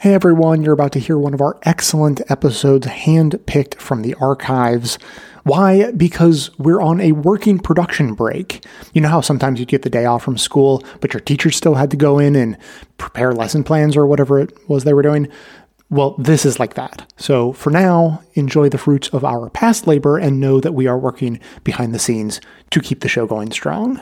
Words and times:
Hey 0.00 0.14
everyone, 0.14 0.62
you're 0.62 0.72
about 0.72 0.92
to 0.92 0.98
hear 0.98 1.18
one 1.18 1.34
of 1.34 1.42
our 1.42 1.58
excellent 1.64 2.22
episodes 2.30 2.86
hand-picked 2.86 3.74
from 3.74 4.00
the 4.00 4.14
archives. 4.14 4.98
Why? 5.42 5.92
Because 5.92 6.50
we're 6.58 6.80
on 6.80 7.02
a 7.02 7.12
working 7.12 7.58
production 7.58 8.14
break. 8.14 8.64
You 8.94 9.02
know 9.02 9.10
how 9.10 9.20
sometimes 9.20 9.60
you 9.60 9.66
get 9.66 9.82
the 9.82 9.90
day 9.90 10.06
off 10.06 10.22
from 10.22 10.38
school, 10.38 10.82
but 11.02 11.12
your 11.12 11.20
teacher 11.20 11.50
still 11.50 11.74
had 11.74 11.90
to 11.90 11.98
go 11.98 12.18
in 12.18 12.34
and 12.34 12.56
prepare 12.96 13.34
lesson 13.34 13.62
plans 13.62 13.94
or 13.94 14.06
whatever 14.06 14.38
it 14.38 14.56
was 14.70 14.84
they 14.84 14.94
were 14.94 15.02
doing? 15.02 15.28
Well, 15.90 16.14
this 16.16 16.46
is 16.46 16.58
like 16.58 16.76
that. 16.76 17.12
So 17.18 17.52
for 17.52 17.68
now, 17.68 18.22
enjoy 18.32 18.70
the 18.70 18.78
fruits 18.78 19.08
of 19.08 19.22
our 19.22 19.50
past 19.50 19.86
labor 19.86 20.16
and 20.16 20.40
know 20.40 20.60
that 20.60 20.72
we 20.72 20.86
are 20.86 20.98
working 20.98 21.38
behind 21.62 21.94
the 21.94 21.98
scenes 21.98 22.40
to 22.70 22.80
keep 22.80 23.00
the 23.00 23.08
show 23.08 23.26
going 23.26 23.52
strong. 23.52 24.00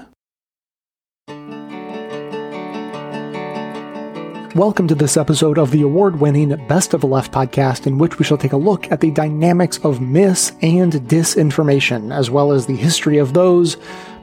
Welcome 4.58 4.88
to 4.88 4.96
this 4.96 5.16
episode 5.16 5.56
of 5.56 5.70
the 5.70 5.82
award 5.82 6.18
winning 6.18 6.48
Best 6.66 6.92
of 6.92 7.00
the 7.00 7.06
Left 7.06 7.30
podcast, 7.30 7.86
in 7.86 7.96
which 7.96 8.18
we 8.18 8.24
shall 8.24 8.36
take 8.36 8.54
a 8.54 8.56
look 8.56 8.90
at 8.90 9.00
the 9.00 9.12
dynamics 9.12 9.78
of 9.84 10.00
mis 10.00 10.50
and 10.62 10.94
disinformation, 10.94 12.12
as 12.12 12.28
well 12.28 12.50
as 12.50 12.66
the 12.66 12.74
history 12.74 13.18
of 13.18 13.34
those, 13.34 13.76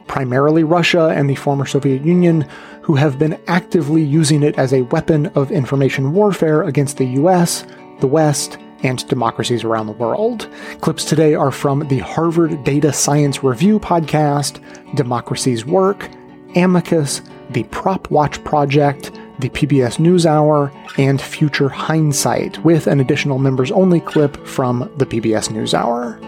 primarily 0.08 0.66
Russia 0.66 1.08
and 1.08 1.30
the 1.30 1.36
former 1.36 1.66
Soviet 1.66 2.04
Union, 2.04 2.46
who 2.82 2.96
have 2.96 3.18
been 3.18 3.40
actively 3.48 4.04
using 4.04 4.44
it 4.44 4.60
as 4.60 4.74
a 4.74 4.82
weapon 4.82 5.28
of 5.28 5.54
information 5.54 6.12
warfare 6.12 6.64
against 6.64 6.98
the 6.98 7.08
US, 7.22 7.66
the 8.02 8.08
West, 8.08 8.58
and 8.84 9.08
democracies 9.08 9.64
around 9.64 9.88
the 9.88 9.94
world. 9.94 10.50
Clips 10.82 11.06
today 11.06 11.34
are 11.34 11.50
from 11.50 11.88
the 11.88 12.00
Harvard 12.00 12.62
Data 12.66 12.92
Science 12.92 13.42
Review 13.42 13.80
podcast, 13.80 14.60
Democracy 14.96 15.64
Works, 15.64 16.10
Amicus, 16.58 17.22
the 17.52 17.64
Propwatch 17.64 18.44
Project, 18.44 19.12
the 19.40 19.50
PBS 19.50 19.98
NewsHour, 19.98 20.72
and 20.98 21.22
Future 21.22 21.70
Hindsight, 21.70 22.64
with 22.64 22.88
an 22.88 23.00
additional 23.00 23.38
members 23.38 23.72
only 23.72 24.00
clip 24.00 24.38
from 24.46 24.92
the 24.98 25.06
PBS 25.06 25.50
NewsHour. 25.50 26.22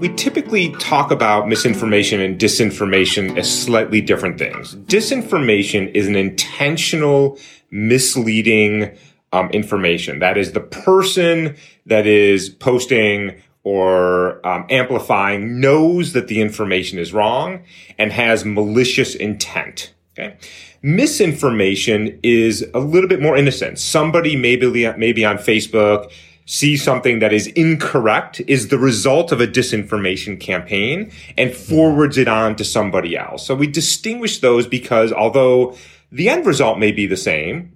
We 0.00 0.08
typically 0.14 0.72
talk 0.76 1.10
about 1.10 1.46
misinformation 1.46 2.20
and 2.20 2.38
disinformation 2.38 3.36
as 3.36 3.64
slightly 3.64 4.00
different 4.00 4.38
things. 4.38 4.76
Disinformation 4.76 5.94
is 5.94 6.08
an 6.08 6.16
intentional, 6.16 7.38
misleading 7.70 8.96
um, 9.32 9.50
information. 9.50 10.18
That 10.20 10.38
is 10.38 10.52
the 10.52 10.60
person 10.60 11.56
that 11.86 12.06
is 12.06 12.48
posting 12.48 13.42
or 13.62 14.44
um, 14.46 14.66
amplifying 14.70 15.60
knows 15.60 16.12
that 16.12 16.28
the 16.28 16.40
information 16.40 16.98
is 16.98 17.12
wrong 17.12 17.62
and 17.98 18.12
has 18.12 18.44
malicious 18.44 19.14
intent. 19.14 19.92
Okay. 20.18 20.36
Misinformation 20.82 22.18
is 22.22 22.66
a 22.74 22.80
little 22.80 23.08
bit 23.08 23.20
more 23.20 23.36
innocent. 23.36 23.78
Somebody 23.78 24.34
maybe, 24.34 24.92
maybe 24.96 25.24
on 25.24 25.36
Facebook 25.36 26.10
sees 26.46 26.82
something 26.82 27.20
that 27.20 27.32
is 27.32 27.46
incorrect, 27.48 28.40
is 28.46 28.68
the 28.68 28.78
result 28.78 29.30
of 29.30 29.40
a 29.40 29.46
disinformation 29.46 30.40
campaign 30.40 31.12
and 31.38 31.54
forwards 31.54 32.18
it 32.18 32.28
on 32.28 32.56
to 32.56 32.64
somebody 32.64 33.16
else. 33.16 33.46
So 33.46 33.54
we 33.54 33.66
distinguish 33.66 34.40
those 34.40 34.66
because 34.66 35.12
although 35.12 35.76
the 36.10 36.28
end 36.28 36.44
result 36.46 36.78
may 36.78 36.92
be 36.92 37.06
the 37.06 37.16
same, 37.16 37.72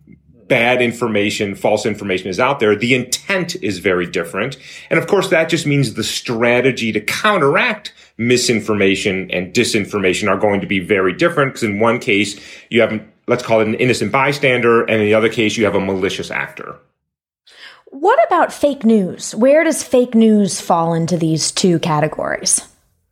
bad 0.49 0.83
information, 0.83 1.55
false 1.55 1.87
information 1.87 2.29
is 2.29 2.41
out 2.41 2.61
there, 2.61 2.77
the 2.77 2.95
intent 2.95 3.57
is 3.63 3.79
very 3.79 4.07
different. 4.07 4.57
And 4.91 4.99
of 4.99 5.07
course, 5.07 5.29
that 5.31 5.49
just 5.49 5.67
means 5.67 5.95
the 5.95 6.05
strategy 6.05 6.93
to 6.93 7.01
counteract 7.01 7.93
misinformation 8.17 9.31
and 9.31 9.53
disinformation 9.53 10.29
are 10.29 10.37
going 10.37 10.61
to 10.61 10.67
be 10.67 10.81
very 10.81 11.13
different 11.13 11.53
because 11.53 11.65
in 11.65 11.81
one 11.81 11.99
case, 11.99 12.41
you 12.71 12.81
have, 12.81 13.03
let's 13.27 13.43
call 13.43 13.61
it 13.61 13.69
an 13.69 13.75
innocent 13.75 14.13
bystander, 14.13 14.83
and 14.83 15.01
in 15.01 15.07
the 15.07 15.15
other 15.15 15.29
case, 15.29 15.57
you 15.57 15.65
have 15.65 15.75
a 15.75 15.81
malicious 15.81 16.31
actor. 16.31 16.77
What 17.87 18.19
about 18.27 18.53
fake 18.53 18.85
news? 18.85 19.35
Where 19.35 19.63
does 19.63 19.83
fake 19.85 20.15
news 20.15 20.61
fall 20.61 20.95
into 20.95 21.17
these 21.17 21.53
two 21.53 21.79
categories? 21.79 22.67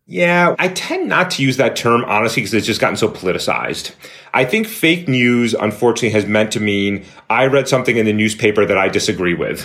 Yeah, 0.06 0.56
I 0.58 0.68
tend 0.68 1.08
not 1.08 1.30
to 1.32 1.42
use 1.42 1.58
that 1.58 1.76
term, 1.76 2.04
honestly, 2.06 2.42
because 2.42 2.54
it's 2.54 2.66
just 2.66 2.80
gotten 2.80 2.96
so 2.96 3.08
politicized. 3.08 3.94
I 4.34 4.44
think 4.44 4.66
fake 4.66 5.06
news, 5.06 5.54
unfortunately, 5.54 6.10
has 6.10 6.26
meant 6.26 6.52
to 6.52 6.60
mean 6.60 7.04
I 7.30 7.46
read 7.46 7.68
something 7.68 7.96
in 7.96 8.06
the 8.06 8.12
newspaper 8.12 8.66
that 8.66 8.76
I 8.76 8.88
disagree 8.88 9.34
with. 9.34 9.64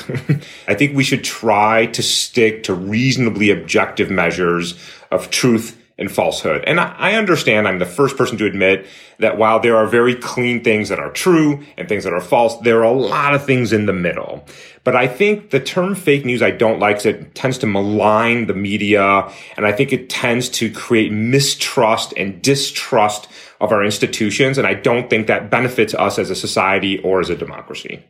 I 0.67 0.75
think 0.75 0.95
we 0.95 1.03
should 1.03 1.23
try 1.23 1.87
to 1.87 2.03
stick 2.03 2.63
to 2.63 2.73
reasonably 2.73 3.49
objective 3.49 4.11
measures 4.11 4.79
of 5.11 5.31
truth 5.31 5.75
and 5.97 6.11
falsehood. 6.11 6.63
And 6.67 6.79
I, 6.79 7.13
understand 7.13 7.67
I'm 7.67 7.79
the 7.79 7.85
first 7.85 8.17
person 8.17 8.37
to 8.37 8.45
admit 8.45 8.85
that 9.19 9.37
while 9.37 9.59
there 9.59 9.75
are 9.75 9.87
very 9.87 10.13
clean 10.13 10.63
things 10.63 10.89
that 10.89 10.99
are 10.99 11.09
true 11.09 11.63
and 11.75 11.89
things 11.89 12.03
that 12.03 12.13
are 12.13 12.21
false, 12.21 12.57
there 12.59 12.79
are 12.79 12.83
a 12.83 12.91
lot 12.91 13.33
of 13.33 13.45
things 13.45 13.73
in 13.73 13.87
the 13.87 13.93
middle. 13.93 14.45
But 14.83 14.95
I 14.95 15.07
think 15.07 15.49
the 15.49 15.59
term 15.59 15.95
fake 15.95 16.23
news 16.23 16.41
I 16.41 16.51
don't 16.51 16.79
like 16.79 16.97
because 16.97 17.07
it 17.07 17.35
tends 17.35 17.57
to 17.59 17.67
malign 17.67 18.45
the 18.45 18.53
media. 18.53 19.31
And 19.57 19.65
I 19.65 19.71
think 19.71 19.91
it 19.91 20.09
tends 20.09 20.49
to 20.49 20.71
create 20.71 21.11
mistrust 21.11 22.13
and 22.15 22.41
distrust 22.41 23.27
of 23.59 23.71
our 23.71 23.83
institutions. 23.83 24.59
And 24.59 24.67
I 24.67 24.75
don't 24.75 25.09
think 25.09 25.27
that 25.27 25.49
benefits 25.49 25.95
us 25.95 26.19
as 26.19 26.29
a 26.29 26.35
society 26.35 26.99
or 26.99 27.19
as 27.19 27.31
a 27.31 27.35
democracy. 27.35 28.03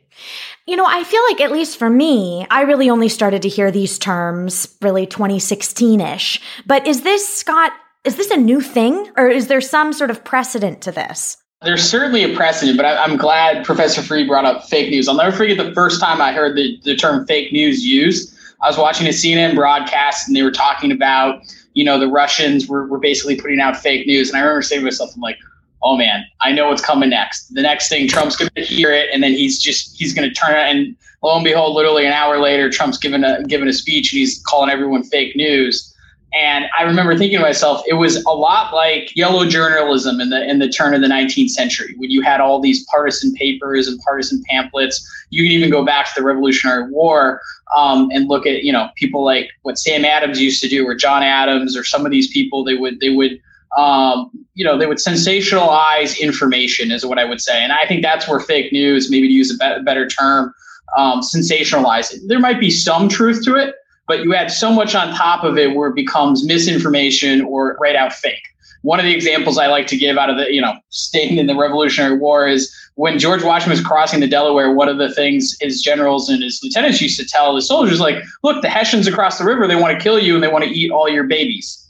You 0.67 0.75
know, 0.75 0.85
I 0.85 1.05
feel 1.05 1.21
like, 1.29 1.39
at 1.39 1.53
least 1.53 1.77
for 1.77 1.89
me, 1.89 2.45
I 2.51 2.63
really 2.63 2.89
only 2.89 3.07
started 3.07 3.41
to 3.43 3.49
hear 3.49 3.71
these 3.71 3.97
terms 3.97 4.77
really 4.81 5.05
2016 5.05 6.01
ish. 6.01 6.41
But 6.65 6.85
is 6.85 7.03
this, 7.03 7.25
Scott, 7.25 7.71
is 8.03 8.17
this 8.17 8.29
a 8.31 8.37
new 8.37 8.59
thing 8.59 9.09
or 9.15 9.29
is 9.29 9.47
there 9.47 9.61
some 9.61 9.93
sort 9.93 10.11
of 10.11 10.25
precedent 10.25 10.81
to 10.81 10.91
this? 10.91 11.37
There's 11.61 11.89
certainly 11.89 12.21
a 12.23 12.35
precedent, 12.35 12.75
but 12.75 12.85
I, 12.85 13.01
am 13.05 13.15
glad 13.15 13.65
Professor 13.65 14.01
Farid 14.01 14.27
brought 14.27 14.43
up 14.43 14.65
fake 14.65 14.91
news. 14.91 15.07
I'll 15.07 15.15
never 15.15 15.35
forget 15.35 15.55
the 15.57 15.73
first 15.73 16.01
time 16.01 16.21
I 16.21 16.33
heard 16.33 16.57
the, 16.57 16.77
the 16.83 16.97
term 16.97 17.25
fake 17.25 17.53
news 17.53 17.85
used. 17.85 18.37
I 18.61 18.67
was 18.67 18.77
watching 18.77 19.07
a 19.07 19.11
CNN 19.11 19.55
broadcast 19.55 20.27
and 20.27 20.35
they 20.35 20.43
were 20.43 20.51
talking 20.51 20.91
about, 20.91 21.41
you 21.75 21.85
know, 21.85 21.97
the 21.97 22.09
Russians 22.09 22.67
were, 22.67 22.85
were 22.87 22.99
basically 22.99 23.39
putting 23.39 23.61
out 23.61 23.77
fake 23.77 24.05
news. 24.05 24.29
And 24.29 24.37
I 24.37 24.41
remember 24.41 24.63
saying 24.63 24.81
to 24.81 24.85
myself, 24.85 25.11
I'm 25.15 25.21
like, 25.21 25.37
oh 25.83 25.97
man, 25.97 26.25
I 26.41 26.51
know 26.51 26.67
what's 26.67 26.81
coming 26.81 27.09
next. 27.09 27.53
The 27.53 27.61
next 27.61 27.89
thing, 27.89 28.07
Trump's 28.07 28.35
going 28.35 28.51
to 28.55 28.63
hear 28.63 28.91
it, 28.91 29.09
and 29.13 29.23
then 29.23 29.33
he's 29.33 29.59
just 29.59 29.95
he's 29.97 30.13
going 30.13 30.27
to 30.27 30.33
turn 30.33 30.51
it. 30.51 30.75
And 30.75 30.95
lo 31.23 31.35
and 31.35 31.43
behold, 31.43 31.75
literally 31.75 32.05
an 32.05 32.13
hour 32.13 32.39
later, 32.39 32.69
Trump's 32.69 32.97
given 32.97 33.23
a 33.23 33.43
given 33.43 33.67
a 33.67 33.73
speech, 33.73 34.11
and 34.11 34.19
he's 34.19 34.41
calling 34.45 34.69
everyone 34.69 35.03
fake 35.03 35.35
news. 35.35 35.93
And 36.33 36.65
I 36.77 36.83
remember 36.83 37.17
thinking 37.17 37.37
to 37.39 37.43
myself, 37.43 37.81
it 37.87 37.93
was 37.93 38.23
a 38.25 38.31
lot 38.31 38.73
like 38.73 39.15
yellow 39.15 39.47
journalism 39.47 40.19
in 40.19 40.29
the 40.29 40.47
in 40.47 40.59
the 40.59 40.67
turn 40.67 40.93
of 40.93 41.01
the 41.01 41.07
19th 41.07 41.49
century, 41.49 41.95
when 41.97 42.11
you 42.11 42.21
had 42.21 42.41
all 42.41 42.59
these 42.59 42.85
partisan 42.85 43.33
papers 43.33 43.87
and 43.87 43.99
partisan 44.01 44.43
pamphlets. 44.49 45.07
You 45.29 45.43
can 45.43 45.51
even 45.51 45.69
go 45.69 45.85
back 45.85 46.05
to 46.07 46.11
the 46.17 46.25
Revolutionary 46.25 46.89
War 46.91 47.41
um, 47.75 48.09
and 48.11 48.27
look 48.27 48.45
at 48.45 48.63
you 48.63 48.73
know 48.73 48.89
people 48.95 49.23
like 49.23 49.49
what 49.61 49.79
Sam 49.79 50.03
Adams 50.03 50.41
used 50.41 50.61
to 50.63 50.67
do, 50.67 50.85
or 50.85 50.95
John 50.95 51.23
Adams, 51.23 51.77
or 51.77 51.83
some 51.83 52.05
of 52.05 52.11
these 52.11 52.31
people. 52.31 52.63
They 52.63 52.75
would 52.75 52.99
they 52.99 53.09
would 53.09 53.39
um, 53.77 54.31
you 54.55 54.65
know, 54.65 54.77
they 54.77 54.87
would 54.87 54.97
sensationalize 54.97 56.19
information, 56.19 56.91
is 56.91 57.05
what 57.05 57.19
I 57.19 57.25
would 57.25 57.39
say. 57.39 57.63
And 57.63 57.71
I 57.71 57.85
think 57.85 58.01
that's 58.01 58.27
where 58.27 58.39
fake 58.39 58.73
news, 58.73 59.09
maybe 59.09 59.27
to 59.27 59.33
use 59.33 59.53
a 59.53 59.57
better, 59.57 59.83
better 59.83 60.07
term, 60.07 60.53
um, 60.97 61.21
sensationalize 61.21 62.11
it. 62.11 62.21
There 62.27 62.39
might 62.39 62.59
be 62.59 62.71
some 62.71 63.07
truth 63.07 63.45
to 63.45 63.55
it, 63.55 63.75
but 64.07 64.23
you 64.23 64.33
add 64.33 64.49
so 64.49 64.71
much 64.71 64.95
on 64.95 65.13
top 65.13 65.43
of 65.43 65.57
it 65.59 65.75
where 65.75 65.89
it 65.89 65.95
becomes 65.95 66.43
misinformation 66.43 67.41
or 67.41 67.77
right 67.79 67.95
out 67.95 68.13
fake. 68.13 68.41
One 68.81 68.99
of 68.99 69.05
the 69.05 69.13
examples 69.13 69.57
I 69.57 69.67
like 69.67 69.85
to 69.87 69.97
give 69.97 70.17
out 70.17 70.29
of 70.29 70.37
the, 70.37 70.51
you 70.51 70.61
know, 70.61 70.73
staying 70.89 71.37
in 71.37 71.45
the 71.45 71.55
Revolutionary 71.55 72.17
War 72.17 72.47
is 72.47 72.73
when 72.95 73.19
George 73.19 73.43
Washington 73.43 73.71
was 73.71 73.85
crossing 73.85 74.21
the 74.21 74.27
Delaware, 74.27 74.73
one 74.73 74.87
of 74.87 74.97
the 74.97 75.13
things 75.13 75.55
his 75.59 75.81
generals 75.81 76.29
and 76.29 76.41
his 76.41 76.59
lieutenants 76.63 76.99
used 76.99 77.19
to 77.19 77.27
tell 77.27 77.53
the 77.53 77.61
soldiers, 77.61 77.99
like, 77.99 78.23
look, 78.43 78.61
the 78.61 78.69
Hessians 78.69 79.05
across 79.05 79.37
the 79.37 79.45
river, 79.45 79.67
they 79.67 79.75
want 79.75 79.97
to 79.97 80.03
kill 80.03 80.17
you 80.17 80.33
and 80.33 80.43
they 80.43 80.47
want 80.47 80.63
to 80.63 80.69
eat 80.69 80.89
all 80.89 81.09
your 81.09 81.25
babies 81.25 81.86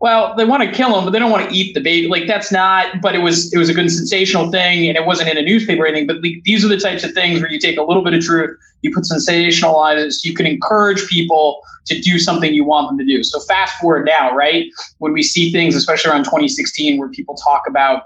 well, 0.00 0.34
they 0.34 0.46
want 0.46 0.62
to 0.62 0.72
kill 0.72 0.98
him, 0.98 1.04
but 1.04 1.10
they 1.10 1.18
don't 1.18 1.30
want 1.30 1.48
to 1.48 1.54
eat 1.54 1.74
the 1.74 1.80
baby. 1.80 2.08
Like 2.08 2.26
that's 2.26 2.50
not. 2.50 3.02
But 3.02 3.14
it 3.14 3.18
was 3.18 3.52
it 3.52 3.58
was 3.58 3.68
a 3.68 3.74
good 3.74 3.90
sensational 3.90 4.50
thing, 4.50 4.88
and 4.88 4.96
it 4.96 5.04
wasn't 5.04 5.28
in 5.28 5.36
a 5.36 5.42
newspaper 5.42 5.82
or 5.82 5.86
anything. 5.86 6.06
But 6.06 6.22
these 6.22 6.64
are 6.64 6.68
the 6.68 6.78
types 6.78 7.04
of 7.04 7.12
things 7.12 7.40
where 7.40 7.50
you 7.50 7.58
take 7.58 7.76
a 7.76 7.82
little 7.82 8.02
bit 8.02 8.14
of 8.14 8.22
truth, 8.22 8.58
you 8.80 8.94
put 8.94 9.04
sensationalize, 9.04 10.24
you 10.24 10.34
can 10.34 10.46
encourage 10.46 11.06
people 11.06 11.60
to 11.84 12.00
do 12.00 12.18
something 12.18 12.54
you 12.54 12.64
want 12.64 12.88
them 12.88 12.98
to 12.98 13.04
do. 13.04 13.22
So 13.22 13.40
fast 13.40 13.78
forward 13.78 14.06
now, 14.06 14.34
right? 14.34 14.70
When 14.98 15.12
we 15.12 15.22
see 15.22 15.52
things, 15.52 15.74
especially 15.74 16.10
around 16.10 16.24
2016, 16.24 16.98
where 16.98 17.08
people 17.10 17.34
talk 17.34 17.64
about 17.68 18.04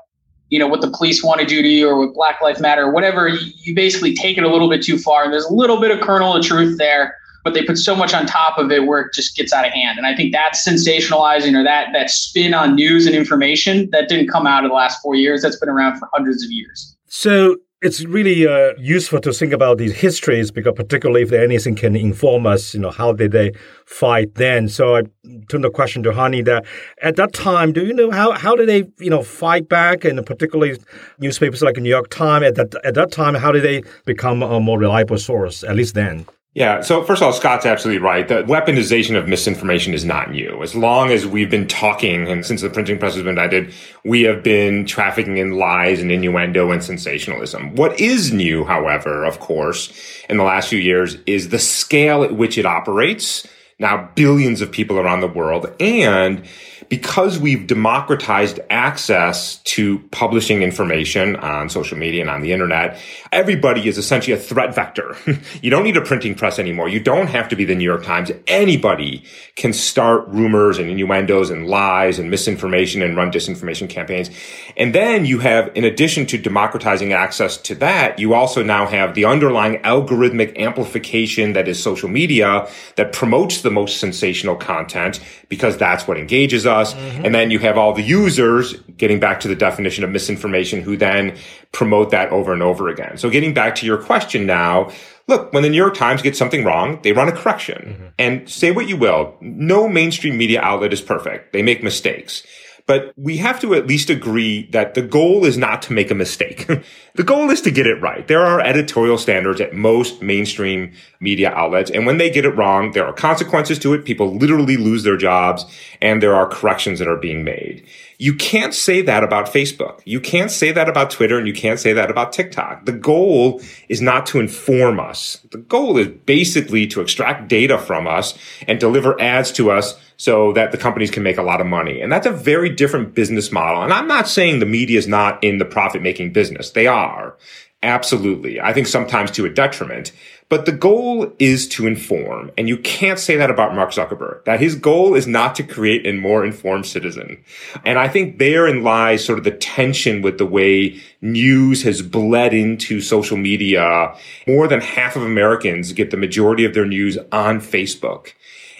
you 0.50 0.58
know 0.58 0.66
what 0.66 0.80
the 0.80 0.90
police 0.90 1.22
want 1.22 1.40
to 1.40 1.46
do 1.46 1.62
to 1.62 1.68
you 1.68 1.88
or 1.88 1.98
what 1.98 2.14
black 2.14 2.42
lives 2.42 2.60
matter 2.60 2.82
or 2.82 2.92
whatever 2.92 3.28
you, 3.28 3.52
you 3.56 3.74
basically 3.74 4.14
take 4.14 4.36
it 4.36 4.42
a 4.42 4.48
little 4.48 4.68
bit 4.68 4.82
too 4.82 4.98
far 4.98 5.24
and 5.24 5.32
there's 5.32 5.46
a 5.46 5.52
little 5.52 5.80
bit 5.80 5.90
of 5.90 6.00
kernel 6.00 6.34
of 6.34 6.44
truth 6.44 6.76
there 6.76 7.16
but 7.44 7.54
they 7.54 7.62
put 7.62 7.78
so 7.78 7.94
much 7.94 8.14
on 8.14 8.26
top 8.26 8.58
of 8.58 8.72
it 8.72 8.86
where 8.86 9.00
it 9.00 9.12
just 9.14 9.36
gets 9.36 9.52
out 9.52 9.66
of 9.66 9.72
hand. 9.72 9.98
And 9.98 10.06
I 10.06 10.16
think 10.16 10.32
that's 10.32 10.66
sensationalizing 10.66 11.54
or 11.54 11.62
that 11.62 11.88
that 11.92 12.10
spin 12.10 12.54
on 12.54 12.74
news 12.74 13.06
and 13.06 13.14
information 13.14 13.88
that 13.92 14.08
didn't 14.08 14.28
come 14.28 14.46
out 14.46 14.64
of 14.64 14.70
the 14.70 14.74
last 14.74 15.00
four 15.02 15.14
years. 15.14 15.42
That's 15.42 15.56
been 15.56 15.68
around 15.68 15.98
for 15.98 16.08
hundreds 16.12 16.42
of 16.42 16.50
years. 16.50 16.96
So 17.06 17.58
it's 17.82 18.02
really 18.06 18.46
uh, 18.46 18.72
useful 18.78 19.20
to 19.20 19.30
think 19.30 19.52
about 19.52 19.76
these 19.76 19.92
histories 19.92 20.50
because 20.50 20.72
particularly 20.74 21.20
if 21.20 21.32
anything 21.32 21.74
can 21.74 21.94
inform 21.94 22.46
us, 22.46 22.72
you 22.72 22.80
know, 22.80 22.90
how 22.90 23.12
did 23.12 23.32
they 23.32 23.52
fight 23.84 24.36
then? 24.36 24.70
So 24.70 24.96
I 24.96 25.02
turn 25.50 25.60
the 25.60 25.70
question 25.70 26.02
to 26.04 26.14
Hany 26.14 26.40
that 26.42 26.64
at 27.02 27.16
that 27.16 27.34
time, 27.34 27.74
do 27.74 27.84
you 27.84 27.92
know 27.92 28.10
how, 28.10 28.32
how 28.32 28.56
did 28.56 28.70
they, 28.70 28.84
you 29.04 29.10
know, 29.10 29.22
fight 29.22 29.68
back 29.68 30.02
and 30.06 30.24
particularly 30.24 30.78
newspapers 31.18 31.60
like 31.60 31.74
the 31.74 31.82
New 31.82 31.90
York 31.90 32.08
Times 32.08 32.46
at 32.46 32.54
that, 32.54 32.74
at 32.84 32.94
that 32.94 33.12
time, 33.12 33.34
how 33.34 33.52
did 33.52 33.62
they 33.62 33.82
become 34.06 34.42
a 34.42 34.60
more 34.60 34.78
reliable 34.78 35.18
source, 35.18 35.62
at 35.62 35.76
least 35.76 35.94
then? 35.94 36.24
Yeah. 36.54 36.82
So 36.82 37.02
first 37.02 37.20
of 37.20 37.26
all, 37.26 37.32
Scott's 37.32 37.66
absolutely 37.66 38.00
right. 38.00 38.28
The 38.28 38.44
weaponization 38.44 39.18
of 39.18 39.26
misinformation 39.26 39.92
is 39.92 40.04
not 40.04 40.30
new. 40.30 40.62
As 40.62 40.76
long 40.76 41.10
as 41.10 41.26
we've 41.26 41.50
been 41.50 41.66
talking 41.66 42.28
and 42.28 42.46
since 42.46 42.62
the 42.62 42.70
printing 42.70 42.96
press 42.96 43.14
has 43.14 43.24
been 43.24 43.36
invented, 43.36 43.74
we 44.04 44.22
have 44.22 44.44
been 44.44 44.86
trafficking 44.86 45.38
in 45.38 45.58
lies 45.58 46.00
and 46.00 46.12
innuendo 46.12 46.70
and 46.70 46.82
sensationalism. 46.82 47.74
What 47.74 47.98
is 47.98 48.32
new, 48.32 48.64
however, 48.64 49.24
of 49.24 49.40
course, 49.40 49.92
in 50.28 50.36
the 50.36 50.44
last 50.44 50.68
few 50.68 50.78
years 50.78 51.16
is 51.26 51.48
the 51.48 51.58
scale 51.58 52.22
at 52.22 52.36
which 52.36 52.56
it 52.56 52.66
operates. 52.66 53.44
Now 53.80 54.08
billions 54.14 54.60
of 54.60 54.70
people 54.70 55.00
around 55.00 55.22
the 55.22 55.26
world 55.26 55.74
and 55.80 56.46
because 56.88 57.38
we've 57.38 57.66
democratized 57.66 58.60
access 58.70 59.56
to 59.58 59.98
publishing 60.10 60.62
information 60.62 61.36
on 61.36 61.68
social 61.68 61.98
media 61.98 62.20
and 62.20 62.30
on 62.30 62.42
the 62.42 62.52
internet, 62.52 62.98
everybody 63.32 63.88
is 63.88 63.98
essentially 63.98 64.32
a 64.32 64.38
threat 64.38 64.74
vector. 64.74 65.16
you 65.62 65.70
don't 65.70 65.84
need 65.84 65.96
a 65.96 66.00
printing 66.00 66.34
press 66.34 66.58
anymore. 66.58 66.88
You 66.88 67.00
don't 67.00 67.28
have 67.28 67.48
to 67.48 67.56
be 67.56 67.64
the 67.64 67.74
New 67.74 67.84
York 67.84 68.04
Times. 68.04 68.30
Anybody 68.46 69.24
can 69.56 69.72
start 69.72 70.26
rumors 70.28 70.78
and 70.78 70.90
innuendos 70.90 71.50
and 71.50 71.66
lies 71.66 72.18
and 72.18 72.30
misinformation 72.30 73.02
and 73.02 73.16
run 73.16 73.30
disinformation 73.30 73.88
campaigns. 73.88 74.30
And 74.76 74.94
then 74.94 75.24
you 75.24 75.38
have, 75.40 75.70
in 75.74 75.84
addition 75.84 76.26
to 76.26 76.38
democratizing 76.38 77.12
access 77.12 77.56
to 77.58 77.74
that, 77.76 78.18
you 78.18 78.34
also 78.34 78.62
now 78.62 78.86
have 78.86 79.14
the 79.14 79.24
underlying 79.24 79.76
algorithmic 79.82 80.58
amplification 80.58 81.52
that 81.54 81.68
is 81.68 81.82
social 81.82 82.08
media 82.08 82.68
that 82.96 83.12
promotes 83.12 83.62
the 83.62 83.70
most 83.70 83.98
sensational 83.98 84.56
content 84.56 85.20
because 85.48 85.76
that's 85.76 86.06
what 86.06 86.18
engages 86.18 86.66
us. 86.66 86.73
Mm-hmm. 86.82 87.24
And 87.24 87.34
then 87.34 87.50
you 87.50 87.60
have 87.60 87.78
all 87.78 87.92
the 87.92 88.02
users 88.02 88.74
getting 88.96 89.20
back 89.20 89.40
to 89.40 89.48
the 89.48 89.54
definition 89.54 90.02
of 90.04 90.10
misinformation 90.10 90.82
who 90.82 90.96
then 90.96 91.36
promote 91.72 92.10
that 92.10 92.30
over 92.30 92.52
and 92.52 92.62
over 92.62 92.88
again. 92.88 93.16
So 93.16 93.30
getting 93.30 93.54
back 93.54 93.76
to 93.76 93.86
your 93.86 93.98
question 93.98 94.46
now, 94.46 94.90
look, 95.28 95.52
when 95.52 95.62
the 95.62 95.68
New 95.70 95.76
York 95.76 95.94
Times 95.94 96.22
gets 96.22 96.38
something 96.38 96.64
wrong, 96.64 97.00
they 97.02 97.12
run 97.12 97.28
a 97.28 97.32
correction. 97.32 97.78
Mm-hmm. 97.78 98.06
And 98.18 98.48
say 98.48 98.70
what 98.70 98.88
you 98.88 98.96
will, 98.96 99.36
no 99.40 99.88
mainstream 99.88 100.36
media 100.36 100.60
outlet 100.60 100.92
is 100.92 101.00
perfect. 101.00 101.52
They 101.52 101.62
make 101.62 101.82
mistakes. 101.82 102.44
But 102.86 103.14
we 103.16 103.38
have 103.38 103.60
to 103.60 103.74
at 103.74 103.86
least 103.86 104.10
agree 104.10 104.66
that 104.72 104.92
the 104.92 105.00
goal 105.00 105.46
is 105.46 105.56
not 105.56 105.80
to 105.82 105.94
make 105.94 106.10
a 106.10 106.14
mistake. 106.14 106.66
the 107.14 107.22
goal 107.22 107.48
is 107.48 107.62
to 107.62 107.70
get 107.70 107.86
it 107.86 108.00
right. 108.02 108.28
There 108.28 108.44
are 108.44 108.60
editorial 108.60 109.16
standards 109.16 109.60
at 109.60 109.72
most 109.72 110.20
mainstream 110.20 110.92
media 111.18 111.50
outlets. 111.50 111.90
And 111.90 112.04
when 112.04 112.18
they 112.18 112.28
get 112.28 112.44
it 112.44 112.50
wrong, 112.50 112.92
there 112.92 113.06
are 113.06 113.14
consequences 113.14 113.78
to 113.80 113.94
it. 113.94 114.04
People 114.04 114.36
literally 114.36 114.76
lose 114.76 115.02
their 115.02 115.16
jobs 115.16 115.64
and 116.02 116.22
there 116.22 116.34
are 116.34 116.46
corrections 116.46 116.98
that 116.98 117.08
are 117.08 117.16
being 117.16 117.42
made. 117.42 117.86
You 118.18 118.34
can't 118.34 118.74
say 118.74 119.02
that 119.02 119.24
about 119.24 119.46
Facebook. 119.46 120.00
You 120.04 120.20
can't 120.20 120.50
say 120.50 120.72
that 120.72 120.88
about 120.88 121.10
Twitter 121.10 121.38
and 121.38 121.46
you 121.46 121.52
can't 121.52 121.80
say 121.80 121.92
that 121.92 122.10
about 122.10 122.32
TikTok. 122.32 122.86
The 122.86 122.92
goal 122.92 123.60
is 123.88 124.00
not 124.00 124.26
to 124.26 124.40
inform 124.40 125.00
us. 125.00 125.40
The 125.50 125.58
goal 125.58 125.98
is 125.98 126.08
basically 126.08 126.86
to 126.88 127.00
extract 127.00 127.48
data 127.48 127.78
from 127.78 128.06
us 128.06 128.38
and 128.68 128.78
deliver 128.78 129.20
ads 129.20 129.50
to 129.52 129.70
us 129.70 129.98
so 130.16 130.52
that 130.52 130.70
the 130.70 130.78
companies 130.78 131.10
can 131.10 131.22
make 131.22 131.38
a 131.38 131.42
lot 131.42 131.60
of 131.60 131.66
money. 131.66 132.00
And 132.00 132.12
that's 132.12 132.26
a 132.26 132.32
very 132.32 132.70
different 132.70 133.14
business 133.14 133.50
model. 133.50 133.82
And 133.82 133.92
I'm 133.92 134.06
not 134.06 134.28
saying 134.28 134.60
the 134.60 134.66
media 134.66 134.98
is 134.98 135.08
not 135.08 135.42
in 135.42 135.58
the 135.58 135.64
profit 135.64 136.02
making 136.02 136.32
business. 136.32 136.70
They 136.70 136.86
are. 136.86 137.36
Absolutely. 137.82 138.60
I 138.60 138.72
think 138.72 138.86
sometimes 138.86 139.30
to 139.32 139.44
a 139.44 139.50
detriment. 139.50 140.12
But 140.54 140.66
the 140.66 140.70
goal 140.70 141.32
is 141.40 141.66
to 141.70 141.84
inform. 141.84 142.52
And 142.56 142.68
you 142.68 142.78
can't 142.78 143.18
say 143.18 143.34
that 143.34 143.50
about 143.50 143.74
Mark 143.74 143.90
Zuckerberg, 143.90 144.44
that 144.44 144.60
his 144.60 144.76
goal 144.76 145.16
is 145.16 145.26
not 145.26 145.56
to 145.56 145.64
create 145.64 146.06
a 146.06 146.12
more 146.12 146.44
informed 146.44 146.86
citizen. 146.86 147.42
And 147.84 147.98
I 147.98 148.06
think 148.06 148.38
therein 148.38 148.84
lies 148.84 149.24
sort 149.24 149.38
of 149.38 149.44
the 149.44 149.50
tension 149.50 150.22
with 150.22 150.38
the 150.38 150.46
way 150.46 151.02
news 151.20 151.82
has 151.82 152.02
bled 152.02 152.54
into 152.54 153.00
social 153.00 153.36
media. 153.36 154.14
More 154.46 154.68
than 154.68 154.80
half 154.80 155.16
of 155.16 155.24
Americans 155.24 155.92
get 155.92 156.12
the 156.12 156.16
majority 156.16 156.64
of 156.64 156.72
their 156.72 156.86
news 156.86 157.18
on 157.32 157.58
Facebook. 157.58 158.32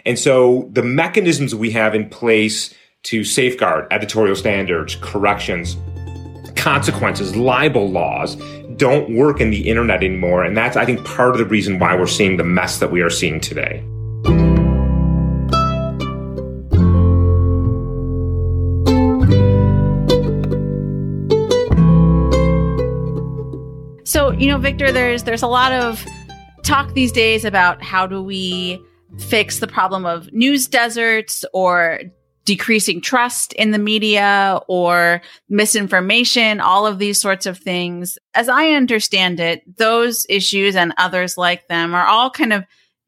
And 0.06 0.16
so 0.16 0.70
the 0.72 0.84
mechanisms 0.84 1.56
we 1.56 1.72
have 1.72 1.92
in 1.92 2.08
place 2.08 2.72
to 3.04 3.24
safeguard 3.24 3.88
editorial 3.90 4.36
standards, 4.36 4.96
corrections, 5.00 5.76
consequences, 6.54 7.34
libel 7.34 7.90
laws 7.90 8.40
don't 8.76 9.14
work 9.14 9.40
in 9.40 9.50
the 9.50 9.68
internet 9.68 10.02
anymore. 10.02 10.44
And 10.44 10.56
that's, 10.56 10.76
I 10.76 10.84
think, 10.84 11.04
part 11.04 11.30
of 11.30 11.38
the 11.38 11.44
reason 11.44 11.78
why 11.78 11.94
we're 11.94 12.06
seeing 12.06 12.36
the 12.36 12.44
mess 12.44 12.78
that 12.78 12.90
we 12.90 13.02
are 13.02 13.10
seeing 13.10 13.40
today. 13.40 13.84
So, 24.06 24.30
you 24.32 24.48
know, 24.48 24.58
Victor, 24.58 24.92
there's 24.92 25.24
there's 25.24 25.42
a 25.42 25.48
lot 25.48 25.72
of 25.72 26.04
talk 26.62 26.94
these 26.94 27.10
days 27.10 27.44
about 27.44 27.82
how 27.82 28.06
do 28.06 28.22
we 28.22 28.80
fix 29.18 29.58
the 29.58 29.66
problem 29.66 30.06
of 30.06 30.32
news 30.32 30.66
deserts 30.66 31.44
or 31.52 32.00
decreasing 32.44 33.00
trust 33.00 33.52
in 33.54 33.70
the 33.70 33.78
media 33.78 34.60
or 34.68 35.22
misinformation, 35.48 36.60
all 36.60 36.86
of 36.86 36.98
these 36.98 37.20
sorts 37.20 37.46
of 37.46 37.58
things. 37.58 38.18
As 38.34 38.48
I 38.48 38.70
understand 38.70 39.40
it, 39.40 39.62
those 39.78 40.26
issues 40.28 40.76
and 40.76 40.92
others 40.98 41.38
like 41.38 41.68
them 41.68 41.94
are 41.94 42.06
all 42.06 42.30
kind 42.30 42.52
of 42.52 42.64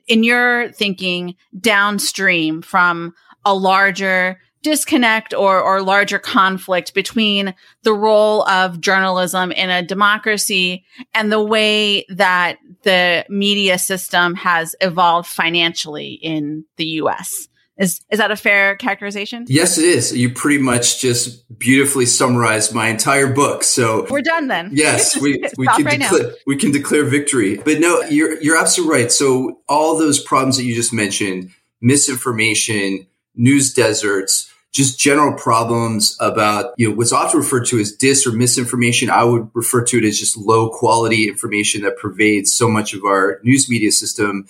in 0.06 0.24
your 0.24 0.70
thinking 0.72 1.34
downstream 1.60 2.62
from 2.62 3.14
a 3.44 3.54
larger 3.54 4.38
disconnect 4.62 5.32
or, 5.32 5.60
or 5.60 5.80
larger 5.80 6.18
conflict 6.18 6.92
between 6.92 7.54
the 7.82 7.92
role 7.92 8.42
of 8.48 8.80
journalism 8.80 9.52
in 9.52 9.70
a 9.70 9.82
democracy 9.82 10.84
and 11.14 11.30
the 11.30 11.42
way 11.42 12.04
that 12.08 12.58
the 12.82 13.24
media 13.28 13.78
system 13.78 14.34
has 14.34 14.74
evolved 14.80 15.28
financially 15.28 16.14
in 16.14 16.64
the 16.78 16.86
US. 17.02 17.48
Is 17.78 18.00
is 18.10 18.18
that 18.18 18.30
a 18.30 18.36
fair 18.36 18.74
characterization? 18.76 19.44
Yes, 19.48 19.76
it 19.76 19.84
is. 19.84 20.16
You 20.16 20.30
pretty 20.30 20.62
much 20.62 20.98
just 20.98 21.46
beautifully 21.58 22.06
summarized 22.06 22.74
my 22.74 22.88
entire 22.88 23.26
book. 23.26 23.62
So 23.62 24.06
we're 24.08 24.22
done 24.22 24.48
then. 24.48 24.70
Yes, 24.72 25.16
we 25.20 25.42
we 25.58 25.66
can 25.66 25.84
right 25.84 26.00
declare, 26.00 26.32
we 26.46 26.56
can 26.56 26.72
declare 26.72 27.04
victory. 27.04 27.58
But 27.58 27.80
no, 27.80 28.00
you're 28.02 28.40
you're 28.40 28.56
absolutely 28.56 28.94
right. 28.94 29.12
So 29.12 29.60
all 29.68 29.98
those 29.98 30.18
problems 30.18 30.56
that 30.56 30.64
you 30.64 30.74
just 30.74 30.94
mentioned, 30.94 31.50
misinformation, 31.82 33.06
news 33.34 33.74
deserts, 33.74 34.50
just 34.72 34.98
general 34.98 35.34
problems 35.34 36.16
about 36.18 36.72
you 36.78 36.88
know 36.88 36.94
what's 36.94 37.12
often 37.12 37.40
referred 37.40 37.66
to 37.66 37.78
as 37.78 37.92
dis 37.92 38.26
or 38.26 38.32
misinformation. 38.32 39.10
I 39.10 39.24
would 39.24 39.50
refer 39.52 39.84
to 39.84 39.98
it 39.98 40.04
as 40.04 40.18
just 40.18 40.38
low 40.38 40.70
quality 40.70 41.28
information 41.28 41.82
that 41.82 41.98
pervades 41.98 42.54
so 42.54 42.70
much 42.70 42.94
of 42.94 43.04
our 43.04 43.38
news 43.42 43.68
media 43.68 43.92
system 43.92 44.46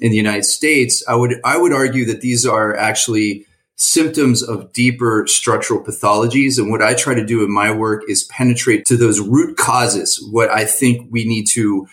in 0.00 0.10
the 0.10 0.16
United 0.16 0.44
States, 0.44 1.02
I 1.08 1.14
would 1.14 1.40
I 1.44 1.58
would 1.58 1.72
argue 1.72 2.04
that 2.06 2.20
these 2.20 2.46
are 2.46 2.76
actually 2.76 3.46
symptoms 3.76 4.42
of 4.42 4.72
deeper 4.72 5.24
structural 5.28 5.82
pathologies. 5.82 6.58
And 6.58 6.70
what 6.70 6.82
I 6.82 6.94
try 6.94 7.14
to 7.14 7.24
do 7.24 7.44
in 7.44 7.52
my 7.52 7.70
work 7.70 8.02
is 8.08 8.24
penetrate 8.24 8.84
to 8.86 8.96
those 8.96 9.20
root 9.20 9.56
causes, 9.56 10.18
what 10.32 10.50
I 10.50 10.64
think 10.64 11.08
we 11.12 11.24
need 11.24 11.46
to 11.52 11.86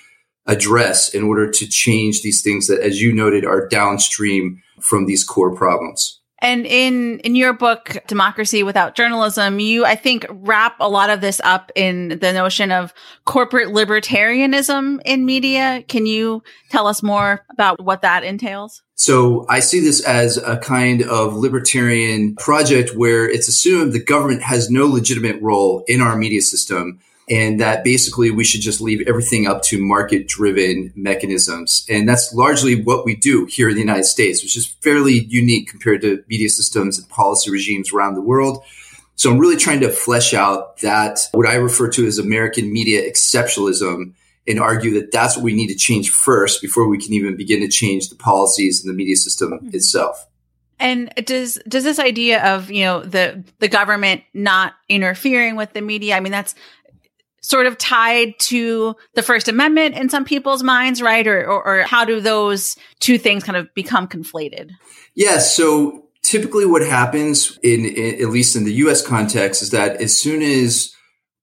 address 0.47 1.09
in 1.13 1.24
order 1.24 1.50
to 1.50 1.67
change 1.67 2.21
these 2.21 2.41
things 2.41 2.67
that, 2.67 2.81
as 2.81 3.01
you 3.01 3.13
noted, 3.13 3.45
are 3.45 3.67
downstream 3.67 4.62
from 4.79 5.05
these 5.05 5.24
core 5.24 5.55
problems. 5.55 6.19
And 6.45 6.67
in 6.67 7.17
in 7.21 7.35
your 7.35 7.53
book 7.53 7.97
Democracy 8.05 8.61
Without 8.61 8.93
Journalism, 8.93 9.59
you 9.59 9.83
I 9.83 9.95
think 9.95 10.27
wrap 10.29 10.75
a 10.79 10.87
lot 10.87 11.09
of 11.09 11.19
this 11.19 11.41
up 11.43 11.71
in 11.73 12.19
the 12.19 12.31
notion 12.33 12.71
of 12.71 12.93
corporate 13.25 13.69
libertarianism 13.69 14.99
in 15.05 15.25
media. 15.25 15.83
Can 15.87 16.05
you 16.05 16.43
tell 16.69 16.85
us 16.85 17.01
more 17.01 17.43
about 17.49 17.83
what 17.83 18.03
that 18.03 18.23
entails? 18.23 18.83
So 18.93 19.47
I 19.49 19.59
see 19.59 19.79
this 19.79 20.05
as 20.05 20.37
a 20.37 20.57
kind 20.57 21.01
of 21.01 21.33
libertarian 21.33 22.35
project 22.35 22.95
where 22.95 23.27
it's 23.27 23.47
assumed 23.47 23.93
the 23.93 24.03
government 24.03 24.43
has 24.43 24.69
no 24.69 24.85
legitimate 24.85 25.41
role 25.41 25.83
in 25.87 25.99
our 25.99 26.15
media 26.15 26.41
system 26.41 26.99
and 27.29 27.60
that 27.60 27.84
basically 27.84 28.29
we 28.29 28.44
should 28.44 28.62
just 28.62 28.82
leave 28.82 29.08
everything 29.08 29.48
up 29.48 29.63
to 29.63 29.84
market 29.84 30.27
driven 30.27 30.94
mechanisms. 30.96 31.86
And 31.89 32.08
that's 32.08 32.34
largely 32.34 32.82
what 32.82 33.05
we 33.05 33.15
do 33.15 33.46
here 33.46 33.70
in 33.70 33.75
the 33.75 33.82
United 33.82 34.05
States, 34.05 34.44
which 34.44 34.55
is 34.55 34.67
fairly 34.67 35.25
unique 35.25 35.70
compared 35.70 36.01
to 36.01 36.24
media 36.29 36.50
systems 36.50 37.00
and 37.00 37.10
policy 37.10 37.50
regimes 37.50 37.91
around 37.91 38.13
the 38.13 38.22
world. 38.22 38.63
So 39.15 39.32
I'm 39.32 39.39
really 39.39 39.55
trying 39.55 39.79
to 39.79 39.89
flesh 39.89 40.34
out 40.34 40.77
that 40.82 41.20
what 41.32 41.48
I 41.48 41.55
refer 41.55 41.89
to 41.91 42.05
as 42.05 42.20
American 42.20 42.72
media 42.72 43.10
exceptionalism 43.10 44.13
and 44.48 44.60
argue 44.60 44.94
that 45.00 45.12
that's 45.12 45.36
what 45.36 45.44
we 45.44 45.53
need 45.53 45.67
to 45.67 45.75
change 45.75 46.12
first 46.12 46.62
before 46.62 46.88
we 46.88 47.00
can 47.00 47.13
even 47.13 47.36
begin 47.36 47.62
to 47.62 47.67
change 47.67 48.10
the 48.10 48.15
policies 48.15 48.84
and 48.84 48.94
the 48.94 48.96
media 48.96 49.15
system 49.15 49.53
mm-hmm. 49.53 49.70
itself. 49.75 50.27
And 50.77 51.12
does 51.25 51.58
does 51.67 51.86
this 51.86 52.00
idea 52.00 52.44
of 52.53 52.70
you 52.70 52.84
know 52.84 53.01
the 53.01 53.44
the 53.60 53.70
government 53.70 54.24
not 54.34 54.74
interfering 54.89 55.55
with 55.55 55.72
the 55.72 55.82
media? 55.82 56.17
I 56.17 56.20
mean, 56.20 56.34
that's 56.34 56.53
sort 57.45 57.67
of 57.67 57.77
tied 57.77 58.33
to 58.39 58.95
the 59.13 59.21
First 59.21 59.47
Amendment 59.47 59.95
in 59.95 60.09
some 60.09 60.25
people's 60.25 60.63
minds, 60.63 60.99
right? 60.99 61.27
Or, 61.27 61.45
or, 61.45 61.67
or 61.67 61.83
how 61.83 62.03
do 62.03 62.19
those 62.19 62.75
two 62.99 63.19
things 63.19 63.43
kind 63.43 63.55
of 63.55 63.71
become 63.75 64.07
conflated? 64.07 64.71
Yeah. 65.13 65.37
So 65.37 66.07
typically 66.23 66.65
what 66.65 66.81
happens 66.81 67.59
in, 67.61 67.85
in, 67.85 68.19
at 68.19 68.29
least 68.29 68.55
in 68.55 68.65
the 68.65 68.73
US 68.73 69.05
context 69.05 69.61
is 69.61 69.69
that 69.69 70.01
as 70.01 70.19
soon 70.19 70.41
as 70.41 70.91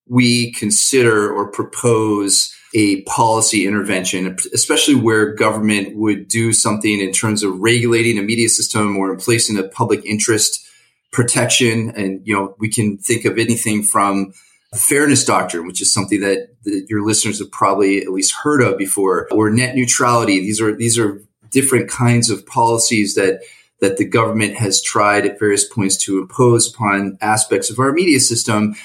we 0.08 0.50
consider 0.52 1.32
or 1.32 1.48
propose 1.52 2.52
a 2.74 3.02
policy 3.02 3.64
intervention, 3.66 4.36
especially 4.52 4.96
where 4.96 5.34
government 5.34 5.94
would 5.96 6.26
do 6.26 6.52
something 6.52 7.00
in 7.00 7.12
terms 7.12 7.44
of 7.44 7.60
regulating 7.60 8.18
a 8.18 8.22
media 8.22 8.48
system 8.48 8.96
or 8.96 9.12
in 9.12 9.18
placing 9.18 9.56
a 9.56 9.62
public 9.62 10.04
interest 10.04 10.66
protection. 11.12 11.92
And, 11.94 12.20
you 12.24 12.34
know, 12.34 12.56
we 12.58 12.68
can 12.68 12.98
think 12.98 13.24
of 13.24 13.38
anything 13.38 13.84
from 13.84 14.32
fairness 14.74 15.24
doctrine, 15.24 15.66
which 15.66 15.80
is 15.80 15.92
something 15.92 16.20
that, 16.20 16.48
that 16.64 16.86
your 16.88 17.04
listeners 17.04 17.38
have 17.38 17.50
probably 17.50 18.02
at 18.02 18.08
least 18.08 18.34
heard 18.42 18.62
of 18.62 18.78
before, 18.78 19.28
or 19.30 19.50
net 19.50 19.74
neutrality. 19.74 20.40
These 20.40 20.60
are, 20.60 20.74
these 20.74 20.98
are 20.98 21.22
different 21.50 21.90
kinds 21.90 22.30
of 22.30 22.46
policies 22.46 23.14
that 23.14 23.42
that 23.80 23.96
the 23.96 24.04
government 24.04 24.54
has 24.54 24.80
tried 24.80 25.26
at 25.26 25.40
various 25.40 25.64
points 25.64 25.96
to 25.96 26.20
impose 26.20 26.72
upon 26.72 27.18
aspects 27.20 27.68
of 27.68 27.80
our 27.80 27.92
media 27.92 28.20
system 28.20 28.76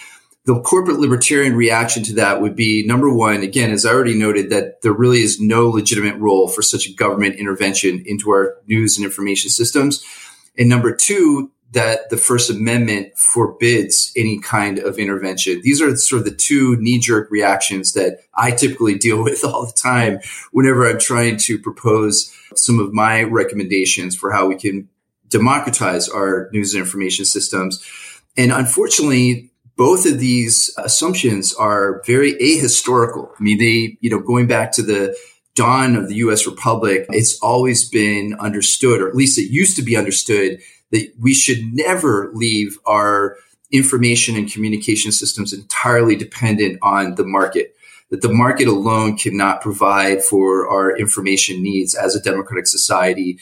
the 0.47 0.61
corporate 0.61 0.99
libertarian 0.99 1.57
reaction 1.57 2.03
to 2.03 2.13
that 2.15 2.41
would 2.41 2.55
be 2.55 2.81
number 2.87 3.13
one, 3.13 3.43
again, 3.43 3.69
as 3.69 3.85
I 3.85 3.91
already 3.91 4.17
noted, 4.17 4.49
that 4.49 4.81
there 4.81 4.93
really 4.93 5.21
is 5.21 5.41
no 5.41 5.67
legitimate 5.67 6.15
role 6.19 6.47
for 6.47 6.61
such 6.61 6.87
a 6.87 6.93
government 6.93 7.35
intervention 7.35 8.01
into 8.05 8.29
our 8.29 8.55
news 8.65 8.95
and 8.95 9.05
information 9.05 9.49
systems. 9.49 10.05
And 10.57 10.69
number 10.69 10.95
two, 10.95 11.51
that 11.71 12.09
the 12.09 12.17
First 12.17 12.49
Amendment 12.49 13.17
forbids 13.17 14.11
any 14.15 14.39
kind 14.39 14.79
of 14.79 14.97
intervention. 14.97 15.61
These 15.63 15.81
are 15.81 15.95
sort 15.97 16.19
of 16.19 16.25
the 16.25 16.35
two 16.35 16.77
knee 16.77 16.99
jerk 16.99 17.29
reactions 17.29 17.93
that 17.93 18.19
I 18.35 18.51
typically 18.51 18.97
deal 18.97 19.23
with 19.23 19.43
all 19.43 19.65
the 19.65 19.73
time 19.73 20.19
whenever 20.51 20.89
I'm 20.89 20.99
trying 20.99 21.37
to 21.37 21.59
propose 21.59 22.33
some 22.55 22.79
of 22.79 22.93
my 22.93 23.23
recommendations 23.23 24.15
for 24.15 24.31
how 24.31 24.47
we 24.47 24.55
can 24.55 24.87
democratize 25.29 26.07
our 26.07 26.49
news 26.53 26.73
and 26.73 26.81
information 26.81 27.25
systems. 27.25 27.83
And 28.37 28.51
unfortunately, 28.51 29.51
both 29.75 30.05
of 30.05 30.19
these 30.19 30.73
assumptions 30.77 31.53
are 31.53 32.01
very 32.05 32.33
ahistorical. 32.35 33.29
I 33.39 33.43
mean, 33.43 33.59
they, 33.59 33.97
you 33.99 34.09
know, 34.09 34.19
going 34.19 34.47
back 34.47 34.71
to 34.73 34.81
the 34.81 35.15
dawn 35.53 35.95
of 35.95 36.07
the 36.07 36.15
US 36.15 36.45
Republic, 36.45 37.05
it's 37.09 37.37
always 37.41 37.87
been 37.87 38.35
understood, 38.39 39.01
or 39.01 39.09
at 39.09 39.15
least 39.15 39.37
it 39.37 39.51
used 39.51 39.75
to 39.75 39.81
be 39.81 39.97
understood, 39.97 40.61
that 40.91 41.11
we 41.19 41.33
should 41.33 41.59
never 41.73 42.31
leave 42.33 42.77
our 42.85 43.37
information 43.71 44.35
and 44.35 44.51
communication 44.51 45.11
systems 45.11 45.53
entirely 45.53 46.15
dependent 46.15 46.79
on 46.81 47.15
the 47.15 47.25
market. 47.25 47.73
That 48.09 48.21
the 48.21 48.31
market 48.31 48.69
alone 48.69 49.17
cannot 49.17 49.61
provide 49.61 50.23
for 50.23 50.69
our 50.69 50.95
information 50.95 51.61
needs 51.61 51.93
as 51.93 52.15
a 52.15 52.21
democratic 52.21 52.67
society. 52.67 53.37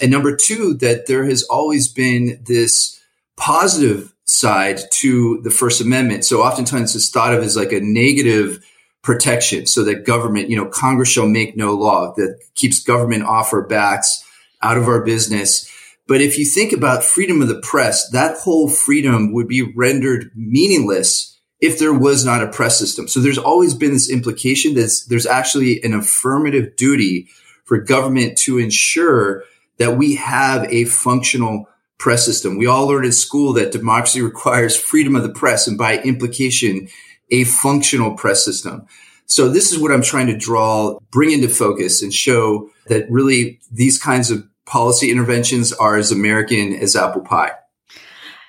And 0.00 0.10
number 0.10 0.34
two, 0.34 0.74
that 0.74 1.06
there 1.06 1.24
has 1.24 1.42
always 1.44 1.88
been 1.88 2.40
this 2.46 2.98
positive 3.36 4.14
side 4.24 4.80
to 4.90 5.40
the 5.42 5.50
First 5.50 5.80
Amendment. 5.80 6.24
So 6.24 6.42
oftentimes 6.42 6.96
it's 6.96 7.10
thought 7.10 7.34
of 7.34 7.42
as 7.42 7.56
like 7.56 7.72
a 7.72 7.80
negative 7.80 8.64
protection 9.02 9.66
so 9.66 9.84
that 9.84 10.04
government, 10.04 10.50
you 10.50 10.56
know, 10.56 10.66
Congress 10.66 11.08
shall 11.08 11.28
make 11.28 11.56
no 11.56 11.74
law 11.74 12.12
that 12.16 12.40
keeps 12.54 12.82
government 12.82 13.22
off 13.22 13.52
our 13.52 13.62
backs, 13.62 14.24
out 14.62 14.76
of 14.76 14.88
our 14.88 15.04
business. 15.04 15.70
But 16.08 16.20
if 16.20 16.38
you 16.38 16.44
think 16.44 16.72
about 16.72 17.04
freedom 17.04 17.42
of 17.42 17.48
the 17.48 17.60
press, 17.60 18.08
that 18.10 18.38
whole 18.38 18.68
freedom 18.68 19.32
would 19.32 19.48
be 19.48 19.62
rendered 19.74 20.30
meaningless 20.34 21.36
if 21.60 21.78
there 21.78 21.94
was 21.94 22.24
not 22.24 22.42
a 22.42 22.48
press 22.48 22.78
system. 22.78 23.08
So 23.08 23.20
there's 23.20 23.38
always 23.38 23.74
been 23.74 23.92
this 23.92 24.10
implication 24.10 24.74
that 24.74 24.92
there's 25.08 25.26
actually 25.26 25.82
an 25.82 25.94
affirmative 25.94 26.76
duty 26.76 27.28
for 27.64 27.78
government 27.78 28.38
to 28.38 28.58
ensure 28.58 29.42
that 29.78 29.96
we 29.96 30.14
have 30.16 30.64
a 30.72 30.84
functional 30.84 31.68
press 31.98 32.24
system. 32.24 32.58
We 32.58 32.66
all 32.66 32.86
learned 32.86 33.06
in 33.06 33.12
school 33.12 33.52
that 33.54 33.72
democracy 33.72 34.22
requires 34.22 34.76
freedom 34.76 35.16
of 35.16 35.22
the 35.22 35.30
press 35.30 35.66
and 35.66 35.78
by 35.78 35.98
implication, 35.98 36.88
a 37.30 37.44
functional 37.44 38.14
press 38.14 38.44
system. 38.44 38.86
So 39.26 39.48
this 39.48 39.72
is 39.72 39.78
what 39.78 39.90
I'm 39.90 40.02
trying 40.02 40.28
to 40.28 40.36
draw, 40.36 40.98
bring 41.10 41.32
into 41.32 41.48
focus 41.48 42.00
and 42.00 42.14
show 42.14 42.70
that 42.86 43.10
really 43.10 43.58
these 43.72 43.98
kinds 43.98 44.30
of 44.30 44.46
policy 44.66 45.10
interventions 45.10 45.72
are 45.72 45.96
as 45.96 46.12
American 46.12 46.74
as 46.74 46.96
apple 46.96 47.22
pie. 47.22 47.52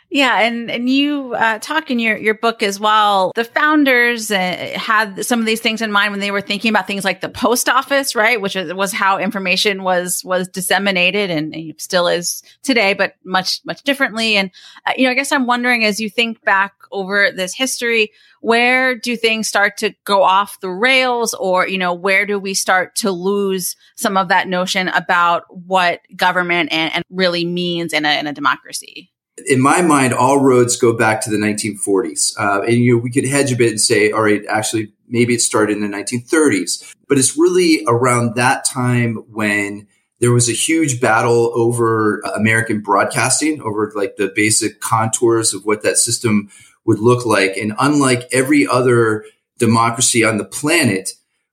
Yeah, 0.09 0.39
and 0.39 0.71
and 0.71 0.89
you 0.89 1.33
uh, 1.33 1.59
talk 1.59 1.91
in 1.91 1.99
your 1.99 2.15
your 2.15 2.33
book 2.33 2.63
as 2.63 2.79
well. 2.79 3.33
The 3.35 3.43
founders 3.43 4.31
uh, 4.31 4.71
had 4.75 5.25
some 5.25 5.41
of 5.41 5.45
these 5.45 5.59
things 5.59 5.81
in 5.81 5.91
mind 5.91 6.11
when 6.11 6.21
they 6.21 6.31
were 6.31 6.39
thinking 6.39 6.69
about 6.69 6.87
things 6.87 7.03
like 7.03 7.19
the 7.19 7.27
post 7.27 7.67
office, 7.67 8.15
right? 8.15 8.39
Which 8.39 8.55
was 8.55 8.93
how 8.93 9.17
information 9.19 9.83
was 9.83 10.23
was 10.23 10.47
disseminated, 10.47 11.29
and, 11.29 11.53
and 11.53 11.73
still 11.77 12.07
is 12.07 12.41
today, 12.63 12.93
but 12.93 13.15
much 13.25 13.59
much 13.65 13.83
differently. 13.83 14.37
And 14.37 14.49
uh, 14.85 14.93
you 14.95 15.03
know, 15.03 15.11
I 15.11 15.13
guess 15.13 15.33
I'm 15.33 15.45
wondering 15.45 15.83
as 15.83 15.99
you 15.99 16.09
think 16.09 16.41
back 16.45 16.73
over 16.89 17.29
this 17.33 17.53
history, 17.53 18.13
where 18.47 18.95
do 18.95 19.17
things 19.17 19.45
start 19.45 19.75
to 19.75 19.93
go 20.05 20.23
off 20.23 20.61
the 20.61 20.69
rails, 20.69 21.33
or 21.33 21.67
you 21.67 21.77
know, 21.77 21.93
where 21.93 22.25
do 22.25 22.39
we 22.39 22.53
start 22.53 22.95
to 22.95 23.11
lose 23.11 23.75
some 23.97 24.15
of 24.15 24.29
that 24.29 24.47
notion 24.47 24.87
about 24.87 25.43
what 25.49 25.99
government 26.15 26.69
and, 26.71 26.95
and 26.95 27.03
really 27.09 27.43
means 27.43 27.91
in 27.91 28.05
a 28.05 28.17
in 28.17 28.25
a 28.25 28.31
democracy? 28.31 29.11
in 29.45 29.61
my 29.61 29.83
mind, 29.83 30.13
all 30.13 30.39
roads 30.39 30.77
go 30.77 30.93
back 30.93 31.21
to 31.21 31.29
the 31.29 31.37
1940s. 31.37 32.33
Uh, 32.39 32.63
and 32.63 32.77
you 32.77 32.95
know, 32.95 33.03
we 33.03 33.11
could 33.11 33.23
hedge 33.23 33.51
a 33.51 33.55
bit 33.55 33.69
and 33.69 33.79
say, 33.79 34.09
all 34.09 34.23
right, 34.23 34.43
actually, 34.49 34.91
maybe 35.07 35.35
it 35.35 35.41
started 35.41 35.77
in 35.77 35.83
the 35.83 35.95
1930s. 35.95 36.95
But 37.07 37.19
it's 37.19 37.37
really 37.37 37.83
around 37.87 38.33
that 38.33 38.65
time 38.65 39.17
when 39.29 39.87
there 40.19 40.31
was 40.31 40.49
a 40.49 40.53
huge 40.53 40.99
battle 40.99 41.51
over 41.53 42.21
American 42.35 42.81
broadcasting, 42.81 43.61
over 43.61 43.91
like 43.95 44.15
the 44.15 44.31
basic 44.35 44.79
contours 44.79 45.53
of 45.53 45.65
what 45.65 45.83
that 45.83 45.97
system 45.97 46.49
would 46.87 46.99
look 46.99 47.25
like. 47.25 47.55
And 47.57 47.73
unlike 47.77 48.27
every 48.31 48.65
other 48.65 49.25
democracy 49.59 50.23
on 50.23 50.37
the 50.37 50.45
planet, 50.45 51.11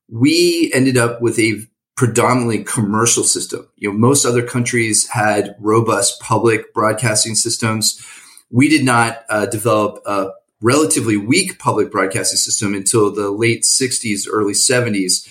we 0.09 0.71
ended 0.73 0.97
up 0.97 1.21
with 1.21 1.39
a 1.39 1.67
predominantly 1.97 2.65
commercial 2.65 3.25
system. 3.25 3.69
You 3.77 3.91
know, 3.91 3.99
most 3.99 4.25
other 4.25 4.43
countries 4.43 5.09
had 5.09 5.57
robust 5.61 6.21
public 6.21 6.73
broadcasting 6.73 7.35
systems. 7.35 8.05
We 8.51 8.69
did 8.69 8.85
not 8.85 9.25
uh, 9.29 9.47
develop 9.47 10.03
a 10.07 10.31
relatively 10.61 11.17
weak 11.17 11.59
public 11.59 11.91
broadcasting 11.91 12.39
system 12.39 12.75
until 12.75 13.13
the 13.13 13.31
late 13.31 13.63
60s, 13.63 14.27
early 14.31 14.55
70s. 14.55 15.29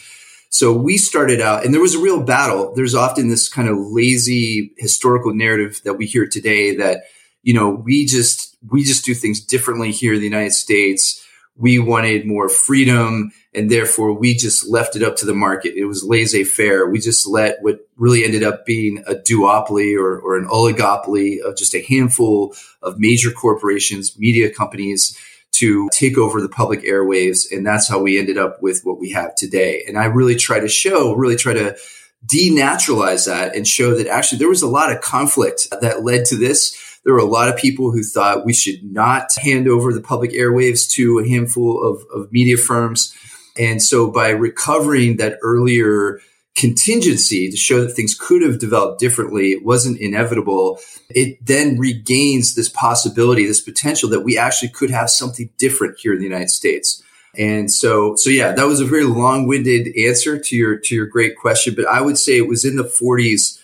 So 0.49 0.71
we 0.71 0.97
started 0.97 1.41
out, 1.41 1.65
and 1.65 1.73
there 1.73 1.81
was 1.81 1.95
a 1.95 1.99
real 1.99 2.21
battle. 2.21 2.73
There's 2.75 2.93
often 2.93 3.27
this 3.27 3.49
kind 3.49 3.67
of 3.67 3.77
lazy 3.77 4.71
historical 4.77 5.33
narrative 5.33 5.81
that 5.83 5.95
we 5.95 6.05
hear 6.05 6.27
today 6.27 6.75
that, 6.75 7.05
you 7.43 7.53
know, 7.53 7.69
we 7.69 8.05
just, 8.05 8.57
we 8.69 8.83
just 8.83 9.05
do 9.05 9.13
things 9.13 9.39
differently 9.39 9.91
here 9.91 10.13
in 10.13 10.19
the 10.19 10.25
United 10.25 10.53
States 10.53 11.23
we 11.55 11.77
wanted 11.77 12.25
more 12.25 12.49
freedom 12.49 13.31
and 13.53 13.69
therefore 13.69 14.13
we 14.13 14.33
just 14.33 14.67
left 14.67 14.95
it 14.95 15.03
up 15.03 15.15
to 15.17 15.25
the 15.25 15.35
market. 15.35 15.75
It 15.75 15.85
was 15.85 16.03
laissez 16.03 16.43
faire. 16.43 16.89
We 16.89 16.99
just 16.99 17.27
let 17.27 17.61
what 17.61 17.87
really 17.95 18.25
ended 18.25 18.43
up 18.43 18.65
being 18.65 19.03
a 19.05 19.13
duopoly 19.13 19.95
or, 19.95 20.19
or 20.19 20.35
an 20.37 20.47
oligopoly 20.47 21.39
of 21.41 21.55
just 21.55 21.75
a 21.75 21.83
handful 21.83 22.55
of 22.81 22.99
major 22.99 23.29
corporations, 23.29 24.17
media 24.17 24.51
companies 24.51 25.17
to 25.51 25.87
take 25.93 26.17
over 26.17 26.41
the 26.41 26.49
public 26.49 26.81
airwaves. 26.81 27.45
And 27.51 27.63
that's 27.63 27.87
how 27.87 28.01
we 28.01 28.17
ended 28.17 28.39
up 28.39 28.61
with 28.63 28.81
what 28.83 28.99
we 28.99 29.11
have 29.11 29.35
today. 29.35 29.83
And 29.87 29.99
I 29.99 30.05
really 30.05 30.35
try 30.35 30.59
to 30.59 30.67
show, 30.67 31.13
really 31.13 31.35
try 31.35 31.53
to 31.53 31.77
denaturalize 32.25 33.27
that 33.27 33.55
and 33.55 33.67
show 33.67 33.95
that 33.95 34.07
actually 34.07 34.39
there 34.39 34.49
was 34.49 34.63
a 34.63 34.67
lot 34.67 34.91
of 34.91 35.01
conflict 35.01 35.67
that 35.81 36.03
led 36.03 36.25
to 36.25 36.35
this 36.35 36.75
there 37.03 37.13
were 37.13 37.19
a 37.19 37.25
lot 37.25 37.49
of 37.49 37.57
people 37.57 37.91
who 37.91 38.03
thought 38.03 38.45
we 38.45 38.53
should 38.53 38.83
not 38.83 39.33
hand 39.35 39.67
over 39.67 39.93
the 39.93 40.01
public 40.01 40.31
airwaves 40.31 40.89
to 40.91 41.19
a 41.19 41.27
handful 41.27 41.83
of, 41.83 42.03
of 42.13 42.31
media 42.31 42.57
firms. 42.57 43.13
And 43.57 43.81
so 43.81 44.09
by 44.09 44.29
recovering 44.29 45.17
that 45.17 45.37
earlier 45.41 46.19
contingency 46.55 47.49
to 47.49 47.57
show 47.57 47.81
that 47.81 47.93
things 47.93 48.15
could 48.15 48.41
have 48.41 48.59
developed 48.59 48.99
differently, 48.99 49.51
it 49.51 49.65
wasn't 49.65 49.99
inevitable. 49.99 50.79
It 51.09 51.43
then 51.45 51.77
regains 51.77 52.55
this 52.55 52.69
possibility, 52.69 53.45
this 53.45 53.61
potential 53.61 54.09
that 54.09 54.21
we 54.21 54.37
actually 54.37 54.69
could 54.69 54.89
have 54.91 55.09
something 55.09 55.49
different 55.57 55.99
here 55.99 56.13
in 56.13 56.19
the 56.19 56.25
United 56.25 56.49
States. 56.49 57.01
And 57.35 57.71
so, 57.71 58.15
so 58.15 58.29
yeah, 58.29 58.51
that 58.51 58.67
was 58.67 58.79
a 58.79 58.85
very 58.85 59.05
long-winded 59.05 59.97
answer 59.97 60.37
to 60.37 60.55
your 60.55 60.77
to 60.77 60.95
your 60.95 61.07
great 61.07 61.35
question. 61.35 61.73
But 61.73 61.87
I 61.87 61.99
would 61.99 62.19
say 62.19 62.37
it 62.37 62.47
was 62.47 62.63
in 62.63 62.75
the 62.75 62.83
40s 62.83 63.59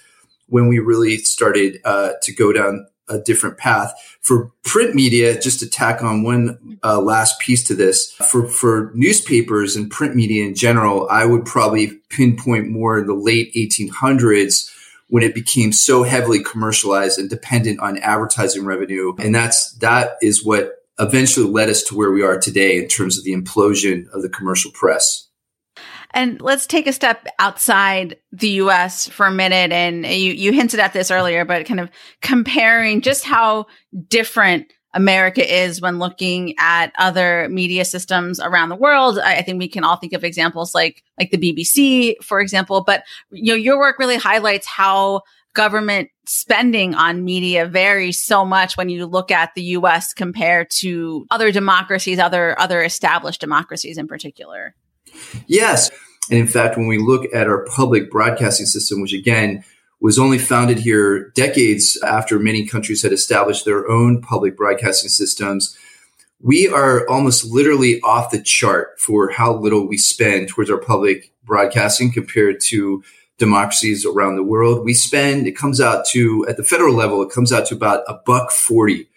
when 0.47 0.67
we 0.67 0.79
really 0.79 1.17
started 1.17 1.79
uh, 1.85 2.13
to 2.23 2.33
go 2.33 2.51
down 2.51 2.87
a 3.09 3.19
different 3.19 3.57
path. 3.57 3.93
For 4.21 4.51
print 4.63 4.95
media, 4.95 5.39
just 5.39 5.59
to 5.59 5.69
tack 5.69 6.03
on 6.03 6.23
one 6.23 6.79
uh, 6.83 7.01
last 7.01 7.39
piece 7.39 7.63
to 7.65 7.75
this, 7.75 8.11
for, 8.13 8.47
for 8.47 8.91
newspapers 8.93 9.75
and 9.75 9.89
print 9.89 10.15
media 10.15 10.45
in 10.45 10.55
general, 10.55 11.07
I 11.09 11.25
would 11.25 11.45
probably 11.45 11.99
pinpoint 12.09 12.69
more 12.69 12.99
in 12.99 13.07
the 13.07 13.13
late 13.13 13.53
1800s 13.53 14.71
when 15.07 15.23
it 15.23 15.33
became 15.33 15.71
so 15.71 16.03
heavily 16.03 16.43
commercialized 16.43 17.17
and 17.17 17.29
dependent 17.29 17.79
on 17.79 17.97
advertising 17.97 18.65
revenue. 18.65 19.15
And 19.17 19.33
that's, 19.33 19.73
that 19.77 20.17
is 20.21 20.45
what 20.45 20.83
eventually 20.99 21.49
led 21.49 21.69
us 21.69 21.81
to 21.83 21.95
where 21.95 22.11
we 22.11 22.21
are 22.21 22.39
today 22.39 22.77
in 22.77 22.87
terms 22.87 23.17
of 23.17 23.23
the 23.23 23.33
implosion 23.33 24.07
of 24.09 24.21
the 24.21 24.29
commercial 24.29 24.71
press. 24.71 25.28
And 26.11 26.41
let's 26.41 26.65
take 26.65 26.87
a 26.87 26.93
step 26.93 27.27
outside 27.37 28.17
the 28.31 28.49
US 28.49 29.07
for 29.07 29.27
a 29.27 29.31
minute. 29.31 29.71
And 29.71 30.05
you, 30.05 30.33
you 30.33 30.51
hinted 30.51 30.79
at 30.79 30.93
this 30.93 31.11
earlier, 31.11 31.45
but 31.45 31.65
kind 31.65 31.79
of 31.79 31.89
comparing 32.21 33.01
just 33.01 33.23
how 33.23 33.67
different 34.07 34.71
America 34.93 35.45
is 35.45 35.81
when 35.81 35.99
looking 35.99 36.55
at 36.57 36.91
other 36.97 37.47
media 37.49 37.85
systems 37.85 38.39
around 38.39 38.69
the 38.69 38.75
world. 38.75 39.19
I, 39.19 39.37
I, 39.37 39.41
think 39.43 39.59
we 39.59 39.67
can 39.67 39.83
all 39.83 39.97
think 39.97 40.13
of 40.13 40.23
examples 40.23 40.73
like 40.73 41.03
like 41.19 41.29
the 41.29 41.37
BBC, 41.37 42.15
for 42.23 42.39
example. 42.39 42.83
But 42.83 43.03
you 43.29 43.53
know, 43.53 43.57
your 43.57 43.77
work 43.77 43.99
really 43.99 44.17
highlights 44.17 44.65
how 44.65 45.21
government 45.53 46.09
spending 46.25 46.95
on 46.95 47.23
media 47.23 47.67
varies 47.67 48.19
so 48.19 48.45
much 48.45 48.77
when 48.77 48.89
you 48.89 49.05
look 49.05 49.29
at 49.29 49.53
the 49.55 49.63
US 49.63 50.13
compared 50.13 50.69
to 50.71 51.27
other 51.29 51.51
democracies, 51.51 52.17
other 52.17 52.59
other 52.59 52.81
established 52.81 53.41
democracies 53.41 53.97
in 53.97 54.07
particular. 54.07 54.73
Yes. 55.47 55.89
And 56.29 56.39
in 56.39 56.47
fact, 56.47 56.77
when 56.77 56.87
we 56.87 56.97
look 56.97 57.25
at 57.33 57.47
our 57.47 57.65
public 57.65 58.11
broadcasting 58.11 58.65
system, 58.65 59.01
which 59.01 59.13
again 59.13 59.63
was 59.99 60.17
only 60.17 60.37
founded 60.37 60.79
here 60.79 61.29
decades 61.31 61.99
after 62.03 62.39
many 62.39 62.65
countries 62.65 63.03
had 63.03 63.11
established 63.11 63.65
their 63.65 63.89
own 63.89 64.21
public 64.21 64.55
broadcasting 64.55 65.09
systems, 65.09 65.77
we 66.41 66.69
are 66.69 67.07
almost 67.09 67.45
literally 67.45 67.99
off 68.01 68.31
the 68.31 68.41
chart 68.41 68.99
for 68.99 69.29
how 69.29 69.53
little 69.53 69.87
we 69.87 69.97
spend 69.97 70.47
towards 70.47 70.69
our 70.69 70.77
public 70.77 71.33
broadcasting 71.43 72.11
compared 72.11 72.61
to 72.61 73.03
democracies 73.37 74.05
around 74.05 74.35
the 74.35 74.43
world. 74.43 74.85
We 74.85 74.93
spend, 74.93 75.47
it 75.47 75.57
comes 75.57 75.81
out 75.81 76.05
to, 76.07 76.45
at 76.47 76.57
the 76.57 76.63
federal 76.63 76.93
level, 76.93 77.21
it 77.21 77.31
comes 77.31 77.51
out 77.51 77.65
to 77.67 77.75
about 77.75 78.03
a 78.07 78.13
buck 78.25 78.51
40 78.51 79.07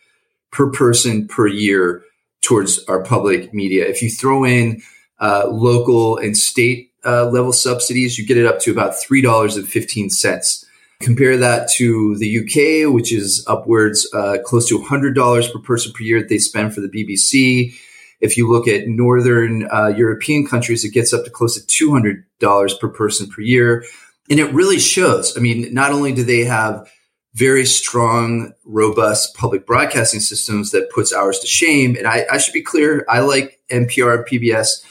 per 0.51 0.71
person 0.71 1.29
per 1.29 1.47
year 1.47 2.03
towards 2.41 2.85
our 2.85 3.03
public 3.03 3.55
media. 3.55 3.87
If 3.87 4.03
you 4.03 4.11
throw 4.11 4.45
in 4.45 4.83
uh, 5.23 5.47
local 5.49 6.19
and 6.19 6.37
state 6.37 6.91
uh, 7.07 7.27
level 7.27 7.53
subsidies, 7.53 8.19
you 8.19 8.27
get 8.27 8.37
it 8.37 8.45
up 8.45 8.59
to 8.61 8.73
about 8.73 8.95
$3.15. 8.95 10.65
Compare 11.01 11.37
that 11.37 11.69
to 11.77 12.17
the 12.19 12.39
UK, 12.39 12.93
which 12.93 13.13
is 13.13 13.45
upwards 13.49 14.09
uh, 14.13 14.39
close 14.45 14.69
to 14.69 14.79
$100 14.79 15.53
per 15.53 15.59
person 15.61 15.93
per 15.93 16.03
year 16.03 16.21
that 16.21 16.29
they 16.29 16.39
spend 16.39 16.75
for 16.75 16.81
the 16.81 16.89
BBC. 16.89 17.75
If 18.21 18.37
you 18.37 18.51
look 18.51 18.69
at 18.69 18.87
Northern 18.87 19.69
uh, 19.73 19.89
European 19.89 20.47
countries, 20.47 20.85
it 20.85 20.91
gets 20.91 21.13
up 21.13 21.25
to 21.25 21.31
close 21.31 21.61
to 21.61 21.87
$200 21.87 22.81
per 22.81 22.89
person 22.89 23.29
per 23.29 23.43
year. 23.43 23.85
And 24.31 24.39
it 24.39 24.53
really 24.53 24.79
shows. 24.79 25.37
I 25.37 25.41
mean, 25.41 25.73
not 25.75 25.93
only 25.93 26.13
do 26.13 26.23
they 26.23 26.45
have 26.45 26.89
very 27.35 27.65
strong, 27.65 28.53
robust 28.65 29.35
public 29.35 29.67
broadcasting 29.67 30.21
systems 30.21 30.71
that 30.71 30.91
puts 30.91 31.13
ours 31.13 31.39
to 31.41 31.47
shame. 31.47 31.97
And 31.97 32.07
I, 32.07 32.27
I 32.31 32.39
should 32.39 32.53
be 32.53 32.63
clear, 32.63 33.07
I 33.09 33.21
like 33.21 33.61
NPR 33.71 34.25
PBS. 34.29 34.83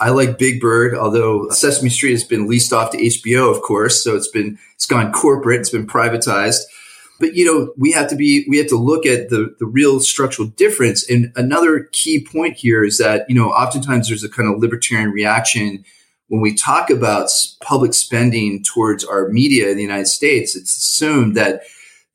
I 0.00 0.10
like 0.10 0.38
Big 0.38 0.60
Bird, 0.60 0.96
although 0.96 1.48
Sesame 1.50 1.88
Street 1.88 2.12
has 2.12 2.24
been 2.24 2.48
leased 2.48 2.72
off 2.72 2.90
to 2.90 2.98
HBO, 2.98 3.54
of 3.54 3.62
course. 3.62 4.02
So 4.02 4.16
it's 4.16 4.28
been, 4.28 4.58
it's 4.74 4.86
gone 4.86 5.12
corporate. 5.12 5.60
It's 5.60 5.70
been 5.70 5.86
privatized. 5.86 6.62
But, 7.20 7.34
you 7.34 7.46
know, 7.46 7.72
we 7.78 7.92
have 7.92 8.08
to 8.10 8.16
be, 8.16 8.44
we 8.48 8.58
have 8.58 8.66
to 8.68 8.76
look 8.76 9.06
at 9.06 9.28
the, 9.28 9.54
the 9.60 9.66
real 9.66 10.00
structural 10.00 10.48
difference. 10.48 11.08
And 11.08 11.32
another 11.36 11.88
key 11.92 12.24
point 12.24 12.56
here 12.56 12.84
is 12.84 12.98
that, 12.98 13.24
you 13.28 13.36
know, 13.36 13.50
oftentimes 13.50 14.08
there's 14.08 14.24
a 14.24 14.28
kind 14.28 14.52
of 14.52 14.60
libertarian 14.60 15.10
reaction 15.10 15.84
when 16.26 16.40
we 16.40 16.54
talk 16.54 16.90
about 16.90 17.30
public 17.60 17.94
spending 17.94 18.64
towards 18.64 19.04
our 19.04 19.28
media 19.28 19.70
in 19.70 19.76
the 19.76 19.82
United 19.82 20.08
States. 20.08 20.56
It's 20.56 20.76
assumed 20.76 21.36
that 21.36 21.62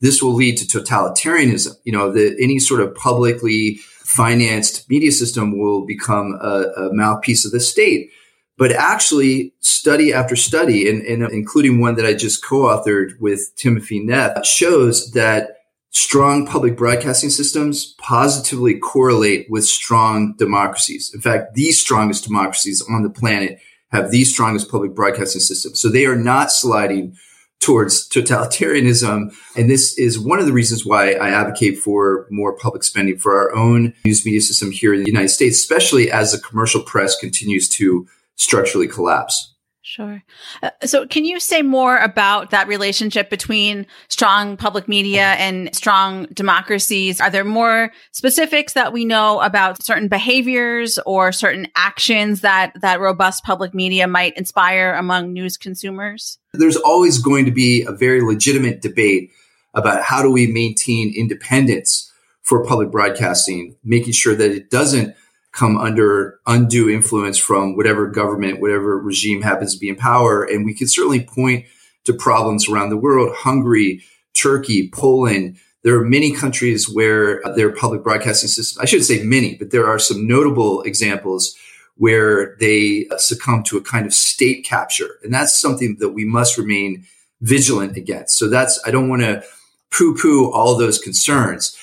this 0.01 0.21
will 0.21 0.33
lead 0.33 0.57
to 0.57 0.65
totalitarianism. 0.65 1.75
You 1.83 1.93
know, 1.93 2.11
that 2.11 2.37
any 2.39 2.59
sort 2.59 2.81
of 2.81 2.95
publicly 2.95 3.79
financed 4.03 4.89
media 4.89 5.11
system 5.11 5.57
will 5.57 5.85
become 5.85 6.37
a, 6.41 6.63
a 6.77 6.93
mouthpiece 6.93 7.45
of 7.45 7.51
the 7.51 7.59
state. 7.59 8.09
But 8.57 8.71
actually, 8.73 9.53
study 9.61 10.11
after 10.11 10.35
study, 10.35 10.89
and, 10.89 11.01
and, 11.03 11.31
including 11.31 11.79
one 11.79 11.95
that 11.95 12.05
I 12.05 12.13
just 12.13 12.43
co-authored 12.43 13.19
with 13.19 13.51
Timothy 13.55 13.99
Neff, 13.99 14.45
shows 14.45 15.11
that 15.11 15.59
strong 15.91 16.45
public 16.45 16.75
broadcasting 16.75 17.29
systems 17.29 17.95
positively 17.97 18.77
correlate 18.77 19.49
with 19.49 19.65
strong 19.65 20.35
democracies. 20.37 21.11
In 21.13 21.21
fact, 21.21 21.55
the 21.55 21.71
strongest 21.71 22.25
democracies 22.25 22.83
on 22.89 23.03
the 23.03 23.09
planet 23.09 23.59
have 23.91 24.11
the 24.11 24.23
strongest 24.23 24.69
public 24.69 24.93
broadcasting 24.93 25.41
systems. 25.41 25.79
So 25.79 25.89
they 25.89 26.05
are 26.05 26.15
not 26.15 26.51
sliding 26.51 27.15
towards 27.59 28.07
totalitarianism. 28.09 29.33
And 29.55 29.69
this 29.69 29.97
is 29.97 30.19
one 30.19 30.39
of 30.39 30.45
the 30.45 30.53
reasons 30.53 30.85
why 30.85 31.11
I 31.13 31.29
advocate 31.29 31.77
for 31.77 32.25
more 32.29 32.57
public 32.57 32.83
spending 32.83 33.17
for 33.17 33.37
our 33.37 33.55
own 33.55 33.93
news 34.05 34.25
media 34.25 34.41
system 34.41 34.71
here 34.71 34.93
in 34.93 35.01
the 35.01 35.11
United 35.11 35.29
States, 35.29 35.59
especially 35.59 36.11
as 36.11 36.31
the 36.31 36.39
commercial 36.39 36.81
press 36.81 37.19
continues 37.19 37.67
to 37.69 38.07
structurally 38.35 38.87
collapse. 38.87 39.53
Sure. 39.89 40.21
Uh, 40.61 40.69
so, 40.85 41.07
can 41.07 41.25
you 41.25 41.39
say 41.39 41.63
more 41.63 41.97
about 41.97 42.51
that 42.51 42.67
relationship 42.67 43.27
between 43.31 43.87
strong 44.07 44.55
public 44.55 44.87
media 44.87 45.33
and 45.39 45.75
strong 45.75 46.25
democracies? 46.25 47.19
Are 47.19 47.31
there 47.31 47.43
more 47.43 47.91
specifics 48.11 48.73
that 48.73 48.93
we 48.93 49.03
know 49.03 49.39
about 49.39 49.81
certain 49.83 50.07
behaviors 50.07 50.99
or 51.07 51.31
certain 51.31 51.69
actions 51.75 52.41
that 52.41 52.71
that 52.81 52.99
robust 52.99 53.43
public 53.43 53.73
media 53.73 54.07
might 54.07 54.37
inspire 54.37 54.93
among 54.93 55.33
news 55.33 55.57
consumers? 55.57 56.37
There's 56.53 56.77
always 56.77 57.17
going 57.17 57.45
to 57.45 57.51
be 57.51 57.81
a 57.81 57.91
very 57.91 58.21
legitimate 58.21 58.83
debate 58.83 59.31
about 59.73 60.03
how 60.03 60.21
do 60.21 60.29
we 60.29 60.45
maintain 60.45 61.11
independence 61.17 62.13
for 62.43 62.63
public 62.63 62.91
broadcasting, 62.91 63.75
making 63.83 64.13
sure 64.13 64.35
that 64.35 64.51
it 64.51 64.69
doesn't 64.69 65.15
come 65.59 65.77
under 65.77 66.39
undue 66.47 66.89
influence 66.89 67.37
from 67.37 67.75
whatever 67.75 68.07
government, 68.07 68.61
whatever 68.61 68.97
regime 68.97 69.41
happens 69.41 69.73
to 69.73 69.79
be 69.79 69.89
in 69.89 69.95
power. 69.97 70.43
And 70.43 70.65
we 70.65 70.73
can 70.73 70.87
certainly 70.87 71.21
point 71.21 71.65
to 72.05 72.13
problems 72.13 72.69
around 72.69 72.89
the 72.89 72.97
world, 72.97 73.35
Hungary, 73.35 74.01
Turkey, 74.33 74.89
Poland. 74.89 75.57
There 75.83 75.99
are 75.99 76.05
many 76.05 76.31
countries 76.31 76.89
where 76.89 77.41
their 77.55 77.73
public 77.73 78.03
broadcasting 78.03 78.47
system, 78.47 78.81
I 78.81 78.85
shouldn't 78.85 79.07
say 79.07 79.21
many, 79.23 79.55
but 79.55 79.71
there 79.71 79.85
are 79.85 79.99
some 79.99 80.25
notable 80.25 80.81
examples 80.83 81.55
where 81.95 82.55
they 82.61 83.07
succumb 83.17 83.63
to 83.63 83.77
a 83.77 83.81
kind 83.81 84.05
of 84.05 84.13
state 84.13 84.65
capture. 84.65 85.19
And 85.23 85.33
that's 85.33 85.59
something 85.59 85.97
that 85.99 86.09
we 86.09 86.23
must 86.23 86.57
remain 86.57 87.05
vigilant 87.41 87.97
against. 87.97 88.37
So 88.37 88.47
that's, 88.47 88.79
I 88.85 88.91
don't 88.91 89.09
want 89.09 89.23
to 89.23 89.43
poo 89.91 90.15
poo 90.15 90.51
all 90.51 90.77
those 90.77 90.99
concerns. 90.99 91.75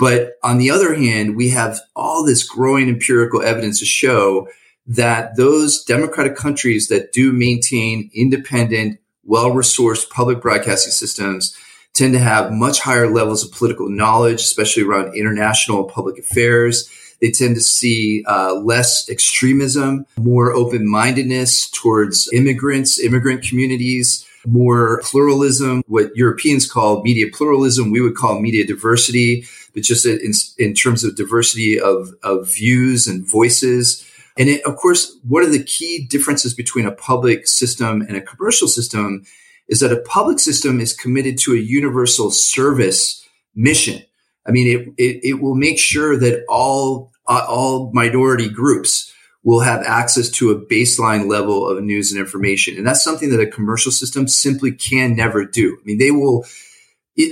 But 0.00 0.38
on 0.42 0.56
the 0.56 0.70
other 0.70 0.94
hand, 0.94 1.36
we 1.36 1.50
have 1.50 1.78
all 1.94 2.24
this 2.24 2.42
growing 2.42 2.88
empirical 2.88 3.42
evidence 3.42 3.80
to 3.80 3.84
show 3.84 4.48
that 4.86 5.36
those 5.36 5.84
democratic 5.84 6.36
countries 6.36 6.88
that 6.88 7.12
do 7.12 7.34
maintain 7.34 8.10
independent, 8.14 8.98
well 9.24 9.50
resourced 9.50 10.08
public 10.08 10.40
broadcasting 10.40 10.90
systems 10.92 11.54
tend 11.92 12.14
to 12.14 12.18
have 12.18 12.50
much 12.50 12.80
higher 12.80 13.10
levels 13.10 13.44
of 13.44 13.52
political 13.52 13.90
knowledge, 13.90 14.40
especially 14.40 14.84
around 14.84 15.14
international 15.14 15.84
public 15.84 16.18
affairs. 16.18 16.88
They 17.20 17.30
tend 17.30 17.54
to 17.56 17.60
see 17.60 18.24
uh, 18.26 18.54
less 18.54 19.06
extremism, 19.10 20.06
more 20.16 20.54
open 20.54 20.88
mindedness 20.88 21.68
towards 21.68 22.26
immigrants, 22.32 22.98
immigrant 22.98 23.42
communities, 23.42 24.26
more 24.46 25.02
pluralism, 25.04 25.82
what 25.86 26.16
Europeans 26.16 26.70
call 26.70 27.02
media 27.02 27.26
pluralism, 27.30 27.90
we 27.90 28.00
would 28.00 28.14
call 28.14 28.40
media 28.40 28.66
diversity 28.66 29.44
but 29.74 29.82
just 29.82 30.06
in, 30.06 30.32
in 30.58 30.74
terms 30.74 31.04
of 31.04 31.16
diversity 31.16 31.80
of, 31.80 32.10
of 32.22 32.52
views 32.52 33.06
and 33.06 33.28
voices. 33.28 34.06
And 34.38 34.48
it, 34.48 34.64
of 34.64 34.76
course, 34.76 35.16
one 35.26 35.44
of 35.44 35.52
the 35.52 35.62
key 35.62 36.06
differences 36.08 36.54
between 36.54 36.86
a 36.86 36.92
public 36.92 37.46
system 37.46 38.02
and 38.02 38.16
a 38.16 38.20
commercial 38.20 38.68
system 38.68 39.24
is 39.68 39.80
that 39.80 39.92
a 39.92 40.00
public 40.00 40.38
system 40.38 40.80
is 40.80 40.92
committed 40.92 41.38
to 41.38 41.54
a 41.54 41.58
universal 41.58 42.30
service 42.30 43.26
mission. 43.54 44.02
I 44.46 44.50
mean, 44.50 44.66
it, 44.66 45.02
it, 45.02 45.20
it 45.22 45.34
will 45.40 45.54
make 45.54 45.78
sure 45.78 46.16
that 46.16 46.44
all, 46.48 47.12
uh, 47.26 47.44
all 47.48 47.90
minority 47.92 48.48
groups 48.48 49.12
will 49.42 49.60
have 49.60 49.82
access 49.84 50.28
to 50.28 50.50
a 50.50 50.60
baseline 50.60 51.28
level 51.28 51.68
of 51.68 51.82
news 51.82 52.12
and 52.12 52.20
information. 52.20 52.76
And 52.76 52.86
that's 52.86 53.04
something 53.04 53.30
that 53.30 53.40
a 53.40 53.46
commercial 53.46 53.92
system 53.92 54.28
simply 54.28 54.72
can 54.72 55.16
never 55.16 55.44
do. 55.44 55.78
I 55.80 55.82
mean, 55.84 55.98
they 55.98 56.10
will, 56.10 56.44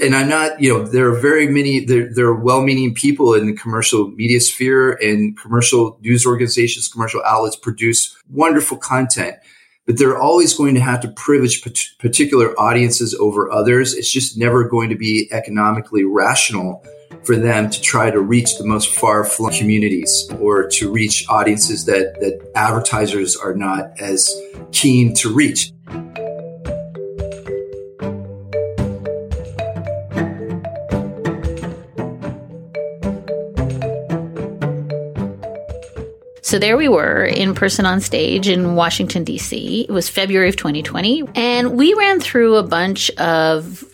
and 0.02 0.14
I'm 0.14 0.28
not, 0.28 0.60
you 0.60 0.72
know, 0.72 0.86
there 0.86 1.10
are 1.10 1.18
very 1.18 1.48
many, 1.48 1.84
there, 1.84 2.12
there 2.12 2.26
are 2.26 2.34
well-meaning 2.34 2.94
people 2.94 3.34
in 3.34 3.46
the 3.46 3.52
commercial 3.52 4.10
media 4.10 4.40
sphere 4.40 4.92
and 4.92 5.38
commercial 5.38 5.98
news 6.00 6.26
organizations, 6.26 6.88
commercial 6.88 7.22
outlets 7.24 7.56
produce 7.56 8.16
wonderful 8.30 8.76
content, 8.76 9.36
but 9.86 9.98
they're 9.98 10.18
always 10.18 10.54
going 10.54 10.74
to 10.74 10.80
have 10.80 11.00
to 11.00 11.08
privilege 11.08 11.62
particular 11.98 12.58
audiences 12.60 13.14
over 13.14 13.50
others. 13.50 13.94
It's 13.94 14.12
just 14.12 14.36
never 14.36 14.68
going 14.68 14.90
to 14.90 14.96
be 14.96 15.28
economically 15.32 16.04
rational 16.04 16.84
for 17.24 17.36
them 17.36 17.68
to 17.70 17.80
try 17.80 18.10
to 18.10 18.20
reach 18.20 18.58
the 18.58 18.66
most 18.66 18.94
far-flung 18.94 19.52
communities 19.52 20.30
or 20.40 20.68
to 20.68 20.92
reach 20.92 21.26
audiences 21.28 21.84
that, 21.86 22.14
that 22.20 22.50
advertisers 22.54 23.36
are 23.36 23.54
not 23.54 23.98
as 24.00 24.34
keen 24.72 25.14
to 25.14 25.32
reach. 25.32 25.72
So 36.48 36.58
there 36.58 36.78
we 36.78 36.88
were 36.88 37.26
in 37.26 37.54
person 37.54 37.84
on 37.84 38.00
stage 38.00 38.48
in 38.48 38.74
Washington, 38.74 39.22
D.C. 39.22 39.84
It 39.86 39.92
was 39.92 40.08
February 40.08 40.48
of 40.48 40.56
2020. 40.56 41.24
And 41.34 41.76
we 41.76 41.92
ran 41.92 42.20
through 42.20 42.56
a 42.56 42.62
bunch 42.62 43.10
of 43.18 43.84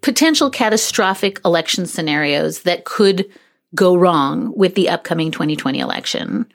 potential 0.00 0.50
catastrophic 0.50 1.40
election 1.44 1.86
scenarios 1.86 2.62
that 2.62 2.86
could 2.86 3.30
go 3.76 3.94
wrong 3.94 4.52
with 4.56 4.74
the 4.74 4.88
upcoming 4.88 5.30
2020 5.30 5.78
election. 5.78 6.46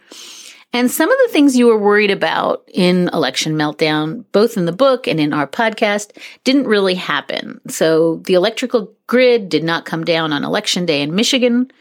And 0.73 0.91
some 0.91 1.09
of 1.09 1.17
the 1.25 1.31
things 1.31 1.55
you 1.55 1.67
were 1.67 1.79
worried 1.79 2.11
about 2.11 2.67
in 2.73 3.09
Election 3.13 3.53
Meltdown, 3.53 4.25
both 4.33 4.57
in 4.57 4.65
the 4.65 4.73
book 4.73 5.07
and 5.07 5.17
in 5.17 5.31
our 5.31 5.47
podcast, 5.47 6.11
didn't 6.43 6.67
really 6.67 6.95
happen. 6.95 7.61
So 7.69 8.17
the 8.25 8.33
electrical 8.33 8.93
grid 9.07 9.47
did 9.47 9.63
not 9.63 9.85
come 9.85 10.03
down 10.03 10.33
on 10.33 10.43
election 10.43 10.85
day 10.85 11.01
in 11.01 11.15
Michigan 11.15 11.71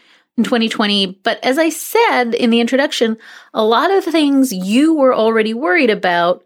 in 0.40 0.44
2020. 0.44 1.20
But 1.22 1.42
as 1.44 1.58
I 1.58 1.68
said 1.68 2.34
in 2.34 2.50
the 2.50 2.60
introduction, 2.60 3.18
a 3.52 3.62
lot 3.62 3.90
of 3.90 4.04
things 4.04 4.52
you 4.52 4.94
were 4.94 5.14
already 5.14 5.52
worried 5.52 5.90
about, 5.90 6.42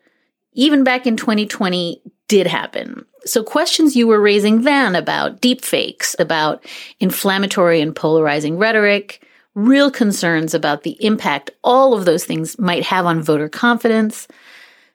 even 0.52 0.82
back 0.82 1.06
in 1.06 1.16
2020, 1.16 2.02
did 2.26 2.46
happen. 2.46 3.04
So 3.24 3.44
questions 3.44 3.94
you 3.94 4.06
were 4.06 4.20
raising 4.20 4.62
then 4.62 4.96
about 4.96 5.40
deep 5.40 5.64
fakes, 5.64 6.16
about 6.18 6.64
inflammatory 6.98 7.80
and 7.80 7.94
polarizing 7.94 8.58
rhetoric, 8.58 9.24
real 9.54 9.90
concerns 9.90 10.54
about 10.54 10.82
the 10.82 10.96
impact 11.04 11.50
all 11.62 11.94
of 11.94 12.04
those 12.04 12.24
things 12.24 12.58
might 12.58 12.82
have 12.82 13.06
on 13.06 13.22
voter 13.22 13.48
confidence. 13.48 14.26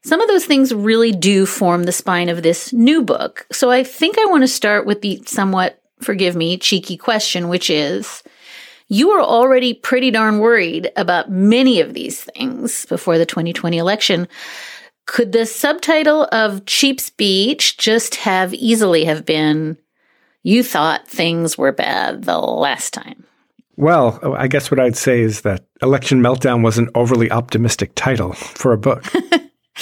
Some 0.01 0.19
of 0.21 0.27
those 0.27 0.45
things 0.45 0.73
really 0.73 1.11
do 1.11 1.45
form 1.45 1.83
the 1.83 1.91
spine 1.91 2.29
of 2.29 2.43
this 2.43 2.73
new 2.73 3.01
book. 3.01 3.47
So 3.51 3.71
I 3.71 3.83
think 3.83 4.17
I 4.17 4.25
want 4.25 4.43
to 4.43 4.47
start 4.47 4.85
with 4.85 5.01
the 5.01 5.21
somewhat, 5.25 5.81
forgive 6.01 6.35
me, 6.35 6.57
cheeky 6.57 6.97
question, 6.97 7.47
which 7.47 7.69
is, 7.69 8.21
you 8.89 9.09
were 9.09 9.21
already 9.21 9.73
pretty 9.73 10.11
darn 10.11 10.39
worried 10.39 10.91
about 10.97 11.31
many 11.31 11.79
of 11.79 11.93
these 11.93 12.21
things 12.21 12.85
before 12.87 13.17
the 13.17 13.25
2020 13.25 13.77
election. 13.77 14.27
Could 15.05 15.31
the 15.31 15.45
subtitle 15.45 16.27
of 16.31 16.65
Cheap 16.65 16.99
Speech 16.99 17.77
just 17.77 18.15
have 18.15 18.53
easily 18.53 19.05
have 19.05 19.25
been, 19.25 19.77
you 20.43 20.63
thought 20.63 21.07
things 21.07 21.57
were 21.57 21.71
bad 21.71 22.23
the 22.23 22.37
last 22.39 22.93
time? 22.93 23.23
Well, 23.75 24.35
I 24.37 24.47
guess 24.47 24.69
what 24.69 24.79
I'd 24.79 24.97
say 24.97 25.21
is 25.21 25.41
that 25.41 25.65
Election 25.81 26.21
Meltdown 26.21 26.63
was 26.63 26.77
an 26.77 26.89
overly 26.95 27.31
optimistic 27.31 27.93
title 27.95 28.33
for 28.33 28.73
a 28.73 28.77
book. 28.77 29.05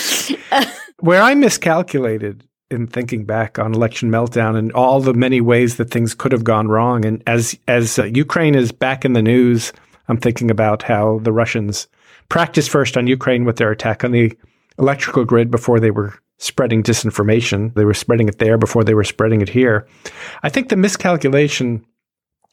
Where 1.00 1.22
I 1.22 1.34
miscalculated 1.34 2.48
in 2.70 2.88
thinking 2.88 3.26
back 3.26 3.60
on 3.60 3.74
Election 3.74 4.12
Meltdown 4.12 4.58
and 4.58 4.72
all 4.74 5.00
the 5.00 5.14
many 5.14 5.42
ways 5.42 5.78
that 5.78 5.90
things 5.90 6.14
could 6.14 6.32
have 6.32 6.44
gone 6.44 6.68
wrong, 6.68 7.06
and 7.06 7.24
as 7.28 7.58
as 7.68 8.00
uh, 8.00 8.04
Ukraine 8.06 8.56
is 8.56 8.72
back 8.72 9.06
in 9.06 9.14
the 9.14 9.22
news, 9.22 9.74
I'm 10.08 10.18
thinking 10.18 10.52
about 10.52 10.84
how 10.84 11.20
the 11.20 11.32
Russians 11.32 11.88
practiced 12.30 12.70
first 12.70 12.98
on 12.98 13.08
Ukraine 13.08 13.46
with 13.46 13.58
their 13.58 13.72
attack 13.72 14.04
on 14.04 14.12
the 14.12 14.38
electrical 14.78 15.26
grid 15.26 15.50
before 15.50 15.80
they 15.80 15.92
were 15.92 16.14
spreading 16.38 16.84
disinformation. 16.84 17.74
They 17.74 17.86
were 17.86 17.94
spreading 17.94 18.28
it 18.28 18.40
there 18.40 18.58
before 18.58 18.84
they 18.84 18.94
were 18.94 19.04
spreading 19.04 19.42
it 19.42 19.50
here. 19.50 19.88
I 20.44 20.50
think 20.50 20.70
the 20.70 20.76
miscalculation 20.76 21.86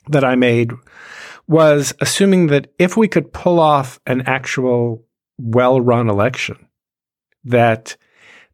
that 0.09 0.24
I 0.24 0.37
made 0.37 0.72
was 1.46 1.92
assuming 2.00 2.46
that 2.48 2.72
if 2.79 2.96
we 2.96 3.09
could 3.09 3.33
pull 3.33 3.61
off 3.61 4.00
an 4.07 4.22
actual 4.22 5.05
well 5.38 5.81
run 5.81 6.09
election, 6.09 6.68
that 7.44 7.96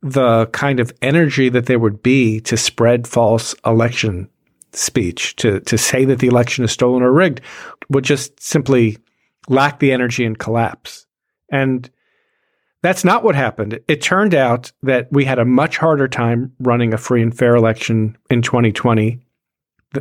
the 0.02 0.46
kind 0.46 0.80
of 0.80 0.92
energy 1.02 1.48
that 1.48 1.66
there 1.66 1.78
would 1.78 2.02
be 2.02 2.40
to 2.40 2.56
spread 2.56 3.06
false 3.06 3.54
election 3.66 4.28
speech, 4.72 5.36
to, 5.36 5.60
to 5.60 5.76
say 5.76 6.04
that 6.04 6.20
the 6.20 6.28
election 6.28 6.64
is 6.64 6.72
stolen 6.72 7.02
or 7.02 7.12
rigged, 7.12 7.40
would 7.88 8.04
just 8.04 8.40
simply 8.40 8.98
lack 9.48 9.78
the 9.78 9.92
energy 9.92 10.24
and 10.24 10.38
collapse. 10.38 11.06
And 11.50 11.90
that's 12.82 13.04
not 13.04 13.24
what 13.24 13.34
happened. 13.34 13.80
It 13.88 14.00
turned 14.00 14.34
out 14.34 14.72
that 14.82 15.08
we 15.10 15.24
had 15.24 15.38
a 15.38 15.44
much 15.44 15.76
harder 15.76 16.08
time 16.08 16.52
running 16.60 16.94
a 16.94 16.98
free 16.98 17.22
and 17.22 17.36
fair 17.36 17.54
election 17.54 18.16
in 18.30 18.42
2020 18.42 19.20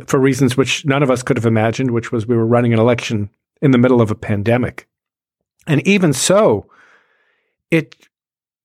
for 0.06 0.20
reasons 0.20 0.56
which 0.56 0.86
none 0.86 1.02
of 1.02 1.10
us 1.10 1.22
could 1.22 1.36
have 1.36 1.46
imagined, 1.46 1.90
which 1.90 2.12
was 2.12 2.26
we 2.26 2.36
were 2.36 2.46
running 2.46 2.72
an 2.72 2.78
election 2.78 3.28
in 3.60 3.72
the 3.72 3.78
middle 3.78 4.00
of 4.00 4.10
a 4.10 4.14
pandemic. 4.14 4.88
And 5.66 5.86
even 5.86 6.12
so, 6.12 6.70
it 7.70 8.08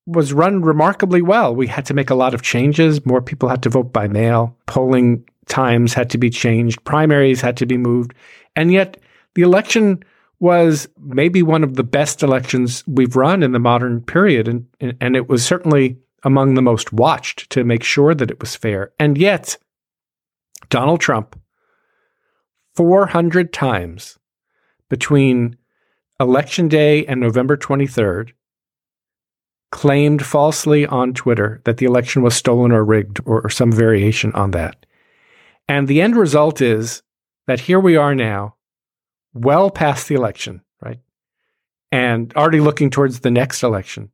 was 0.06 0.32
run 0.32 0.62
remarkably 0.62 1.20
well. 1.20 1.54
We 1.54 1.66
had 1.66 1.84
to 1.86 1.94
make 1.94 2.10
a 2.10 2.14
lot 2.14 2.32
of 2.32 2.42
changes. 2.42 3.04
More 3.04 3.20
people 3.20 3.48
had 3.48 3.62
to 3.64 3.68
vote 3.68 3.92
by 3.92 4.06
mail. 4.06 4.56
Polling 4.66 5.24
times 5.46 5.94
had 5.94 6.10
to 6.10 6.18
be 6.18 6.30
changed. 6.30 6.82
Primaries 6.84 7.40
had 7.40 7.56
to 7.58 7.66
be 7.66 7.76
moved. 7.76 8.14
And 8.54 8.72
yet 8.72 8.98
the 9.34 9.42
election 9.42 10.02
was 10.38 10.88
maybe 11.00 11.42
one 11.42 11.64
of 11.64 11.74
the 11.74 11.82
best 11.82 12.22
elections 12.22 12.84
we've 12.86 13.16
run 13.16 13.42
in 13.42 13.52
the 13.52 13.58
modern 13.58 14.00
period. 14.00 14.48
And, 14.48 14.66
and 15.00 15.16
it 15.16 15.28
was 15.28 15.44
certainly 15.44 15.98
among 16.22 16.54
the 16.54 16.62
most 16.62 16.92
watched 16.92 17.50
to 17.50 17.64
make 17.64 17.82
sure 17.82 18.14
that 18.14 18.30
it 18.30 18.40
was 18.40 18.54
fair. 18.54 18.92
And 18.98 19.18
yet 19.18 19.56
Donald 20.68 21.00
Trump 21.00 21.40
400 22.74 23.52
times 23.52 24.18
between 24.88 25.56
election 26.20 26.68
day 26.68 27.04
and 27.06 27.20
November 27.20 27.56
23rd 27.56 28.32
claimed 29.72 30.24
falsely 30.24 30.86
on 30.86 31.12
Twitter 31.12 31.60
that 31.64 31.78
the 31.78 31.86
election 31.86 32.22
was 32.22 32.34
stolen 32.34 32.72
or 32.72 32.84
rigged 32.84 33.20
or, 33.24 33.42
or, 33.42 33.50
some 33.50 33.72
variation 33.72 34.32
on 34.32 34.52
that. 34.52 34.86
And 35.68 35.88
the 35.88 36.00
end 36.00 36.16
result 36.16 36.60
is 36.60 37.02
that 37.46 37.60
here 37.60 37.80
we 37.80 37.96
are 37.96 38.14
now, 38.14 38.54
well 39.34 39.70
past 39.70 40.08
the 40.08 40.14
election, 40.14 40.62
right? 40.80 41.00
And 41.90 42.32
already 42.36 42.60
looking 42.60 42.90
towards 42.90 43.20
the 43.20 43.30
next 43.30 43.62
election. 43.62 44.10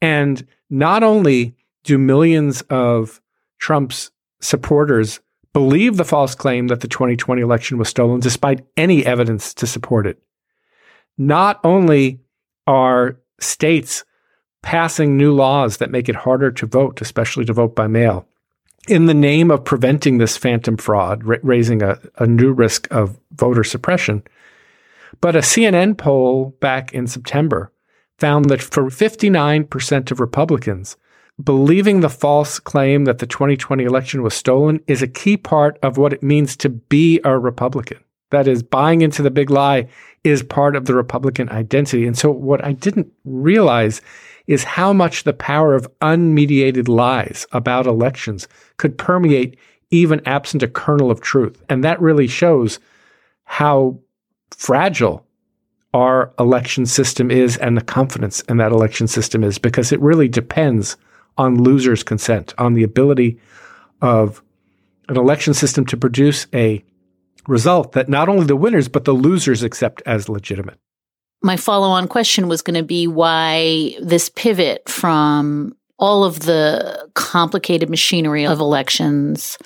And 0.00 0.46
not 0.68 1.02
only 1.02 1.54
do 1.84 1.98
millions 1.98 2.62
of 2.62 3.20
Trump's 3.58 4.10
supporters 4.40 5.20
believe 5.52 5.96
the 5.96 6.04
false 6.04 6.34
claim 6.34 6.68
that 6.68 6.80
the 6.80 6.88
2020 6.88 7.42
election 7.42 7.78
was 7.78 7.88
stolen 7.88 8.20
despite 8.20 8.64
any 8.76 9.04
evidence 9.04 9.54
to 9.54 9.66
support 9.66 10.06
it. 10.06 10.20
Not 11.18 11.60
only 11.62 12.20
are 12.66 13.18
states 13.38 14.04
passing 14.62 15.16
new 15.16 15.34
laws 15.34 15.76
that 15.76 15.90
make 15.90 16.08
it 16.08 16.14
harder 16.14 16.50
to 16.52 16.66
vote, 16.66 17.00
especially 17.00 17.44
to 17.44 17.52
vote 17.52 17.74
by 17.74 17.86
mail, 17.86 18.26
in 18.88 19.06
the 19.06 19.14
name 19.14 19.50
of 19.50 19.64
preventing 19.64 20.18
this 20.18 20.36
phantom 20.36 20.76
fraud, 20.76 21.24
ra- 21.24 21.36
raising 21.42 21.82
a, 21.82 21.98
a 22.18 22.26
new 22.26 22.52
risk 22.52 22.88
of 22.90 23.18
voter 23.32 23.64
suppression. 23.64 24.22
But 25.20 25.36
a 25.36 25.40
CNN 25.40 25.98
poll 25.98 26.56
back 26.60 26.92
in 26.92 27.06
September 27.06 27.70
found 28.18 28.46
that 28.50 28.62
for 28.62 28.84
59% 28.84 30.10
of 30.10 30.20
Republicans, 30.20 30.96
believing 31.42 32.00
the 32.00 32.10
false 32.10 32.58
claim 32.58 33.04
that 33.04 33.18
the 33.18 33.26
2020 33.26 33.84
election 33.84 34.22
was 34.22 34.34
stolen 34.34 34.80
is 34.86 35.02
a 35.02 35.08
key 35.08 35.36
part 35.36 35.78
of 35.82 35.96
what 35.96 36.12
it 36.12 36.22
means 36.22 36.56
to 36.56 36.68
be 36.68 37.20
a 37.24 37.38
Republican. 37.38 37.98
That 38.30 38.48
is, 38.48 38.62
buying 38.62 39.02
into 39.02 39.22
the 39.22 39.30
big 39.30 39.50
lie 39.50 39.88
is 40.24 40.42
part 40.42 40.74
of 40.74 40.86
the 40.86 40.94
Republican 40.94 41.50
identity. 41.50 42.06
And 42.06 42.16
so, 42.16 42.30
what 42.30 42.64
I 42.64 42.72
didn't 42.72 43.12
realize 43.24 44.00
is 44.52 44.64
how 44.64 44.92
much 44.92 45.24
the 45.24 45.32
power 45.32 45.74
of 45.74 45.88
unmediated 46.00 46.86
lies 46.86 47.46
about 47.52 47.86
elections 47.86 48.46
could 48.76 48.98
permeate 48.98 49.58
even 49.90 50.20
absent 50.26 50.62
a 50.62 50.68
kernel 50.68 51.10
of 51.10 51.22
truth. 51.22 51.62
And 51.70 51.82
that 51.82 52.00
really 52.02 52.26
shows 52.26 52.78
how 53.44 53.98
fragile 54.50 55.26
our 55.94 56.34
election 56.38 56.84
system 56.84 57.30
is 57.30 57.56
and 57.56 57.78
the 57.78 57.84
confidence 57.84 58.42
in 58.42 58.58
that 58.58 58.72
election 58.72 59.08
system 59.08 59.42
is 59.42 59.58
because 59.58 59.90
it 59.90 60.00
really 60.00 60.28
depends 60.28 60.98
on 61.38 61.62
losers' 61.62 62.02
consent, 62.02 62.52
on 62.58 62.74
the 62.74 62.82
ability 62.82 63.38
of 64.02 64.42
an 65.08 65.16
election 65.16 65.54
system 65.54 65.86
to 65.86 65.96
produce 65.96 66.46
a 66.52 66.84
result 67.48 67.92
that 67.92 68.08
not 68.08 68.28
only 68.28 68.44
the 68.44 68.56
winners, 68.56 68.88
but 68.88 69.06
the 69.06 69.14
losers 69.14 69.62
accept 69.62 70.02
as 70.04 70.28
legitimate. 70.28 70.78
My 71.42 71.56
follow 71.56 71.88
on 71.88 72.06
question 72.06 72.48
was 72.48 72.62
going 72.62 72.76
to 72.76 72.84
be 72.84 73.06
why 73.06 73.96
this 74.00 74.28
pivot 74.28 74.88
from 74.88 75.76
all 75.98 76.24
of 76.24 76.40
the 76.40 77.08
complicated 77.14 77.90
machinery 77.90 78.46
of 78.46 78.60
elections 78.60 79.58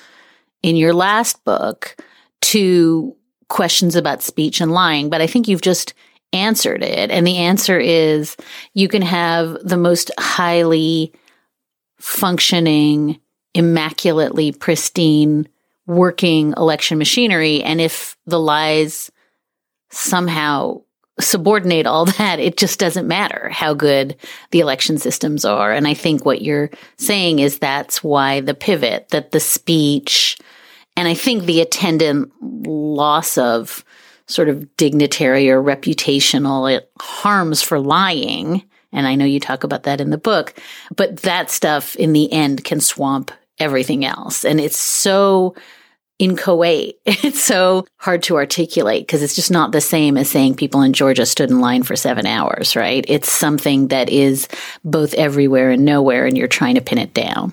in 0.63 0.77
your 0.77 0.95
last 0.95 1.45
book 1.45 1.97
to 2.43 3.15
questions 3.49 3.95
about 3.95 4.23
speech 4.23 4.61
and 4.61 4.73
lying. 4.73 5.11
But 5.11 5.21
I 5.21 5.27
think 5.27 5.49
you've 5.49 5.61
just 5.61 5.95
answered 6.33 6.83
it. 6.83 7.11
And 7.11 7.27
the 7.27 7.39
answer 7.39 7.79
is 7.79 8.37
you 8.75 8.89
can 8.89 9.03
have 9.03 9.57
the 9.63 9.77
most 9.77 10.11
highly 10.19 11.13
functioning, 11.99 13.21
immaculately 13.55 14.53
pristine, 14.53 15.49
working 15.87 16.53
election 16.57 16.99
machinery. 16.99 17.63
And 17.63 17.81
if 17.81 18.17
the 18.27 18.41
lies 18.41 19.11
somehow 19.91 20.83
subordinate 21.21 21.87
all 21.87 22.05
that, 22.19 22.39
it 22.39 22.57
just 22.57 22.79
doesn't 22.79 23.09
matter 23.09 23.49
how 23.51 23.75
good 23.75 24.17
the 24.51 24.61
election 24.61 24.99
systems 24.99 25.45
are. 25.45 25.73
And 25.73 25.87
I 25.87 25.95
think 25.95 26.25
what 26.25 26.43
you're 26.43 26.71
saying 26.97 27.39
is 27.39 27.59
that's 27.59 28.03
why 28.03 28.41
the 28.41 28.55
pivot, 28.55 29.09
that 29.11 29.33
the 29.33 29.41
speech, 29.41 30.39
and 30.97 31.09
I 31.09 31.15
think 31.15 31.45
the 31.45 31.61
attendant 31.61 32.33
loss 32.41 33.37
of 33.39 33.85
sort 34.27 34.49
of 34.49 34.77
dignitary 34.77 35.51
or 35.51 35.63
reputational 35.63 36.81
harms 37.01 37.63
for 37.63 37.79
lying. 37.79 38.63
And 38.93 39.07
I 39.07 39.15
know 39.15 39.25
you 39.25 39.39
talk 39.39 39.63
about 39.63 39.85
that 39.85 40.01
in 40.01 40.11
the 40.11 40.19
book, 40.19 40.55
but 40.95 41.19
that 41.19 41.51
stuff 41.51 41.95
in 41.97 42.13
the 42.13 42.33
end 42.33 42.65
can 42.65 42.81
swamp 42.81 43.31
everything 43.59 44.05
else. 44.05 44.45
And 44.45 44.61
it's 44.61 44.79
so 44.79 45.55
inchoate. 46.19 46.99
It's 47.07 47.43
so 47.43 47.87
hard 47.97 48.23
to 48.25 48.37
articulate 48.37 49.07
because 49.07 49.23
it's 49.23 49.35
just 49.35 49.51
not 49.51 49.73
the 49.73 49.81
same 49.81 50.17
as 50.17 50.31
saying 50.31 50.55
people 50.55 50.83
in 50.83 50.93
Georgia 50.93 51.27
stood 51.27 51.51
in 51.51 51.61
line 51.61 51.83
for 51.83 51.97
seven 51.97 52.27
hours, 52.27 52.77
right? 52.77 53.05
It's 53.09 53.31
something 53.31 53.89
that 53.89 54.09
is 54.09 54.49
both 54.85 55.13
everywhere 55.15 55.71
and 55.71 55.85
nowhere, 55.85 56.27
and 56.27 56.39
you're 56.39 56.47
trying 56.47 56.77
to 56.77 56.81
pin 56.81 56.99
it 56.99 57.15
down. 57.15 57.53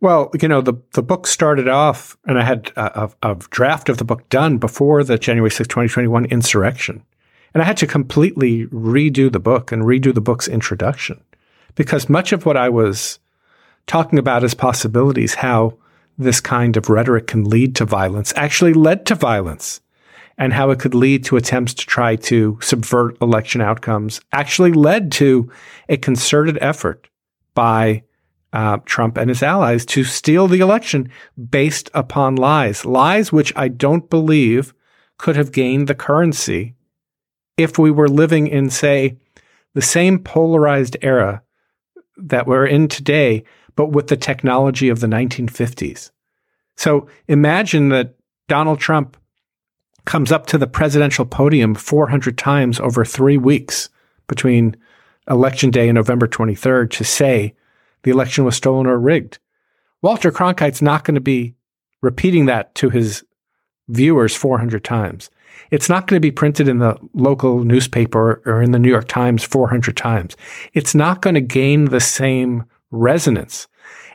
Well, 0.00 0.30
you 0.40 0.48
know, 0.48 0.60
the, 0.60 0.74
the 0.92 1.02
book 1.02 1.26
started 1.26 1.68
off, 1.68 2.16
and 2.26 2.38
I 2.38 2.42
had 2.42 2.72
a, 2.76 3.04
a, 3.22 3.30
a 3.30 3.34
draft 3.50 3.88
of 3.88 3.98
the 3.98 4.04
book 4.04 4.28
done 4.28 4.58
before 4.58 5.04
the 5.04 5.16
January 5.16 5.50
6, 5.50 5.66
2021 5.68 6.26
insurrection. 6.26 7.02
And 7.54 7.62
I 7.62 7.66
had 7.66 7.76
to 7.78 7.86
completely 7.86 8.66
redo 8.66 9.32
the 9.32 9.40
book 9.40 9.70
and 9.70 9.84
redo 9.84 10.12
the 10.12 10.20
book's 10.20 10.48
introduction 10.48 11.22
because 11.74 12.08
much 12.08 12.32
of 12.32 12.44
what 12.44 12.56
I 12.56 12.68
was 12.68 13.18
talking 13.86 14.18
about 14.18 14.44
as 14.44 14.54
possibilities, 14.54 15.34
how 15.34 15.78
this 16.18 16.40
kind 16.40 16.76
of 16.76 16.88
rhetoric 16.88 17.26
can 17.26 17.44
lead 17.44 17.76
to 17.76 17.84
violence, 17.84 18.32
actually 18.36 18.72
led 18.72 19.06
to 19.06 19.14
violence, 19.14 19.80
and 20.38 20.52
how 20.52 20.70
it 20.70 20.78
could 20.78 20.94
lead 20.94 21.24
to 21.24 21.36
attempts 21.36 21.74
to 21.74 21.86
try 21.86 22.16
to 22.16 22.58
subvert 22.60 23.16
election 23.20 23.60
outcomes, 23.60 24.20
actually 24.32 24.72
led 24.72 25.12
to 25.12 25.50
a 25.88 25.96
concerted 25.96 26.58
effort 26.60 27.08
by 27.54 28.02
uh, 28.52 28.78
Trump 28.84 29.16
and 29.16 29.28
his 29.28 29.42
allies 29.42 29.84
to 29.84 30.04
steal 30.04 30.46
the 30.46 30.60
election 30.60 31.10
based 31.50 31.90
upon 31.92 32.36
lies, 32.36 32.84
lies 32.84 33.32
which 33.32 33.52
I 33.56 33.68
don't 33.68 34.08
believe 34.08 34.72
could 35.18 35.36
have 35.36 35.52
gained 35.52 35.88
the 35.88 35.94
currency 35.94 36.74
if 37.56 37.78
we 37.78 37.90
were 37.90 38.08
living 38.08 38.46
in, 38.46 38.70
say, 38.70 39.16
the 39.74 39.82
same 39.82 40.18
polarized 40.18 40.96
era 41.02 41.42
that 42.16 42.46
we're 42.46 42.66
in 42.66 42.88
today, 42.88 43.44
but 43.76 43.90
with 43.90 44.08
the 44.08 44.16
technology 44.16 44.88
of 44.88 45.00
the 45.00 45.06
1950s. 45.06 46.10
So 46.76 47.08
imagine 47.28 47.88
that 47.90 48.14
Donald 48.48 48.80
Trump 48.80 49.16
comes 50.04 50.30
up 50.30 50.46
to 50.46 50.58
the 50.58 50.66
presidential 50.66 51.24
podium 51.24 51.74
400 51.74 52.36
times 52.36 52.78
over 52.80 53.04
three 53.04 53.38
weeks 53.38 53.88
between 54.26 54.76
election 55.28 55.70
day 55.70 55.88
and 55.88 55.96
November 55.96 56.26
23rd 56.26 56.90
to 56.90 57.04
say 57.04 57.54
the 58.02 58.10
election 58.10 58.44
was 58.44 58.56
stolen 58.56 58.86
or 58.86 58.98
rigged. 58.98 59.38
Walter 60.02 60.30
Cronkite's 60.30 60.82
not 60.82 61.04
going 61.04 61.14
to 61.14 61.20
be 61.20 61.54
repeating 62.02 62.46
that 62.46 62.74
to 62.74 62.90
his 62.90 63.24
viewers 63.88 64.36
400 64.36 64.84
times. 64.84 65.30
It's 65.70 65.88
not 65.88 66.06
going 66.06 66.16
to 66.16 66.26
be 66.26 66.30
printed 66.30 66.68
in 66.68 66.78
the 66.78 66.98
local 67.14 67.64
newspaper 67.64 68.42
or 68.44 68.60
in 68.60 68.72
the 68.72 68.78
New 68.78 68.90
York 68.90 69.08
Times 69.08 69.42
400 69.44 69.96
times. 69.96 70.36
It's 70.74 70.94
not 70.94 71.22
going 71.22 71.34
to 71.34 71.40
gain 71.40 71.86
the 71.86 72.00
same 72.00 72.64
resonance. 72.94 73.66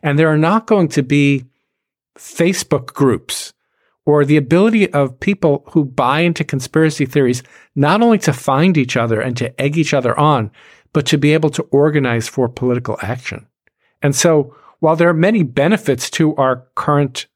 And 0.01 0.17
there 0.17 0.29
are 0.29 0.37
not 0.37 0.67
going 0.67 0.87
to 0.89 1.03
be 1.03 1.45
Facebook 2.17 2.93
groups 2.93 3.53
or 4.05 4.25
the 4.25 4.37
ability 4.37 4.91
of 4.91 5.19
people 5.19 5.63
who 5.71 5.85
buy 5.85 6.21
into 6.21 6.43
conspiracy 6.43 7.05
theories 7.05 7.43
not 7.75 8.01
only 8.01 8.17
to 8.17 8.33
find 8.33 8.77
each 8.77 8.97
other 8.97 9.21
and 9.21 9.37
to 9.37 9.61
egg 9.61 9.77
each 9.77 9.93
other 9.93 10.17
on, 10.17 10.51
but 10.93 11.05
to 11.05 11.17
be 11.17 11.33
able 11.33 11.49
to 11.51 11.63
organize 11.71 12.27
for 12.27 12.49
political 12.49 12.97
action. 13.01 13.45
And 14.01 14.15
so 14.15 14.55
while 14.79 14.95
there 14.95 15.09
are 15.09 15.13
many 15.13 15.43
benefits 15.43 16.09
to 16.11 16.35
our 16.35 16.65
current 16.75 17.27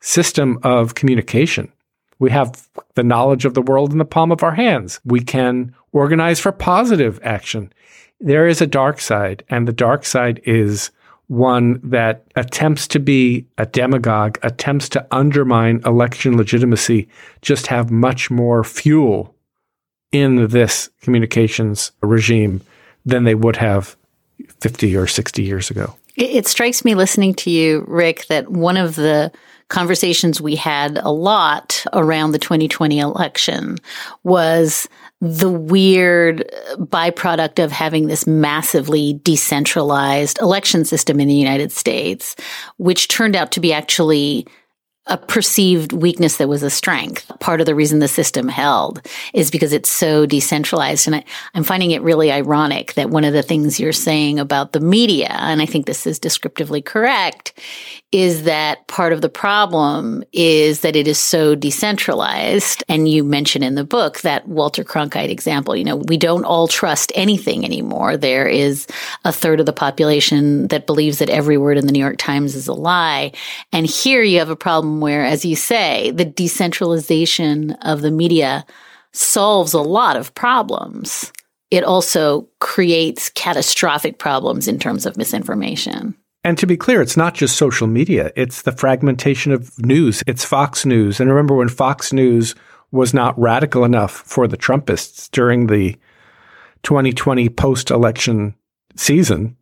system 0.00 0.58
of 0.62 0.94
communication, 0.94 1.72
we 2.18 2.30
have 2.30 2.68
the 2.94 3.02
knowledge 3.02 3.44
of 3.44 3.54
the 3.54 3.62
world 3.62 3.92
in 3.92 3.98
the 3.98 4.04
palm 4.04 4.30
of 4.30 4.42
our 4.42 4.54
hands. 4.54 5.00
We 5.04 5.20
can 5.20 5.74
organize 5.92 6.38
for 6.38 6.52
positive 6.52 7.18
action. 7.22 7.72
There 8.20 8.46
is 8.46 8.60
a 8.60 8.66
dark 8.66 9.00
side, 9.00 9.42
and 9.48 9.66
the 9.66 9.72
dark 9.72 10.04
side 10.04 10.40
is 10.44 10.90
one 11.28 11.80
that 11.84 12.24
attempts 12.34 12.88
to 12.88 12.98
be 12.98 13.46
a 13.56 13.64
demagogue, 13.64 14.38
attempts 14.42 14.88
to 14.90 15.06
undermine 15.12 15.80
election 15.86 16.36
legitimacy, 16.36 17.08
just 17.40 17.68
have 17.68 17.90
much 17.90 18.30
more 18.30 18.64
fuel 18.64 19.34
in 20.10 20.48
this 20.48 20.90
communications 21.02 21.92
regime 22.02 22.60
than 23.06 23.24
they 23.24 23.36
would 23.36 23.56
have 23.56 23.96
50 24.60 24.96
or 24.96 25.06
60 25.06 25.42
years 25.42 25.70
ago. 25.70 25.94
It, 26.16 26.46
strikes 26.46 26.84
me 26.84 26.94
listening 26.94 27.34
to 27.34 27.50
you, 27.50 27.84
Rick, 27.86 28.26
that 28.26 28.50
one 28.50 28.76
of 28.76 28.96
the 28.96 29.30
conversations 29.68 30.40
we 30.40 30.56
had 30.56 30.98
a 30.98 31.10
lot 31.10 31.84
around 31.92 32.32
the 32.32 32.38
2020 32.38 32.98
election 32.98 33.78
was 34.24 34.88
the 35.20 35.50
weird 35.50 36.50
byproduct 36.76 37.62
of 37.62 37.70
having 37.70 38.06
this 38.06 38.26
massively 38.26 39.20
decentralized 39.22 40.38
election 40.40 40.84
system 40.84 41.20
in 41.20 41.28
the 41.28 41.34
United 41.34 41.72
States, 41.72 42.36
which 42.78 43.08
turned 43.08 43.36
out 43.36 43.52
to 43.52 43.60
be 43.60 43.72
actually 43.72 44.46
a 45.06 45.18
perceived 45.18 45.92
weakness 45.92 46.36
that 46.36 46.48
was 46.48 46.62
a 46.62 46.70
strength. 46.70 47.30
Part 47.40 47.60
of 47.60 47.66
the 47.66 47.74
reason 47.74 47.98
the 47.98 48.08
system 48.08 48.48
held 48.48 49.06
is 49.34 49.50
because 49.50 49.72
it's 49.72 49.90
so 49.90 50.24
decentralized. 50.24 51.06
And 51.06 51.16
I, 51.16 51.24
am 51.54 51.64
finding 51.64 51.90
it 51.90 52.02
really 52.02 52.30
ironic 52.30 52.94
that 52.94 53.10
one 53.10 53.24
of 53.24 53.32
the 53.32 53.42
things 53.42 53.80
you're 53.80 53.92
saying 53.92 54.38
about 54.38 54.72
the 54.72 54.80
media, 54.80 55.28
and 55.30 55.60
I 55.60 55.66
think 55.66 55.86
this 55.86 56.06
is 56.06 56.18
descriptively 56.18 56.80
correct, 56.80 57.58
is 58.12 58.42
that 58.42 58.86
part 58.88 59.12
of 59.12 59.20
the 59.20 59.28
problem 59.28 60.24
is 60.32 60.80
that 60.80 60.96
it 60.96 61.06
is 61.06 61.18
so 61.18 61.54
decentralized. 61.54 62.82
And 62.88 63.08
you 63.08 63.22
mention 63.22 63.62
in 63.62 63.76
the 63.76 63.84
book 63.84 64.20
that 64.22 64.48
Walter 64.48 64.82
Cronkite 64.82 65.28
example, 65.28 65.76
you 65.76 65.84
know, 65.84 65.96
we 65.96 66.16
don't 66.16 66.44
all 66.44 66.66
trust 66.66 67.12
anything 67.14 67.64
anymore. 67.64 68.16
There 68.16 68.48
is 68.48 68.88
a 69.24 69.32
third 69.32 69.60
of 69.60 69.66
the 69.66 69.72
population 69.72 70.66
that 70.68 70.86
believes 70.86 71.18
that 71.18 71.30
every 71.30 71.56
word 71.56 71.78
in 71.78 71.86
the 71.86 71.92
New 71.92 72.00
York 72.00 72.18
Times 72.18 72.56
is 72.56 72.66
a 72.66 72.74
lie. 72.74 73.30
And 73.72 73.86
here 73.86 74.22
you 74.22 74.40
have 74.40 74.50
a 74.50 74.56
problem 74.56 75.00
where, 75.00 75.24
as 75.24 75.44
you 75.44 75.54
say, 75.54 76.10
the 76.10 76.24
decentralization 76.24 77.72
of 77.82 78.00
the 78.00 78.10
media 78.10 78.66
solves 79.12 79.72
a 79.72 79.80
lot 79.80 80.16
of 80.16 80.34
problems. 80.34 81.32
It 81.70 81.84
also 81.84 82.48
creates 82.58 83.30
catastrophic 83.30 84.18
problems 84.18 84.66
in 84.66 84.80
terms 84.80 85.06
of 85.06 85.16
misinformation. 85.16 86.16
And 86.42 86.56
to 86.58 86.66
be 86.66 86.76
clear, 86.76 87.02
it's 87.02 87.16
not 87.16 87.34
just 87.34 87.56
social 87.56 87.86
media, 87.86 88.32
it's 88.34 88.62
the 88.62 88.72
fragmentation 88.72 89.52
of 89.52 89.78
news. 89.78 90.22
It's 90.26 90.44
Fox 90.44 90.86
News. 90.86 91.20
And 91.20 91.28
remember 91.28 91.54
when 91.54 91.68
Fox 91.68 92.12
News 92.12 92.54
was 92.90 93.12
not 93.12 93.38
radical 93.38 93.84
enough 93.84 94.12
for 94.12 94.48
the 94.48 94.56
Trumpists 94.56 95.30
during 95.30 95.66
the 95.66 95.96
2020 96.82 97.48
post 97.50 97.90
election 97.90 98.54
season, 98.96 99.56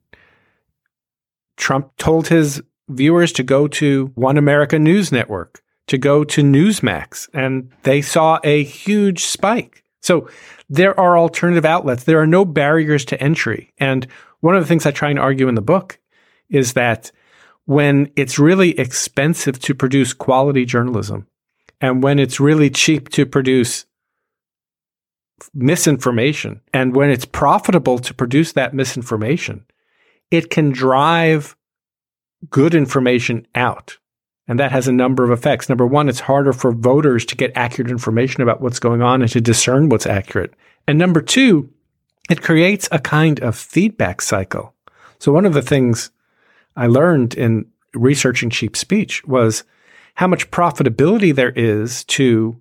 Trump 1.56 1.96
told 1.96 2.28
his 2.28 2.62
viewers 2.88 3.32
to 3.32 3.42
go 3.42 3.66
to 3.66 4.12
One 4.14 4.38
America 4.38 4.78
News 4.78 5.10
Network, 5.10 5.60
to 5.88 5.98
go 5.98 6.22
to 6.22 6.42
Newsmax, 6.42 7.28
and 7.34 7.72
they 7.82 8.00
saw 8.00 8.38
a 8.44 8.62
huge 8.62 9.24
spike. 9.24 9.82
So 10.00 10.30
there 10.70 10.98
are 10.98 11.18
alternative 11.18 11.64
outlets. 11.64 12.04
There 12.04 12.20
are 12.20 12.26
no 12.26 12.44
barriers 12.44 13.04
to 13.06 13.20
entry. 13.20 13.72
And 13.78 14.06
one 14.40 14.54
of 14.54 14.62
the 14.62 14.68
things 14.68 14.86
I 14.86 14.92
try 14.92 15.10
and 15.10 15.18
argue 15.18 15.48
in 15.48 15.56
the 15.56 15.60
book 15.60 15.98
is 16.50 16.74
that 16.74 17.10
when 17.64 18.10
it's 18.16 18.38
really 18.38 18.78
expensive 18.78 19.58
to 19.60 19.74
produce 19.74 20.12
quality 20.14 20.64
journalism 20.64 21.26
and 21.80 22.02
when 22.02 22.18
it's 22.18 22.40
really 22.40 22.70
cheap 22.70 23.10
to 23.10 23.26
produce 23.26 23.84
misinformation 25.54 26.60
and 26.72 26.96
when 26.96 27.10
it's 27.10 27.24
profitable 27.24 27.98
to 27.98 28.14
produce 28.14 28.52
that 28.52 28.74
misinformation, 28.74 29.64
it 30.30 30.50
can 30.50 30.70
drive 30.70 31.56
good 32.50 32.74
information 32.74 33.46
out. 33.54 33.98
And 34.46 34.58
that 34.58 34.72
has 34.72 34.88
a 34.88 34.92
number 34.92 35.24
of 35.24 35.30
effects. 35.30 35.68
Number 35.68 35.86
one, 35.86 36.08
it's 36.08 36.20
harder 36.20 36.54
for 36.54 36.72
voters 36.72 37.26
to 37.26 37.36
get 37.36 37.52
accurate 37.54 37.90
information 37.90 38.42
about 38.42 38.62
what's 38.62 38.78
going 38.78 39.02
on 39.02 39.20
and 39.20 39.30
to 39.32 39.40
discern 39.40 39.90
what's 39.90 40.06
accurate. 40.06 40.54
And 40.86 40.98
number 40.98 41.20
two, 41.20 41.70
it 42.30 42.42
creates 42.42 42.88
a 42.90 42.98
kind 42.98 43.40
of 43.40 43.56
feedback 43.56 44.22
cycle. 44.22 44.74
So 45.18 45.32
one 45.32 45.44
of 45.44 45.52
the 45.52 45.62
things 45.62 46.10
I 46.78 46.86
learned 46.86 47.34
in 47.34 47.66
researching 47.92 48.50
cheap 48.50 48.76
speech 48.76 49.24
was 49.24 49.64
how 50.14 50.28
much 50.28 50.50
profitability 50.52 51.34
there 51.34 51.50
is 51.50 52.04
to 52.04 52.56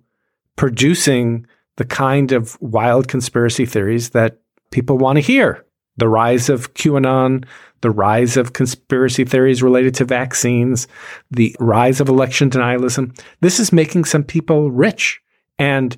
producing 0.56 1.46
the 1.76 1.84
kind 1.84 2.32
of 2.32 2.60
wild 2.60 3.06
conspiracy 3.06 3.64
theories 3.64 4.10
that 4.10 4.40
people 4.72 4.98
want 4.98 5.18
to 5.18 5.20
hear. 5.20 5.64
The 5.98 6.08
rise 6.08 6.48
of 6.48 6.74
QAnon, 6.74 7.44
the 7.80 7.90
rise 7.90 8.36
of 8.36 8.54
conspiracy 8.54 9.24
theories 9.24 9.62
related 9.62 9.94
to 9.96 10.04
vaccines, 10.04 10.88
the 11.30 11.54
rise 11.60 12.00
of 12.00 12.08
election 12.08 12.50
denialism. 12.50 13.16
This 13.40 13.60
is 13.60 13.72
making 13.72 14.04
some 14.04 14.24
people 14.24 14.72
rich. 14.72 15.20
And 15.60 15.96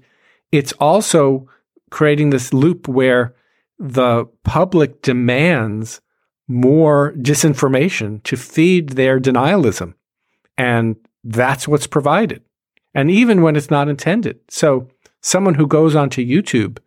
it's 0.52 0.72
also 0.72 1.48
creating 1.90 2.30
this 2.30 2.52
loop 2.52 2.86
where 2.86 3.34
the 3.78 4.26
public 4.44 5.00
demands 5.00 6.02
more 6.50 7.14
disinformation 7.16 8.20
to 8.24 8.36
feed 8.36 8.90
their 8.90 9.20
denialism. 9.20 9.94
And 10.58 10.96
that's 11.22 11.68
what's 11.68 11.86
provided. 11.86 12.42
and 12.92 13.08
even 13.08 13.40
when 13.40 13.54
it's 13.54 13.70
not 13.70 13.88
intended. 13.88 14.40
So, 14.48 14.88
someone 15.20 15.54
who 15.54 15.66
goes 15.68 15.94
onto 15.94 16.26
YouTube 16.26 16.78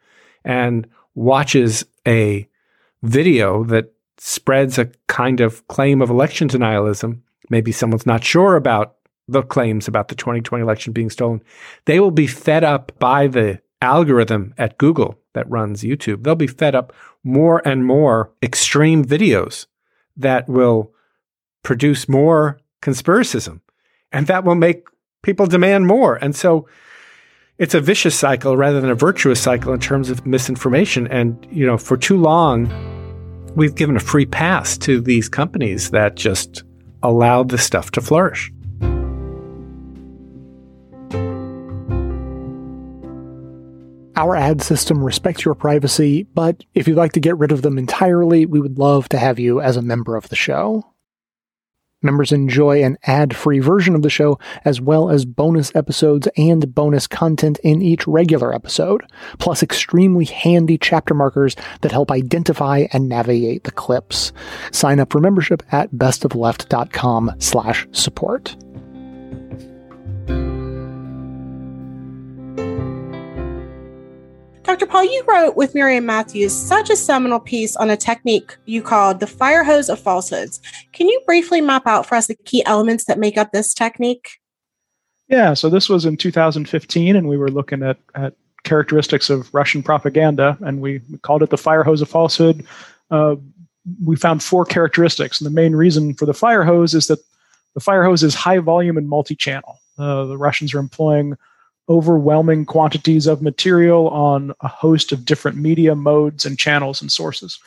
and 0.43 0.85
watches 1.15 1.85
a 2.05 2.45
video 3.03 3.63
that 3.65 3.93
spreads 4.17 4.77
a 4.77 4.91
kind 5.07 5.39
of 5.39 5.65
claim 5.69 6.01
of 6.01 6.09
election 6.09 6.49
denialism, 6.49 7.21
maybe 7.49 7.71
someone's 7.71 8.05
not 8.05 8.23
sure 8.23 8.57
about 8.57 8.95
the 9.29 9.43
claims 9.43 9.87
about 9.87 10.09
the 10.09 10.15
2020 10.15 10.61
election 10.61 10.91
being 10.91 11.09
stolen, 11.09 11.41
they 11.85 12.01
will 12.01 12.11
be 12.11 12.27
fed 12.27 12.65
up 12.65 12.91
by 12.99 13.27
the 13.27 13.61
algorithm 13.83 14.53
at 14.57 14.77
Google 14.77 15.19
that 15.33 15.49
runs 15.49 15.83
YouTube. 15.83 16.23
They'll 16.23 16.35
be 16.35 16.47
fed 16.47 16.73
up 16.73 16.93
more 17.23 17.61
and 17.67 17.85
more 17.85 18.31
extreme 18.41 19.05
videos 19.05 19.67
that 20.17 20.47
will 20.47 20.93
produce 21.63 22.09
more 22.09 22.59
conspiracism. 22.81 23.61
And 24.11 24.27
that 24.27 24.43
will 24.43 24.55
make 24.55 24.87
people 25.23 25.47
demand 25.47 25.87
more. 25.87 26.15
And 26.15 26.35
so 26.35 26.67
it's 27.57 27.73
a 27.73 27.81
vicious 27.81 28.17
cycle 28.17 28.57
rather 28.57 28.81
than 28.81 28.89
a 28.89 28.95
virtuous 28.95 29.41
cycle 29.41 29.73
in 29.73 29.79
terms 29.79 30.09
of 30.09 30.25
misinformation. 30.25 31.07
And, 31.07 31.47
you 31.51 31.65
know, 31.65 31.77
for 31.77 31.97
too 31.97 32.17
long, 32.17 32.67
we've 33.55 33.75
given 33.75 33.95
a 33.95 34.01
free 34.01 34.25
pass 34.25 34.77
to 34.79 35.01
these 35.01 35.29
companies 35.29 35.91
that 35.91 36.15
just 36.15 36.63
allowed 37.01 37.49
this 37.49 37.63
stuff 37.63 37.91
to 37.91 38.01
flourish. 38.01 38.51
Our 44.15 44.35
ad 44.35 44.61
system 44.61 45.03
respects 45.03 45.43
your 45.43 45.55
privacy, 45.55 46.23
but 46.35 46.63
if 46.75 46.87
you'd 46.87 46.97
like 46.97 47.13
to 47.13 47.19
get 47.19 47.37
rid 47.37 47.51
of 47.51 47.63
them 47.63 47.79
entirely, 47.79 48.45
we 48.45 48.59
would 48.59 48.77
love 48.77 49.09
to 49.09 49.17
have 49.17 49.39
you 49.39 49.59
as 49.59 49.75
a 49.75 49.81
member 49.81 50.15
of 50.15 50.29
the 50.29 50.35
show. 50.35 50.85
Members 52.03 52.31
enjoy 52.31 52.83
an 52.83 52.97
ad 53.03 53.35
free 53.35 53.59
version 53.59 53.95
of 53.95 54.03
the 54.03 54.09
show, 54.09 54.37
as 54.65 54.79
well 54.79 55.09
as 55.09 55.25
bonus 55.25 55.73
episodes 55.73 56.27
and 56.37 56.75
bonus 56.75 57.07
content 57.07 57.57
in 57.63 57.81
each 57.81 58.05
regular 58.05 58.53
episode, 58.53 59.01
plus 59.39 59.63
extremely 59.63 60.25
handy 60.25 60.77
chapter 60.77 61.13
markers 61.13 61.55
that 61.81 61.93
help 61.93 62.11
identify 62.11 62.85
and 62.91 63.09
navigate 63.09 63.63
the 63.63 63.71
clips. 63.71 64.31
Sign 64.71 64.99
up 64.99 65.11
for 65.11 65.21
membership 65.21 65.63
at 65.71 65.91
bestofleft.com 65.91 67.31
slash 67.39 67.87
support. 67.93 68.57
Dr. 74.83 74.91
Paul, 74.91 75.05
you 75.05 75.23
wrote 75.25 75.55
with 75.55 75.75
Miriam 75.75 76.05
Matthews 76.05 76.51
such 76.51 76.89
a 76.89 76.97
seminal 76.97 77.39
piece 77.39 77.73
on 77.77 77.89
a 77.89 77.95
technique 77.95 78.57
you 78.65 78.81
called 78.81 79.21
the 79.21 79.27
fire 79.27 79.63
hose 79.63 79.87
of 79.87 79.97
falsehoods. 79.97 80.59
Can 80.91 81.07
you 81.07 81.21
briefly 81.25 81.61
map 81.61 81.87
out 81.87 82.05
for 82.05 82.15
us 82.15 82.27
the 82.27 82.35
key 82.35 82.65
elements 82.65 83.05
that 83.05 83.17
make 83.17 83.37
up 83.37 83.53
this 83.53 83.73
technique? 83.73 84.41
Yeah, 85.29 85.53
so 85.53 85.69
this 85.69 85.87
was 85.87 86.03
in 86.03 86.17
2015, 86.17 87.15
and 87.15 87.29
we 87.29 87.37
were 87.37 87.49
looking 87.49 87.81
at, 87.81 87.97
at 88.13 88.33
characteristics 88.65 89.29
of 89.29 89.53
Russian 89.53 89.83
propaganda, 89.83 90.57
and 90.59 90.81
we, 90.81 90.99
we 91.09 91.17
called 91.19 91.43
it 91.43 91.49
the 91.49 91.57
fire 91.57 91.85
hose 91.85 92.01
of 92.01 92.09
falsehood. 92.09 92.65
Uh, 93.09 93.37
we 94.05 94.17
found 94.17 94.43
four 94.43 94.65
characteristics, 94.65 95.39
and 95.39 95.45
the 95.45 95.55
main 95.55 95.77
reason 95.77 96.13
for 96.13 96.25
the 96.25 96.33
fire 96.33 96.65
hose 96.65 96.93
is 96.93 97.07
that 97.07 97.19
the 97.73 97.79
fire 97.79 98.03
hose 98.03 98.21
is 98.21 98.35
high 98.35 98.59
volume 98.59 98.97
and 98.97 99.07
multi 99.07 99.35
channel. 99.35 99.79
Uh, 99.97 100.25
the 100.25 100.37
Russians 100.37 100.73
are 100.73 100.79
employing 100.79 101.37
overwhelming 101.89 102.65
quantities 102.65 103.27
of 103.27 103.41
material 103.41 104.09
on 104.09 104.53
a 104.61 104.67
host 104.67 105.11
of 105.11 105.25
different 105.25 105.57
media 105.57 105.95
modes 105.95 106.45
and 106.45 106.57
channels 106.57 107.01
and 107.01 107.11
sources. 107.11 107.59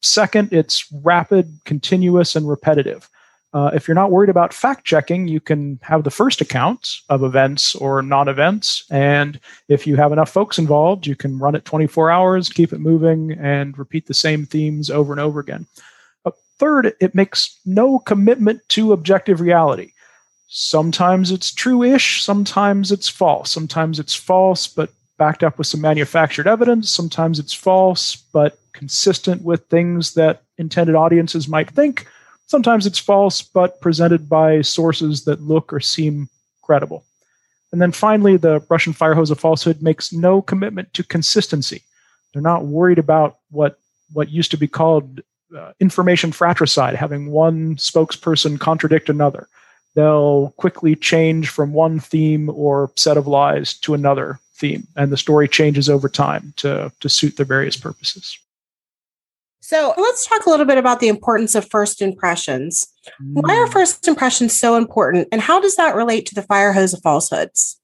Second, 0.00 0.52
it's 0.52 0.90
rapid, 0.92 1.58
continuous, 1.64 2.36
and 2.36 2.48
repetitive. 2.48 3.08
Uh, 3.54 3.70
if 3.74 3.86
you're 3.86 3.94
not 3.94 4.10
worried 4.10 4.30
about 4.30 4.54
fact 4.54 4.84
checking, 4.84 5.28
you 5.28 5.38
can 5.38 5.78
have 5.82 6.04
the 6.04 6.10
first 6.10 6.40
accounts 6.40 7.02
of 7.10 7.22
events 7.22 7.74
or 7.74 8.00
non 8.00 8.26
events. 8.28 8.84
And 8.90 9.38
if 9.68 9.86
you 9.86 9.96
have 9.96 10.12
enough 10.12 10.30
folks 10.30 10.58
involved, 10.58 11.06
you 11.06 11.14
can 11.14 11.38
run 11.38 11.54
it 11.54 11.64
24 11.66 12.10
hours, 12.10 12.48
keep 12.48 12.72
it 12.72 12.78
moving, 12.78 13.32
and 13.32 13.76
repeat 13.78 14.06
the 14.06 14.14
same 14.14 14.46
themes 14.46 14.88
over 14.88 15.12
and 15.12 15.20
over 15.20 15.38
again. 15.38 15.66
Uh, 16.24 16.30
third, 16.58 16.94
it 16.98 17.14
makes 17.14 17.58
no 17.66 17.98
commitment 17.98 18.62
to 18.70 18.94
objective 18.94 19.40
reality. 19.40 19.92
Sometimes 20.54 21.30
it's 21.30 21.50
true 21.50 21.82
ish, 21.82 22.22
sometimes 22.22 22.92
it's 22.92 23.08
false. 23.08 23.50
Sometimes 23.50 23.98
it's 23.98 24.14
false, 24.14 24.66
but 24.68 24.90
backed 25.16 25.42
up 25.42 25.56
with 25.56 25.66
some 25.66 25.80
manufactured 25.80 26.46
evidence. 26.46 26.90
Sometimes 26.90 27.38
it's 27.38 27.54
false, 27.54 28.16
but 28.16 28.58
consistent 28.74 29.40
with 29.42 29.64
things 29.68 30.12
that 30.12 30.42
intended 30.58 30.94
audiences 30.94 31.48
might 31.48 31.70
think. 31.70 32.06
Sometimes 32.48 32.84
it's 32.84 32.98
false, 32.98 33.40
but 33.40 33.80
presented 33.80 34.28
by 34.28 34.60
sources 34.60 35.24
that 35.24 35.40
look 35.40 35.72
or 35.72 35.80
seem 35.80 36.28
credible. 36.60 37.02
And 37.72 37.80
then 37.80 37.90
finally, 37.90 38.36
the 38.36 38.62
Russian 38.68 38.92
fire 38.92 39.14
hose 39.14 39.30
of 39.30 39.40
falsehood 39.40 39.80
makes 39.80 40.12
no 40.12 40.42
commitment 40.42 40.92
to 40.92 41.02
consistency. 41.02 41.82
They're 42.34 42.42
not 42.42 42.66
worried 42.66 42.98
about 42.98 43.38
what, 43.50 43.78
what 44.12 44.28
used 44.28 44.50
to 44.50 44.58
be 44.58 44.68
called 44.68 45.22
uh, 45.56 45.72
information 45.80 46.30
fratricide, 46.30 46.94
having 46.94 47.30
one 47.30 47.76
spokesperson 47.76 48.60
contradict 48.60 49.08
another 49.08 49.48
they'll 49.94 50.52
quickly 50.56 50.96
change 50.96 51.48
from 51.48 51.72
one 51.72 52.00
theme 52.00 52.50
or 52.50 52.90
set 52.96 53.16
of 53.16 53.26
lies 53.26 53.74
to 53.80 53.94
another 53.94 54.38
theme, 54.54 54.86
and 54.96 55.12
the 55.12 55.16
story 55.16 55.48
changes 55.48 55.88
over 55.88 56.08
time 56.08 56.52
to, 56.56 56.92
to 57.00 57.08
suit 57.08 57.36
their 57.36 57.46
various 57.46 57.76
purposes. 57.76 58.38
So 59.60 59.94
let's 59.96 60.26
talk 60.26 60.44
a 60.44 60.50
little 60.50 60.66
bit 60.66 60.76
about 60.76 61.00
the 61.00 61.08
importance 61.08 61.54
of 61.54 61.68
first 61.70 62.02
impressions. 62.02 62.86
Why 63.32 63.56
are 63.56 63.66
mm. 63.66 63.72
first 63.72 64.06
impressions 64.08 64.58
so 64.58 64.76
important, 64.76 65.28
and 65.32 65.40
how 65.40 65.60
does 65.60 65.76
that 65.76 65.94
relate 65.94 66.26
to 66.26 66.34
the 66.34 66.42
fire 66.42 66.72
hose 66.72 66.92
of 66.92 67.00
falsehoods? 67.00 67.78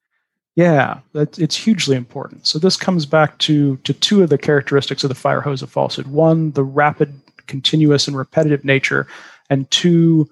Yeah, 0.56 0.98
it's 1.14 1.56
hugely 1.56 1.96
important. 1.96 2.48
So 2.48 2.58
this 2.58 2.76
comes 2.76 3.06
back 3.06 3.38
to 3.38 3.76
to 3.76 3.92
two 3.92 4.24
of 4.24 4.28
the 4.28 4.36
characteristics 4.36 5.04
of 5.04 5.08
the 5.08 5.14
fire 5.14 5.40
hose 5.40 5.62
of 5.62 5.70
falsehood. 5.70 6.08
One, 6.08 6.50
the 6.50 6.64
rapid, 6.64 7.14
continuous, 7.46 8.08
and 8.08 8.16
repetitive 8.16 8.64
nature, 8.64 9.06
and 9.50 9.70
two, 9.70 10.28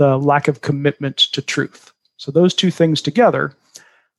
the 0.00 0.16
lack 0.16 0.48
of 0.48 0.62
commitment 0.62 1.18
to 1.18 1.42
truth. 1.42 1.92
So 2.16 2.32
those 2.32 2.54
two 2.54 2.70
things 2.70 3.02
together, 3.02 3.54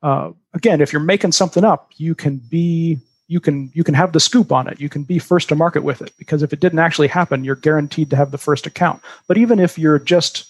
uh, 0.04 0.30
again, 0.54 0.80
if 0.80 0.94
you're 0.94 1.02
making 1.02 1.32
something 1.32 1.63
up, 1.63 1.91
you 1.98 2.13
can 2.13 2.38
be 2.38 3.00
you 3.28 3.39
can 3.39 3.72
you 3.74 3.84
can 3.84 3.96
have 3.96 4.13
the 4.13 4.20
scoop 4.20 4.52
on 4.52 4.67
it. 4.67 4.80
You 4.80 4.89
can 4.89 5.04
be 5.04 5.17
first 5.17 5.50
to 5.50 5.56
market 5.56 5.84
with 5.84 6.00
it 6.04 6.13
because 6.20 6.44
if 6.44 6.54
it 6.54 6.60
didn't 6.60 6.78
actually 6.78 7.08
happen, 7.08 7.44
you're 7.44 7.56
guaranteed 7.56 8.12
to 8.12 8.15
have 8.15 8.30
the 8.30 8.38
first 8.38 8.67
account. 8.67 9.02
But 9.28 9.39
even 9.39 9.60
if 9.60 9.80
you're 9.80 9.98
just 9.98 10.46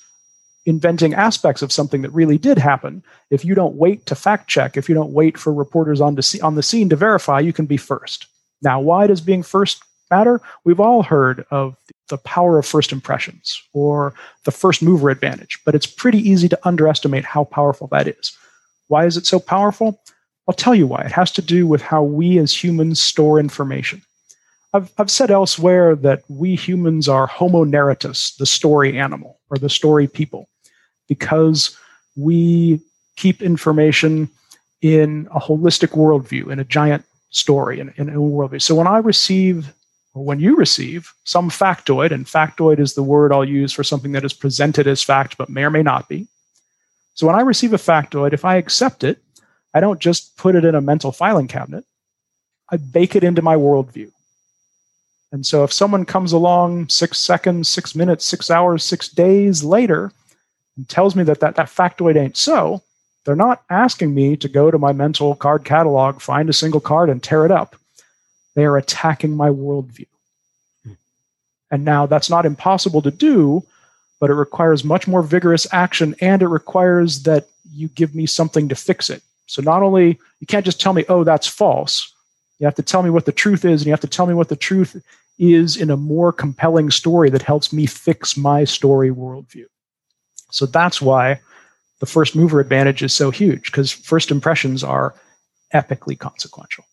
inventing 0.65 1.13
aspects 1.13 1.62
of 1.62 1.72
something 1.72 2.02
that 2.02 2.12
really 2.12 2.38
did 2.38 2.58
happen, 2.58 3.02
if 3.30 3.46
you 3.46 3.56
don't 3.56 3.76
wait 3.76 4.06
to 4.08 4.15
fact 4.15 4.50
check, 4.50 4.76
if 4.76 4.89
you 4.89 4.96
don't 4.96 5.13
wait 5.13 5.38
for 5.38 5.54
reporters 5.54 6.02
on, 6.02 6.17
to, 6.17 6.22
see, 6.22 6.41
on 6.41 6.56
the 6.56 6.62
scene 6.62 6.89
to 6.89 6.98
verify, 6.98 7.39
you 7.39 7.54
can 7.54 7.65
be 7.65 7.78
first. 7.78 8.28
Now, 8.62 8.82
why 8.82 9.08
does 9.08 9.22
being 9.22 9.44
first 9.44 9.82
matter? 10.12 10.41
We've 10.65 10.80
all 10.82 11.04
heard 11.04 11.46
of 11.52 11.78
the 12.12 12.17
power 12.17 12.60
of 12.60 12.65
first 12.65 12.91
impressions 12.91 13.63
or 13.74 14.13
the 14.45 14.52
first 14.52 14.84
mover 14.84 15.10
advantage, 15.10 15.60
but 15.65 15.74
it's 15.74 15.88
pretty 15.88 16.19
easy 16.19 16.47
to 16.50 16.67
underestimate 16.67 17.26
how 17.26 17.45
powerful 17.45 17.88
that 17.88 18.08
is. 18.08 18.38
Why 18.89 19.06
is 19.06 19.17
it 19.17 19.26
so 19.26 19.39
powerful? 19.39 20.00
I'll 20.47 20.54
tell 20.54 20.76
you 20.76 20.86
why. 20.86 21.02
It 21.02 21.13
has 21.13 21.32
to 21.32 21.41
do 21.41 21.65
with 21.65 21.82
how 21.82 22.04
we 22.04 22.38
as 22.38 22.54
humans 22.54 23.00
store 23.00 23.39
information. 23.39 24.02
I've, 24.74 24.91
I've 24.97 25.10
said 25.10 25.32
elsewhere 25.32 25.95
that 25.95 26.24
we 26.28 26.56
humans 26.56 27.08
are 27.08 27.26
Homo 27.26 27.63
narratus, 27.65 28.36
the 28.38 28.45
story 28.45 29.00
animal 29.00 29.39
or 29.50 29.58
the 29.58 29.69
story 29.69 30.08
people, 30.08 30.50
because 31.08 31.78
we 32.15 32.82
keep 33.15 33.41
information 33.41 34.30
in 34.82 35.28
a 35.34 35.39
holistic 35.39 35.95
worldview, 35.95 36.52
in 36.52 36.60
a 36.60 36.65
giant 36.65 37.06
story, 37.30 37.80
in, 37.80 37.93
in 37.95 38.10
a 38.10 38.13
worldview. 38.13 38.62
So 38.62 38.76
when 38.76 38.88
I 38.88 38.97
receive 38.97 39.74
when 40.13 40.39
you 40.39 40.56
receive 40.56 41.13
some 41.24 41.50
factoid, 41.50 42.12
and 42.12 42.26
factoid 42.26 42.80
is 42.80 42.93
the 42.93 43.04
word 43.04 43.32
I'll 43.32 43.45
use 43.45 43.71
for 43.71 43.84
something 43.84 44.12
that 44.12 44.26
is 44.26 44.34
presented 44.34 44.88
as 44.88 45.02
fact 45.02 45.38
but 45.38 45.50
may 45.50 45.63
or 45.63 45.69
may 45.69 45.84
not 45.84 46.10
be. 46.10 46.28
So 47.13 47.28
when 47.28 47.36
I 47.36 47.41
receive 47.41 47.74
a 47.74 47.78
factoid, 47.78 48.34
if 48.34 48.43
I 48.43 48.56
accept 48.56 49.04
it, 49.04 49.19
I 49.74 49.80
don't 49.80 50.00
just 50.00 50.36
put 50.38 50.56
it 50.56 50.65
in 50.65 50.76
a 50.76 50.82
mental 50.82 51.12
filing 51.12 51.47
cabinet, 51.47 51.86
I 52.69 52.78
bake 52.78 53.15
it 53.15 53.24
into 53.24 53.41
my 53.41 53.56
worldview. 53.56 54.12
And 55.32 55.45
so 55.45 55.63
if 55.63 55.71
someone 55.71 56.06
comes 56.06 56.34
along 56.34 56.89
six 56.89 57.17
seconds, 57.17 57.69
six 57.69 57.95
minutes, 57.95 58.26
six 58.26 58.52
hours, 58.52 58.84
six 58.84 59.08
days 59.08 59.63
later 59.63 60.12
and 60.76 60.88
tells 60.89 61.15
me 61.15 61.24
that 61.24 61.39
that, 61.39 61.56
that 61.56 61.67
factoid 61.67 62.17
ain't 62.17 62.36
so, 62.36 62.82
they're 63.24 63.36
not 63.36 63.64
asking 63.70 64.14
me 64.14 64.36
to 64.38 64.49
go 64.49 64.72
to 64.72 64.78
my 64.78 64.91
mental 64.93 65.36
card 65.36 65.64
catalog, 65.64 66.22
find 66.22 66.49
a 66.49 66.53
single 66.53 66.82
card, 66.82 67.09
and 67.09 67.22
tear 67.22 67.45
it 67.45 67.51
up. 67.51 67.76
They 68.56 68.66
are 68.66 68.78
attacking 68.78 69.36
my 69.36 69.49
worldview. 69.49 70.08
Hmm. 70.84 70.93
And 71.70 71.86
now 71.86 72.06
that's 72.06 72.30
not 72.30 72.45
impossible 72.45 73.02
to 73.04 73.12
do, 73.12 73.64
but 74.20 74.30
it 74.30 74.36
requires 74.36 74.84
much 74.84 75.08
more 75.08 75.24
vigorous 75.24 75.68
action 75.74 76.16
and 76.22 76.41
it 76.41 76.47
requires 76.47 77.24
that 77.24 77.47
you 77.72 77.88
give 77.89 78.14
me 78.14 78.26
something 78.26 78.70
to 78.70 78.76
fix 78.76 79.10
it. 79.10 79.24
So 79.47 79.62
not 79.62 79.84
only 79.84 80.20
you 80.39 80.47
can't 80.47 80.66
just 80.66 80.80
tell 80.80 80.93
me, 80.93 81.06
oh, 81.10 81.24
that's 81.24 81.47
false. 81.47 82.14
You 82.60 82.66
have 82.66 82.76
to 82.76 82.84
tell 82.84 83.02
me 83.02 83.10
what 83.10 83.26
the 83.26 83.32
truth 83.32 83.66
is, 83.66 83.82
and 83.82 83.88
you 83.88 83.91
have 83.91 84.02
to 84.02 84.08
tell 84.08 84.28
me 84.28 84.36
what 84.36 84.49
the 84.49 84.56
truth 84.56 85.02
is 85.39 85.76
in 85.76 85.89
a 85.89 85.97
more 85.97 86.32
compelling 86.32 86.91
story 86.91 87.30
that 87.32 87.41
helps 87.41 87.74
me 87.74 87.88
fix 87.88 88.38
my 88.38 88.64
story 88.64 89.10
worldview. 89.10 89.66
So 90.52 90.68
that's 90.68 91.02
why 91.02 91.41
the 91.99 92.06
first 92.06 92.36
mover 92.36 92.60
advantage 92.60 93.02
is 93.02 93.14
so 93.14 93.32
huge 93.32 93.66
because 93.72 93.91
first 93.91 94.30
impressions 94.30 94.84
are 94.84 95.16
epically 95.74 96.18
consequential. 96.18 96.86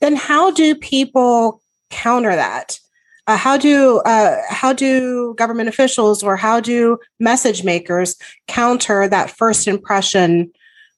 Then 0.00 0.16
how 0.16 0.50
do 0.50 0.74
people 0.74 1.62
counter 1.90 2.34
that? 2.34 2.78
Uh, 3.26 3.36
how 3.36 3.56
do 3.56 4.00
uh, 4.00 4.36
how 4.48 4.72
do 4.72 5.34
government 5.34 5.68
officials 5.68 6.22
or 6.22 6.36
how 6.36 6.58
do 6.58 6.98
message 7.18 7.62
makers 7.62 8.16
counter 8.48 9.06
that 9.06 9.30
first 9.30 9.68
impression 9.68 10.50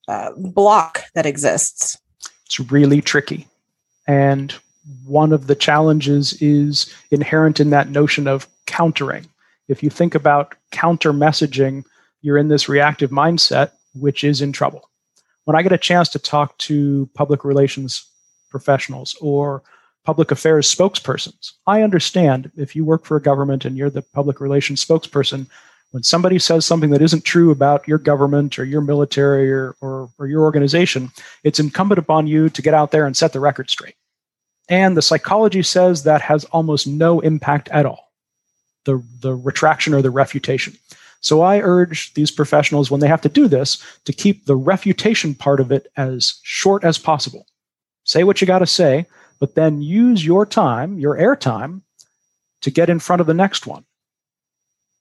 uh, 0.08 0.30
block 0.36 1.02
that 1.14 1.26
exists? 1.26 1.98
It's 2.46 2.58
really 2.58 3.00
tricky, 3.02 3.46
and 4.06 4.54
one 5.04 5.32
of 5.32 5.46
the 5.46 5.54
challenges 5.54 6.40
is 6.40 6.92
inherent 7.10 7.60
in 7.60 7.70
that 7.70 7.90
notion 7.90 8.26
of 8.26 8.46
countering. 8.66 9.26
If 9.68 9.82
you 9.82 9.90
think 9.90 10.14
about 10.14 10.54
counter 10.70 11.12
messaging, 11.12 11.84
you're 12.20 12.38
in 12.38 12.48
this 12.48 12.68
reactive 12.68 13.10
mindset, 13.10 13.72
which 13.94 14.24
is 14.24 14.40
in 14.40 14.52
trouble. 14.52 14.88
When 15.44 15.56
I 15.56 15.62
get 15.62 15.72
a 15.72 15.78
chance 15.78 16.08
to 16.10 16.18
talk 16.18 16.56
to 16.58 17.08
public 17.14 17.44
relations 17.44 18.06
professionals 18.52 19.16
or 19.20 19.62
public 20.04 20.30
affairs 20.30 20.72
spokespersons, 20.72 21.52
I 21.66 21.82
understand 21.82 22.52
if 22.56 22.76
you 22.76 22.84
work 22.84 23.04
for 23.04 23.16
a 23.16 23.22
government 23.22 23.64
and 23.64 23.76
you're 23.76 23.90
the 23.90 24.02
public 24.02 24.40
relations 24.40 24.84
spokesperson, 24.84 25.46
when 25.92 26.02
somebody 26.02 26.38
says 26.38 26.64
something 26.64 26.90
that 26.90 27.02
isn't 27.02 27.24
true 27.24 27.50
about 27.50 27.86
your 27.86 27.98
government 27.98 28.58
or 28.58 28.64
your 28.64 28.80
military 28.80 29.52
or, 29.52 29.76
or, 29.80 30.08
or 30.18 30.26
your 30.26 30.42
organization, 30.42 31.10
it's 31.44 31.60
incumbent 31.60 31.98
upon 31.98 32.26
you 32.26 32.48
to 32.48 32.62
get 32.62 32.74
out 32.74 32.92
there 32.92 33.06
and 33.06 33.16
set 33.16 33.32
the 33.32 33.40
record 33.40 33.68
straight. 33.68 33.94
And 34.68 34.96
the 34.96 35.02
psychology 35.02 35.62
says 35.62 36.04
that 36.04 36.22
has 36.22 36.44
almost 36.46 36.86
no 36.86 37.20
impact 37.20 37.68
at 37.70 37.84
all 37.84 38.12
the, 38.84 39.02
the 39.20 39.34
retraction 39.34 39.94
or 39.94 40.02
the 40.02 40.10
refutation. 40.10 40.74
So 41.20 41.42
I 41.42 41.60
urge 41.60 42.14
these 42.14 42.32
professionals, 42.32 42.90
when 42.90 43.00
they 43.00 43.06
have 43.06 43.20
to 43.22 43.28
do 43.28 43.46
this, 43.46 43.82
to 44.06 44.12
keep 44.12 44.46
the 44.46 44.56
refutation 44.56 45.34
part 45.34 45.60
of 45.60 45.70
it 45.70 45.86
as 45.96 46.40
short 46.42 46.84
as 46.84 46.98
possible. 46.98 47.46
Say 48.04 48.24
what 48.24 48.40
you 48.40 48.46
got 48.46 48.60
to 48.60 48.66
say, 48.66 49.06
but 49.38 49.54
then 49.54 49.82
use 49.82 50.24
your 50.24 50.46
time, 50.46 50.98
your 50.98 51.16
airtime, 51.16 51.82
to 52.62 52.70
get 52.70 52.90
in 52.90 52.98
front 52.98 53.20
of 53.20 53.26
the 53.26 53.34
next 53.34 53.66
one. 53.66 53.84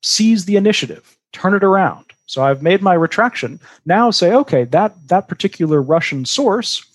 Seize 0.01 0.45
the 0.45 0.55
initiative, 0.55 1.17
turn 1.31 1.53
it 1.53 1.63
around. 1.63 2.05
So 2.25 2.43
I've 2.43 2.63
made 2.63 2.81
my 2.81 2.93
retraction. 2.93 3.59
Now 3.85 4.09
say, 4.09 4.33
okay, 4.33 4.63
that, 4.65 4.95
that 5.09 5.27
particular 5.27 5.81
Russian 5.81 6.25
source 6.25 6.85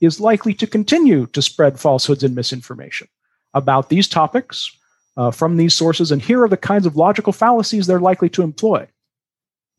is 0.00 0.20
likely 0.20 0.54
to 0.54 0.66
continue 0.66 1.26
to 1.26 1.42
spread 1.42 1.78
falsehoods 1.78 2.24
and 2.24 2.34
misinformation 2.34 3.08
about 3.54 3.88
these 3.88 4.08
topics 4.08 4.70
uh, 5.16 5.30
from 5.30 5.56
these 5.56 5.74
sources, 5.74 6.12
and 6.12 6.22
here 6.22 6.42
are 6.42 6.48
the 6.48 6.56
kinds 6.56 6.86
of 6.86 6.96
logical 6.96 7.32
fallacies 7.32 7.86
they're 7.86 7.98
likely 7.98 8.28
to 8.28 8.42
employ. 8.42 8.86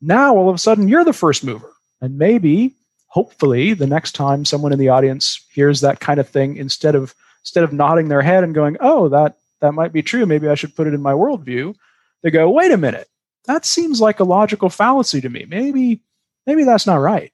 Now, 0.02 0.36
all 0.36 0.48
of 0.48 0.54
a 0.54 0.58
sudden, 0.58 0.88
you're 0.88 1.04
the 1.04 1.12
first 1.12 1.42
mover, 1.42 1.72
and 2.00 2.18
maybe, 2.18 2.74
hopefully, 3.10 3.74
the 3.74 3.86
next 3.86 4.12
time 4.12 4.44
someone 4.44 4.72
in 4.72 4.78
the 4.78 4.88
audience 4.88 5.44
hears 5.52 5.80
that 5.80 6.00
kind 6.00 6.18
of 6.18 6.28
thing, 6.28 6.56
instead 6.56 6.94
of 6.94 7.14
instead 7.42 7.64
of 7.64 7.72
nodding 7.72 8.08
their 8.08 8.22
head 8.22 8.42
and 8.42 8.54
going, 8.54 8.76
"Oh, 8.80 9.08
that 9.08 9.36
that 9.60 9.72
might 9.72 9.92
be 9.92 10.02
true. 10.02 10.24
Maybe 10.26 10.48
I 10.48 10.54
should 10.54 10.74
put 10.74 10.86
it 10.86 10.94
in 10.94 11.02
my 11.02 11.12
worldview," 11.12 11.74
they 12.22 12.30
go, 12.30 12.48
"Wait 12.48 12.72
a 12.72 12.76
minute, 12.76 13.08
that 13.44 13.66
seems 13.66 14.00
like 14.00 14.20
a 14.20 14.24
logical 14.24 14.70
fallacy 14.70 15.20
to 15.20 15.28
me. 15.28 15.44
Maybe, 15.48 16.00
maybe 16.46 16.64
that's 16.64 16.86
not 16.86 16.96
right." 16.96 17.32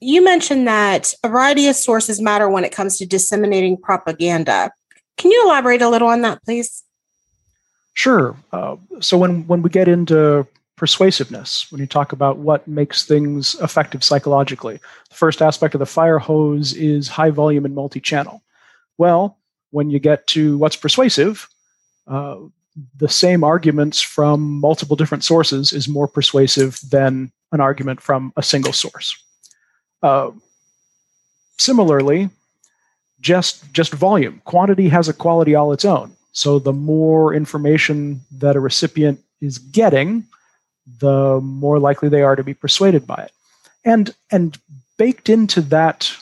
You 0.00 0.22
mentioned 0.22 0.68
that 0.68 1.14
a 1.24 1.28
variety 1.28 1.68
of 1.68 1.76
sources 1.76 2.20
matter 2.20 2.50
when 2.50 2.64
it 2.64 2.72
comes 2.72 2.98
to 2.98 3.06
disseminating 3.06 3.78
propaganda. 3.78 4.70
Can 5.16 5.30
you 5.30 5.46
elaborate 5.46 5.80
a 5.80 5.88
little 5.88 6.08
on 6.08 6.20
that, 6.20 6.42
please? 6.44 6.84
Sure. 7.94 8.36
Uh, 8.52 8.76
so 9.00 9.16
when 9.16 9.46
when 9.46 9.62
we 9.62 9.70
get 9.70 9.88
into 9.88 10.46
persuasiveness, 10.76 11.70
when 11.70 11.80
you 11.80 11.86
talk 11.86 12.12
about 12.12 12.38
what 12.38 12.68
makes 12.68 13.04
things 13.04 13.56
effective 13.62 14.04
psychologically, 14.04 14.78
the 15.08 15.14
first 15.14 15.42
aspect 15.42 15.74
of 15.74 15.78
the 15.78 15.86
fire 15.86 16.18
hose 16.18 16.74
is 16.74 17.08
high 17.08 17.30
volume 17.30 17.64
and 17.64 17.74
multi-channel. 17.74 18.42
Well, 18.98 19.38
when 19.70 19.90
you 19.90 19.98
get 19.98 20.26
to 20.28 20.58
what's 20.58 20.76
persuasive, 20.76 21.48
uh, 22.06 22.36
the 22.96 23.08
same 23.08 23.42
arguments 23.42 24.00
from 24.00 24.60
multiple 24.60 24.96
different 24.96 25.24
sources 25.24 25.72
is 25.72 25.88
more 25.88 26.06
persuasive 26.06 26.78
than 26.90 27.32
an 27.52 27.60
argument 27.60 28.00
from 28.00 28.32
a 28.36 28.42
single 28.42 28.72
source. 28.72 29.16
Uh, 30.02 30.30
similarly, 31.58 32.28
just 33.20 33.72
just 33.72 33.92
volume. 33.94 34.42
Quantity 34.44 34.88
has 34.88 35.08
a 35.08 35.14
quality 35.14 35.54
all 35.54 35.72
its 35.72 35.84
own. 35.84 36.12
So 36.32 36.58
the 36.58 36.72
more 36.72 37.32
information 37.32 38.20
that 38.30 38.56
a 38.56 38.60
recipient 38.60 39.20
is 39.40 39.58
getting, 39.58 40.26
the 41.00 41.40
more 41.42 41.78
likely 41.78 42.08
they 42.08 42.22
are 42.22 42.36
to 42.36 42.44
be 42.44 42.54
persuaded 42.54 43.06
by 43.06 43.16
it. 43.16 43.32
And 43.84 44.14
and 44.30 44.58
baked 44.98 45.28
into 45.28 45.60
that 45.60 46.12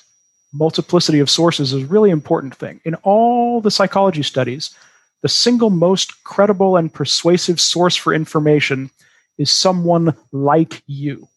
multiplicity 0.53 1.21
of 1.21 1.31
sources 1.31 1.73
is 1.73 1.83
a 1.83 1.87
really 1.87 2.11
important 2.11 2.55
thing. 2.55 2.81
In 2.85 2.95
all 2.97 3.61
the 3.61 3.71
psychology 3.71 4.23
studies, 4.23 4.75
the 5.23 5.29
single 5.29 5.71
most 5.71 6.23
credible 6.25 6.77
and 6.77 6.93
persuasive 6.93 7.61
source 7.61 7.97
for 7.97 8.15
information 8.15 8.91
is 9.39 9.51
someone 9.51 10.15
like 10.33 10.83
you. 10.87 11.29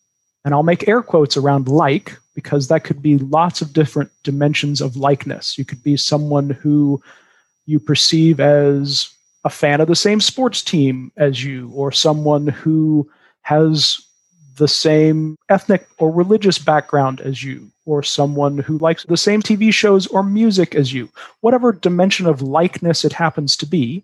And 0.45 0.53
I'll 0.53 0.63
make 0.63 0.87
air 0.87 1.01
quotes 1.01 1.35
around 1.35 1.67
like 1.67 2.15
because 2.35 2.67
that 2.67 2.83
could 2.83 3.01
be 3.01 3.17
lots 3.17 3.61
of 3.61 3.73
different 3.73 4.11
dimensions 4.23 4.79
of 4.79 4.95
likeness. 4.95 5.57
You 5.57 5.65
could 5.65 5.81
be 5.83 5.97
someone 5.97 6.51
who 6.51 7.01
you 7.65 7.79
perceive 7.79 8.39
as 8.39 9.09
a 9.43 9.49
fan 9.49 9.81
of 9.81 9.87
the 9.87 9.95
same 9.95 10.21
sports 10.21 10.61
team 10.61 11.11
as 11.17 11.43
you, 11.43 11.71
or 11.73 11.91
someone 11.91 12.47
who 12.47 13.09
has 13.47 13.99
the 14.57 14.67
same 14.67 15.37
ethnic 15.49 15.87
or 15.99 16.11
religious 16.11 16.57
background 16.59 17.21
as 17.21 17.43
you, 17.43 17.69
or 17.85 18.03
someone 18.03 18.57
who 18.57 18.77
likes 18.79 19.05
the 19.05 19.17
same 19.17 19.41
TV 19.41 19.71
shows 19.71 20.07
or 20.07 20.23
music 20.23 20.75
as 20.75 20.91
you. 20.91 21.09
Whatever 21.41 21.71
dimension 21.71 22.25
of 22.25 22.41
likeness 22.41 23.05
it 23.05 23.13
happens 23.13 23.55
to 23.57 23.65
be, 23.65 24.03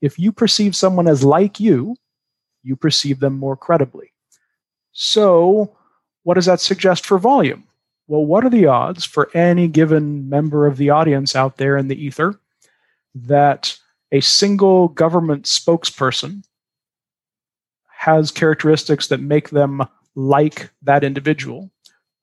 if 0.00 0.18
you 0.18 0.32
perceive 0.32 0.74
someone 0.74 1.08
as 1.08 1.24
like 1.24 1.60
you, 1.60 1.96
you 2.62 2.76
perceive 2.76 3.20
them 3.20 3.38
more 3.38 3.56
credibly. 3.56 4.12
So, 4.92 5.76
what 6.24 6.34
does 6.34 6.46
that 6.46 6.60
suggest 6.60 7.06
for 7.06 7.18
volume? 7.18 7.64
well, 8.12 8.26
what 8.26 8.44
are 8.44 8.50
the 8.50 8.66
odds 8.66 9.06
for 9.06 9.30
any 9.34 9.68
given 9.68 10.28
member 10.28 10.66
of 10.66 10.76
the 10.76 10.90
audience 10.90 11.34
out 11.34 11.56
there 11.56 11.78
in 11.78 11.88
the 11.88 12.04
ether 12.04 12.38
that 13.14 13.78
a 14.10 14.20
single 14.20 14.88
government 14.88 15.44
spokesperson 15.44 16.44
has 18.02 18.32
characteristics 18.32 19.06
that 19.08 19.20
make 19.20 19.50
them 19.50 19.82
like 20.16 20.70
that 20.82 21.04
individual, 21.04 21.70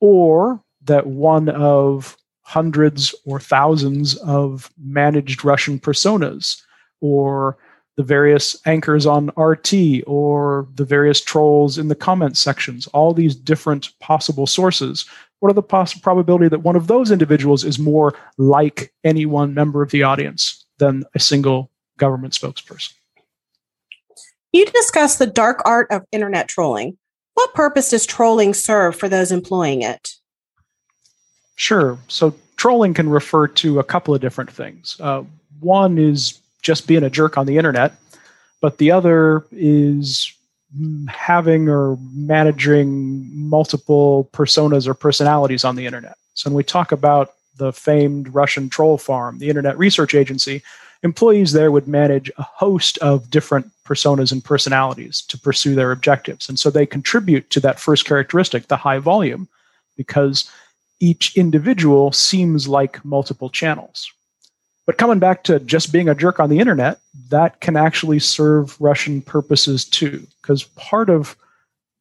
or 0.00 0.62
that 0.84 1.06
one 1.06 1.48
of 1.48 2.16
hundreds 2.42 3.14
or 3.24 3.40
thousands 3.40 4.16
of 4.16 4.70
managed 4.78 5.44
Russian 5.44 5.78
personas, 5.78 6.62
or 7.00 7.56
the 7.96 8.02
various 8.02 8.56
anchors 8.66 9.06
on 9.06 9.30
RT, 9.36 9.72
or 10.06 10.68
the 10.74 10.84
various 10.84 11.20
trolls 11.20 11.78
in 11.78 11.88
the 11.88 11.94
comment 11.94 12.36
sections, 12.36 12.86
all 12.88 13.14
these 13.14 13.34
different 13.34 13.88
possible 14.00 14.46
sources 14.46 15.06
what 15.40 15.50
are 15.50 15.54
the 15.54 15.62
possible 15.62 16.02
probability 16.02 16.48
that 16.48 16.60
one 16.62 16.76
of 16.76 16.86
those 16.86 17.10
individuals 17.10 17.64
is 17.64 17.78
more 17.78 18.14
like 18.38 18.92
any 19.04 19.26
one 19.26 19.54
member 19.54 19.82
of 19.82 19.90
the 19.90 20.02
audience 20.02 20.64
than 20.78 21.04
a 21.14 21.18
single 21.18 21.70
government 21.96 22.34
spokesperson? 22.34 22.92
You 24.52 24.66
discuss 24.66 25.16
the 25.16 25.26
dark 25.26 25.62
art 25.64 25.88
of 25.90 26.04
internet 26.12 26.48
trolling. 26.48 26.98
What 27.34 27.54
purpose 27.54 27.90
does 27.90 28.06
trolling 28.06 28.54
serve 28.54 28.96
for 28.96 29.08
those 29.08 29.30
employing 29.32 29.82
it? 29.82 30.14
Sure. 31.54 31.98
So, 32.08 32.34
trolling 32.56 32.94
can 32.94 33.08
refer 33.08 33.46
to 33.46 33.78
a 33.78 33.84
couple 33.84 34.14
of 34.14 34.20
different 34.20 34.50
things. 34.50 34.96
Uh, 35.00 35.24
one 35.60 35.98
is 35.98 36.40
just 36.62 36.86
being 36.86 37.04
a 37.04 37.10
jerk 37.10 37.38
on 37.38 37.46
the 37.46 37.56
internet, 37.56 37.94
but 38.60 38.78
the 38.78 38.90
other 38.90 39.46
is 39.52 40.32
having 41.08 41.68
or 41.68 41.98
managing 42.12 43.28
multiple 43.34 44.28
personas 44.32 44.86
or 44.86 44.94
personalities 44.94 45.64
on 45.64 45.76
the 45.76 45.86
internet. 45.86 46.16
So 46.34 46.48
when 46.48 46.56
we 46.56 46.64
talk 46.64 46.92
about 46.92 47.34
the 47.56 47.72
famed 47.72 48.32
Russian 48.32 48.68
troll 48.68 48.98
farm, 48.98 49.38
the 49.38 49.48
Internet 49.48 49.78
Research 49.78 50.14
Agency, 50.14 50.62
employees 51.02 51.52
there 51.52 51.70
would 51.70 51.88
manage 51.88 52.30
a 52.38 52.42
host 52.42 52.98
of 52.98 53.30
different 53.30 53.70
personas 53.90 54.30
and 54.30 54.44
personalities 54.44 55.22
to 55.22 55.36
pursue 55.38 55.74
their 55.74 55.90
objectives. 55.90 56.48
And 56.48 56.58
so 56.58 56.70
they 56.70 56.86
contribute 56.86 57.50
to 57.50 57.60
that 57.60 57.80
first 57.80 58.04
characteristic, 58.04 58.68
the 58.68 58.76
high 58.76 58.98
volume, 58.98 59.48
because 59.96 60.50
each 61.00 61.36
individual 61.36 62.12
seems 62.12 62.68
like 62.68 63.04
multiple 63.04 63.50
channels. 63.50 64.12
But 64.86 64.98
coming 64.98 65.18
back 65.18 65.44
to 65.44 65.60
just 65.60 65.92
being 65.92 66.08
a 66.08 66.14
jerk 66.14 66.40
on 66.40 66.50
the 66.50 66.58
internet, 66.58 67.00
that 67.28 67.60
can 67.60 67.76
actually 67.76 68.18
serve 68.18 68.80
Russian 68.80 69.22
purposes 69.22 69.84
too, 69.84 70.26
because 70.40 70.64
part 70.64 71.10
of 71.10 71.36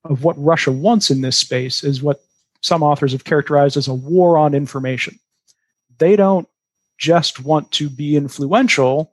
of 0.05 0.23
what 0.23 0.41
Russia 0.41 0.71
wants 0.71 1.11
in 1.11 1.21
this 1.21 1.37
space 1.37 1.83
is 1.83 2.01
what 2.01 2.23
some 2.61 2.81
authors 2.81 3.11
have 3.11 3.25
characterized 3.25 3.75
as 3.75 3.87
a 3.87 3.93
war 3.93 4.37
on 4.37 4.53
information. 4.53 5.19
They 5.97 6.15
don't 6.15 6.47
just 6.97 7.41
want 7.41 7.71
to 7.71 7.89
be 7.89 8.15
influential, 8.15 9.11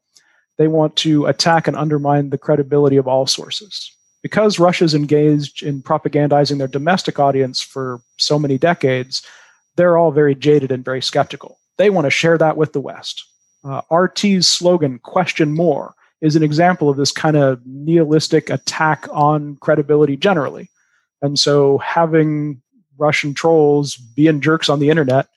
they 0.58 0.68
want 0.68 0.96
to 0.96 1.26
attack 1.26 1.68
and 1.68 1.76
undermine 1.76 2.30
the 2.30 2.38
credibility 2.38 2.96
of 2.96 3.06
all 3.08 3.26
sources. 3.26 3.92
because 4.22 4.58
Russia's 4.58 4.92
engaged 4.92 5.62
in 5.62 5.82
propagandizing 5.82 6.58
their 6.58 6.66
domestic 6.66 7.20
audience 7.20 7.60
for 7.60 8.00
so 8.16 8.40
many 8.40 8.58
decades, 8.58 9.22
they're 9.76 9.96
all 9.96 10.10
very 10.10 10.34
jaded 10.34 10.72
and 10.72 10.84
very 10.84 11.00
skeptical. 11.00 11.60
They 11.78 11.90
want 11.90 12.06
to 12.06 12.10
share 12.10 12.36
that 12.38 12.56
with 12.56 12.72
the 12.72 12.80
West. 12.80 13.24
Uh, 13.62 13.82
RT's 13.88 14.48
slogan, 14.48 14.98
question 14.98 15.52
more, 15.52 15.94
is 16.20 16.34
an 16.34 16.42
example 16.42 16.88
of 16.88 16.96
this 16.96 17.12
kind 17.12 17.36
of 17.36 17.60
nihilistic 17.66 18.50
attack 18.50 19.06
on 19.12 19.58
credibility 19.60 20.16
generally. 20.16 20.70
And 21.22 21.38
so 21.38 21.78
having 21.78 22.60
Russian 22.98 23.32
trolls 23.32 23.96
being 23.96 24.40
jerks 24.40 24.68
on 24.68 24.80
the 24.80 24.90
internet, 24.90 25.28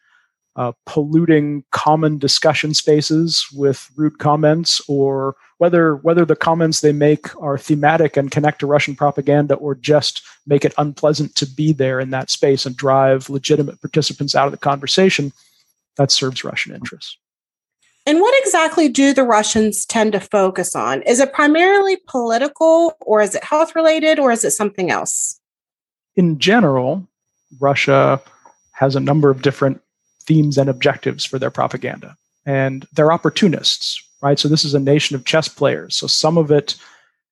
uh, 0.60 0.74
polluting 0.86 1.64
common 1.72 2.18
discussion 2.18 2.74
spaces 2.74 3.48
with 3.54 3.90
rude 3.96 4.20
comments, 4.20 4.82
or 4.90 5.38
whether 5.58 5.96
whether 5.96 6.26
the 6.26 6.36
comments 6.36 6.82
they 6.82 6.92
make 6.92 7.34
are 7.42 7.58
thematic 7.58 8.18
and 8.18 8.30
connect 8.30 8.60
to 8.60 8.68
Russian 8.68 8.94
propaganda, 8.94 9.56
or 9.56 9.74
just 9.74 10.22
make 10.46 10.66
it 10.66 10.74
unpleasant 10.78 11.34
to 11.36 11.46
be 11.46 11.72
there 11.72 11.98
in 12.02 12.10
that 12.10 12.30
space 12.30 12.66
and 12.66 12.76
drive 12.76 13.30
legitimate 13.30 13.80
participants 13.80 14.36
out 14.36 14.48
of 14.48 14.52
the 14.52 14.58
conversation, 14.58 15.32
that 15.96 16.12
serves 16.12 16.44
Russian 16.44 16.76
interests. 16.76 17.18
And 18.06 18.20
what 18.20 18.36
exactly 18.44 18.90
do 18.90 19.14
the 19.14 19.24
Russians 19.24 19.86
tend 19.86 20.12
to 20.12 20.20
focus 20.20 20.76
on? 20.76 21.04
Is 21.04 21.22
it 21.22 21.32
primarily 21.32 21.98
political, 22.06 22.98
or 23.00 23.22
is 23.22 23.34
it 23.34 23.46
health 23.46 23.76
related, 23.76 24.20
or 24.20 24.30
is 24.30 24.44
it 24.44 24.52
something 24.52 24.92
else? 24.92 25.40
In 26.18 26.38
general, 26.38 27.08
Russia 27.62 28.22
has 28.74 28.98
a 28.98 29.00
number 29.00 29.30
of 29.30 29.42
different 29.42 29.82
themes 30.30 30.60
and 30.60 30.70
objectives 30.70 31.26
for 31.26 31.40
their 31.40 31.50
propaganda. 31.50 32.16
And 32.46 32.88
they're 32.94 33.12
opportunists, 33.12 34.02
right? 34.22 34.38
So 34.38 34.48
this 34.48 34.64
is 34.64 34.76
a 34.76 34.80
nation 34.80 35.16
of 35.16 35.26
chess 35.26 35.48
players. 35.48 35.96
So 35.96 36.06
some 36.06 36.38
of 36.38 36.52
it 36.52 36.76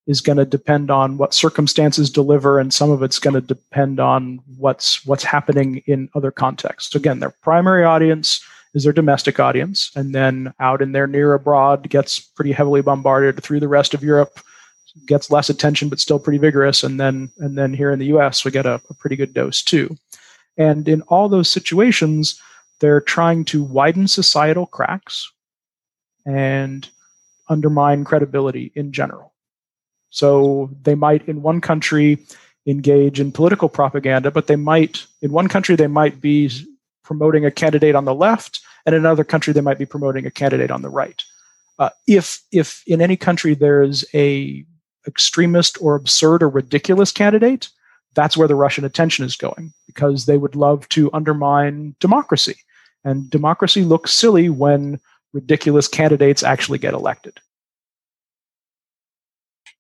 is 0.08 0.20
going 0.20 0.38
to 0.38 0.46
depend 0.46 0.90
on 0.90 1.18
what 1.18 1.34
circumstances 1.34 2.10
deliver, 2.10 2.60
and 2.60 2.74
some 2.74 2.90
of 2.90 3.04
it's 3.04 3.20
going 3.20 3.36
to 3.36 3.42
depend 3.42 4.00
on 4.00 4.40
what's 4.58 5.06
what's 5.06 5.24
happening 5.24 5.84
in 5.86 6.10
other 6.16 6.32
contexts. 6.32 6.96
Again, 6.96 7.20
their 7.20 7.36
primary 7.44 7.84
audience 7.84 8.42
is 8.74 8.84
their 8.84 8.94
domestic 8.94 9.40
audience, 9.40 9.92
and 9.96 10.16
then 10.16 10.54
out 10.60 10.82
in 10.82 10.94
their 10.94 11.08
near 11.08 11.34
abroad 11.34 11.88
gets 11.90 12.20
pretty 12.20 12.52
heavily 12.52 12.82
bombarded 12.82 13.44
through 13.44 13.60
the 13.60 13.68
rest 13.68 13.94
of 13.94 14.04
Europe, 14.04 14.40
gets 15.06 15.30
less 15.30 15.50
attention 15.50 15.90
but 15.90 16.00
still 16.00 16.20
pretty 16.20 16.40
vigorous, 16.40 16.84
and 16.84 17.00
then 17.00 17.30
and 17.38 17.58
then 17.58 17.74
here 17.74 17.92
in 17.92 18.00
the 18.00 18.08
U.S. 18.08 18.44
we 18.44 18.50
get 18.50 18.66
a, 18.66 18.82
a 18.90 18.94
pretty 18.96 19.18
good 19.18 19.34
dose 19.34 19.62
too. 19.62 19.96
And 20.58 20.88
in 20.88 21.02
all 21.04 21.30
those 21.30 21.50
situations, 21.50 22.42
they're 22.80 23.02
trying 23.02 23.46
to 23.46 23.64
widen 23.64 24.08
societal 24.08 24.66
cracks 24.66 25.32
and 26.26 26.90
undermine 27.50 28.04
credibility 28.04 28.72
in 28.76 28.92
general. 28.92 29.34
So 30.10 30.70
they 30.84 30.96
might, 30.96 31.28
in 31.28 31.42
one 31.42 31.62
country, 31.62 32.20
engage 32.66 33.20
in 33.20 33.32
political 33.32 33.70
propaganda, 33.70 34.32
but 34.32 34.48
they 34.48 34.56
might, 34.56 35.06
in 35.22 35.32
one 35.32 35.48
country, 35.48 35.76
they 35.76 35.88
might 35.88 36.20
be 36.20 36.52
promoting 37.04 37.46
a 37.46 37.52
candidate 37.52 37.96
on 37.96 38.06
the 38.06 38.14
left, 38.14 38.60
and 38.86 38.94
in 38.94 39.02
another 39.02 39.24
country, 39.24 39.54
they 39.54 39.62
might 39.62 39.78
be 39.78 39.86
promoting 39.86 40.26
a 40.26 40.32
candidate 40.32 40.72
on 40.72 40.82
the 40.82 40.90
right. 40.90 41.24
Uh, 41.80 41.90
if 42.08 42.42
if 42.52 42.84
in 42.88 43.02
any 43.02 43.16
country 43.16 43.54
there's 43.54 44.04
a 44.14 44.66
extremist 45.08 45.78
or 45.80 45.96
absurd 45.96 46.44
or 46.44 46.50
ridiculous 46.50 47.12
candidate, 47.12 47.70
that's 48.16 48.36
where 48.36 48.48
the 48.48 48.56
Russian 48.56 48.84
attention 48.84 49.24
is 49.24 49.36
going 49.36 49.74
because 49.86 50.26
they 50.26 50.38
would 50.38 50.56
love 50.56 50.90
to 50.90 51.12
undermine 51.14 51.96
democracy. 52.00 52.56
And 53.04 53.30
democracy 53.30 53.84
looks 53.84 54.14
silly 54.14 54.50
when 54.50 55.00
ridiculous 55.34 55.88
candidates 55.88 56.44
actually 56.44 56.80
get 56.80 56.94
elected. 56.94 57.40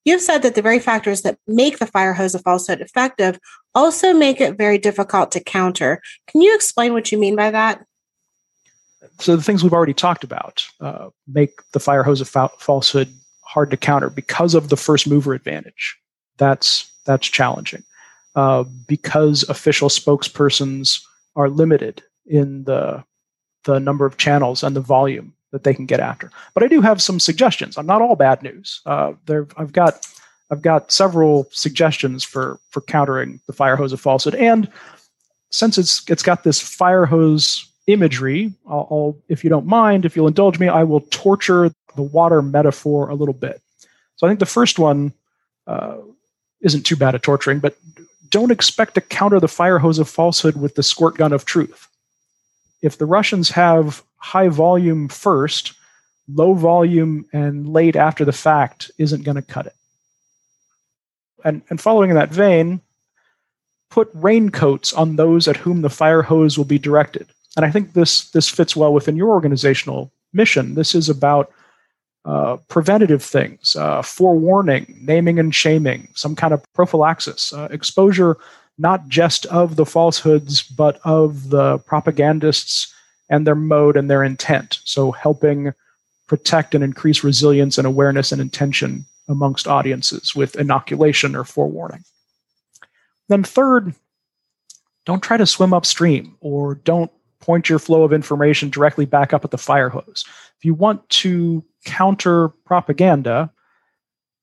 You've 0.05 0.21
said 0.21 0.41
that 0.43 0.55
the 0.55 0.61
very 0.61 0.79
factors 0.79 1.23
that 1.23 1.37
make 1.47 1.79
the 1.79 1.85
fire 1.85 2.13
hose 2.13 2.33
of 2.33 2.41
falsehood 2.41 2.79
effective 2.79 3.37
also 3.75 4.13
make 4.13 4.39
it 4.39 4.57
very 4.57 4.77
difficult 4.77 5.31
to 5.33 5.41
counter. 5.41 6.01
Can 6.27 6.41
you 6.41 6.55
explain 6.55 6.93
what 6.93 7.11
you 7.11 7.17
mean 7.17 7.35
by 7.35 7.51
that? 7.51 7.83
So, 9.19 9.35
the 9.35 9.43
things 9.43 9.63
we've 9.63 9.73
already 9.73 9.93
talked 9.93 10.23
about 10.23 10.65
uh, 10.79 11.09
make 11.27 11.59
the 11.73 11.79
fire 11.79 12.03
hose 12.03 12.21
of 12.21 12.29
fa- 12.29 12.51
falsehood 12.57 13.13
hard 13.41 13.69
to 13.71 13.77
counter 13.77 14.09
because 14.09 14.53
of 14.53 14.69
the 14.69 14.77
first 14.77 15.07
mover 15.07 15.33
advantage. 15.33 15.97
That's 16.37 16.89
that's 17.05 17.27
challenging 17.27 17.83
uh, 18.35 18.63
because 18.87 19.43
official 19.49 19.89
spokespersons 19.89 21.01
are 21.35 21.49
limited 21.49 22.01
in 22.27 22.63
the 22.65 23.03
the 23.63 23.79
number 23.79 24.05
of 24.05 24.17
channels 24.17 24.63
and 24.63 24.75
the 24.75 24.81
volume 24.81 25.33
that 25.51 25.63
they 25.63 25.73
can 25.73 25.85
get 25.85 25.99
after. 25.99 26.31
But 26.53 26.63
I 26.63 26.67
do 26.67 26.81
have 26.81 27.01
some 27.01 27.19
suggestions. 27.19 27.77
I'm 27.77 27.85
not 27.85 28.01
all 28.01 28.15
bad 28.15 28.41
news. 28.43 28.81
Uh, 28.85 29.13
there, 29.25 29.47
I've 29.57 29.73
got 29.73 30.07
I've 30.51 30.61
got 30.61 30.91
several 30.91 31.47
suggestions 31.51 32.23
for 32.23 32.59
for 32.69 32.81
countering 32.81 33.39
the 33.47 33.53
fire 33.53 33.75
hose 33.75 33.93
of 33.93 34.01
falsehood. 34.01 34.35
And 34.35 34.69
since 35.51 35.77
it's 35.77 36.09
it's 36.09 36.23
got 36.23 36.43
this 36.43 36.61
fire 36.61 37.05
hose 37.05 37.67
imagery, 37.87 38.53
I'll, 38.67 38.87
I'll 38.91 39.17
if 39.29 39.43
you 39.43 39.49
don't 39.49 39.65
mind, 39.65 40.05
if 40.05 40.15
you'll 40.15 40.27
indulge 40.27 40.59
me, 40.59 40.67
I 40.67 40.83
will 40.83 41.01
torture 41.01 41.71
the 41.95 42.01
water 42.03 42.41
metaphor 42.41 43.09
a 43.09 43.15
little 43.15 43.33
bit. 43.33 43.61
So 44.15 44.27
I 44.27 44.29
think 44.29 44.39
the 44.39 44.45
first 44.45 44.79
one 44.79 45.13
uh, 45.67 45.97
isn't 46.61 46.83
too 46.85 46.95
bad 46.95 47.15
at 47.15 47.23
torturing, 47.23 47.59
but 47.59 47.77
don't 48.29 48.51
expect 48.51 48.95
to 48.95 49.01
counter 49.01 49.39
the 49.39 49.47
fire 49.47 49.79
hose 49.79 49.99
of 49.99 50.09
falsehood 50.09 50.57
with 50.57 50.75
the 50.75 50.83
squirt 50.83 51.15
gun 51.15 51.33
of 51.33 51.45
truth. 51.45 51.87
If 52.81 52.97
the 52.97 53.05
Russians 53.05 53.49
have 53.49 54.03
high 54.17 54.49
volume 54.49 55.07
first, 55.07 55.73
low 56.27 56.53
volume 56.53 57.25
and 57.33 57.67
late 57.67 57.95
after 57.95 58.25
the 58.25 58.33
fact 58.33 58.91
isn't 58.97 59.23
going 59.23 59.35
to 59.35 59.41
cut 59.41 59.67
it. 59.67 59.75
And, 61.45 61.61
and 61.69 61.79
following 61.79 62.09
in 62.09 62.15
that 62.15 62.31
vein, 62.31 62.81
put 63.89 64.09
raincoats 64.13 64.93
on 64.93 65.15
those 65.15 65.47
at 65.47 65.57
whom 65.57 65.81
the 65.81 65.89
fire 65.89 66.21
hose 66.21 66.57
will 66.57 66.65
be 66.65 66.79
directed. 66.79 67.27
And 67.55 67.65
I 67.65 67.71
think 67.71 67.93
this 67.93 68.29
this 68.31 68.49
fits 68.49 68.75
well 68.75 68.93
within 68.93 69.15
your 69.15 69.29
organizational 69.29 70.11
mission. 70.33 70.75
This 70.75 70.93
is 70.93 71.09
about 71.09 71.51
uh, 72.25 72.57
preventative 72.67 73.23
things, 73.23 73.75
uh, 73.75 74.01
forewarning, 74.01 74.99
naming 75.01 75.39
and 75.39 75.55
shaming, 75.55 76.09
some 76.13 76.35
kind 76.35 76.53
of 76.53 76.61
prophylaxis, 76.73 77.53
uh, 77.53 77.69
exposure 77.71 78.37
not 78.77 79.07
just 79.07 79.45
of 79.47 79.75
the 79.75 79.85
falsehoods, 79.85 80.63
but 80.63 80.99
of 81.03 81.49
the 81.49 81.79
propagandists 81.79 82.93
and 83.29 83.45
their 83.45 83.55
mode 83.55 83.97
and 83.97 84.09
their 84.09 84.23
intent. 84.23 84.79
So 84.83 85.11
helping 85.11 85.73
protect 86.27 86.75
and 86.75 86.83
increase 86.83 87.23
resilience 87.23 87.77
and 87.77 87.87
awareness 87.87 88.31
and 88.31 88.41
intention 88.41 89.05
amongst 89.27 89.67
audiences 89.67 90.35
with 90.35 90.55
inoculation 90.55 91.35
or 91.35 91.43
forewarning. 91.43 92.03
Then, 93.29 93.43
third, 93.43 93.93
don't 95.05 95.23
try 95.23 95.37
to 95.37 95.45
swim 95.45 95.73
upstream 95.73 96.37
or 96.39 96.75
don't 96.75 97.11
point 97.39 97.69
your 97.69 97.79
flow 97.79 98.03
of 98.03 98.13
information 98.13 98.69
directly 98.69 99.05
back 99.05 99.33
up 99.33 99.43
at 99.43 99.51
the 99.51 99.57
fire 99.57 99.89
hose. 99.89 100.25
If 100.57 100.65
you 100.65 100.73
want 100.73 101.07
to 101.09 101.63
counter 101.85 102.49
propaganda, 102.65 103.51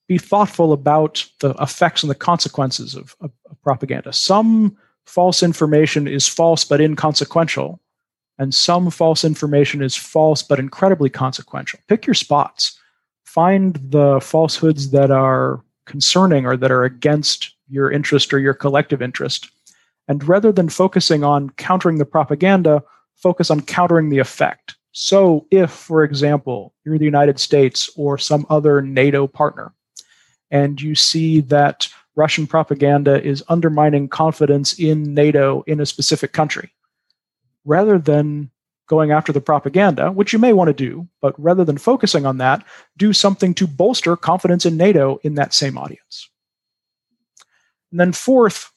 be 0.07 0.19
thoughtful 0.19 0.73
about 0.73 1.25
the 1.41 1.51
effects 1.61 2.03
and 2.03 2.11
the 2.11 2.15
consequences 2.15 2.95
of, 2.95 3.17
of, 3.21 3.31
of, 3.51 3.63
propaganda. 3.63 4.13
Some 4.13 4.77
false 5.07 5.43
information 5.43 6.07
is 6.07 6.29
false 6.29 6.65
but 6.65 6.81
inconsequential, 6.81 7.81
and 8.39 8.55
some 8.55 8.91
false 8.91 9.25
information 9.25 9.83
is 9.83 9.97
false 9.97 10.43
but 10.43 10.59
incredibly 10.59 11.09
consequential. 11.09 11.81
Pick 11.89 12.07
your 12.07 12.15
spots. 12.15 12.79
Find 13.25 13.77
the 13.77 14.21
falsehoods 14.21 14.91
that 14.91 15.11
are 15.11 15.65
concerning 15.87 16.47
or 16.47 16.57
that 16.57 16.71
are 16.71 16.85
against 16.85 17.55
your 17.69 17.91
interest 17.91 18.33
or 18.33 18.39
your 18.39 18.55
collective 18.55 19.01
interest. 19.01 19.51
And 20.09 20.27
rather 20.29 20.53
than 20.53 20.69
focusing 20.69 21.25
on 21.25 21.51
countering 21.51 21.99
the 21.99 22.05
propaganda, 22.05 22.83
focus 23.17 23.51
on 23.51 23.63
countering 23.63 24.11
the 24.11 24.19
effect. 24.19 24.77
So, 24.93 25.47
if, 25.51 25.71
for 25.71 26.05
example, 26.05 26.73
you're 26.85 26.99
the 26.99 27.05
United 27.05 27.41
States 27.41 27.91
or 27.97 28.17
some 28.19 28.47
other 28.49 28.81
NATO 28.81 29.27
partner, 29.27 29.73
and 30.51 30.81
you 30.81 30.95
see 30.95 31.41
that 31.41 31.89
Russian 32.17 32.47
propaganda 32.47 33.23
is 33.23 33.43
undermining 33.49 34.09
confidence 34.09 34.79
in 34.79 35.15
NATO 35.15 35.63
in 35.67 35.81
a 35.81 35.87
specific 35.87 36.33
country, 36.33 36.73
rather 37.65 37.99
than 37.99 38.51
going 38.87 39.13
after 39.13 39.33
the 39.33 39.41
propaganda, 39.41 40.13
which 40.13 40.33
you 40.33 40.39
may 40.39 40.53
want 40.53 40.69
to 40.69 40.75
do, 40.75 41.09
but 41.21 41.35
rather 41.39 41.65
than 41.65 41.79
focusing 41.79 42.27
on 42.27 42.39
that, 42.39 42.65
do 42.97 43.13
something 43.13 43.55
to 43.55 43.67
bolster 43.67 44.17
confidence 44.17 44.67
in 44.67 44.77
NATO 44.77 45.19
in 45.23 45.35
that 45.35 45.55
same 45.55 45.79
audience. 45.79 46.29
And 47.91 48.01
then, 48.01 48.13
fourth, 48.13 48.73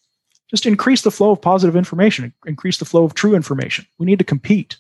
just 0.50 0.66
increase 0.66 1.02
the 1.02 1.12
flow 1.12 1.32
of 1.32 1.42
positive 1.42 1.76
information, 1.76 2.34
increase 2.46 2.78
the 2.78 2.86
flow 2.86 3.04
of 3.04 3.16
true 3.16 3.36
information. 3.36 3.86
We 3.98 4.06
need 4.06 4.20
to 4.20 4.26
compete. 4.26 4.78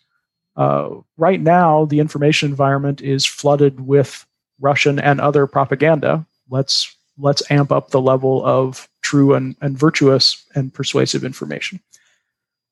Uh, 0.55 0.89
right 1.17 1.41
now, 1.41 1.85
the 1.85 1.99
information 1.99 2.49
environment 2.49 3.01
is 3.01 3.25
flooded 3.25 3.81
with 3.81 4.25
Russian 4.59 4.99
and 4.99 5.19
other 5.19 5.47
propaganda. 5.47 6.25
Let's 6.49 6.95
let's 7.17 7.43
amp 7.51 7.71
up 7.71 7.89
the 7.89 8.01
level 8.01 8.45
of 8.45 8.87
true 9.01 9.33
and, 9.33 9.55
and 9.61 9.77
virtuous 9.77 10.45
and 10.55 10.73
persuasive 10.73 11.23
information. 11.23 11.79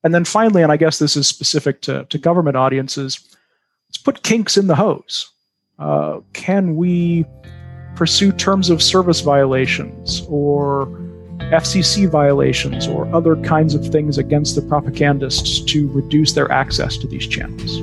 And 0.04 0.14
then 0.14 0.24
finally, 0.24 0.62
and 0.62 0.70
I 0.70 0.76
guess 0.76 0.98
this 0.98 1.16
is 1.16 1.26
specific 1.26 1.80
to, 1.82 2.04
to 2.04 2.18
government 2.18 2.56
audiences, 2.56 3.18
let's 3.88 3.98
put 3.98 4.22
kinks 4.22 4.56
in 4.56 4.68
the 4.68 4.76
hose. 4.76 5.28
Uh, 5.78 6.20
can 6.32 6.76
we 6.76 7.24
pursue 7.96 8.30
terms 8.30 8.70
of 8.70 8.82
service 8.82 9.20
violations 9.20 10.22
or 10.28 10.86
FCC 11.50 12.08
violations 12.08 12.86
or 12.86 13.12
other 13.14 13.36
kinds 13.36 13.74
of 13.74 13.86
things 13.86 14.18
against 14.18 14.54
the 14.54 14.62
propagandists 14.62 15.60
to 15.60 15.88
reduce 15.92 16.32
their 16.32 16.50
access 16.50 16.96
to 16.98 17.06
these 17.06 17.26
channels. 17.26 17.80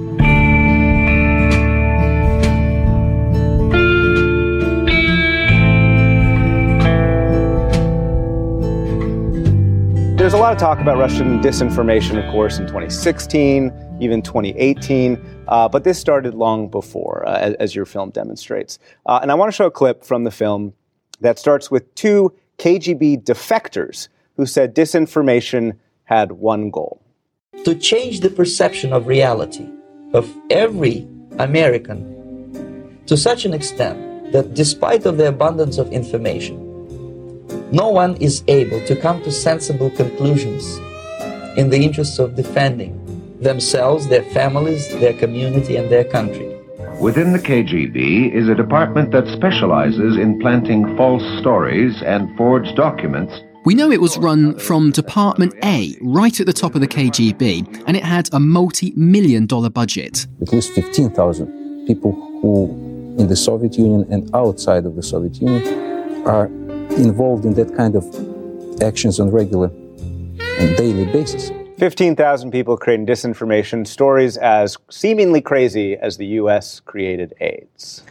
There's 10.24 10.32
a 10.34 10.38
lot 10.38 10.54
of 10.54 10.58
talk 10.58 10.80
about 10.80 10.98
Russian 10.98 11.42
disinformation, 11.42 12.18
of 12.18 12.32
course, 12.32 12.58
in 12.58 12.66
2016, 12.66 13.98
even 14.00 14.22
2018, 14.22 15.44
uh, 15.50 15.68
but 15.68 15.84
this 15.84 16.00
started 16.00 16.34
long 16.34 16.70
before, 16.70 17.28
uh, 17.28 17.40
as, 17.40 17.54
as, 17.56 17.76
your 17.76 17.86
film 17.86 18.10
demonstrates. 18.10 18.80
Uh, 19.06 19.20
and 19.22 19.32
I 19.32 19.36
want 19.36 19.52
to 19.52 19.52
show 19.54 19.66
a 19.66 19.72
clip 19.72 20.02
from 20.02 20.24
the 20.24 20.32
film 20.32 20.76
that 21.20 21.38
starts 21.38 21.70
with 21.70 21.94
two 21.96 22.34
KGB 22.58 23.26
defectors 23.26 24.08
who 24.38 24.46
said 24.46 24.74
disinformation 24.74 25.78
had 26.06 26.32
one 26.32 26.70
goal 26.70 27.02
to 27.66 27.76
change 27.76 28.22
the 28.22 28.30
perception 28.30 28.94
of 28.94 29.08
reality 29.08 29.68
of 30.14 30.34
every 30.50 31.06
American 31.38 33.04
to 33.08 33.18
such 33.18 33.44
an 33.44 33.54
extent 33.54 34.32
that 34.32 34.54
despite 34.54 35.06
of 35.06 35.18
the 35.18 35.28
abundance 35.28 35.78
of 35.78 35.92
information, 35.92 36.63
no 37.72 37.90
one 37.90 38.16
is 38.18 38.44
able 38.48 38.80
to 38.86 38.96
come 38.96 39.22
to 39.24 39.32
sensible 39.32 39.90
conclusions 39.92 40.78
in 41.58 41.70
the 41.70 41.78
interests 41.78 42.20
of 42.20 42.36
defending 42.36 43.00
themselves, 43.40 44.08
their 44.08 44.24
families, 44.24 44.90
their 45.00 45.14
community, 45.14 45.76
and 45.76 45.92
their 45.92 46.04
country. 46.04 46.50
Within 47.00 47.34
the 47.34 47.40
KGB 47.40 48.34
is 48.34 48.48
a 48.48 48.56
department 48.56 49.12
that 49.12 49.28
specializes 49.28 50.16
in 50.18 50.40
planting 50.40 50.96
false 50.96 51.24
stories 51.40 52.02
and 52.04 52.36
forged 52.38 52.76
documents. 52.76 53.34
We 53.66 53.76
know 53.76 53.92
it 53.92 54.02
was 54.02 54.18
run 54.18 54.58
from 54.60 54.92
Department 54.92 55.54
A, 55.64 55.96
right 56.02 56.38
at 56.40 56.46
the 56.46 56.54
top 56.54 56.76
of 56.76 56.82
the 56.82 56.88
KGB, 56.88 57.84
and 57.88 57.98
it 57.98 58.04
had 58.04 58.30
a 58.34 58.40
multi 58.40 58.94
million 58.96 59.46
dollar 59.46 59.70
budget. 59.70 60.28
At 60.42 60.54
least 60.54 60.74
15,000 60.74 61.88
people 61.88 62.12
who, 62.42 62.70
in 63.20 63.28
the 63.28 63.36
Soviet 63.36 63.78
Union 63.78 64.06
and 64.10 64.30
outside 64.36 64.86
of 64.86 64.96
the 64.96 65.04
Soviet 65.04 65.42
Union, 65.42 66.26
are 66.26 66.48
involved 66.98 67.46
in 67.46 67.54
that 67.56 67.76
kind 67.76 67.96
of 67.96 68.04
actions 68.82 69.20
on 69.20 69.32
regular 69.32 69.68
and 70.60 70.78
daily 70.78 71.06
basis. 71.06 71.52
15,000 71.78 72.52
people 72.52 72.78
creating 72.78 73.06
disinformation, 73.06 73.86
stories 73.86 74.38
as 74.38 74.78
seemingly 74.90 75.42
crazy 75.42 75.98
as 75.98 76.18
the 76.18 76.28
U.S. 76.28 76.80
created 76.80 77.34
AIDS. 77.42 78.04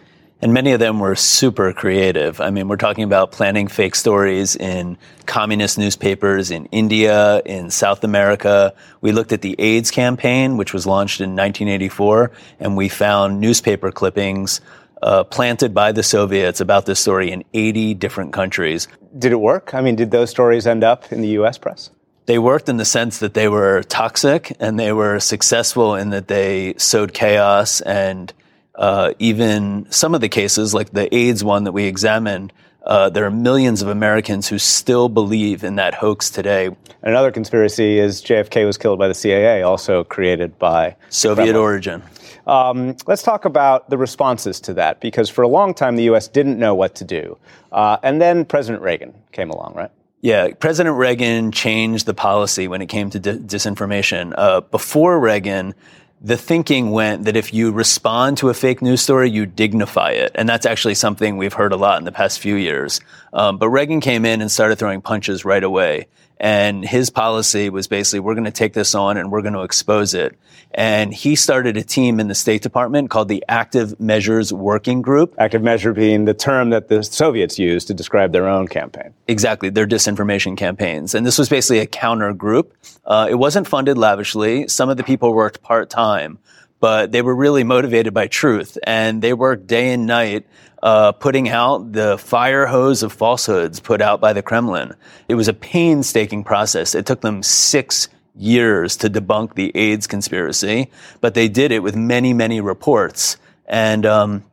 And 0.43 0.53
many 0.53 0.72
of 0.72 0.80
them 0.80 0.99
were 0.99 1.14
super 1.14 1.72
creative. 1.72 2.41
I 2.41 2.51
mean, 2.51 2.66
we're 2.66 2.76
talking 2.76 3.05
about 3.05 3.30
planning 3.30 3.68
fake 3.68 3.95
stories 3.95 4.57
in 4.57 4.99
communist 5.24 5.78
newspapers 5.78 6.51
in 6.51 6.66
India, 6.66 7.41
in 7.47 7.70
South 7.70 8.03
America. 8.03 8.74
We 9.01 9.12
looked 9.12 9.30
at 9.30 9.43
the 9.43 9.55
AIDS 9.61 9.93
campaign, 9.93 10.57
which 10.57 10.74
was 10.74 10.85
launched 10.85 11.20
in 11.20 11.30
1984, 11.30 12.33
and 12.59 12.76
we 12.76 12.89
found 12.89 13.41
newspaper 13.41 13.93
clippings 13.93 14.61
uh, 15.03 15.24
planted 15.24 15.74
by 15.74 15.92
the 15.92 16.03
Soviets 16.03 16.61
about 16.61 16.86
this 16.86 17.00
story 17.00 17.30
in 17.30 17.44
80 17.53 17.94
different 17.94 18.32
countries. 18.32 18.88
Did 19.18 19.32
it 19.32 19.40
work? 19.40 19.74
I 19.74 19.80
mean, 19.80 19.96
did 19.96 20.11
those 20.11 20.30
stories 20.30 20.66
end 20.66 20.84
up 20.84 21.12
in 21.12 21.20
the 21.20 21.28
U.S. 21.28 21.59
press? 21.59 21.90
They 22.26 22.38
worked 22.38 22.68
in 22.68 22.76
the 22.76 22.84
sense 22.84 23.18
that 23.18 23.34
they 23.34 23.48
were 23.48 23.82
toxic 23.82 24.57
and 24.61 24.78
they 24.78 24.92
were 24.92 25.18
successful 25.18 25.96
in 25.96 26.11
that 26.11 26.28
they 26.28 26.74
sowed 26.76 27.12
chaos 27.12 27.80
and 27.80 28.32
uh, 28.76 29.12
even 29.18 29.86
some 29.90 30.14
of 30.14 30.20
the 30.20 30.28
cases, 30.28 30.72
like 30.72 30.92
the 30.92 31.12
AIDS 31.14 31.44
one 31.44 31.64
that 31.64 31.72
we 31.72 31.84
examined, 31.84 32.53
uh, 32.84 33.11
there 33.11 33.24
are 33.24 33.30
millions 33.30 33.82
of 33.82 33.88
Americans 33.88 34.48
who 34.48 34.59
still 34.59 35.09
believe 35.09 35.62
in 35.62 35.76
that 35.76 35.94
hoax 35.94 36.30
today. 36.30 36.70
Another 37.03 37.30
conspiracy 37.30 37.98
is 37.98 38.22
JFK 38.22 38.64
was 38.66 38.78
killed 38.78 38.98
by 38.98 39.09
the 39.09 39.14
CIA, 39.14 39.62
also 39.62 40.05
created 40.05 40.59
by 40.59 40.96
Soviet 41.11 41.55
origin. 41.55 42.03
Um, 42.47 42.97
let's 43.07 43.22
talk 43.22 43.45
about 43.45 43.90
the 43.90 43.99
responses 43.99 44.61
to 44.61 44.74
that, 44.74 45.01
because 45.01 45.30
for 45.30 45.43
a 45.43 45.49
long 45.49 45.74
time 45.74 45.97
the 45.97 46.05
U.S. 46.05 46.28
didn't 46.28 46.59
know 46.59 46.74
what 46.74 46.95
to 46.97 47.05
do. 47.05 47.38
Uh, 47.70 47.99
and 48.03 48.20
then 48.20 48.45
President 48.45 48.82
Reagan 48.82 49.14
came 49.32 49.51
along, 49.51 49.74
right? 49.74 49.90
Yeah, 50.20 50.51
President 50.53 50.97
Reagan 50.97 51.51
changed 51.51 52.07
the 52.07 52.14
policy 52.14 52.68
when 52.68 52.80
it 52.80 52.86
came 52.86 53.11
to 53.11 53.18
di- 53.18 53.38
disinformation. 53.38 54.32
Uh, 54.36 54.61
before 54.61 55.18
Reagan, 55.18 55.74
the 56.20 56.36
thinking 56.36 56.93
went 56.93 57.24
that 57.24 57.36
if 57.36 57.53
you 57.53 57.72
respond 57.72 58.38
to 58.38 58.49
a 58.49 58.55
fake 58.55 58.80
news 58.80 59.01
story, 59.01 59.28
you 59.28 59.45
dignify 59.45 60.12
it. 60.12 60.30
And 60.36 60.49
that's 60.49 60.64
actually 60.64 60.95
something 60.95 61.36
we've 61.36 61.53
heard 61.53 61.72
a 61.72 61.76
lot 61.76 61.99
in 61.99 62.05
the 62.05 62.12
past 62.12 62.38
few 62.38 62.55
years. 62.55 63.01
Um, 63.32 63.59
but 63.59 63.68
Reagan 63.70 64.01
came 64.01 64.24
in 64.24 64.40
and 64.40 64.49
started 64.49 64.78
throwing 64.78 65.03
punches 65.03 65.45
right 65.45 65.64
away. 65.64 66.07
And 66.43 66.84
his 66.84 67.09
policy 67.09 67.70
was 67.70 67.86
basically, 67.86 68.18
we're 68.18 68.34
going 68.34 68.47
to 68.47 68.51
take 68.51 68.72
this 68.72 68.97
on 68.97 69.16
and 69.16 69.30
we're 69.30 69.43
going 69.43 69.55
to 69.55 69.62
expose 69.62 70.12
it. 70.12 70.36
And 70.72 71.14
he 71.14 71.36
started 71.36 71.76
a 71.76 71.84
team 71.84 72.18
in 72.18 72.26
the 72.26 72.34
State 72.34 72.62
Department 72.62 73.11
called 73.11 73.28
the 73.28 73.45
Active 73.49 74.01
Measures 74.01 74.53
Working 74.53 75.03
Group. 75.03 75.36
Active 75.38 75.62
measure 75.62 75.93
being 75.93 76.24
the 76.24 76.34
term 76.34 76.70
that 76.70 76.88
the 76.88 77.05
Soviets 77.05 77.61
used 77.61 77.86
to 77.86 77.95
describe 77.95 78.32
their 78.32 78.49
own 78.49 78.66
campaign. 78.66 79.14
Exactly, 79.28 79.70
their 79.70 79.86
disinformation 79.86 80.57
campaigns. 80.57 81.14
And 81.14 81.24
this 81.24 81.38
was 81.38 81.49
basically 81.49 81.78
a 81.78 81.86
counter 81.86 82.32
group. 82.32 82.74
Uh, 83.05 83.28
it 83.30 83.36
wasn't 83.36 83.68
funded 83.68 83.97
lavishly. 83.97 84.66
Some 84.66 84.88
of 84.90 84.97
the 84.97 85.05
people 85.05 85.32
worked 85.32 85.62
part 85.62 85.90
time 85.90 86.40
but 86.80 87.12
they 87.12 87.22
were 87.22 87.34
really 87.36 87.62
motivated 87.62 88.12
by 88.12 88.26
truth 88.26 88.76
and 88.82 89.22
they 89.22 89.32
worked 89.32 89.68
day 89.68 89.93
and 89.93 90.05
night 90.05 90.45
uh, 90.83 91.12
putting 91.12 91.49
out 91.49 91.93
the 91.93 92.18
fire 92.18 92.66
hose 92.66 93.03
of 93.03 93.12
falsehoods 93.12 93.80
put 93.80 94.01
out 94.01 94.20
by 94.20 94.33
the 94.33 94.43
Kremlin. 94.43 94.95
It 95.28 95.35
was 95.35 95.49
a 95.49 95.55
painstaking 95.55 96.45
process. 96.45 96.95
It 96.95 97.07
took 97.07 97.20
them 97.20 97.43
six 97.43 98.09
years 98.35 98.97
to 98.97 99.11
debunk 99.11 99.55
the 99.55 99.70
AIDS 99.76 100.07
conspiracy, 100.07 100.91
but 101.20 101.35
they 101.35 101.49
did 101.49 101.70
it 101.70 101.80
with 101.80 101.95
many, 101.95 102.33
many 102.33 102.61
reports. 102.61 103.37
And 103.66 104.05
um, 104.07 104.45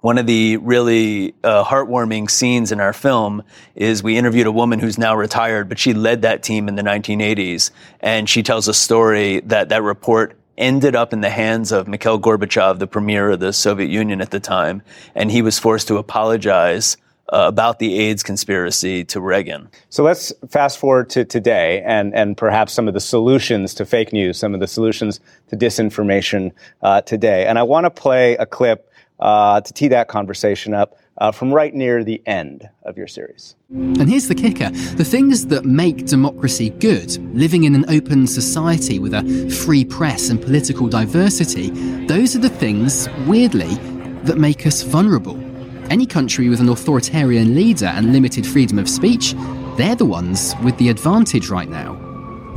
one 0.00 0.18
of 0.18 0.26
the 0.26 0.56
really 0.58 1.34
uh, 1.42 1.64
heartwarming 1.64 2.30
scenes 2.30 2.72
in 2.72 2.80
our 2.80 2.92
film 2.92 3.42
is 3.74 4.02
we 4.02 4.16
interviewed 4.16 4.46
a 4.46 4.52
woman 4.52 4.78
who's 4.78 4.98
now 4.98 5.16
retired, 5.16 5.68
but 5.68 5.78
she 5.78 5.92
led 5.92 6.22
that 6.22 6.42
team 6.42 6.68
in 6.68 6.76
the 6.76 6.82
1980s, 6.82 7.70
and 8.00 8.28
she 8.28 8.42
tells 8.42 8.68
a 8.68 8.74
story 8.74 9.40
that 9.40 9.70
that 9.70 9.82
report 9.82 10.38
ended 10.58 10.96
up 10.96 11.12
in 11.12 11.20
the 11.20 11.30
hands 11.30 11.72
of 11.72 11.88
Mikhail 11.88 12.18
Gorbachev, 12.18 12.78
the 12.78 12.86
premier 12.86 13.30
of 13.30 13.40
the 13.40 13.52
Soviet 13.52 13.90
Union 13.90 14.20
at 14.20 14.30
the 14.30 14.40
time, 14.40 14.82
and 15.14 15.30
he 15.30 15.42
was 15.42 15.58
forced 15.58 15.88
to 15.88 15.96
apologize 15.96 16.96
uh, 17.32 17.44
about 17.48 17.78
the 17.78 17.98
AIDS 17.98 18.22
conspiracy 18.22 19.04
to 19.04 19.20
Reagan. 19.20 19.68
So 19.90 20.04
let's 20.04 20.32
fast 20.48 20.78
forward 20.78 21.10
to 21.10 21.24
today 21.24 21.82
and, 21.84 22.14
and 22.14 22.36
perhaps 22.36 22.72
some 22.72 22.86
of 22.86 22.94
the 22.94 23.00
solutions 23.00 23.74
to 23.74 23.84
fake 23.84 24.12
news, 24.12 24.38
some 24.38 24.54
of 24.54 24.60
the 24.60 24.66
solutions 24.66 25.20
to 25.48 25.56
disinformation 25.56 26.52
uh, 26.82 27.00
today. 27.00 27.46
And 27.46 27.58
I 27.58 27.64
want 27.64 27.84
to 27.84 27.90
play 27.90 28.36
a 28.36 28.46
clip 28.46 28.90
uh, 29.18 29.60
to 29.60 29.72
tee 29.72 29.88
that 29.88 30.08
conversation 30.08 30.72
up 30.74 30.98
uh, 31.18 31.32
from 31.32 31.52
right 31.52 31.74
near 31.74 32.04
the 32.04 32.22
end 32.26 32.68
of 32.82 32.96
your 32.96 33.06
series. 33.06 33.56
And 33.70 34.08
here's 34.08 34.28
the 34.28 34.34
kicker 34.34 34.70
the 34.96 35.04
things 35.04 35.46
that 35.46 35.64
make 35.64 36.06
democracy 36.06 36.70
good, 36.70 37.16
living 37.34 37.64
in 37.64 37.74
an 37.74 37.84
open 37.88 38.26
society 38.26 38.98
with 38.98 39.14
a 39.14 39.50
free 39.50 39.84
press 39.84 40.28
and 40.28 40.40
political 40.40 40.88
diversity, 40.88 41.70
those 42.06 42.36
are 42.36 42.40
the 42.40 42.48
things, 42.48 43.08
weirdly, 43.26 43.74
that 44.24 44.38
make 44.38 44.66
us 44.66 44.82
vulnerable. 44.82 45.38
Any 45.90 46.06
country 46.06 46.48
with 46.48 46.60
an 46.60 46.68
authoritarian 46.68 47.54
leader 47.54 47.86
and 47.86 48.12
limited 48.12 48.46
freedom 48.46 48.78
of 48.78 48.88
speech, 48.88 49.34
they're 49.76 49.94
the 49.94 50.04
ones 50.04 50.54
with 50.64 50.76
the 50.78 50.88
advantage 50.88 51.48
right 51.48 51.68
now. 51.68 51.94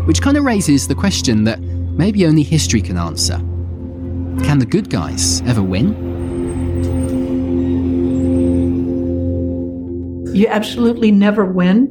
Which 0.05 0.21
kind 0.21 0.35
of 0.37 0.43
raises 0.43 0.87
the 0.87 0.95
question 0.95 1.43
that 1.43 1.59
maybe 1.59 2.25
only 2.25 2.41
history 2.41 2.81
can 2.81 2.97
answer. 2.97 3.37
Can 4.45 4.57
the 4.57 4.65
good 4.65 4.89
guys 4.89 5.41
ever 5.41 5.61
win? 5.61 6.18
You 10.33 10.47
absolutely 10.47 11.11
never 11.11 11.45
win. 11.45 11.87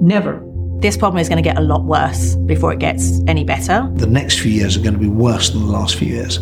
Never. 0.00 0.42
This 0.80 0.96
problem 0.96 1.20
is 1.20 1.28
going 1.28 1.42
to 1.42 1.48
get 1.48 1.58
a 1.58 1.60
lot 1.60 1.84
worse 1.84 2.34
before 2.34 2.72
it 2.72 2.80
gets 2.80 3.20
any 3.28 3.44
better. 3.44 3.88
The 3.94 4.06
next 4.06 4.40
few 4.40 4.50
years 4.50 4.76
are 4.76 4.80
going 4.80 4.94
to 4.94 5.00
be 5.00 5.08
worse 5.08 5.50
than 5.50 5.60
the 5.60 5.70
last 5.70 5.94
few 5.94 6.08
years. 6.08 6.38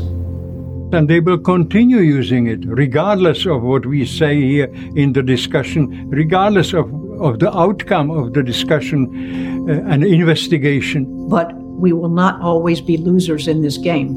And 0.93 1.09
they 1.09 1.21
will 1.21 1.39
continue 1.39 1.99
using 1.99 2.47
it, 2.47 2.61
regardless 2.65 3.45
of 3.45 3.63
what 3.63 3.85
we 3.85 4.07
say 4.07 4.41
here 4.41 4.73
in 4.97 5.13
the 5.13 5.23
discussion, 5.23 6.09
regardless 6.09 6.73
of, 6.73 6.87
of 7.21 7.39
the 7.39 7.55
outcome 7.55 8.11
of 8.11 8.33
the 8.33 8.43
discussion 8.43 9.69
uh, 9.69 9.93
and 9.93 10.03
investigation. 10.05 11.29
But 11.29 11.53
we 11.55 11.93
will 11.93 12.09
not 12.09 12.41
always 12.41 12.81
be 12.81 12.97
losers 12.97 13.47
in 13.47 13.61
this 13.61 13.77
game. 13.77 14.15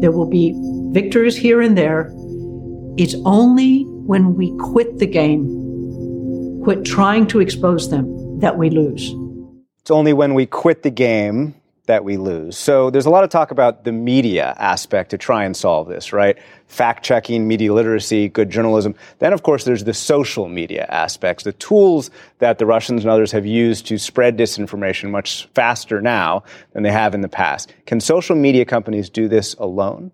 There 0.00 0.12
will 0.12 0.28
be 0.28 0.54
victors 0.92 1.36
here 1.36 1.62
and 1.62 1.76
there. 1.76 2.12
It's 2.98 3.16
only 3.24 3.84
when 4.06 4.34
we 4.34 4.54
quit 4.58 4.98
the 4.98 5.06
game 5.06 5.63
quit 6.64 6.84
trying 6.84 7.26
to 7.26 7.40
expose 7.40 7.90
them, 7.90 8.40
that 8.40 8.56
we 8.56 8.70
lose. 8.70 9.14
It's 9.80 9.90
only 9.90 10.14
when 10.14 10.32
we 10.32 10.46
quit 10.46 10.82
the 10.82 10.90
game 10.90 11.54
that 11.86 12.02
we 12.02 12.16
lose. 12.16 12.56
So 12.56 12.88
there's 12.88 13.04
a 13.04 13.10
lot 13.10 13.24
of 13.24 13.28
talk 13.28 13.50
about 13.50 13.84
the 13.84 13.92
media 13.92 14.54
aspect 14.56 15.10
to 15.10 15.18
try 15.18 15.44
and 15.44 15.54
solve 15.54 15.88
this, 15.88 16.14
right? 16.14 16.38
Fact 16.66 17.04
checking, 17.04 17.46
media 17.46 17.74
literacy, 17.74 18.30
good 18.30 18.48
journalism. 18.48 18.94
Then, 19.18 19.34
of 19.34 19.42
course, 19.42 19.64
there's 19.64 19.84
the 19.84 19.92
social 19.92 20.48
media 20.48 20.86
aspects, 20.88 21.44
the 21.44 21.52
tools 21.52 22.10
that 22.38 22.56
the 22.56 22.64
Russians 22.64 23.04
and 23.04 23.10
others 23.10 23.30
have 23.32 23.44
used 23.44 23.86
to 23.88 23.98
spread 23.98 24.38
disinformation 24.38 25.10
much 25.10 25.46
faster 25.54 26.00
now 26.00 26.44
than 26.72 26.82
they 26.82 26.92
have 26.92 27.14
in 27.14 27.20
the 27.20 27.28
past. 27.28 27.74
Can 27.84 28.00
social 28.00 28.34
media 28.34 28.64
companies 28.64 29.10
do 29.10 29.28
this 29.28 29.52
alone? 29.54 30.10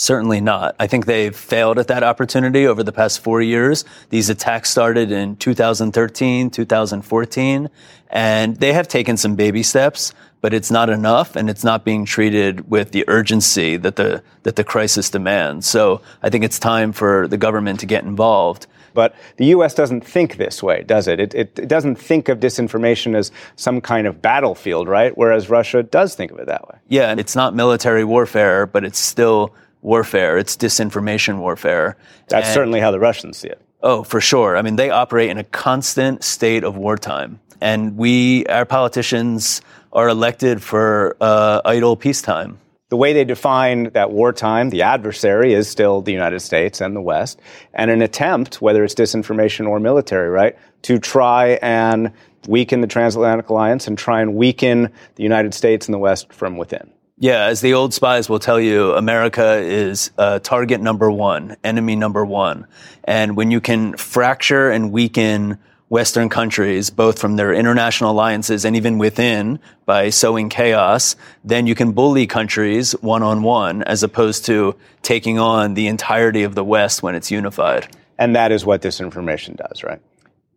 Certainly 0.00 0.40
not. 0.40 0.76
I 0.78 0.86
think 0.86 1.06
they've 1.06 1.36
failed 1.36 1.78
at 1.78 1.88
that 1.88 2.04
opportunity 2.04 2.66
over 2.68 2.84
the 2.84 2.92
past 2.92 3.18
four 3.20 3.42
years. 3.42 3.84
These 4.10 4.30
attacks 4.30 4.70
started 4.70 5.10
in 5.10 5.34
2013, 5.36 6.50
2014, 6.50 7.68
and 8.10 8.56
they 8.56 8.72
have 8.72 8.86
taken 8.86 9.16
some 9.16 9.34
baby 9.34 9.62
steps 9.62 10.14
but 10.40 10.54
it's 10.54 10.70
not 10.70 10.88
enough 10.88 11.36
and 11.36 11.50
it's 11.50 11.64
not 11.64 11.84
being 11.84 12.04
treated 12.04 12.70
with 12.70 12.92
the 12.92 13.04
urgency 13.08 13.76
that 13.76 13.96
the 13.96 14.22
that 14.44 14.56
the 14.56 14.64
crisis 14.64 15.10
demands. 15.10 15.66
So 15.66 16.00
I 16.22 16.30
think 16.30 16.44
it's 16.44 16.58
time 16.58 16.92
for 16.92 17.26
the 17.28 17.36
government 17.36 17.80
to 17.80 17.86
get 17.86 18.04
involved. 18.04 18.66
But 18.94 19.14
the 19.36 19.46
U.S. 19.46 19.74
doesn't 19.74 20.00
think 20.00 20.38
this 20.38 20.62
way, 20.62 20.82
does 20.82 21.06
it? 21.06 21.20
It, 21.20 21.34
it? 21.34 21.58
it, 21.58 21.68
doesn't 21.68 21.96
think 21.96 22.28
of 22.28 22.40
disinformation 22.40 23.14
as 23.14 23.30
some 23.54 23.80
kind 23.80 24.06
of 24.06 24.20
battlefield, 24.22 24.88
right? 24.88 25.16
Whereas 25.16 25.48
Russia 25.50 25.82
does 25.82 26.14
think 26.14 26.32
of 26.32 26.38
it 26.38 26.46
that 26.46 26.66
way. 26.66 26.78
Yeah, 26.88 27.10
and 27.10 27.20
it's 27.20 27.36
not 27.36 27.54
military 27.54 28.02
warfare, 28.02 28.66
but 28.66 28.84
it's 28.84 28.98
still 28.98 29.54
warfare. 29.82 30.38
It's 30.38 30.56
disinformation 30.56 31.38
warfare. 31.38 31.96
That's 32.28 32.48
and, 32.48 32.54
certainly 32.54 32.80
how 32.80 32.90
the 32.90 33.00
Russians 33.00 33.38
see 33.38 33.48
it. 33.48 33.60
Oh, 33.82 34.02
for 34.02 34.20
sure. 34.20 34.56
I 34.56 34.62
mean, 34.62 34.76
they 34.76 34.90
operate 34.90 35.30
in 35.30 35.38
a 35.38 35.44
constant 35.44 36.24
state 36.24 36.64
of 36.64 36.76
wartime. 36.76 37.40
And 37.60 37.96
we, 37.96 38.46
our 38.46 38.64
politicians, 38.64 39.62
are 39.92 40.08
elected 40.08 40.62
for 40.62 41.16
uh, 41.20 41.60
idle 41.64 41.96
peacetime. 41.96 42.58
The 42.90 42.96
way 42.96 43.12
they 43.12 43.24
define 43.24 43.90
that 43.90 44.12
wartime, 44.12 44.70
the 44.70 44.82
adversary 44.82 45.52
is 45.52 45.68
still 45.68 46.00
the 46.00 46.12
United 46.12 46.40
States 46.40 46.80
and 46.80 46.96
the 46.96 47.02
West, 47.02 47.38
and 47.74 47.90
an 47.90 48.00
attempt, 48.00 48.62
whether 48.62 48.82
it's 48.82 48.94
disinformation 48.94 49.68
or 49.68 49.78
military, 49.78 50.30
right, 50.30 50.56
to 50.82 50.98
try 50.98 51.58
and 51.60 52.12
weaken 52.46 52.80
the 52.80 52.86
transatlantic 52.86 53.50
alliance 53.50 53.86
and 53.86 53.98
try 53.98 54.22
and 54.22 54.34
weaken 54.34 54.90
the 55.16 55.22
United 55.22 55.52
States 55.52 55.86
and 55.86 55.92
the 55.92 55.98
West 55.98 56.32
from 56.32 56.56
within. 56.56 56.90
Yeah, 57.20 57.46
as 57.46 57.60
the 57.60 57.74
old 57.74 57.92
spies 57.92 58.28
will 58.28 58.38
tell 58.38 58.60
you, 58.60 58.92
America 58.92 59.56
is 59.58 60.12
uh, 60.18 60.38
target 60.38 60.80
number 60.80 61.10
one, 61.10 61.56
enemy 61.64 61.96
number 61.96 62.24
one. 62.24 62.68
And 63.02 63.36
when 63.36 63.50
you 63.50 63.60
can 63.60 63.96
fracture 63.96 64.70
and 64.70 64.92
weaken 64.92 65.58
Western 65.88 66.28
countries, 66.28 66.90
both 66.90 67.18
from 67.18 67.34
their 67.34 67.52
international 67.52 68.12
alliances 68.12 68.64
and 68.64 68.76
even 68.76 68.98
within 68.98 69.58
by 69.84 70.10
sowing 70.10 70.48
chaos, 70.48 71.16
then 71.42 71.66
you 71.66 71.74
can 71.74 71.90
bully 71.90 72.28
countries 72.28 72.92
one 73.00 73.24
on 73.24 73.42
one 73.42 73.82
as 73.82 74.04
opposed 74.04 74.44
to 74.44 74.76
taking 75.02 75.40
on 75.40 75.74
the 75.74 75.88
entirety 75.88 76.44
of 76.44 76.54
the 76.54 76.62
West 76.62 77.02
when 77.02 77.16
it's 77.16 77.32
unified. 77.32 77.96
And 78.16 78.36
that 78.36 78.52
is 78.52 78.64
what 78.64 78.80
disinformation 78.80 79.56
does, 79.56 79.82
right? 79.82 80.00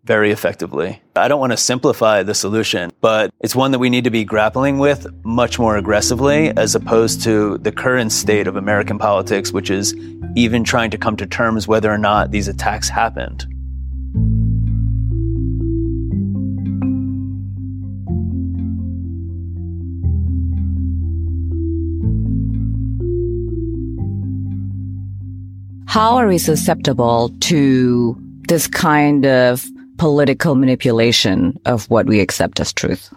Very 0.03 0.31
effectively. 0.31 0.99
I 1.15 1.27
don't 1.27 1.39
want 1.39 1.51
to 1.51 1.57
simplify 1.57 2.23
the 2.23 2.33
solution, 2.33 2.91
but 3.01 3.31
it's 3.39 3.55
one 3.55 3.71
that 3.71 3.77
we 3.77 3.91
need 3.91 4.05
to 4.05 4.09
be 4.09 4.23
grappling 4.23 4.79
with 4.79 5.05
much 5.23 5.59
more 5.59 5.77
aggressively 5.77 6.49
as 6.57 6.73
opposed 6.73 7.21
to 7.23 7.59
the 7.59 7.71
current 7.71 8.11
state 8.11 8.47
of 8.47 8.55
American 8.55 8.97
politics, 8.97 9.51
which 9.51 9.69
is 9.69 9.95
even 10.35 10.63
trying 10.63 10.89
to 10.89 10.97
come 10.97 11.15
to 11.17 11.27
terms 11.27 11.67
whether 11.67 11.91
or 11.91 11.99
not 11.99 12.31
these 12.31 12.47
attacks 12.47 12.89
happened. 12.89 13.45
How 25.85 26.15
are 26.15 26.25
we 26.25 26.39
susceptible 26.39 27.29
to 27.41 28.17
this 28.47 28.65
kind 28.65 29.25
of 29.25 29.63
political 30.01 30.55
manipulation 30.55 31.59
of 31.67 31.87
what 31.91 32.07
we 32.07 32.21
accept 32.21 32.59
as 32.59 32.73
truth? 32.73 33.13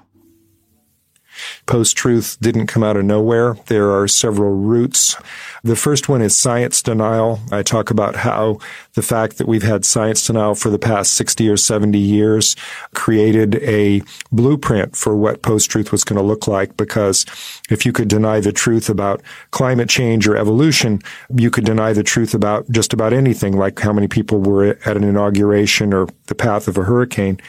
Post 1.66 1.96
truth 1.96 2.36
didn't 2.40 2.66
come 2.66 2.82
out 2.82 2.96
of 2.96 3.04
nowhere. 3.04 3.56
There 3.66 3.90
are 3.90 4.06
several 4.06 4.54
roots. 4.54 5.16
The 5.62 5.76
first 5.76 6.08
one 6.08 6.20
is 6.20 6.36
science 6.36 6.82
denial. 6.82 7.40
I 7.50 7.62
talk 7.62 7.90
about 7.90 8.16
how 8.16 8.58
the 8.94 9.02
fact 9.02 9.38
that 9.38 9.48
we've 9.48 9.62
had 9.62 9.84
science 9.84 10.26
denial 10.26 10.54
for 10.54 10.70
the 10.70 10.78
past 10.78 11.14
60 11.14 11.48
or 11.48 11.56
70 11.56 11.98
years 11.98 12.54
created 12.94 13.56
a 13.56 14.02
blueprint 14.30 14.94
for 14.94 15.16
what 15.16 15.42
post 15.42 15.70
truth 15.70 15.90
was 15.90 16.04
going 16.04 16.18
to 16.18 16.22
look 16.22 16.46
like 16.46 16.76
because 16.76 17.24
if 17.70 17.86
you 17.86 17.92
could 17.92 18.08
deny 18.08 18.40
the 18.40 18.52
truth 18.52 18.90
about 18.90 19.22
climate 19.50 19.88
change 19.88 20.28
or 20.28 20.36
evolution, 20.36 21.00
you 21.34 21.50
could 21.50 21.64
deny 21.64 21.92
the 21.92 22.02
truth 22.02 22.34
about 22.34 22.70
just 22.70 22.92
about 22.92 23.12
anything, 23.12 23.56
like 23.56 23.78
how 23.78 23.92
many 23.92 24.08
people 24.08 24.40
were 24.40 24.78
at 24.84 24.96
an 24.96 25.04
inauguration 25.04 25.94
or 25.94 26.08
the 26.26 26.34
path 26.34 26.68
of 26.68 26.76
a 26.76 26.84
hurricane. 26.84 27.40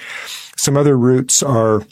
Some 0.58 0.78
other 0.78 0.98
roots 0.98 1.44
are 1.44 1.84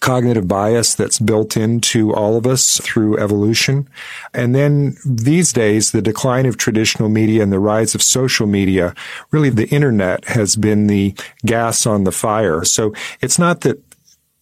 cognitive 0.00 0.46
bias 0.46 0.94
that's 0.94 1.18
built 1.18 1.56
into 1.56 2.14
all 2.14 2.36
of 2.36 2.46
us 2.46 2.78
through 2.78 3.18
evolution. 3.18 3.88
And 4.32 4.54
then 4.54 4.96
these 5.04 5.52
days, 5.52 5.90
the 5.90 6.02
decline 6.02 6.46
of 6.46 6.56
traditional 6.56 7.08
media 7.08 7.42
and 7.42 7.52
the 7.52 7.58
rise 7.58 7.94
of 7.94 8.02
social 8.02 8.46
media, 8.46 8.94
really 9.30 9.50
the 9.50 9.68
internet 9.68 10.24
has 10.26 10.54
been 10.56 10.86
the 10.86 11.14
gas 11.44 11.86
on 11.86 12.04
the 12.04 12.12
fire. 12.12 12.64
So 12.64 12.94
it's 13.20 13.38
not 13.38 13.62
that 13.62 13.82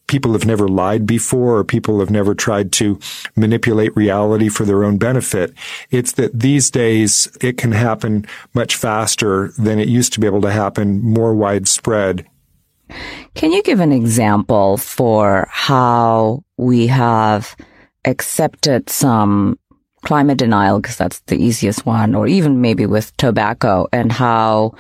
people 0.08 0.32
have 0.32 0.46
never 0.46 0.66
lied 0.66 1.06
before 1.06 1.58
or 1.58 1.64
people 1.64 2.00
have 2.00 2.10
never 2.10 2.34
tried 2.34 2.72
to 2.72 2.98
manipulate 3.36 3.94
reality 3.96 4.48
for 4.48 4.64
their 4.64 4.82
own 4.82 4.98
benefit. 4.98 5.54
It's 5.90 6.12
that 6.12 6.38
these 6.38 6.70
days 6.70 7.28
it 7.40 7.56
can 7.56 7.72
happen 7.72 8.26
much 8.54 8.74
faster 8.74 9.52
than 9.58 9.78
it 9.78 9.88
used 9.88 10.12
to 10.14 10.20
be 10.20 10.26
able 10.26 10.40
to 10.42 10.50
happen, 10.50 11.00
more 11.00 11.34
widespread. 11.34 12.26
Can 13.34 13.52
you 13.52 13.62
give 13.62 13.80
an 13.80 13.92
example 13.92 14.76
for 14.76 15.48
how 15.50 16.42
we 16.56 16.86
have 16.88 17.56
accepted 18.04 18.88
some 18.88 19.58
climate 20.02 20.38
denial, 20.38 20.80
because 20.80 20.96
that's 20.96 21.20
the 21.26 21.36
easiest 21.36 21.84
one, 21.84 22.14
or 22.14 22.26
even 22.26 22.60
maybe 22.60 22.86
with 22.86 23.16
tobacco, 23.16 23.86
and 23.92 24.12
how 24.12 24.74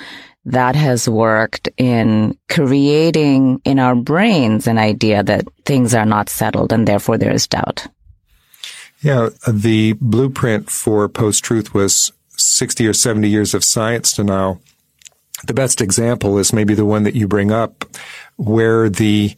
that 0.44 0.74
has 0.74 1.08
worked 1.08 1.68
in 1.76 2.36
creating 2.48 3.60
in 3.64 3.78
our 3.78 3.94
brains 3.94 4.66
an 4.66 4.78
idea 4.78 5.22
that 5.22 5.46
things 5.66 5.94
are 5.94 6.06
not 6.06 6.28
settled 6.28 6.72
and 6.72 6.88
therefore 6.88 7.18
there 7.18 7.32
is 7.32 7.46
doubt? 7.46 7.86
Yeah, 9.02 9.28
the 9.46 9.92
blueprint 10.00 10.70
for 10.70 11.08
post 11.08 11.44
truth 11.44 11.74
was 11.74 12.12
60 12.30 12.86
or 12.86 12.94
70 12.94 13.28
years 13.28 13.52
of 13.52 13.62
science 13.62 14.14
denial 14.14 14.60
the 15.46 15.54
best 15.54 15.80
example 15.80 16.38
is 16.38 16.52
maybe 16.52 16.74
the 16.74 16.84
one 16.84 17.04
that 17.04 17.14
you 17.14 17.28
bring 17.28 17.50
up, 17.50 17.84
where 18.36 18.88
the 18.88 19.36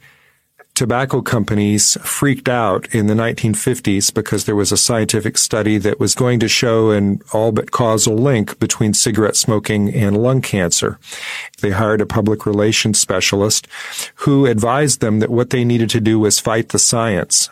tobacco 0.81 1.21
companies 1.21 1.99
freaked 2.01 2.49
out 2.49 2.87
in 2.95 3.07
the 3.07 3.13
1950s 3.13 4.15
because 4.15 4.47
there 4.47 4.57
was 4.57 4.73
a 4.73 4.79
scientific 4.79 5.37
study 5.37 5.77
that 5.77 6.01
was 6.01 6.15
going 6.15 6.41
to 6.41 6.49
show 6.49 6.91
an 6.91 7.21
all 7.35 7.53
but 7.53 7.71
causal 7.71 8.17
link 8.17 8.59
between 8.59 8.95
cigarette 8.95 9.37
smoking 9.37 9.93
and 9.93 10.23
lung 10.23 10.41
cancer. 10.41 10.99
They 11.61 11.73
hired 11.73 12.01
a 12.01 12.07
public 12.07 12.47
relations 12.47 12.99
specialist 12.99 13.69
who 14.15 14.47
advised 14.47 15.01
them 15.01 15.19
that 15.19 15.29
what 15.29 15.51
they 15.51 15.67
needed 15.67 15.91
to 15.91 16.01
do 16.01 16.19
was 16.19 16.41
fight 16.41 16.71
the 16.71 16.79
science. 16.79 17.51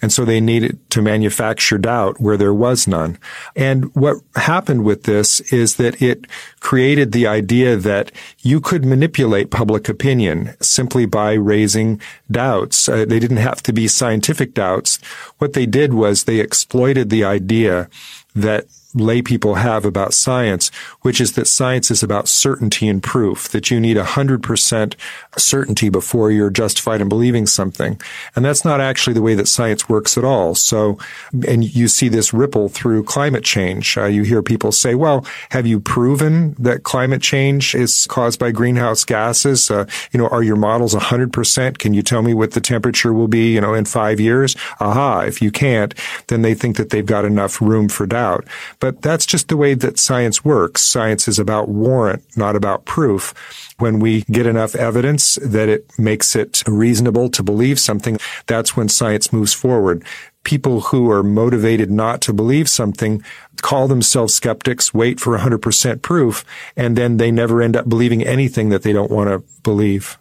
And 0.00 0.12
so 0.12 0.24
they 0.24 0.40
needed 0.40 0.78
to 0.90 1.02
manufacture 1.02 1.78
doubt 1.78 2.20
where 2.20 2.36
there 2.36 2.54
was 2.54 2.86
none. 2.86 3.18
And 3.54 3.94
what 3.94 4.16
happened 4.34 4.84
with 4.84 5.02
this 5.02 5.40
is 5.52 5.76
that 5.76 6.00
it 6.00 6.26
created 6.60 7.12
the 7.12 7.26
idea 7.26 7.76
that 7.76 8.10
you 8.40 8.60
could 8.60 8.84
manipulate 8.84 9.50
public 9.50 9.88
opinion 9.88 10.54
simply 10.60 11.06
by 11.06 11.34
raising 11.34 12.00
doubts. 12.30 12.88
Uh, 12.88 13.04
they 13.04 13.18
didn't 13.18 13.38
have 13.38 13.62
to 13.64 13.72
be 13.72 13.88
scientific 13.88 14.54
doubts. 14.54 14.98
What 15.38 15.52
they 15.52 15.66
did 15.66 15.92
was 15.92 16.24
they 16.24 16.40
exploited 16.40 17.10
the 17.10 17.24
idea 17.24 17.88
that 18.34 18.66
lay 19.00 19.22
people 19.22 19.54
have 19.56 19.84
about 19.84 20.14
science, 20.14 20.70
which 21.02 21.20
is 21.20 21.32
that 21.32 21.46
science 21.46 21.90
is 21.90 22.02
about 22.02 22.28
certainty 22.28 22.88
and 22.88 23.02
proof, 23.02 23.48
that 23.48 23.70
you 23.70 23.80
need 23.80 23.96
100% 23.96 24.94
certainty 25.36 25.88
before 25.88 26.30
you're 26.30 26.50
justified 26.50 27.00
in 27.00 27.08
believing 27.08 27.46
something. 27.46 28.00
And 28.34 28.44
that's 28.44 28.64
not 28.64 28.80
actually 28.80 29.14
the 29.14 29.22
way 29.22 29.34
that 29.34 29.48
science 29.48 29.88
works 29.88 30.18
at 30.18 30.24
all. 30.24 30.54
So, 30.54 30.98
and 31.46 31.64
you 31.64 31.88
see 31.88 32.08
this 32.08 32.32
ripple 32.32 32.68
through 32.68 33.04
climate 33.04 33.44
change. 33.44 33.96
Uh, 33.96 34.06
you 34.06 34.22
hear 34.22 34.42
people 34.42 34.72
say, 34.72 34.94
well, 34.94 35.26
have 35.50 35.66
you 35.66 35.80
proven 35.80 36.54
that 36.58 36.82
climate 36.82 37.22
change 37.22 37.74
is 37.74 38.06
caused 38.06 38.38
by 38.38 38.50
greenhouse 38.50 39.04
gases? 39.04 39.70
Uh, 39.70 39.86
you 40.12 40.18
know, 40.18 40.28
are 40.28 40.42
your 40.42 40.56
models 40.56 40.94
100%? 40.94 41.78
Can 41.78 41.94
you 41.94 42.02
tell 42.02 42.22
me 42.22 42.34
what 42.34 42.52
the 42.52 42.60
temperature 42.60 43.12
will 43.12 43.28
be, 43.28 43.54
you 43.54 43.60
know, 43.60 43.74
in 43.74 43.84
five 43.84 44.20
years? 44.20 44.56
Aha. 44.80 45.20
If 45.20 45.42
you 45.42 45.50
can't, 45.50 45.94
then 46.28 46.42
they 46.42 46.54
think 46.54 46.76
that 46.76 46.90
they've 46.90 47.06
got 47.06 47.24
enough 47.24 47.60
room 47.60 47.88
for 47.88 48.06
doubt. 48.06 48.46
But 48.80 48.87
that's 48.92 49.26
just 49.26 49.48
the 49.48 49.56
way 49.56 49.74
that 49.74 49.98
science 49.98 50.44
works. 50.44 50.82
Science 50.82 51.28
is 51.28 51.38
about 51.38 51.68
warrant, 51.68 52.24
not 52.36 52.56
about 52.56 52.84
proof. 52.84 53.34
When 53.78 54.00
we 54.00 54.22
get 54.22 54.46
enough 54.46 54.74
evidence 54.74 55.36
that 55.36 55.68
it 55.68 55.90
makes 55.98 56.34
it 56.34 56.62
reasonable 56.66 57.28
to 57.30 57.42
believe 57.42 57.78
something, 57.78 58.18
that's 58.46 58.76
when 58.76 58.88
science 58.88 59.32
moves 59.32 59.52
forward 59.52 60.04
people 60.48 60.80
who 60.80 61.10
are 61.10 61.22
motivated 61.22 61.90
not 61.90 62.22
to 62.22 62.32
believe 62.32 62.70
something 62.70 63.22
call 63.60 63.86
themselves 63.86 64.34
skeptics, 64.34 64.94
wait 64.94 65.20
for 65.20 65.36
100% 65.36 66.00
proof, 66.00 66.42
and 66.74 66.96
then 66.96 67.18
they 67.18 67.30
never 67.30 67.60
end 67.60 67.76
up 67.76 67.86
believing 67.86 68.24
anything 68.24 68.70
that 68.70 68.82
they 68.82 68.92
don't 68.92 69.10
want 69.10 69.28
to 69.28 69.42
believe. 69.62 70.18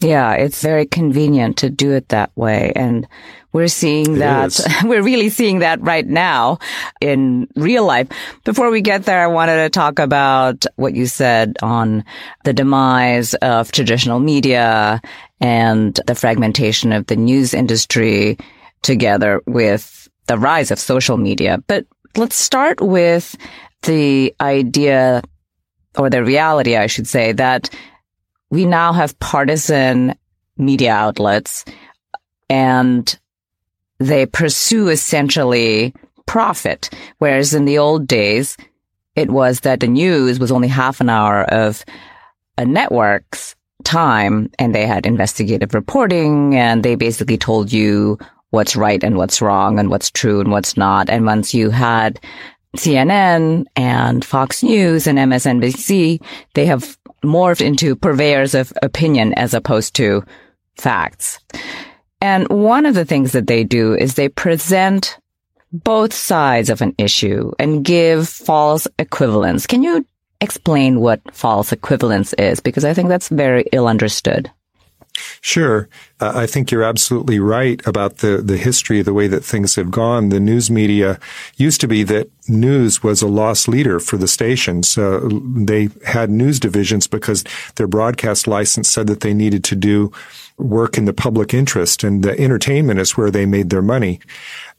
Yeah, 0.00 0.32
it's 0.32 0.62
very 0.62 0.86
convenient 0.86 1.58
to 1.58 1.68
do 1.68 1.92
it 1.92 2.08
that 2.08 2.30
way. 2.34 2.72
And 2.74 3.06
we're 3.52 3.68
seeing 3.68 4.16
It 4.16 4.18
that, 4.20 4.58
we're 4.84 5.02
really 5.02 5.28
seeing 5.28 5.58
that 5.58 5.80
right 5.82 6.06
now 6.06 6.58
in 7.00 7.48
real 7.54 7.84
life. 7.84 8.08
Before 8.44 8.70
we 8.70 8.80
get 8.80 9.04
there, 9.04 9.22
I 9.22 9.26
wanted 9.26 9.56
to 9.56 9.68
talk 9.68 9.98
about 9.98 10.64
what 10.76 10.94
you 10.94 11.06
said 11.06 11.56
on 11.62 12.04
the 12.44 12.54
demise 12.54 13.34
of 13.34 13.72
traditional 13.72 14.20
media 14.20 15.02
and 15.40 15.98
the 16.06 16.14
fragmentation 16.14 16.92
of 16.92 17.06
the 17.06 17.16
news 17.16 17.52
industry 17.52 18.38
together 18.82 19.42
with 19.46 20.08
the 20.26 20.38
rise 20.38 20.70
of 20.70 20.78
social 20.78 21.18
media. 21.18 21.62
But 21.66 21.86
let's 22.16 22.36
start 22.36 22.80
with 22.80 23.36
the 23.82 24.34
idea 24.40 25.22
or 25.96 26.08
the 26.08 26.24
reality, 26.24 26.76
I 26.76 26.86
should 26.86 27.08
say, 27.08 27.32
that 27.32 27.68
we 28.50 28.66
now 28.66 28.92
have 28.92 29.18
partisan 29.20 30.14
media 30.56 30.92
outlets 30.92 31.64
and 32.48 33.18
they 33.98 34.26
pursue 34.26 34.88
essentially 34.88 35.94
profit. 36.26 36.90
Whereas 37.18 37.54
in 37.54 37.64
the 37.64 37.78
old 37.78 38.06
days, 38.06 38.56
it 39.14 39.30
was 39.30 39.60
that 39.60 39.80
the 39.80 39.88
news 39.88 40.38
was 40.38 40.52
only 40.52 40.68
half 40.68 41.00
an 41.00 41.08
hour 41.08 41.44
of 41.44 41.84
a 42.58 42.64
network's 42.64 43.56
time 43.84 44.50
and 44.58 44.74
they 44.74 44.86
had 44.86 45.06
investigative 45.06 45.74
reporting 45.74 46.54
and 46.54 46.82
they 46.82 46.94
basically 46.94 47.38
told 47.38 47.72
you 47.72 48.18
what's 48.50 48.76
right 48.76 49.02
and 49.02 49.16
what's 49.16 49.40
wrong 49.40 49.78
and 49.78 49.90
what's 49.90 50.10
true 50.10 50.40
and 50.40 50.50
what's 50.50 50.76
not. 50.76 51.08
And 51.08 51.24
once 51.24 51.54
you 51.54 51.70
had 51.70 52.20
CNN 52.76 53.64
and 53.76 54.24
Fox 54.24 54.62
News 54.62 55.06
and 55.06 55.18
MSNBC, 55.18 56.22
they 56.54 56.66
have 56.66 56.96
morphed 57.22 57.64
into 57.64 57.96
purveyors 57.96 58.54
of 58.54 58.72
opinion 58.82 59.34
as 59.34 59.54
opposed 59.54 59.94
to 59.96 60.24
facts. 60.76 61.38
And 62.20 62.48
one 62.48 62.86
of 62.86 62.94
the 62.94 63.04
things 63.04 63.32
that 63.32 63.46
they 63.46 63.64
do 63.64 63.94
is 63.94 64.14
they 64.14 64.28
present 64.28 65.18
both 65.72 66.12
sides 66.12 66.70
of 66.70 66.82
an 66.82 66.94
issue 66.98 67.52
and 67.58 67.84
give 67.84 68.28
false 68.28 68.86
equivalence. 68.98 69.66
Can 69.66 69.82
you 69.82 70.04
explain 70.40 71.00
what 71.00 71.20
false 71.34 71.72
equivalence 71.72 72.32
is? 72.34 72.60
Because 72.60 72.84
I 72.84 72.94
think 72.94 73.08
that's 73.08 73.28
very 73.28 73.66
ill 73.72 73.86
understood. 73.86 74.50
Sure. 75.40 75.88
Uh, 76.20 76.32
I 76.34 76.46
think 76.46 76.70
you're 76.70 76.82
absolutely 76.82 77.40
right 77.40 77.84
about 77.86 78.18
the, 78.18 78.38
the 78.38 78.56
history, 78.56 79.02
the 79.02 79.12
way 79.12 79.28
that 79.28 79.44
things 79.44 79.74
have 79.76 79.90
gone. 79.90 80.28
The 80.28 80.40
news 80.40 80.70
media 80.70 81.18
used 81.56 81.80
to 81.82 81.88
be 81.88 82.02
that 82.04 82.30
news 82.50 83.02
was 83.02 83.22
a 83.22 83.28
loss 83.28 83.68
leader 83.68 84.00
for 84.00 84.16
the 84.16 84.28
stations. 84.28 84.98
Uh, 84.98 85.20
they 85.56 85.88
had 86.04 86.30
news 86.30 86.60
divisions 86.60 87.06
because 87.06 87.44
their 87.76 87.86
broadcast 87.86 88.46
license 88.46 88.88
said 88.88 89.06
that 89.06 89.20
they 89.20 89.34
needed 89.34 89.64
to 89.64 89.76
do 89.76 90.12
work 90.60 90.98
in 90.98 91.06
the 91.06 91.12
public 91.12 91.54
interest 91.54 92.04
and 92.04 92.22
the 92.22 92.38
entertainment 92.38 93.00
is 93.00 93.16
where 93.16 93.30
they 93.30 93.46
made 93.46 93.70
their 93.70 93.82
money. 93.82 94.20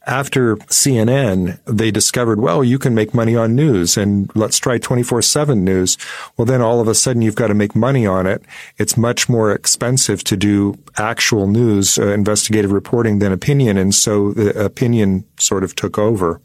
After 0.04 0.56
CNN, 0.56 1.60
they 1.64 1.92
discovered, 1.92 2.40
well, 2.40 2.64
you 2.64 2.76
can 2.76 2.92
make 2.92 3.14
money 3.14 3.36
on 3.36 3.54
news 3.54 3.96
and 3.96 4.28
let's 4.34 4.58
try 4.58 4.78
24-7 4.78 5.58
news. 5.58 5.96
Well, 6.36 6.44
then 6.44 6.60
all 6.60 6.80
of 6.80 6.88
a 6.88 6.94
sudden 6.94 7.22
you've 7.22 7.36
got 7.36 7.48
to 7.48 7.54
make 7.54 7.76
money 7.76 8.04
on 8.04 8.26
it. 8.26 8.42
It's 8.78 8.96
much 8.96 9.28
more 9.28 9.52
expensive 9.52 10.24
to 10.24 10.36
do 10.36 10.76
actual 10.96 11.46
news, 11.46 11.98
uh, 11.98 12.08
investigative 12.08 12.72
reporting 12.72 13.20
than 13.20 13.30
opinion. 13.30 13.76
And 13.76 13.94
so 13.94 14.32
the 14.32 14.64
opinion 14.64 15.24
sort 15.38 15.62
of 15.62 15.76
took 15.76 15.98
over. 15.98 16.40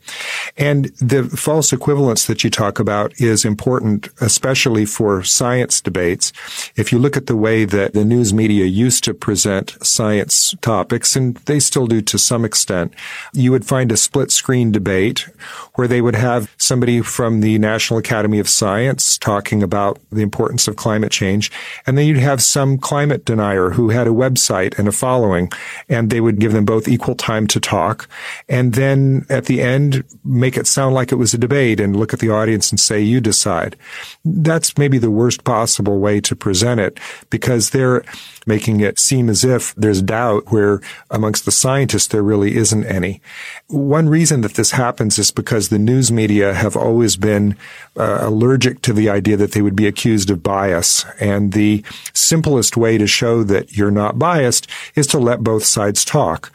And 0.56 0.86
the 1.02 1.17
false 1.24 1.74
equivalence 1.74 2.26
that 2.26 2.44
you 2.44 2.50
talk 2.50 2.80
about 2.80 3.20
is 3.20 3.46
important, 3.46 4.10
especially 4.22 4.86
for 4.86 5.24
science 5.24 5.82
debates. 5.82 6.32
If 6.76 6.92
you 6.92 7.00
look 7.00 7.18
at 7.18 7.28
the 7.28 7.36
way 7.36 7.66
that 7.66 7.94
the 7.94 8.06
news 8.06 8.34
media 8.34 8.66
used 8.66 9.04
to 9.06 9.14
present 9.14 9.78
science 9.86 10.56
topics, 10.62 11.16
and 11.16 11.38
they 11.46 11.60
still 11.60 11.88
do 11.88 12.02
to 12.02 12.18
some 12.18 12.46
extent, 12.46 12.94
you 13.34 13.52
would 13.52 13.66
find 13.66 13.92
a 13.92 13.98
split 13.98 14.32
screen 14.32 14.72
debate 14.72 15.28
where 15.76 15.88
they 15.88 16.02
would 16.02 16.16
have 16.16 16.54
somebody 16.58 17.02
from 17.02 17.42
the 17.42 17.58
National 17.60 18.00
Academy 18.00 18.40
of 18.40 18.50
Science 18.50 19.18
talking 19.18 19.62
about 19.62 20.00
the 20.12 20.22
importance 20.22 20.68
of 20.68 20.76
climate 20.76 21.12
change. 21.12 21.52
And 21.86 21.98
then 21.98 22.08
you'd 22.08 22.18
have 22.18 22.42
some 22.42 22.78
climate 22.78 23.26
denier 23.26 23.72
who 23.72 23.90
had 23.90 24.08
a 24.08 24.12
website 24.12 24.78
and 24.80 24.88
a 24.88 24.92
following, 24.92 25.52
and 25.88 26.10
they 26.10 26.22
would 26.22 26.40
give 26.40 26.54
them 26.54 26.66
both 26.66 26.88
equal 26.88 27.16
time 27.16 27.48
to 27.48 27.60
talk. 27.60 28.08
And 28.50 28.74
then 28.74 29.26
at 29.30 29.46
the 29.46 29.62
end, 29.62 30.04
make 30.24 30.58
it 30.58 30.68
sound 30.68 30.96
like 30.98 31.12
it 31.12 31.16
was 31.16 31.34
a 31.34 31.38
debate 31.38 31.80
and 31.80 31.96
look 31.96 32.14
at 32.14 32.20
the 32.20 32.30
audience 32.30 32.72
and 32.72 32.80
say, 32.80 33.00
you 33.00 33.22
decide. 33.22 33.78
That's 34.26 34.78
maybe 34.78 34.98
the 34.98 35.12
worst 35.12 35.44
possible 35.44 36.00
way 36.00 36.20
to 36.22 36.36
present 36.36 36.80
it 36.80 37.00
because 37.30 37.70
they're 37.70 38.04
making 38.46 38.80
it 38.82 38.98
seem 39.00 39.30
as 39.30 39.46
if 39.46 39.76
there's 39.76 40.02
doubt 40.02 40.52
where 40.52 40.82
amongst 41.12 41.46
the 41.46 41.52
scientists 41.52 42.08
there 42.08 42.24
really 42.24 42.56
isn't 42.56 42.86
any. 42.86 43.22
One 43.68 44.10
reason 44.10 44.42
that 44.42 44.56
this 44.56 44.72
happens 44.72 45.20
is 45.20 45.32
because 45.32 45.70
the 45.70 45.80
news 45.80 46.12
media 46.12 46.54
have 46.54 46.76
always 46.76 47.16
been 47.16 47.56
uh, 47.96 48.20
allergic 48.22 48.82
to 48.82 48.94
the 48.94 49.10
idea 49.10 49.38
that 49.38 49.52
they 49.52 49.62
would 49.62 49.76
be 49.76 49.88
accused 49.88 50.30
of 50.30 50.44
bias. 50.44 51.06
And 51.20 51.54
the 51.54 51.84
simplest 52.14 52.76
way 52.76 52.98
to 52.98 53.08
show 53.08 53.44
that 53.44 53.78
you're 53.78 53.92
not 53.92 54.18
biased 54.18 54.68
is 54.96 55.08
to 55.08 55.20
let 55.20 55.44
both 55.44 55.64
sides 55.64 56.04
talk. 56.04 56.52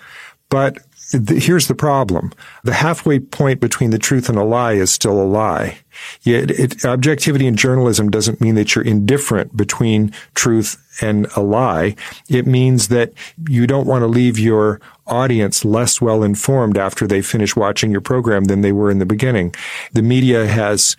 But 0.48 0.78
here's 1.12 1.68
the 1.68 1.74
problem. 1.74 2.32
The 2.64 2.72
halfway 2.72 3.18
point 3.18 3.60
between 3.60 3.90
the 3.90 3.98
truth 3.98 4.28
and 4.28 4.38
a 4.38 4.44
lie 4.44 4.72
is 4.72 4.92
still 4.92 5.20
a 5.20 5.24
lie. 5.24 5.78
Yet 6.22 6.50
it, 6.50 6.84
objectivity 6.84 7.46
in 7.46 7.56
journalism 7.56 8.10
doesn't 8.10 8.40
mean 8.40 8.54
that 8.54 8.74
you're 8.74 8.84
indifferent 8.84 9.56
between 9.56 10.12
truth 10.34 10.82
and 11.00 11.26
a 11.36 11.40
lie. 11.40 11.96
It 12.28 12.46
means 12.46 12.88
that 12.88 13.12
you 13.48 13.66
don't 13.66 13.86
want 13.86 14.02
to 14.02 14.06
leave 14.06 14.38
your 14.38 14.80
audience 15.06 15.64
less 15.64 16.00
well 16.00 16.22
informed 16.22 16.78
after 16.78 17.06
they 17.06 17.22
finish 17.22 17.56
watching 17.56 17.90
your 17.90 18.00
program 18.00 18.44
than 18.44 18.60
they 18.60 18.72
were 18.72 18.90
in 18.90 18.98
the 18.98 19.06
beginning. 19.06 19.54
The 19.92 20.02
media 20.02 20.46
has 20.46 20.96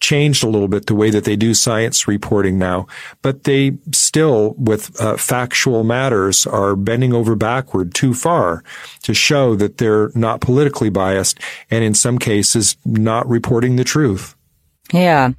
changed 0.00 0.44
a 0.44 0.48
little 0.48 0.68
bit 0.68 0.86
the 0.86 0.94
way 0.94 1.10
that 1.10 1.24
they 1.24 1.36
do 1.36 1.54
science 1.54 2.06
reporting 2.06 2.58
now, 2.58 2.86
but 3.22 3.44
they 3.44 3.78
still, 3.92 4.54
with 4.58 5.00
uh, 5.00 5.16
factual 5.16 5.84
matters, 5.84 6.46
are 6.46 6.76
bending 6.76 7.12
over 7.12 7.34
backward 7.34 7.94
too 7.94 8.14
far 8.14 8.62
to 9.02 9.14
show 9.14 9.54
that 9.56 9.78
they're 9.78 10.10
not 10.14 10.40
politically 10.40 10.90
biased 10.90 11.38
and 11.70 11.84
in 11.84 11.94
some 11.94 12.18
cases 12.18 12.76
not 12.84 13.28
reporting 13.28 13.76
the 13.76 13.84
truth. 13.84 14.36
Yeah. 14.92 15.30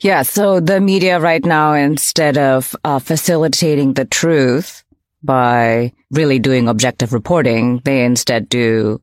Yeah. 0.00 0.22
So 0.22 0.60
the 0.60 0.80
media 0.80 1.20
right 1.20 1.44
now, 1.44 1.74
instead 1.74 2.36
of 2.36 2.74
uh, 2.84 2.98
facilitating 2.98 3.94
the 3.94 4.04
truth 4.04 4.84
by 5.22 5.92
really 6.10 6.38
doing 6.38 6.68
objective 6.68 7.12
reporting, 7.12 7.80
they 7.84 8.04
instead 8.04 8.48
do 8.48 9.00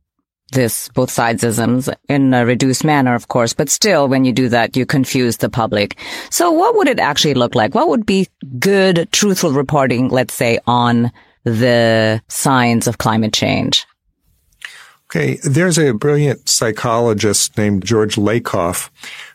this 0.51 0.89
both 0.89 1.09
sidesisms 1.09 1.93
in 2.07 2.33
a 2.33 2.45
reduced 2.45 2.83
manner, 2.83 3.15
of 3.15 3.27
course, 3.27 3.53
but 3.53 3.69
still, 3.69 4.07
when 4.07 4.25
you 4.25 4.31
do 4.31 4.49
that, 4.49 4.77
you 4.77 4.85
confuse 4.85 5.37
the 5.37 5.49
public. 5.49 5.97
So 6.29 6.51
what 6.51 6.75
would 6.75 6.87
it 6.87 6.99
actually 6.99 7.33
look 7.33 7.55
like? 7.55 7.75
What 7.75 7.89
would 7.89 8.05
be 8.05 8.27
good, 8.59 9.09
truthful 9.11 9.51
reporting, 9.51 10.09
let's 10.09 10.33
say, 10.33 10.59
on 10.67 11.11
the 11.43 12.21
signs 12.27 12.87
of 12.87 12.97
climate 12.97 13.33
change? 13.33 13.85
Okay, 15.09 15.39
there's 15.43 15.77
a 15.77 15.93
brilliant 15.93 16.49
psychologist 16.49 17.57
named 17.57 17.85
George 17.85 18.15
Lakoff 18.15 18.89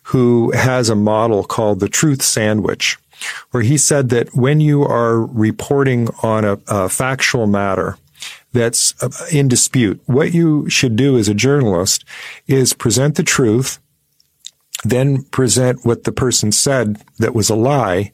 who 0.05 0.51
has 0.51 0.89
a 0.89 0.97
model 0.97 1.45
called 1.45 1.79
the 1.81 1.89
truth 1.89 2.23
sandwich, 2.23 2.99
where 3.53 3.63
he 3.63 3.79
said 3.79 4.09
that 4.09 4.35
when 4.35 4.61
you 4.61 4.83
are 4.83 5.21
reporting 5.21 6.09
on 6.23 6.45
a, 6.45 6.59
a 6.67 6.89
factual 6.89 7.47
matter, 7.47 7.97
that's 8.53 9.01
uh, 9.03 9.11
in 9.33 9.49
dispute. 9.49 10.01
What 10.07 10.33
you 10.33 10.69
should 10.69 10.97
do 10.97 11.19
as 11.19 11.29
a 11.29 11.35
journalist 11.35 12.05
is 12.47 12.73
present 12.73 13.17
the 13.17 13.23
truth, 13.23 13.79
then 14.85 15.25
present 15.25 15.85
what 15.85 16.05
the 16.05 16.13
person 16.13 16.53
said 16.53 17.03
that 17.19 17.35
was 17.35 17.51
a 17.51 17.55
lie, 17.55 18.13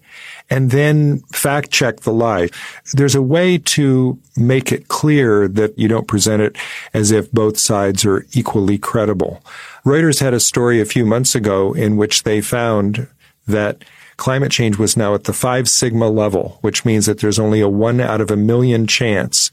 and 0.51 0.71
then 0.71 1.21
fact 1.33 1.71
check 1.71 2.01
the 2.01 2.13
lie. 2.13 2.49
There's 2.93 3.15
a 3.15 3.23
way 3.23 3.59
to 3.59 4.19
make 4.37 4.73
it 4.73 4.89
clear 4.89 5.49
that 5.49 5.79
you 5.79 5.89
don't 5.89 6.09
present 6.09 6.43
it 6.43 6.57
as 6.93 7.11
if 7.11 7.31
both 7.31 7.57
sides 7.57 8.05
are 8.05 8.27
equally 8.33 8.79
credible. 8.79 9.43
Reuters 9.85 10.21
had 10.21 10.35
a 10.35 10.41
story 10.41 10.81
a 10.81 10.85
few 10.87 11.07
months 11.07 11.35
ago 11.35 11.73
in 11.73 11.97
which 11.97 12.25
they 12.25 12.41
found 12.41 13.07
that 13.47 13.85
climate 14.17 14.51
change 14.51 14.79
was 14.79 14.97
now 14.97 15.15
at 15.15 15.25
the 15.25 15.33
five 15.33 15.69
sigma 15.69 16.09
level, 16.09 16.59
which 16.61 16.85
means 16.85 17.07
that 17.07 17.21
there's 17.21 17.39
only 17.39 17.61
a 17.61 17.69
one 17.69 18.01
out 18.01 18.21
of 18.21 18.31
a 18.31 18.37
million 18.37 18.87
chance 18.87 19.51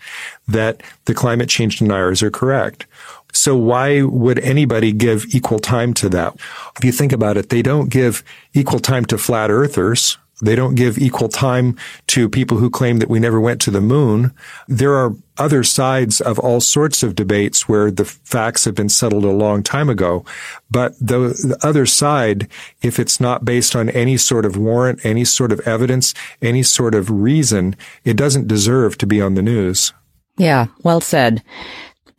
that 0.48 0.82
the 1.06 1.14
climate 1.14 1.50
change 1.50 1.80
deniers 1.80 2.24
are 2.24 2.32
correct. 2.32 2.86
So 3.34 3.58
why 3.58 4.04
would 4.04 4.40
anybody 4.40 4.92
give 4.92 5.26
equal 5.34 5.60
time 5.60 5.94
to 5.96 6.10
that? 6.10 6.36
If 6.78 6.84
you 6.84 6.92
think 6.92 7.12
about 7.12 7.36
it, 7.36 7.50
they 7.50 7.62
don't 7.62 7.90
give 7.90 8.24
equal 8.54 8.80
time 8.80 9.06
to 9.06 9.18
flat 9.18 9.50
earthers 9.50 10.18
They 10.44 10.56
don't 10.56 10.76
give 10.76 10.98
equal 10.98 11.30
time 11.30 11.78
to 12.08 12.30
people 12.30 12.58
who 12.58 12.70
claim 12.70 13.00
that 13.00 13.10
we 13.10 13.20
never 13.20 13.40
went 13.40 13.62
to 13.62 13.72
the 13.72 13.82
moon. 13.82 14.34
There 14.68 14.94
are 14.94 15.16
other 15.38 15.64
sides 15.64 16.22
of 16.22 16.38
all 16.40 16.60
sorts 16.60 17.02
of 17.02 17.16
debates 17.16 17.68
where 17.68 17.90
the 17.90 18.06
facts 18.06 18.66
have 18.66 18.76
been 18.76 18.90
settled 18.90 19.24
a 19.24 19.32
long 19.32 19.64
time 19.64 19.90
ago. 19.90 20.26
But 20.70 20.94
the, 21.00 21.30
the, 21.30 21.58
other 21.64 21.86
side, 21.86 22.48
if 22.82 23.00
it's 23.00 23.20
not 23.20 23.46
based 23.46 23.76
on 23.76 23.90
any 23.90 24.18
sort 24.18 24.46
of 24.46 24.58
warrant, 24.58 25.04
any 25.04 25.26
sort 25.26 25.52
of 25.52 25.60
evidence, 25.62 26.14
any 26.42 26.62
sort 26.62 26.94
of 26.94 27.10
reason, 27.10 27.76
it 28.04 28.18
doesn't 28.18 28.48
deserve 28.48 28.98
to 29.00 29.08
be 29.08 29.22
on 29.22 29.36
the 29.36 29.42
news. 29.42 29.94
Yeah, 30.38 30.68
well 30.84 31.02
said. 31.02 31.42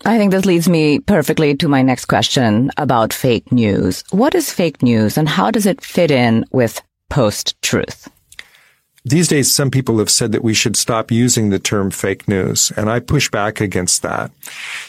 I 0.04 0.18
think 0.18 0.32
this 0.32 0.44
leads 0.44 0.68
me 0.68 0.98
perfectly 0.98 1.56
to 1.56 1.68
my 1.68 1.82
next 1.82 2.06
question 2.06 2.70
about 2.76 3.12
fake 3.12 3.50
news. 3.50 4.04
What 4.10 4.34
is 4.34 4.52
fake 4.52 4.82
news 4.82 5.16
and 5.16 5.28
how 5.28 5.50
does 5.50 5.66
it 5.66 5.80
fit 5.80 6.10
in 6.10 6.44
with 6.52 6.82
post 7.08 7.60
truth? 7.62 8.08
These 9.06 9.28
days, 9.28 9.52
some 9.52 9.70
people 9.70 9.98
have 9.98 10.08
said 10.08 10.32
that 10.32 10.42
we 10.42 10.54
should 10.54 10.76
stop 10.76 11.10
using 11.10 11.50
the 11.50 11.58
term 11.58 11.90
fake 11.90 12.26
news, 12.26 12.72
and 12.74 12.88
I 12.88 13.00
push 13.00 13.30
back 13.30 13.60
against 13.60 14.00
that. 14.00 14.30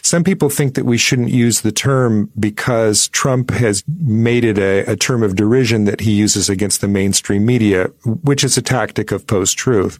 Some 0.02 0.24
people 0.24 0.50
think 0.50 0.76
that 0.76 0.86
we 0.86 0.98
shouldn't 0.98 1.32
use 1.32 1.62
the 1.62 1.74
term 1.74 2.32
because 2.40 3.10
Trump 3.10 3.52
has 3.52 3.84
made 4.00 4.46
it 4.46 4.58
a, 4.58 4.90
a 4.90 4.96
term 4.96 5.22
of 5.22 5.36
derision 5.36 5.84
that 5.84 6.00
he 6.00 6.14
uses 6.14 6.50
against 6.50 6.80
the 6.80 6.88
mainstream 6.88 7.46
media, 7.46 7.88
which 8.06 8.46
is 8.46 8.56
a 8.56 8.62
tactic 8.62 9.12
of 9.12 9.28
post-truth. 9.28 10.00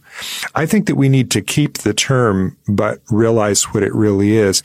I 0.54 0.64
think 0.64 0.86
that 0.86 0.96
we 0.96 1.10
need 1.10 1.30
to 1.32 1.42
keep 1.42 1.78
the 1.78 1.92
term, 1.92 2.56
but 2.66 3.00
realize 3.10 3.64
what 3.64 3.82
it 3.82 3.94
really 3.94 4.38
is. 4.38 4.62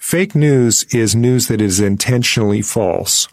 Fake 0.00 0.34
news 0.34 0.82
is 0.92 1.14
news 1.14 1.46
that 1.46 1.60
is 1.60 1.78
intentionally 1.78 2.62
false. 2.62 3.28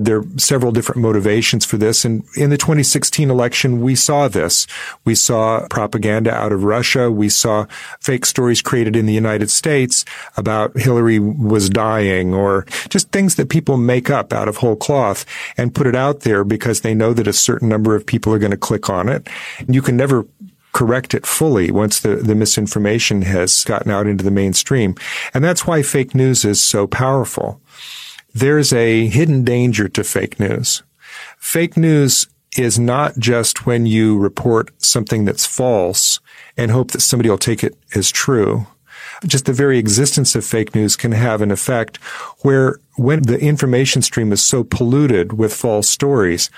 There 0.00 0.18
are 0.18 0.24
several 0.36 0.70
different 0.70 1.00
motivations 1.00 1.64
for 1.64 1.76
this. 1.76 2.04
And 2.04 2.24
in 2.36 2.50
the 2.50 2.56
2016 2.56 3.30
election, 3.30 3.80
we 3.80 3.96
saw 3.96 4.28
this. 4.28 4.66
We 5.04 5.16
saw 5.16 5.66
propaganda 5.68 6.32
out 6.32 6.52
of 6.52 6.62
Russia. 6.62 7.10
We 7.10 7.28
saw 7.28 7.66
fake 8.00 8.24
stories 8.24 8.62
created 8.62 8.94
in 8.94 9.06
the 9.06 9.12
United 9.12 9.50
States 9.50 10.04
about 10.36 10.78
Hillary 10.78 11.18
was 11.18 11.68
dying 11.68 12.32
or 12.32 12.64
just 12.88 13.10
things 13.10 13.34
that 13.34 13.48
people 13.48 13.76
make 13.76 14.08
up 14.08 14.32
out 14.32 14.46
of 14.46 14.58
whole 14.58 14.76
cloth 14.76 15.26
and 15.56 15.74
put 15.74 15.88
it 15.88 15.96
out 15.96 16.20
there 16.20 16.44
because 16.44 16.82
they 16.82 16.94
know 16.94 17.12
that 17.12 17.26
a 17.26 17.32
certain 17.32 17.68
number 17.68 17.96
of 17.96 18.06
people 18.06 18.32
are 18.32 18.38
going 18.38 18.52
to 18.52 18.56
click 18.56 18.88
on 18.88 19.08
it. 19.08 19.28
And 19.58 19.74
You 19.74 19.82
can 19.82 19.96
never 19.96 20.26
correct 20.72 21.12
it 21.12 21.26
fully 21.26 21.72
once 21.72 21.98
the, 21.98 22.16
the 22.16 22.36
misinformation 22.36 23.22
has 23.22 23.64
gotten 23.64 23.90
out 23.90 24.06
into 24.06 24.22
the 24.22 24.30
mainstream. 24.30 24.94
And 25.34 25.42
that's 25.42 25.66
why 25.66 25.82
fake 25.82 26.14
news 26.14 26.44
is 26.44 26.60
so 26.60 26.86
powerful 26.86 27.60
there's 28.38 28.72
a 28.72 29.06
hidden 29.08 29.44
danger 29.44 29.88
to 29.88 30.04
fake 30.04 30.38
news. 30.38 30.82
Fake 31.38 31.76
news 31.76 32.26
is 32.56 32.78
not 32.78 33.18
just 33.18 33.66
when 33.66 33.86
you 33.86 34.18
report 34.18 34.70
something 34.82 35.24
that's 35.24 35.46
false 35.46 36.20
and 36.56 36.70
hope 36.70 36.92
that 36.92 37.00
somebody 37.00 37.28
will 37.28 37.38
take 37.38 37.62
it 37.62 37.76
as 37.94 38.10
true 38.10 38.66
just 39.26 39.46
the 39.46 39.52
very 39.52 39.78
existence 39.78 40.34
of 40.34 40.44
fake 40.44 40.74
news 40.74 40.96
can 40.96 41.12
have 41.12 41.42
an 41.42 41.50
effect 41.50 41.96
where 42.42 42.78
when 42.98 43.22
the 43.22 43.38
information 43.38 44.02
stream 44.02 44.32
is 44.32 44.42
so 44.42 44.64
polluted 44.64 45.32
with 45.32 45.54
false 45.54 45.88
stories, 45.88 46.50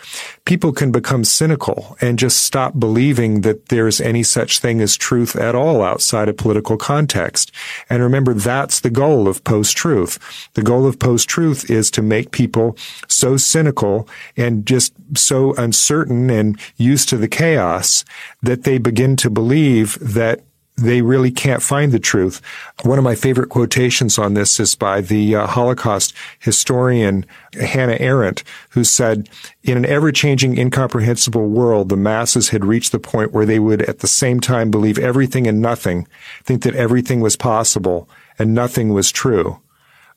people 0.46 0.72
can 0.72 0.90
become 0.90 1.22
cynical 1.22 1.96
and 2.00 2.18
just 2.18 2.42
stop 2.42 2.78
believing 2.78 3.42
that 3.42 3.66
there's 3.66 4.00
any 4.00 4.22
such 4.22 4.58
thing 4.58 4.80
as 4.80 4.96
truth 4.96 5.36
at 5.36 5.54
all 5.54 5.82
outside 5.82 6.28
of 6.28 6.36
political 6.36 6.76
context. 6.76 7.52
And 7.90 8.02
remember, 8.02 8.32
that's 8.32 8.80
the 8.80 8.90
goal 8.90 9.28
of 9.28 9.44
post-truth. 9.44 10.18
The 10.54 10.62
goal 10.62 10.86
of 10.86 10.98
post-truth 10.98 11.70
is 11.70 11.90
to 11.92 12.02
make 12.02 12.30
people 12.30 12.76
so 13.06 13.36
cynical 13.36 14.08
and 14.36 14.64
just 14.66 14.94
so 15.14 15.54
uncertain 15.54 16.30
and 16.30 16.58
used 16.76 17.08
to 17.10 17.18
the 17.18 17.28
chaos 17.28 18.04
that 18.42 18.64
they 18.64 18.78
begin 18.78 19.16
to 19.16 19.28
believe 19.28 19.98
that 20.00 20.40
they 20.80 21.02
really 21.02 21.30
can't 21.30 21.62
find 21.62 21.92
the 21.92 21.98
truth. 21.98 22.40
One 22.84 22.98
of 22.98 23.04
my 23.04 23.14
favorite 23.14 23.50
quotations 23.50 24.18
on 24.18 24.34
this 24.34 24.58
is 24.58 24.74
by 24.74 25.00
the 25.02 25.36
uh, 25.36 25.46
Holocaust 25.46 26.14
historian 26.38 27.26
Hannah 27.52 27.98
Arendt, 28.00 28.42
who 28.70 28.84
said, 28.84 29.28
in 29.62 29.76
an 29.76 29.84
ever-changing, 29.84 30.58
incomprehensible 30.58 31.48
world, 31.48 31.88
the 31.88 31.96
masses 31.96 32.48
had 32.48 32.64
reached 32.64 32.92
the 32.92 32.98
point 32.98 33.32
where 33.32 33.46
they 33.46 33.58
would 33.58 33.82
at 33.82 33.98
the 33.98 34.06
same 34.06 34.40
time 34.40 34.70
believe 34.70 34.98
everything 34.98 35.46
and 35.46 35.60
nothing, 35.60 36.08
think 36.44 36.62
that 36.62 36.74
everything 36.74 37.20
was 37.20 37.36
possible 37.36 38.08
and 38.38 38.54
nothing 38.54 38.88
was 38.88 39.12
true. 39.12 39.60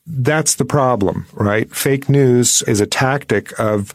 That's 0.06 0.54
the 0.54 0.64
problem, 0.64 1.26
right? 1.32 1.70
Fake 1.74 2.08
news 2.08 2.62
is 2.62 2.80
a 2.80 2.86
tactic 2.86 3.58
of 3.58 3.92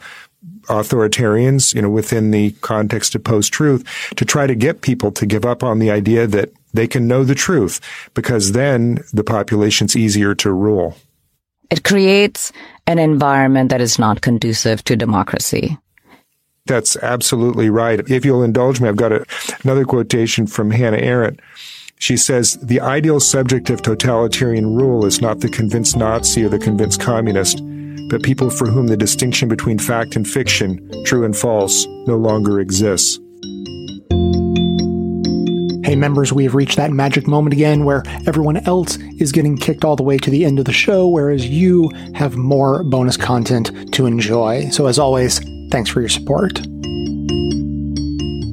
authoritarians, 0.68 1.74
you 1.74 1.82
know, 1.82 1.90
within 1.90 2.30
the 2.30 2.52
context 2.60 3.14
of 3.14 3.24
post-truth 3.24 3.84
to 4.16 4.24
try 4.24 4.46
to 4.46 4.54
get 4.54 4.82
people 4.82 5.10
to 5.12 5.26
give 5.26 5.44
up 5.44 5.64
on 5.64 5.80
the 5.80 5.90
idea 5.90 6.26
that 6.26 6.52
they 6.72 6.86
can 6.86 7.08
know 7.08 7.24
the 7.24 7.34
truth 7.34 7.80
because 8.14 8.52
then 8.52 8.98
the 9.12 9.24
population's 9.24 9.96
easier 9.96 10.34
to 10.36 10.52
rule. 10.52 10.96
It 11.70 11.84
creates 11.84 12.52
an 12.86 12.98
environment 12.98 13.70
that 13.70 13.80
is 13.80 13.98
not 13.98 14.20
conducive 14.20 14.82
to 14.84 14.96
democracy. 14.96 15.78
That's 16.66 16.96
absolutely 16.96 17.70
right. 17.70 18.00
If 18.10 18.24
you'll 18.24 18.42
indulge 18.42 18.80
me, 18.80 18.88
I've 18.88 18.96
got 18.96 19.12
a, 19.12 19.24
another 19.64 19.84
quotation 19.84 20.46
from 20.46 20.70
Hannah 20.70 20.98
Arendt. 20.98 21.40
She 21.98 22.16
says, 22.16 22.56
the 22.62 22.80
ideal 22.80 23.20
subject 23.20 23.70
of 23.70 23.82
totalitarian 23.82 24.74
rule 24.74 25.04
is 25.04 25.20
not 25.20 25.40
the 25.40 25.48
convinced 25.48 25.96
Nazi 25.96 26.44
or 26.44 26.48
the 26.48 26.58
convinced 26.58 27.00
communist, 27.00 27.60
but 28.08 28.22
people 28.22 28.50
for 28.50 28.66
whom 28.66 28.86
the 28.86 28.96
distinction 28.96 29.48
between 29.48 29.78
fact 29.78 30.16
and 30.16 30.26
fiction, 30.26 30.90
true 31.04 31.24
and 31.24 31.36
false, 31.36 31.86
no 32.06 32.16
longer 32.16 32.58
exists. 32.58 33.18
Hey, 35.90 35.96
members, 35.96 36.32
we 36.32 36.44
have 36.44 36.54
reached 36.54 36.76
that 36.76 36.92
magic 36.92 37.26
moment 37.26 37.52
again 37.52 37.84
where 37.84 38.04
everyone 38.24 38.58
else 38.58 38.96
is 39.18 39.32
getting 39.32 39.56
kicked 39.56 39.84
all 39.84 39.96
the 39.96 40.04
way 40.04 40.18
to 40.18 40.30
the 40.30 40.44
end 40.44 40.60
of 40.60 40.64
the 40.64 40.72
show, 40.72 41.08
whereas 41.08 41.48
you 41.48 41.90
have 42.14 42.36
more 42.36 42.84
bonus 42.84 43.16
content 43.16 43.92
to 43.94 44.06
enjoy. 44.06 44.68
So, 44.68 44.86
as 44.86 45.00
always, 45.00 45.40
thanks 45.72 45.90
for 45.90 45.98
your 45.98 46.08
support. 46.08 46.60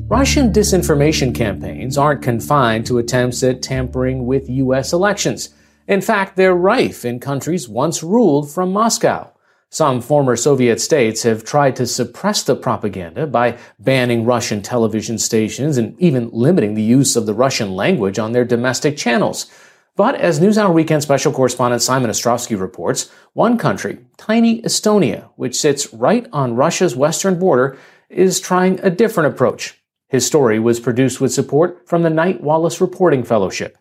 Russian 0.10 0.52
disinformation 0.52 1.36
campaigns 1.36 1.96
aren't 1.96 2.24
confined 2.24 2.88
to 2.88 2.98
attempts 2.98 3.44
at 3.44 3.62
tampering 3.62 4.26
with 4.26 4.50
U.S. 4.50 4.92
elections. 4.92 5.50
In 5.88 6.02
fact, 6.02 6.38
they're 6.38 6.56
rife 6.56 7.06
in 7.06 7.20
countries 7.20 7.70
once 7.70 8.02
ruled 8.02 8.50
from 8.50 8.74
Moscow. 8.74 9.32
Some 9.70 10.00
former 10.00 10.38
Soviet 10.38 10.80
states 10.80 11.24
have 11.24 11.44
tried 11.44 11.76
to 11.76 11.86
suppress 11.86 12.42
the 12.42 12.56
propaganda 12.56 13.28
by 13.28 13.58
banning 13.80 14.24
Russian 14.24 14.62
television 14.62 15.18
stations 15.18 15.78
and 15.78 16.00
even 16.00 16.30
limiting 16.32 16.74
the 16.74 16.82
use 16.82 17.18
of 17.18 17.26
the 17.26 17.34
Russian 17.34 17.76
language 17.76 18.18
on 18.18 18.32
their 18.32 18.46
domestic 18.46 18.96
channels. 18.96 19.52
But 19.98 20.16
as 20.16 20.40
NewsHour 20.40 20.74
Weekend 20.74 21.04
special 21.04 21.34
correspondent 21.34 21.82
Simon 21.82 22.10
Ostrovsky 22.10 22.58
reports, 22.58 23.12
one 23.34 23.58
country, 23.58 23.98
tiny 24.16 24.62
Estonia, 24.62 25.32
which 25.36 25.60
sits 25.60 25.94
right 25.94 26.28
on 26.32 26.56
Russia's 26.56 26.96
western 26.96 27.38
border, 27.38 27.78
is 28.10 28.40
trying 28.40 28.80
a 28.80 28.90
different 28.90 29.34
approach. 29.34 29.82
His 30.08 30.26
story 30.26 30.60
was 30.60 30.80
produced 30.80 31.20
with 31.20 31.34
support 31.34 31.90
from 31.90 32.04
the 32.04 32.10
Knight 32.10 32.40
Wallace 32.42 32.80
Reporting 32.80 33.24
Fellowship. 33.24 33.78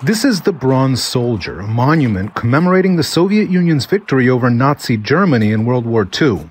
This 0.00 0.24
is 0.24 0.42
the 0.42 0.52
Bronze 0.52 1.02
Soldier, 1.02 1.58
a 1.58 1.66
monument 1.66 2.36
commemorating 2.36 2.94
the 2.94 3.02
Soviet 3.02 3.50
Union's 3.50 3.84
victory 3.84 4.28
over 4.28 4.48
Nazi 4.48 4.96
Germany 4.96 5.50
in 5.50 5.64
World 5.64 5.86
War 5.86 6.08
II. 6.22 6.48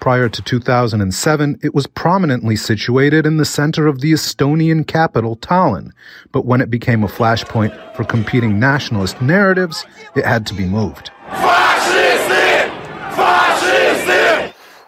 Prior 0.00 0.30
to 0.30 0.40
2007, 0.40 1.58
it 1.62 1.74
was 1.74 1.86
prominently 1.86 2.56
situated 2.56 3.26
in 3.26 3.36
the 3.36 3.44
center 3.44 3.86
of 3.86 4.00
the 4.00 4.12
Estonian 4.12 4.86
capital, 4.86 5.36
Tallinn. 5.36 5.90
But 6.32 6.46
when 6.46 6.62
it 6.62 6.70
became 6.70 7.04
a 7.04 7.06
flashpoint 7.06 7.94
for 7.94 8.04
competing 8.04 8.58
nationalist 8.58 9.20
narratives, 9.20 9.84
it 10.14 10.24
had 10.24 10.46
to 10.46 10.54
be 10.54 10.64
moved. 10.64 11.10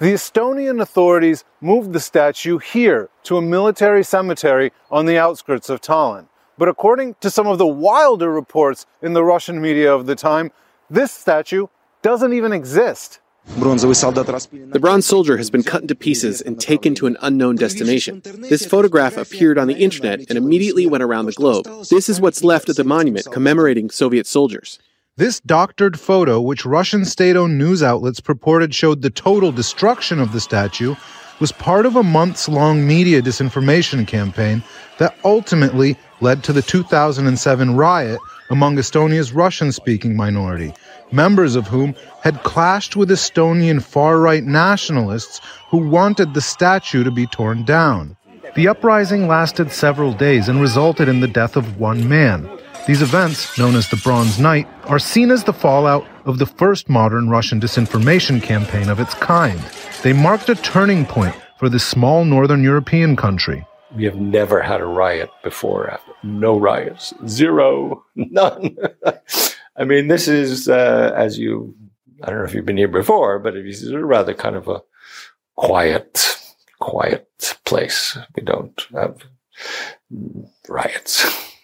The 0.00 0.14
Estonian 0.14 0.80
authorities 0.80 1.44
moved 1.61 1.92
the 1.92 2.00
statue 2.00 2.56
here 2.56 3.11
to 3.24 3.36
a 3.36 3.42
military 3.42 4.02
cemetery 4.02 4.72
on 4.90 5.04
the 5.04 5.18
outskirts 5.18 5.68
of 5.68 5.82
Tallinn. 5.82 6.28
But 6.59 6.68
according 6.68 7.14
to 7.20 7.30
some 7.30 7.46
of 7.46 7.59
the 7.59 7.66
wilder 7.66 8.30
reports 8.32 8.84
in 9.00 9.12
the 9.12 9.24
Russian 9.24 9.61
media 9.61 9.94
of 9.94 10.06
the 10.06 10.16
time, 10.16 10.50
this 10.90 11.12
statue 11.12 11.68
doesn't 12.02 12.32
even 12.32 12.52
exist. 12.52 13.20
The 13.46 14.78
bronze 14.80 15.06
soldier 15.06 15.36
has 15.38 15.50
been 15.50 15.62
cut 15.62 15.80
into 15.80 15.94
pieces 15.94 16.42
and 16.42 16.61
taken 16.61 16.94
to 16.96 17.06
an 17.06 17.16
unknown 17.22 17.56
destination. 17.56 18.20
This 18.24 18.66
photograph 18.66 19.16
appeared 19.16 19.56
on 19.56 19.68
the 19.68 19.74
internet 19.74 20.20
and 20.28 20.36
immediately 20.36 20.86
went 20.86 21.02
around 21.02 21.26
the 21.26 21.32
globe. 21.32 21.64
This 21.88 22.09
is 22.11 22.20
what's 22.20 22.44
left 22.44 22.68
of 22.68 22.76
the 22.76 22.84
monument 22.84 23.26
commemorating 23.32 23.88
Soviet 23.88 24.26
soldiers. 24.26 24.78
This 25.16 25.40
doctored 25.40 25.98
photo, 25.98 26.40
which 26.40 26.66
Russian 26.66 27.04
state 27.04 27.36
owned 27.36 27.56
news 27.56 27.82
outlets 27.82 28.20
purported 28.20 28.74
showed 28.74 29.02
the 29.02 29.11
total 29.11 29.50
destruction 29.50 30.20
of 30.20 30.32
the 30.32 30.40
statue, 30.40 30.94
was 31.40 31.52
part 31.52 31.86
of 31.86 31.96
a 31.96 32.02
months 32.02 32.48
long 32.48 32.86
media 32.86 33.22
disinformation 33.22 34.06
campaign 34.06 34.62
that 34.98 35.16
ultimately 35.24 35.96
led 36.20 36.42
to 36.44 36.52
the 36.52 36.62
2007 36.62 37.76
riot 37.76 38.18
among 38.50 38.76
Estonia's 38.76 39.32
Russian 39.32 39.72
speaking 39.72 40.16
minority. 40.16 40.72
members 41.12 41.56
of 41.56 41.66
whom 41.66 41.94
had 42.22 42.42
clashed 42.42 42.96
with 42.96 43.10
Estonian 43.10 43.82
far 43.82 44.18
right 44.18 44.44
nationalists 44.44 45.40
who 45.70 45.78
wanted 45.78 46.34
the 46.34 46.40
statue 46.40 47.04
to 47.04 47.10
be 47.10 47.26
torn 47.26 47.64
down. 47.64 48.16
The 48.54 48.68
uprising 48.68 49.28
lasted 49.28 49.72
several 49.72 50.12
days 50.12 50.48
and 50.48 50.60
resulted 50.60 51.08
in 51.08 51.20
the 51.20 51.28
death 51.28 51.56
of 51.56 51.78
one 51.78 52.08
man. 52.08 52.48
These 52.86 53.02
events, 53.02 53.58
known 53.58 53.76
as 53.76 53.88
the 53.88 54.00
Bronze 54.02 54.38
Night, 54.38 54.66
are 54.86 54.98
seen 54.98 55.30
as 55.30 55.44
the 55.44 55.52
fallout 55.52 56.06
of 56.24 56.38
the 56.38 56.46
first 56.46 56.88
modern 56.88 57.28
Russian 57.28 57.60
disinformation 57.60 58.42
campaign 58.42 58.88
of 58.88 59.00
its 59.00 59.14
kind. 59.14 59.60
They 60.02 60.14
marked 60.14 60.48
a 60.48 60.54
turning 60.54 61.04
point 61.04 61.34
for 61.58 61.68
this 61.68 61.86
small 61.86 62.24
northern 62.24 62.62
European 62.62 63.16
country. 63.16 63.66
We 63.95 64.05
have 64.05 64.16
never 64.16 64.61
had 64.61 64.80
a 64.80 64.86
riot 64.86 65.30
before. 65.43 65.99
No 66.22 66.59
riots. 66.59 67.14
Zero. 67.26 68.05
None. 68.16 68.76
I 69.76 69.84
mean, 69.84 70.09
this 70.09 70.28
is, 70.28 70.68
uh, 70.68 71.12
as 71.16 71.39
you, 71.39 71.74
I 72.22 72.30
don't 72.30 72.39
know 72.39 72.45
if 72.45 72.55
you've 72.55 72.66
been 72.66 72.76
here 72.76 72.89
before, 72.89 73.39
but 73.39 73.57
it's 73.57 73.89
rather 73.93 74.34
kind 74.34 74.57
of 74.57 74.68
a 74.68 74.82
quiet, 75.57 76.36
quiet 76.80 77.57
place. 77.64 78.18
We 78.34 78.43
don't 78.43 78.86
have 78.93 79.22
riots. 80.68 81.45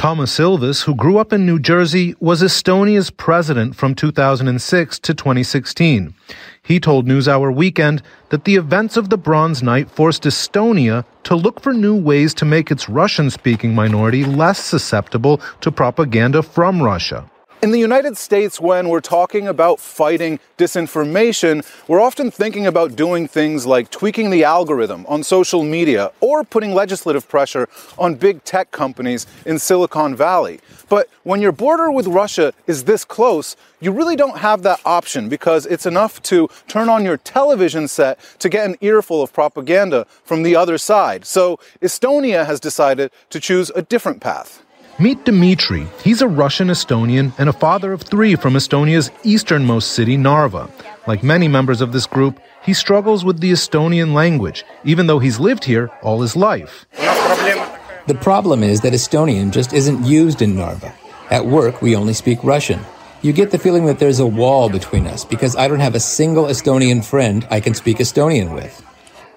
Toomas 0.00 0.40
Ilves, 0.40 0.84
who 0.84 0.94
grew 0.94 1.18
up 1.18 1.30
in 1.30 1.44
New 1.44 1.58
Jersey, 1.58 2.14
was 2.20 2.42
Estonia's 2.42 3.10
president 3.10 3.76
from 3.76 3.94
2006 3.94 4.98
to 4.98 5.12
2016. 5.12 6.14
He 6.62 6.80
told 6.80 7.06
NewsHour 7.06 7.54
Weekend 7.54 8.00
that 8.30 8.44
the 8.44 8.56
events 8.56 8.96
of 8.96 9.10
the 9.10 9.18
Bronze 9.18 9.62
Night 9.62 9.90
forced 9.90 10.22
Estonia 10.22 11.04
to 11.24 11.36
look 11.36 11.60
for 11.60 11.74
new 11.74 11.94
ways 11.94 12.32
to 12.36 12.46
make 12.46 12.70
its 12.70 12.88
Russian 12.88 13.28
speaking 13.28 13.74
minority 13.74 14.24
less 14.24 14.58
susceptible 14.58 15.38
to 15.60 15.70
propaganda 15.70 16.42
from 16.42 16.82
Russia. 16.82 17.30
In 17.62 17.72
the 17.72 17.78
United 17.78 18.16
States, 18.16 18.58
when 18.58 18.88
we're 18.88 19.02
talking 19.02 19.46
about 19.46 19.80
fighting 19.80 20.40
disinformation, 20.56 21.62
we're 21.88 22.00
often 22.00 22.30
thinking 22.30 22.66
about 22.66 22.96
doing 22.96 23.28
things 23.28 23.66
like 23.66 23.90
tweaking 23.90 24.30
the 24.30 24.44
algorithm 24.44 25.04
on 25.06 25.22
social 25.22 25.62
media 25.62 26.10
or 26.22 26.42
putting 26.42 26.72
legislative 26.72 27.28
pressure 27.28 27.68
on 27.98 28.14
big 28.14 28.42
tech 28.44 28.70
companies 28.70 29.26
in 29.44 29.58
Silicon 29.58 30.16
Valley. 30.16 30.60
But 30.88 31.10
when 31.24 31.42
your 31.42 31.52
border 31.52 31.90
with 31.90 32.06
Russia 32.06 32.54
is 32.66 32.84
this 32.84 33.04
close, 33.04 33.56
you 33.78 33.92
really 33.92 34.16
don't 34.16 34.38
have 34.38 34.62
that 34.62 34.80
option 34.86 35.28
because 35.28 35.66
it's 35.66 35.84
enough 35.84 36.22
to 36.22 36.48
turn 36.66 36.88
on 36.88 37.04
your 37.04 37.18
television 37.18 37.88
set 37.88 38.18
to 38.38 38.48
get 38.48 38.64
an 38.70 38.76
earful 38.80 39.20
of 39.20 39.34
propaganda 39.34 40.06
from 40.24 40.44
the 40.44 40.56
other 40.56 40.78
side. 40.78 41.26
So 41.26 41.60
Estonia 41.82 42.46
has 42.46 42.58
decided 42.58 43.10
to 43.28 43.38
choose 43.38 43.68
a 43.76 43.82
different 43.82 44.22
path. 44.22 44.62
Meet 45.00 45.24
Dmitry. 45.24 45.86
He's 46.04 46.20
a 46.20 46.28
Russian 46.28 46.68
Estonian 46.68 47.32
and 47.38 47.48
a 47.48 47.54
father 47.54 47.94
of 47.94 48.02
three 48.02 48.36
from 48.36 48.52
Estonia's 48.52 49.10
easternmost 49.24 49.92
city, 49.92 50.18
Narva. 50.18 50.70
Like 51.06 51.22
many 51.22 51.48
members 51.48 51.80
of 51.80 51.92
this 51.92 52.04
group, 52.04 52.38
he 52.62 52.74
struggles 52.74 53.24
with 53.24 53.40
the 53.40 53.50
Estonian 53.50 54.12
language, 54.12 54.62
even 54.84 55.06
though 55.06 55.18
he's 55.18 55.40
lived 55.40 55.64
here 55.64 55.90
all 56.02 56.20
his 56.20 56.36
life. 56.36 56.84
The 56.92 58.18
problem 58.20 58.62
is 58.62 58.82
that 58.82 58.92
Estonian 58.92 59.52
just 59.52 59.72
isn't 59.72 60.04
used 60.04 60.42
in 60.42 60.54
Narva. 60.54 60.94
At 61.30 61.46
work, 61.46 61.80
we 61.80 61.96
only 61.96 62.12
speak 62.12 62.44
Russian. 62.44 62.80
You 63.22 63.32
get 63.32 63.52
the 63.52 63.58
feeling 63.58 63.86
that 63.86 64.00
there's 64.00 64.20
a 64.20 64.26
wall 64.26 64.68
between 64.68 65.06
us 65.06 65.24
because 65.24 65.56
I 65.56 65.66
don't 65.66 65.80
have 65.80 65.94
a 65.94 66.00
single 66.00 66.44
Estonian 66.44 67.02
friend 67.02 67.48
I 67.50 67.60
can 67.60 67.72
speak 67.72 67.98
Estonian 67.98 68.54
with. 68.54 68.84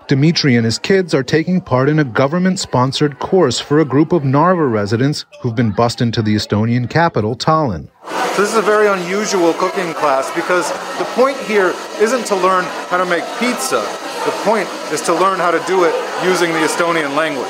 Dmitry 0.07 0.57
and 0.57 0.65
his 0.65 0.77
kids 0.77 1.13
are 1.13 1.23
taking 1.23 1.61
part 1.61 1.87
in 1.87 1.99
a 1.99 2.03
government 2.03 2.59
sponsored 2.59 3.19
course 3.19 3.59
for 3.59 3.79
a 3.79 3.85
group 3.85 4.11
of 4.11 4.25
Narva 4.25 4.65
residents 4.65 5.25
who've 5.41 5.55
been 5.55 5.71
bussed 5.71 6.01
into 6.01 6.21
the 6.21 6.35
Estonian 6.35 6.89
capital, 6.89 7.37
Tallinn. 7.37 7.89
So, 8.35 8.41
this 8.41 8.51
is 8.51 8.57
a 8.57 8.61
very 8.61 8.87
unusual 8.87 9.53
cooking 9.53 9.93
class 9.93 10.29
because 10.35 10.69
the 10.97 11.05
point 11.15 11.37
here 11.37 11.73
isn't 11.99 12.25
to 12.25 12.35
learn 12.35 12.65
how 12.89 12.97
to 12.97 13.05
make 13.05 13.23
pizza. 13.39 13.79
The 14.25 14.31
point 14.43 14.67
is 14.91 15.01
to 15.01 15.13
learn 15.13 15.39
how 15.39 15.51
to 15.51 15.63
do 15.67 15.85
it 15.85 15.93
using 16.23 16.51
the 16.51 16.59
Estonian 16.59 17.15
language. 17.15 17.47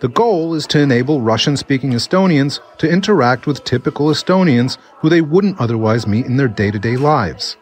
The 0.00 0.08
goal 0.08 0.54
is 0.54 0.64
to 0.68 0.78
enable 0.80 1.20
Russian 1.20 1.56
speaking 1.56 1.90
Estonians 1.90 2.60
to 2.78 2.88
interact 2.88 3.48
with 3.48 3.64
typical 3.64 4.06
Estonians 4.08 4.78
who 4.98 5.08
they 5.08 5.22
wouldn't 5.22 5.60
otherwise 5.60 6.06
meet 6.06 6.26
in 6.26 6.36
their 6.36 6.46
day 6.46 6.70
to 6.70 6.78
day 6.78 6.96
lives. 6.96 7.56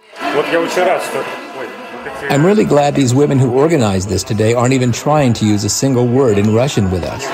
I'm 2.28 2.44
really 2.44 2.64
glad 2.64 2.96
these 2.96 3.14
women 3.14 3.38
who 3.38 3.52
organized 3.52 4.08
this 4.08 4.24
today 4.24 4.52
aren't 4.52 4.74
even 4.74 4.90
trying 4.90 5.32
to 5.34 5.46
use 5.46 5.62
a 5.62 5.68
single 5.68 6.08
word 6.08 6.38
in 6.38 6.52
Russian 6.52 6.90
with 6.90 7.04
us. 7.04 7.24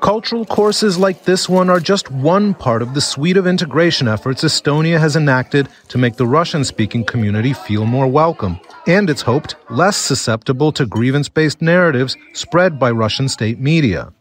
Cultural 0.00 0.44
courses 0.44 0.98
like 0.98 1.24
this 1.24 1.48
one 1.48 1.70
are 1.70 1.78
just 1.78 2.10
one 2.10 2.52
part 2.52 2.82
of 2.82 2.94
the 2.94 3.00
suite 3.00 3.36
of 3.36 3.46
integration 3.46 4.08
efforts 4.08 4.42
Estonia 4.42 4.98
has 4.98 5.14
enacted 5.14 5.68
to 5.88 5.98
make 5.98 6.16
the 6.16 6.26
Russian 6.26 6.64
speaking 6.64 7.04
community 7.04 7.52
feel 7.52 7.86
more 7.86 8.08
welcome, 8.08 8.58
and 8.88 9.08
it's 9.08 9.22
hoped 9.22 9.54
less 9.70 9.96
susceptible 9.96 10.72
to 10.72 10.84
grievance 10.84 11.28
based 11.28 11.62
narratives 11.62 12.16
spread 12.32 12.78
by 12.78 12.90
Russian 12.90 13.28
state 13.28 13.60
media. 13.60 14.12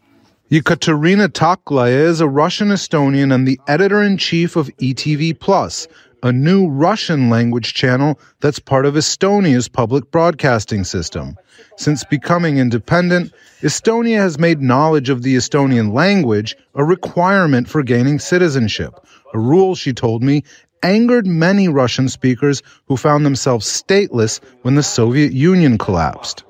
Yekaterina 0.52 1.28
Taklaja 1.28 1.90
is 1.90 2.22
a 2.22 2.28
Russian 2.28 2.68
Estonian 2.68 3.34
and 3.34 3.48
the 3.48 3.60
editor 3.68 4.04
in 4.04 4.18
chief 4.18 4.56
of 4.56 4.68
ETV 4.78 5.40
Plus, 5.40 5.88
a 6.24 6.32
new 6.32 6.70
Russian 6.70 7.30
language 7.30 7.74
channel 7.74 8.18
that's 8.40 8.58
part 8.58 8.86
of 8.86 8.96
Estonia's 8.96 9.68
public 9.68 10.10
broadcasting 10.10 10.86
system. 10.86 11.38
Since 11.76 12.06
becoming 12.06 12.58
independent, 12.58 13.34
Estonia 13.62 14.18
has 14.18 14.40
made 14.40 14.62
knowledge 14.62 15.10
of 15.10 15.22
the 15.22 15.36
Estonian 15.36 15.94
language 15.94 16.56
a 16.76 16.84
requirement 16.84 17.68
for 17.68 17.84
gaining 17.84 18.20
citizenship, 18.20 18.94
a 19.34 19.40
rule, 19.40 19.76
she 19.76 19.92
told 19.92 20.24
me, 20.24 20.44
angered 20.82 21.28
many 21.28 21.68
Russian 21.68 22.08
speakers 22.08 22.64
who 22.88 22.96
found 22.96 23.26
themselves 23.26 23.68
stateless 23.68 24.40
when 24.62 24.76
the 24.76 24.84
Soviet 24.84 25.34
Union 25.34 25.78
collapsed. 25.78 26.46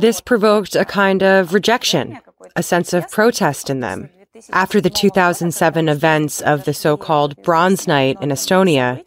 This 0.00 0.20
provoked 0.20 0.76
a 0.76 0.84
kind 0.84 1.22
of 1.22 1.52
rejection, 1.52 2.18
a 2.54 2.62
sense 2.62 2.92
of 2.92 3.10
protest 3.10 3.70
in 3.70 3.80
them. 3.80 4.10
After 4.51 4.81
the 4.81 4.89
2007 4.89 5.89
events 5.89 6.41
of 6.41 6.65
the 6.65 6.73
so 6.73 6.97
called 6.97 7.41
Bronze 7.43 7.87
Night 7.87 8.17
in 8.21 8.29
Estonia, 8.29 9.03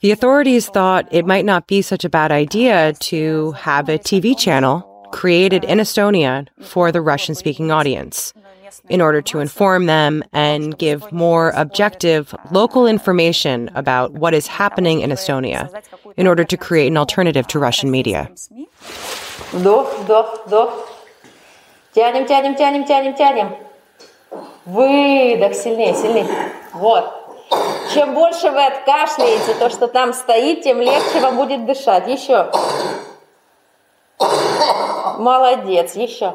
the 0.00 0.10
authorities 0.10 0.68
thought 0.68 1.06
it 1.12 1.26
might 1.26 1.44
not 1.44 1.66
be 1.66 1.80
such 1.80 2.04
a 2.04 2.08
bad 2.08 2.32
idea 2.32 2.92
to 2.94 3.52
have 3.52 3.88
a 3.88 3.98
TV 3.98 4.36
channel 4.36 4.82
created 5.12 5.62
in 5.64 5.78
Estonia 5.78 6.48
for 6.60 6.90
the 6.90 7.00
Russian 7.00 7.34
speaking 7.34 7.70
audience 7.70 8.32
in 8.88 9.00
order 9.00 9.22
to 9.22 9.38
inform 9.38 9.86
them 9.86 10.24
and 10.32 10.76
give 10.76 11.10
more 11.12 11.50
objective 11.50 12.34
local 12.50 12.86
information 12.86 13.70
about 13.74 14.12
what 14.12 14.34
is 14.34 14.46
happening 14.46 15.00
in 15.00 15.10
Estonia 15.10 15.70
in 16.16 16.26
order 16.26 16.44
to 16.44 16.56
create 16.56 16.88
an 16.88 16.96
alternative 16.96 17.46
to 17.46 17.58
Russian 17.58 17.90
media. 17.90 18.28
Вдох, 19.52 19.86
вдох, 20.00 20.46
вдох. 20.46 20.88
Тянем, 21.94 22.26
тянем, 22.26 22.56
тянем, 22.56 22.84
тянем, 22.84 23.14
тянем. 23.14 23.54
Выдох 24.68 25.54
сильнее, 25.54 25.94
сильнее. 25.94 26.26
Вот. 26.72 27.24
Чем 27.92 28.14
больше 28.14 28.50
вы 28.50 28.64
откашляете 28.64 29.54
то, 29.54 29.70
что 29.70 29.86
там 29.88 30.12
стоит, 30.12 30.62
тем 30.62 30.80
легче 30.80 31.20
вам 31.20 31.36
будет 31.36 31.66
дышать. 31.66 32.08
Еще. 32.08 32.50
Молодец, 35.18 35.94
еще. 35.94 36.34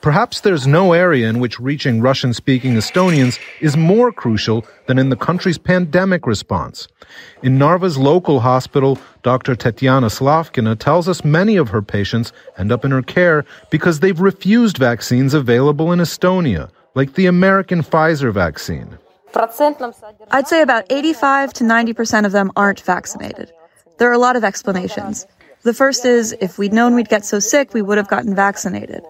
Perhaps 0.00 0.42
there's 0.42 0.64
no 0.64 0.92
area 0.92 1.28
in 1.28 1.40
which 1.40 1.58
reaching 1.58 2.00
Russian 2.00 2.32
speaking 2.32 2.74
Estonians 2.74 3.40
is 3.60 3.76
more 3.76 4.12
crucial 4.12 4.64
than 4.86 4.96
in 4.96 5.08
the 5.08 5.16
country's 5.16 5.58
pandemic 5.58 6.24
response. 6.24 6.86
In 7.42 7.58
Narva's 7.58 7.98
local 7.98 8.40
hospital, 8.40 8.96
Dr. 9.24 9.56
Tetiana 9.56 10.08
Slavkina 10.08 10.78
tells 10.78 11.08
us 11.08 11.24
many 11.24 11.56
of 11.56 11.70
her 11.70 11.82
patients 11.82 12.32
end 12.56 12.70
up 12.70 12.84
in 12.84 12.92
her 12.92 13.02
care 13.02 13.44
because 13.70 13.98
they've 13.98 14.20
refused 14.20 14.78
vaccines 14.78 15.34
available 15.34 15.90
in 15.90 15.98
Estonia, 15.98 16.70
like 16.95 17.13
the 17.13 17.25
American 17.25 17.81
Pfizer 17.81 18.31
vaccine. 18.33 18.97
I'd 20.31 20.47
say 20.47 20.61
about 20.61 20.85
85 20.91 21.53
to 21.53 21.63
90% 21.63 22.25
of 22.25 22.31
them 22.31 22.51
aren't 22.55 22.81
vaccinated. 22.81 23.51
There 23.97 24.09
are 24.09 24.13
a 24.13 24.19
lot 24.19 24.35
of 24.35 24.43
explanations. 24.43 25.25
The 25.63 25.73
first 25.73 26.05
is 26.05 26.35
if 26.39 26.57
we'd 26.57 26.73
known 26.73 26.93
we'd 26.93 27.09
get 27.09 27.25
so 27.25 27.39
sick, 27.39 27.73
we 27.73 27.81
would 27.81 27.97
have 27.97 28.09
gotten 28.09 28.35
vaccinated. 28.35 29.03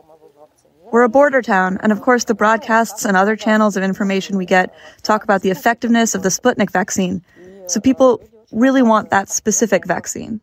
We're 0.92 1.02
a 1.02 1.10
border 1.10 1.42
town, 1.42 1.80
and 1.82 1.92
of 1.92 2.02
course, 2.02 2.26
the 2.26 2.36
broadcasts 2.36 3.04
and 3.04 3.18
other 3.18 3.36
channels 3.36 3.76
of 3.76 3.84
information 3.84 4.38
we 4.38 4.46
get 4.46 4.74
talk 5.02 5.24
about 5.24 5.42
the 5.42 5.50
effectiveness 5.50 6.14
of 6.14 6.22
the 6.22 6.30
Sputnik 6.30 6.70
vaccine. 6.70 7.24
So 7.68 7.82
people 7.82 8.22
really 8.52 8.84
want 8.84 9.10
that 9.10 9.30
specific 9.30 9.88
vaccine. 9.88 10.40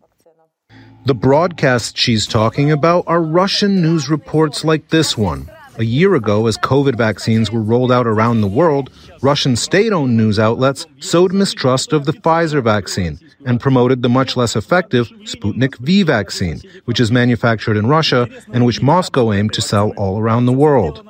The 1.06 1.14
broadcasts 1.14 1.98
she's 1.98 2.26
talking 2.26 2.72
about 2.72 3.04
are 3.06 3.22
Russian 3.22 3.80
news 3.80 4.10
reports 4.10 4.64
like 4.64 4.88
this 4.88 5.16
one. 5.16 5.48
A 5.80 5.82
year 5.82 6.14
ago, 6.14 6.46
as 6.46 6.58
COVID 6.58 6.94
vaccines 6.94 7.50
were 7.50 7.62
rolled 7.62 7.90
out 7.90 8.06
around 8.06 8.42
the 8.42 8.46
world, 8.46 8.90
Russian 9.22 9.54
state 9.54 9.92
owned 9.92 10.16
news 10.16 10.38
outlets 10.38 10.86
sowed 10.98 11.32
mistrust 11.32 11.92
of 11.92 12.06
the 12.06 12.12
Pfizer 12.12 12.62
vaccine 12.62 13.18
and 13.44 13.60
promoted 13.60 14.00
the 14.00 14.08
much 14.08 14.36
less 14.36 14.56
effective 14.56 15.08
Sputnik 15.24 15.76
V 15.78 16.02
vaccine, 16.02 16.60
which 16.86 17.00
is 17.00 17.12
manufactured 17.12 17.76
in 17.76 17.86
Russia 17.86 18.28
and 18.52 18.64
which 18.64 18.80
Moscow 18.80 19.32
aimed 19.32 19.52
to 19.52 19.62
sell 19.62 19.90
all 19.98 20.18
around 20.18 20.46
the 20.46 20.52
world. 20.52 21.06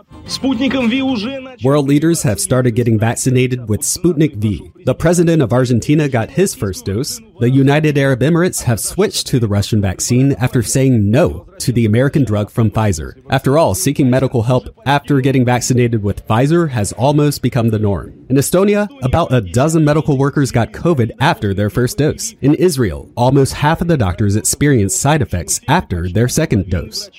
World 1.65 1.89
leaders 1.89 2.23
have 2.23 2.41
started 2.41 2.73
getting 2.73 2.99
vaccinated 2.99 3.69
with 3.69 3.81
Sputnik 3.81 4.37
V. 4.37 4.71
The 4.85 4.95
president 4.95 5.43
of 5.43 5.53
Argentina 5.53 6.09
got 6.09 6.31
his 6.31 6.55
first 6.55 6.85
dose. 6.85 7.21
The 7.41 7.51
United 7.51 7.99
Arab 7.99 8.21
Emirates 8.21 8.63
have 8.63 8.81
switched 8.81 9.27
to 9.29 9.41
the 9.41 9.49
Russian 9.49 9.81
vaccine 9.81 10.33
after 10.35 10.63
saying 10.63 11.11
no 11.11 11.47
to 11.59 11.73
the 11.73 11.85
American 11.85 12.25
drug 12.25 12.51
from 12.51 12.71
Pfizer. 12.71 13.21
After 13.29 13.59
all, 13.59 13.75
seeking 13.75 14.09
medical 14.09 14.43
help 14.43 14.69
after 14.87 15.21
getting 15.21 15.45
vaccinated 15.45 16.03
with 16.03 16.27
Pfizer 16.27 16.71
has 16.71 16.93
almost 16.93 17.43
become 17.43 17.71
the 17.71 17.79
norm. 17.79 18.00
In 18.09 18.37
Estonia, 18.37 18.89
about 19.03 19.33
a 19.33 19.41
dozen 19.41 19.85
medical 19.85 20.17
workers 20.17 20.51
got 20.51 20.73
COVID 20.73 21.13
after 21.21 21.55
their 21.55 21.71
first 21.71 21.99
dose. 21.99 22.35
In 22.41 22.55
Israel, 22.55 23.11
almost 23.17 23.55
half 23.55 23.81
of 23.81 23.89
the 23.89 23.97
doctors 23.97 24.37
experienced 24.37 25.01
side 25.01 25.23
effects 25.23 25.61
after 25.69 26.09
their 26.09 26.29
second 26.29 26.71
dose. 26.71 27.11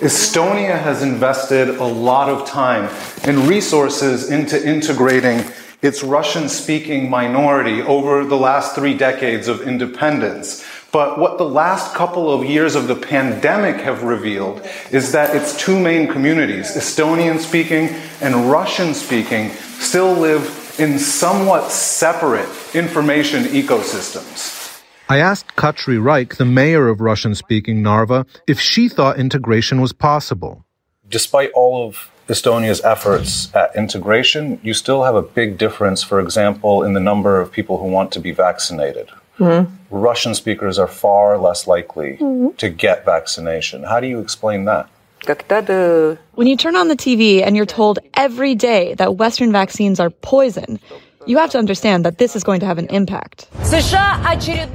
Estonia 0.00 0.80
has 0.80 1.02
invested 1.02 1.68
a 1.68 1.84
lot 1.84 2.28
of 2.28 2.48
time 2.48 2.88
and 3.24 3.46
resources 3.46 4.30
into 4.30 4.56
integrating 4.66 5.44
its 5.82 6.02
Russian 6.02 6.48
speaking 6.48 7.08
minority 7.08 7.82
over 7.82 8.24
the 8.24 8.36
last 8.36 8.74
three 8.74 8.94
decades 8.94 9.48
of 9.48 9.62
independence. 9.62 10.64
But 10.92 11.18
what 11.18 11.38
the 11.38 11.44
last 11.44 11.94
couple 11.94 12.32
of 12.32 12.44
years 12.44 12.74
of 12.74 12.88
the 12.88 12.96
pandemic 12.96 13.76
have 13.82 14.02
revealed 14.02 14.66
is 14.90 15.12
that 15.12 15.36
its 15.36 15.56
two 15.56 15.78
main 15.78 16.08
communities, 16.08 16.76
Estonian 16.76 17.38
speaking 17.38 17.88
and 18.20 18.50
Russian 18.50 18.94
speaking, 18.94 19.50
still 19.78 20.12
live 20.14 20.74
in 20.80 20.98
somewhat 20.98 21.70
separate 21.70 22.48
information 22.74 23.44
ecosystems. 23.44 24.82
I 25.08 25.18
asked 25.18 25.56
Katri 25.56 26.00
Raik, 26.00 26.36
the 26.36 26.44
mayor 26.44 26.88
of 26.88 27.00
Russian 27.00 27.34
speaking 27.34 27.82
Narva, 27.82 28.26
if 28.48 28.58
she 28.60 28.88
thought 28.88 29.18
integration 29.18 29.80
was 29.80 29.92
possible. 29.92 30.64
Despite 31.08 31.50
all 31.52 31.86
of 31.86 32.10
Estonia's 32.28 32.80
efforts 32.82 33.54
at 33.54 33.74
integration, 33.74 34.60
you 34.62 34.72
still 34.72 35.02
have 35.02 35.16
a 35.16 35.22
big 35.22 35.58
difference, 35.58 36.02
for 36.02 36.20
example, 36.20 36.84
in 36.84 36.94
the 36.94 37.00
number 37.00 37.40
of 37.40 37.50
people 37.50 37.78
who 37.78 37.86
want 37.86 38.12
to 38.12 38.20
be 38.20 38.30
vaccinated. 38.30 39.08
Mm-hmm. 39.38 39.74
Russian 39.90 40.34
speakers 40.34 40.78
are 40.78 40.86
far 40.86 41.36
less 41.38 41.66
likely 41.66 42.16
mm-hmm. 42.20 42.56
to 42.56 42.68
get 42.68 43.04
vaccination. 43.04 43.82
How 43.82 44.00
do 44.00 44.06
you 44.06 44.20
explain 44.20 44.64
that? 44.66 44.88
When 46.34 46.46
you 46.46 46.56
turn 46.56 46.76
on 46.76 46.88
the 46.88 46.96
TV 46.96 47.42
and 47.42 47.56
you're 47.56 47.66
told 47.66 47.98
every 48.14 48.54
day 48.54 48.94
that 48.94 49.16
Western 49.16 49.52
vaccines 49.52 50.00
are 50.00 50.08
poison, 50.08 50.80
you 51.26 51.36
have 51.36 51.50
to 51.50 51.58
understand 51.58 52.04
that 52.06 52.16
this 52.16 52.34
is 52.34 52.42
going 52.42 52.60
to 52.60 52.66
have 52.66 52.78
an 52.78 52.86
impact. 52.86 53.48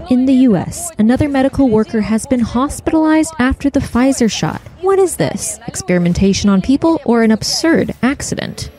In 0.10 0.26
the 0.26 0.38
US, 0.50 0.92
another 1.00 1.28
medical 1.28 1.70
worker 1.70 2.02
has 2.02 2.28
been 2.28 2.40
hospitalized 2.40 3.34
after 3.40 3.70
the 3.72 3.80
Pfizer 3.80 4.32
shot. 4.32 4.62
What 4.82 5.00
is 5.00 5.16
this? 5.18 5.60
Experimentation 5.68 6.50
on 6.50 6.62
people 6.62 7.02
or 7.06 7.24
an 7.24 7.32
absurd 7.32 7.96
accident? 8.04 8.70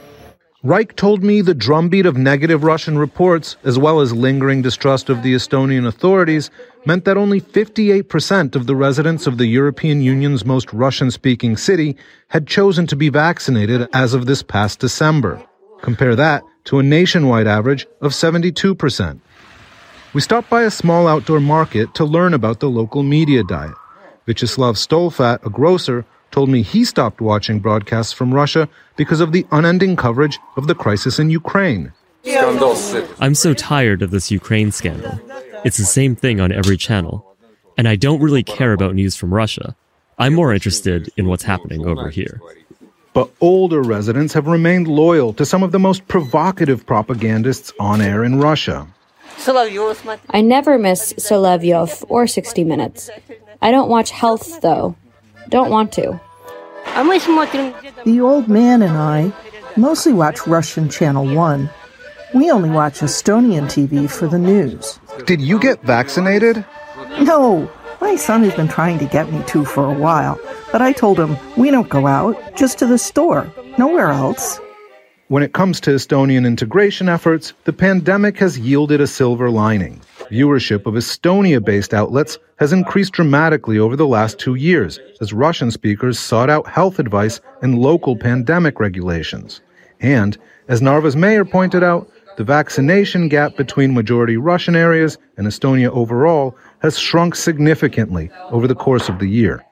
Raik 0.67 0.97
told 0.97 1.23
me 1.23 1.43
the 1.43 1.55
drumbeat 1.55 2.07
of 2.07 2.17
negative 2.17 2.65
Russian 2.65 2.99
reports, 2.99 3.57
as 3.63 3.79
well 3.79 4.01
as 4.01 4.13
lingering 4.13 4.63
distrust 4.63 5.09
of 5.09 5.23
the 5.23 5.33
Estonian 5.33 5.87
authorities, 5.87 6.51
meant 6.85 7.05
that 7.05 7.17
only 7.17 7.41
58% 7.41 8.57
of 8.57 8.67
the 8.67 8.75
residents 8.75 9.29
of 9.29 9.39
the 9.39 9.47
European 9.47 10.01
Union's 10.01 10.45
most 10.45 10.73
Russian 10.73 11.13
speaking 11.13 11.57
city 11.57 11.97
had 12.27 12.49
chosen 12.49 12.85
to 12.89 12.97
be 12.97 13.11
vaccinated 13.11 13.87
as 13.93 14.13
of 14.13 14.27
this 14.27 14.43
past 14.43 14.81
December. 14.81 15.41
Compare 15.83 16.17
that 16.17 16.43
to 16.65 16.81
a 16.81 16.83
nationwide 16.83 17.47
average 17.47 17.87
of 18.01 18.11
72%. 18.11 19.21
We 20.15 20.21
stopped 20.21 20.51
by 20.51 20.63
a 20.63 20.71
small 20.73 21.07
outdoor 21.07 21.39
market 21.39 21.95
to 21.95 22.05
learn 22.05 22.35
about 22.35 22.59
the 22.59 22.69
local 22.69 23.05
media 23.05 23.45
diet. 23.45 23.77
Vyacheslav 24.27 24.75
Stolfat, 24.75 25.47
a 25.47 25.49
grocer, 25.49 26.05
told 26.37 26.51
me 26.51 26.61
he 26.61 26.85
stopped 26.85 27.23
watching 27.23 27.59
broadcasts 27.59 28.13
from 28.13 28.35
Russia 28.35 28.69
because 28.97 29.21
of 29.21 29.33
the 29.33 29.47
unending 29.53 29.97
coverage 29.97 30.39
of 30.57 30.67
the 30.67 30.75
crisis 30.75 31.19
in 31.19 31.31
Ukraine. 31.31 31.93
I'm 33.19 33.35
so 33.35 33.55
tired 33.55 34.03
of 34.03 34.11
this 34.11 34.31
Ukraine 34.31 34.71
scandal. 34.71 35.19
It's 35.65 35.79
the 35.79 35.93
same 35.99 36.15
thing 36.15 36.39
on 36.39 36.53
every 36.53 36.77
channel. 36.77 37.25
And 37.79 37.89
I 37.89 37.97
don't 37.97 38.21
really 38.21 38.43
care 38.43 38.75
about 38.75 38.95
news 38.95 39.17
from 39.17 39.33
Russia. 39.33 39.75
I'm 40.19 40.35
more 40.35 40.53
interested 40.53 41.09
in 41.17 41.27
what's 41.27 41.43
happening 41.43 41.87
over 41.87 42.11
here 42.11 42.41
but 43.17 43.31
older 43.41 43.81
residents 43.81 44.35
have 44.35 44.47
remained 44.47 44.87
loyal 44.87 45.33
to 45.33 45.47
some 45.47 45.63
of 45.63 45.73
the 45.73 45.79
most 45.79 46.07
provocative 46.07 46.85
propagandists 46.85 47.73
on 47.81 48.03
air 48.03 48.23
in 48.23 48.39
Russia. 48.39 48.87
I 50.29 50.43
never 50.43 50.77
miss 50.77 51.15
Solovyov 51.15 52.05
or 52.11 52.27
60 52.27 52.65
Minutes. 52.65 53.09
I 53.63 53.71
don't 53.71 53.89
watch 53.89 54.11
health, 54.11 54.61
though. 54.61 54.97
Don't 55.49 55.71
want 55.71 55.93
to. 55.93 56.21
The 58.05 58.21
old 58.21 58.49
man 58.49 58.83
and 58.83 58.97
I 58.97 59.33
mostly 59.77 60.13
watch 60.13 60.47
Russian 60.47 60.89
Channel 60.89 61.35
1. 61.35 61.71
We 62.35 62.51
only 62.51 62.71
watch 62.71 63.01
Estonian 63.01 63.65
TV 63.65 64.11
for 64.11 64.27
the 64.27 64.39
news. 64.39 64.99
Did 65.27 65.41
you 65.41 65.59
get 65.59 65.83
vaccinated? 65.83 66.65
No, 67.21 67.71
my 68.01 68.17
son 68.17 68.45
has 68.45 68.55
been 68.55 68.69
trying 68.69 68.99
to 68.99 69.07
get 69.07 69.33
me 69.33 69.43
to 69.47 69.65
for 69.65 69.85
a 69.85 69.93
while, 69.93 70.39
but 70.73 70.83
I 70.83 70.93
told 70.93 71.19
him 71.19 71.37
we 71.57 71.71
don't 71.71 71.89
go 71.89 72.07
out, 72.07 72.57
just 72.57 72.79
to 72.79 72.87
the 72.87 72.99
store, 72.99 73.51
nowhere 73.79 74.11
else. 74.11 74.61
When 75.29 75.43
it 75.43 75.55
comes 75.55 75.81
to 75.81 75.91
Estonian 75.91 76.47
integration 76.47 77.09
efforts, 77.09 77.53
the 77.65 77.73
pandemic 77.73 78.39
has 78.39 78.61
yielded 78.61 79.01
a 79.01 79.09
silver 79.09 79.51
lining. 79.51 80.01
Viewership 80.31 80.87
of 80.87 80.95
Estonia 80.95 81.65
based 81.65 81.93
outlets 81.93 82.39
has 82.61 82.73
increased 82.73 83.15
dramatically 83.15 83.77
over 83.77 83.97
the 83.97 84.07
last 84.07 84.39
two 84.39 84.55
years 84.55 85.01
as 85.21 85.33
Russian 85.33 85.73
speakers 85.73 86.21
sought 86.21 86.49
out 86.49 86.69
health 86.69 87.01
advice 87.01 87.41
and 87.61 87.81
local 87.81 88.17
pandemic 88.17 88.79
regulations. 88.79 89.61
And, 89.99 90.39
as 90.69 90.81
Narva's 90.81 91.17
mayor 91.17 91.45
pointed 91.45 91.83
out, 91.83 92.09
the 92.37 92.45
vaccination 92.45 93.27
gap 93.27 93.57
between 93.57 93.95
majority 93.95 94.37
Russian 94.37 94.77
areas 94.77 95.19
and 95.37 95.49
Estonia 95.49 95.89
overall 95.89 96.57
has 96.83 97.01
shrunk 97.01 97.35
significantly 97.35 98.31
over 98.53 98.69
the 98.69 98.77
course 98.77 99.09
of 99.09 99.19
the 99.19 99.27
year. 99.27 99.65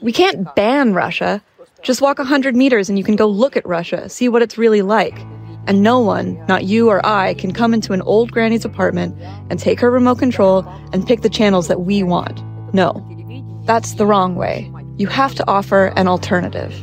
We 0.00 0.12
can't 0.12 0.54
ban 0.54 0.94
Russia. 0.94 1.42
Just 1.84 2.00
walk 2.00 2.16
100 2.16 2.56
meters 2.56 2.88
and 2.88 2.96
you 2.96 3.04
can 3.04 3.14
go 3.14 3.26
look 3.26 3.58
at 3.58 3.66
Russia, 3.66 4.08
see 4.08 4.26
what 4.26 4.40
it's 4.40 4.56
really 4.56 4.80
like. 4.80 5.18
And 5.66 5.82
no 5.82 6.00
one, 6.00 6.42
not 6.46 6.64
you 6.64 6.88
or 6.88 7.04
I, 7.04 7.34
can 7.34 7.52
come 7.52 7.74
into 7.74 7.92
an 7.92 8.00
old 8.02 8.32
granny's 8.32 8.64
apartment 8.64 9.14
and 9.50 9.60
take 9.60 9.80
her 9.80 9.90
remote 9.90 10.18
control 10.18 10.64
and 10.94 11.06
pick 11.06 11.20
the 11.20 11.28
channels 11.28 11.68
that 11.68 11.82
we 11.82 12.02
want. 12.02 12.42
No. 12.72 13.04
That's 13.66 13.94
the 13.94 14.06
wrong 14.06 14.34
way. 14.34 14.72
You 14.96 15.08
have 15.08 15.34
to 15.34 15.46
offer 15.46 15.92
an 15.96 16.08
alternative. 16.08 16.74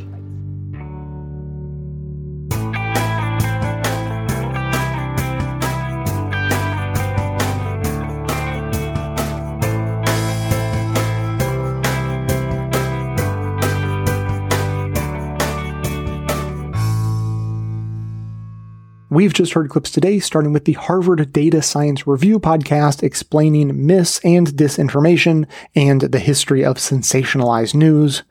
We've 19.12 19.34
just 19.34 19.52
heard 19.52 19.68
clips 19.68 19.90
today, 19.90 20.20
starting 20.20 20.54
with 20.54 20.64
the 20.64 20.72
Harvard 20.72 21.34
Data 21.34 21.60
Science 21.60 22.06
Review 22.06 22.40
podcast 22.40 23.02
explaining 23.02 23.86
mis 23.86 24.18
and 24.24 24.46
disinformation 24.46 25.44
and 25.74 26.00
the 26.00 26.18
history 26.18 26.64
of 26.64 26.78
sensationalized 26.78 27.74
news. 27.74 28.22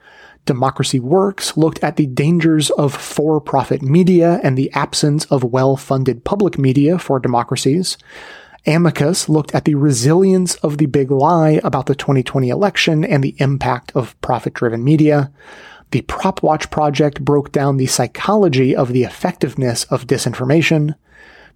Democracy 0.48 1.00
Works 1.00 1.56
looked 1.56 1.84
at 1.84 1.98
the 1.98 2.08
dangers 2.08 2.72
of 2.72 2.96
for 2.96 3.40
profit 3.40 3.84
media 3.84 4.40
and 4.42 4.58
the 4.58 4.72
absence 4.74 5.26
of 5.26 5.44
well 5.44 5.78
funded 5.78 6.24
public 6.24 6.58
media 6.58 6.98
for 6.98 7.20
democracies. 7.20 7.96
Amicus 8.66 9.30
looked 9.30 9.54
at 9.54 9.66
the 9.66 9.76
resilience 9.76 10.56
of 10.56 10.80
the 10.80 10.88
big 10.88 11.12
lie 11.12 11.62
about 11.64 11.86
the 11.86 11.94
2020 11.94 12.50
election 12.50 13.06
and 13.06 13.24
the 13.24 13.36
impact 13.38 13.92
of 13.94 14.20
profit 14.22 14.56
driven 14.56 14.84
media. 14.84 15.32
The 15.92 16.02
PropWatch 16.04 16.70
project 16.72 17.24
broke 17.24 17.52
down 17.52 17.76
the 17.76 17.86
psychology 17.86 18.74
of 18.74 18.94
the 18.94 19.04
effectiveness 19.04 19.84
of 19.86 20.08
disinformation. 20.08 20.96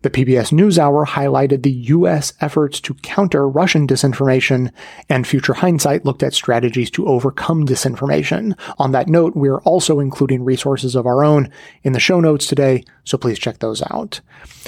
The 0.01 0.09
PBS 0.09 0.51
NewsHour 0.51 1.05
highlighted 1.07 1.63
the 1.63 1.71
U.S. 1.71 2.33
efforts 2.41 2.79
to 2.81 2.93
counter 2.95 3.47
Russian 3.47 3.87
disinformation, 3.87 4.71
and 5.09 5.25
Future 5.25 5.53
Hindsight 5.53 6.05
looked 6.05 6.23
at 6.23 6.33
strategies 6.33 6.91
to 6.91 7.07
overcome 7.07 7.65
disinformation. 7.65 8.57
On 8.77 8.91
that 8.91 9.07
note, 9.07 9.35
we're 9.35 9.59
also 9.59 9.99
including 9.99 10.43
resources 10.43 10.95
of 10.95 11.05
our 11.05 11.23
own 11.23 11.49
in 11.83 11.93
the 11.93 11.99
show 11.99 12.19
notes 12.19 12.45
today, 12.45 12.83
so 13.03 13.17
please 13.17 13.39
check 13.39 13.59
those 13.59 13.81
out. 13.89 14.21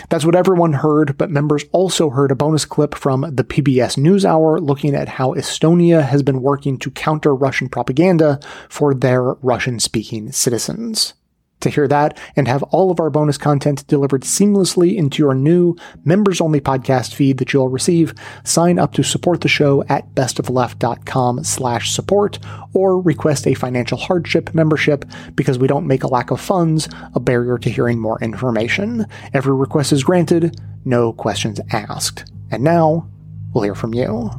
That's 0.10 0.26
what 0.26 0.36
everyone 0.36 0.74
heard, 0.74 1.18
but 1.18 1.32
members 1.32 1.66
also 1.72 2.10
heard 2.10 2.32
a 2.32 2.36
bonus 2.36 2.66
clip 2.66 2.96
from 2.96 3.22
the 3.22 3.44
PBS 3.44 3.98
NewsHour 3.98 4.62
looking 4.62 4.96
at 4.96 5.10
how 5.10 5.34
Estonia 5.34 6.04
has 6.04 6.24
been 6.24 6.42
working 6.42 6.78
to 6.80 6.92
counter 6.92 7.36
Russian 7.36 7.70
propaganda 7.70 8.40
for 8.70 8.94
their 8.94 9.24
Russian 9.24 9.80
speaking 9.80 10.32
citizens. 10.32 11.14
To 11.62 11.70
hear 11.72 11.88
that 11.88 12.20
and 12.36 12.48
have 12.48 12.62
all 12.64 12.92
of 12.92 13.00
our 13.00 13.10
bonus 13.10 13.38
content 13.38 13.88
delivered 13.88 14.22
seamlessly 14.22 14.96
into 14.96 15.24
your 15.24 15.34
new 15.34 15.76
members 16.06 16.40
only 16.40 16.62
podcast 16.62 17.16
feed 17.16 17.40
that 17.40 17.52
you'll 17.52 17.70
receive, 17.70 18.14
sign 18.44 18.78
up 18.78 18.94
to 18.94 19.04
support 19.04 19.42
the 19.42 19.48
show 19.48 19.84
at 19.90 20.14
bestofleft.com 20.14 21.44
slash 21.44 21.92
support 21.92 22.38
or 22.74 23.02
request 23.02 23.48
a 23.48 23.56
financial 23.56 23.98
hardship 23.98 24.54
membership 24.54 25.04
because 25.34 25.58
we 25.58 25.68
don't 25.68 25.88
make 25.88 26.04
a 26.04 26.08
lack 26.08 26.30
of 26.30 26.40
funds 26.40 26.88
a 27.16 27.20
barrier 27.20 27.58
to 27.58 27.72
hearing 27.72 28.00
more 28.00 28.22
information. 28.22 29.08
Every 29.34 29.56
request 29.56 29.92
is 29.92 30.04
granted, 30.04 30.62
no 30.86 31.12
questions 31.12 31.60
asked. 31.72 32.32
And 32.52 32.64
now 32.64 33.10
we'll 33.54 33.64
hear 33.64 33.76
from 33.76 33.96
you. 33.96 34.30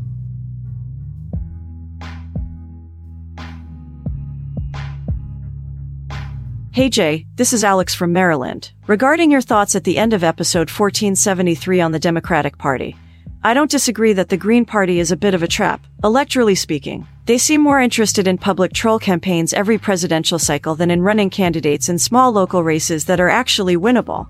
Hey 6.78 6.88
Jay, 6.88 7.26
this 7.34 7.52
is 7.52 7.64
Alex 7.64 7.92
from 7.92 8.12
Maryland. 8.12 8.70
Regarding 8.86 9.32
your 9.32 9.40
thoughts 9.40 9.74
at 9.74 9.82
the 9.82 9.98
end 9.98 10.12
of 10.12 10.22
episode 10.22 10.70
1473 10.70 11.80
on 11.80 11.90
the 11.90 11.98
Democratic 11.98 12.56
Party, 12.56 12.94
I 13.42 13.52
don't 13.52 13.68
disagree 13.68 14.12
that 14.12 14.28
the 14.28 14.36
Green 14.36 14.64
Party 14.64 15.00
is 15.00 15.10
a 15.10 15.16
bit 15.16 15.34
of 15.34 15.42
a 15.42 15.48
trap, 15.48 15.84
electorally 16.04 16.56
speaking. 16.56 17.04
They 17.26 17.36
seem 17.36 17.62
more 17.62 17.80
interested 17.80 18.28
in 18.28 18.38
public 18.38 18.72
troll 18.74 19.00
campaigns 19.00 19.52
every 19.52 19.76
presidential 19.76 20.38
cycle 20.38 20.76
than 20.76 20.92
in 20.92 21.02
running 21.02 21.30
candidates 21.30 21.88
in 21.88 21.98
small 21.98 22.30
local 22.30 22.62
races 22.62 23.06
that 23.06 23.18
are 23.18 23.28
actually 23.28 23.76
winnable 23.76 24.28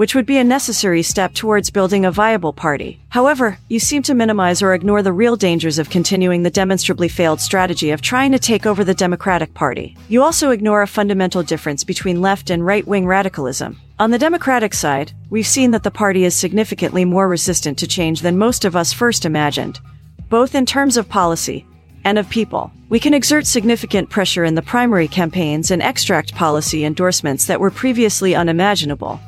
which 0.00 0.14
would 0.14 0.24
be 0.24 0.38
a 0.38 0.42
necessary 0.42 1.02
step 1.02 1.34
towards 1.34 1.68
building 1.68 2.06
a 2.06 2.10
viable 2.10 2.54
party. 2.54 2.98
However, 3.10 3.58
you 3.68 3.78
seem 3.78 4.02
to 4.04 4.14
minimize 4.14 4.62
or 4.62 4.72
ignore 4.72 5.02
the 5.02 5.12
real 5.12 5.36
dangers 5.36 5.78
of 5.78 5.90
continuing 5.90 6.42
the 6.42 6.48
demonstrably 6.48 7.06
failed 7.06 7.38
strategy 7.38 7.90
of 7.90 8.00
trying 8.00 8.32
to 8.32 8.38
take 8.38 8.64
over 8.64 8.82
the 8.82 8.94
Democratic 8.94 9.52
Party. 9.52 9.94
You 10.08 10.22
also 10.22 10.52
ignore 10.52 10.80
a 10.80 10.86
fundamental 10.86 11.42
difference 11.42 11.84
between 11.84 12.22
left 12.22 12.48
and 12.48 12.64
right 12.64 12.86
wing 12.86 13.06
radicalism. 13.06 13.78
On 13.98 14.10
the 14.10 14.18
Democratic 14.18 14.72
side, 14.72 15.12
we've 15.28 15.46
seen 15.46 15.70
that 15.72 15.82
the 15.82 15.90
party 15.90 16.24
is 16.24 16.34
significantly 16.34 17.04
more 17.04 17.28
resistant 17.28 17.76
to 17.80 17.86
change 17.86 18.22
than 18.22 18.38
most 18.38 18.64
of 18.64 18.74
us 18.74 18.94
first 18.94 19.26
imagined, 19.26 19.80
both 20.30 20.54
in 20.54 20.64
terms 20.64 20.96
of 20.96 21.10
policy 21.10 21.66
and 22.04 22.18
of 22.18 22.30
people. 22.30 22.72
We 22.88 23.00
can 23.00 23.12
exert 23.12 23.46
significant 23.46 24.08
pressure 24.08 24.44
in 24.44 24.54
the 24.54 24.62
primary 24.62 25.08
campaigns 25.08 25.70
and 25.70 25.82
extract 25.82 26.34
policy 26.34 26.86
endorsements 26.86 27.44
that 27.44 27.60
were 27.60 27.70
previously 27.70 28.34
unimaginable. 28.34 29.20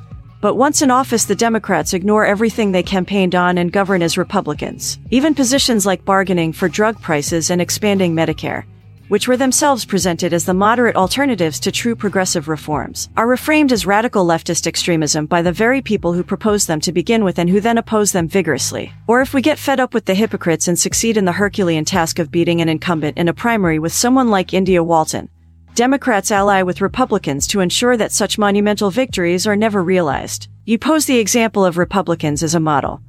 But 0.42 0.56
once 0.56 0.82
in 0.82 0.90
office, 0.90 1.24
the 1.24 1.36
Democrats 1.36 1.94
ignore 1.94 2.26
everything 2.26 2.72
they 2.72 2.82
campaigned 2.82 3.36
on 3.36 3.58
and 3.58 3.70
govern 3.70 4.02
as 4.02 4.18
Republicans. 4.18 4.98
Even 5.08 5.36
positions 5.36 5.86
like 5.86 6.04
bargaining 6.04 6.52
for 6.52 6.68
drug 6.68 7.00
prices 7.00 7.50
and 7.50 7.62
expanding 7.62 8.12
Medicare, 8.12 8.64
which 9.06 9.28
were 9.28 9.36
themselves 9.36 9.84
presented 9.84 10.32
as 10.32 10.44
the 10.44 10.52
moderate 10.52 10.96
alternatives 10.96 11.60
to 11.60 11.70
true 11.70 11.94
progressive 11.94 12.48
reforms, 12.48 13.08
are 13.16 13.28
reframed 13.28 13.70
as 13.70 13.86
radical 13.86 14.26
leftist 14.26 14.66
extremism 14.66 15.26
by 15.26 15.42
the 15.42 15.52
very 15.52 15.80
people 15.80 16.12
who 16.12 16.24
proposed 16.24 16.66
them 16.66 16.80
to 16.80 16.90
begin 16.90 17.22
with 17.22 17.38
and 17.38 17.48
who 17.48 17.60
then 17.60 17.78
oppose 17.78 18.10
them 18.10 18.26
vigorously. 18.26 18.92
Or 19.06 19.20
if 19.20 19.34
we 19.34 19.42
get 19.42 19.60
fed 19.60 19.78
up 19.78 19.94
with 19.94 20.06
the 20.06 20.14
hypocrites 20.14 20.66
and 20.66 20.76
succeed 20.76 21.16
in 21.16 21.24
the 21.24 21.30
Herculean 21.30 21.84
task 21.84 22.18
of 22.18 22.32
beating 22.32 22.60
an 22.60 22.68
incumbent 22.68 23.16
in 23.16 23.28
a 23.28 23.32
primary 23.32 23.78
with 23.78 23.92
someone 23.92 24.28
like 24.28 24.52
India 24.52 24.82
Walton, 24.82 25.28
Democrats 25.74 26.30
ally 26.30 26.60
with 26.60 26.82
Republicans 26.82 27.46
to 27.46 27.60
ensure 27.60 27.96
that 27.96 28.12
such 28.12 28.36
monumental 28.36 28.90
victories 28.90 29.46
are 29.46 29.56
never 29.56 29.82
realized. 29.82 30.48
You 30.66 30.78
pose 30.78 31.06
the 31.06 31.16
example 31.16 31.64
of 31.64 31.78
Republicans 31.78 32.42
as 32.42 32.54
a 32.54 32.60
model. 32.60 33.00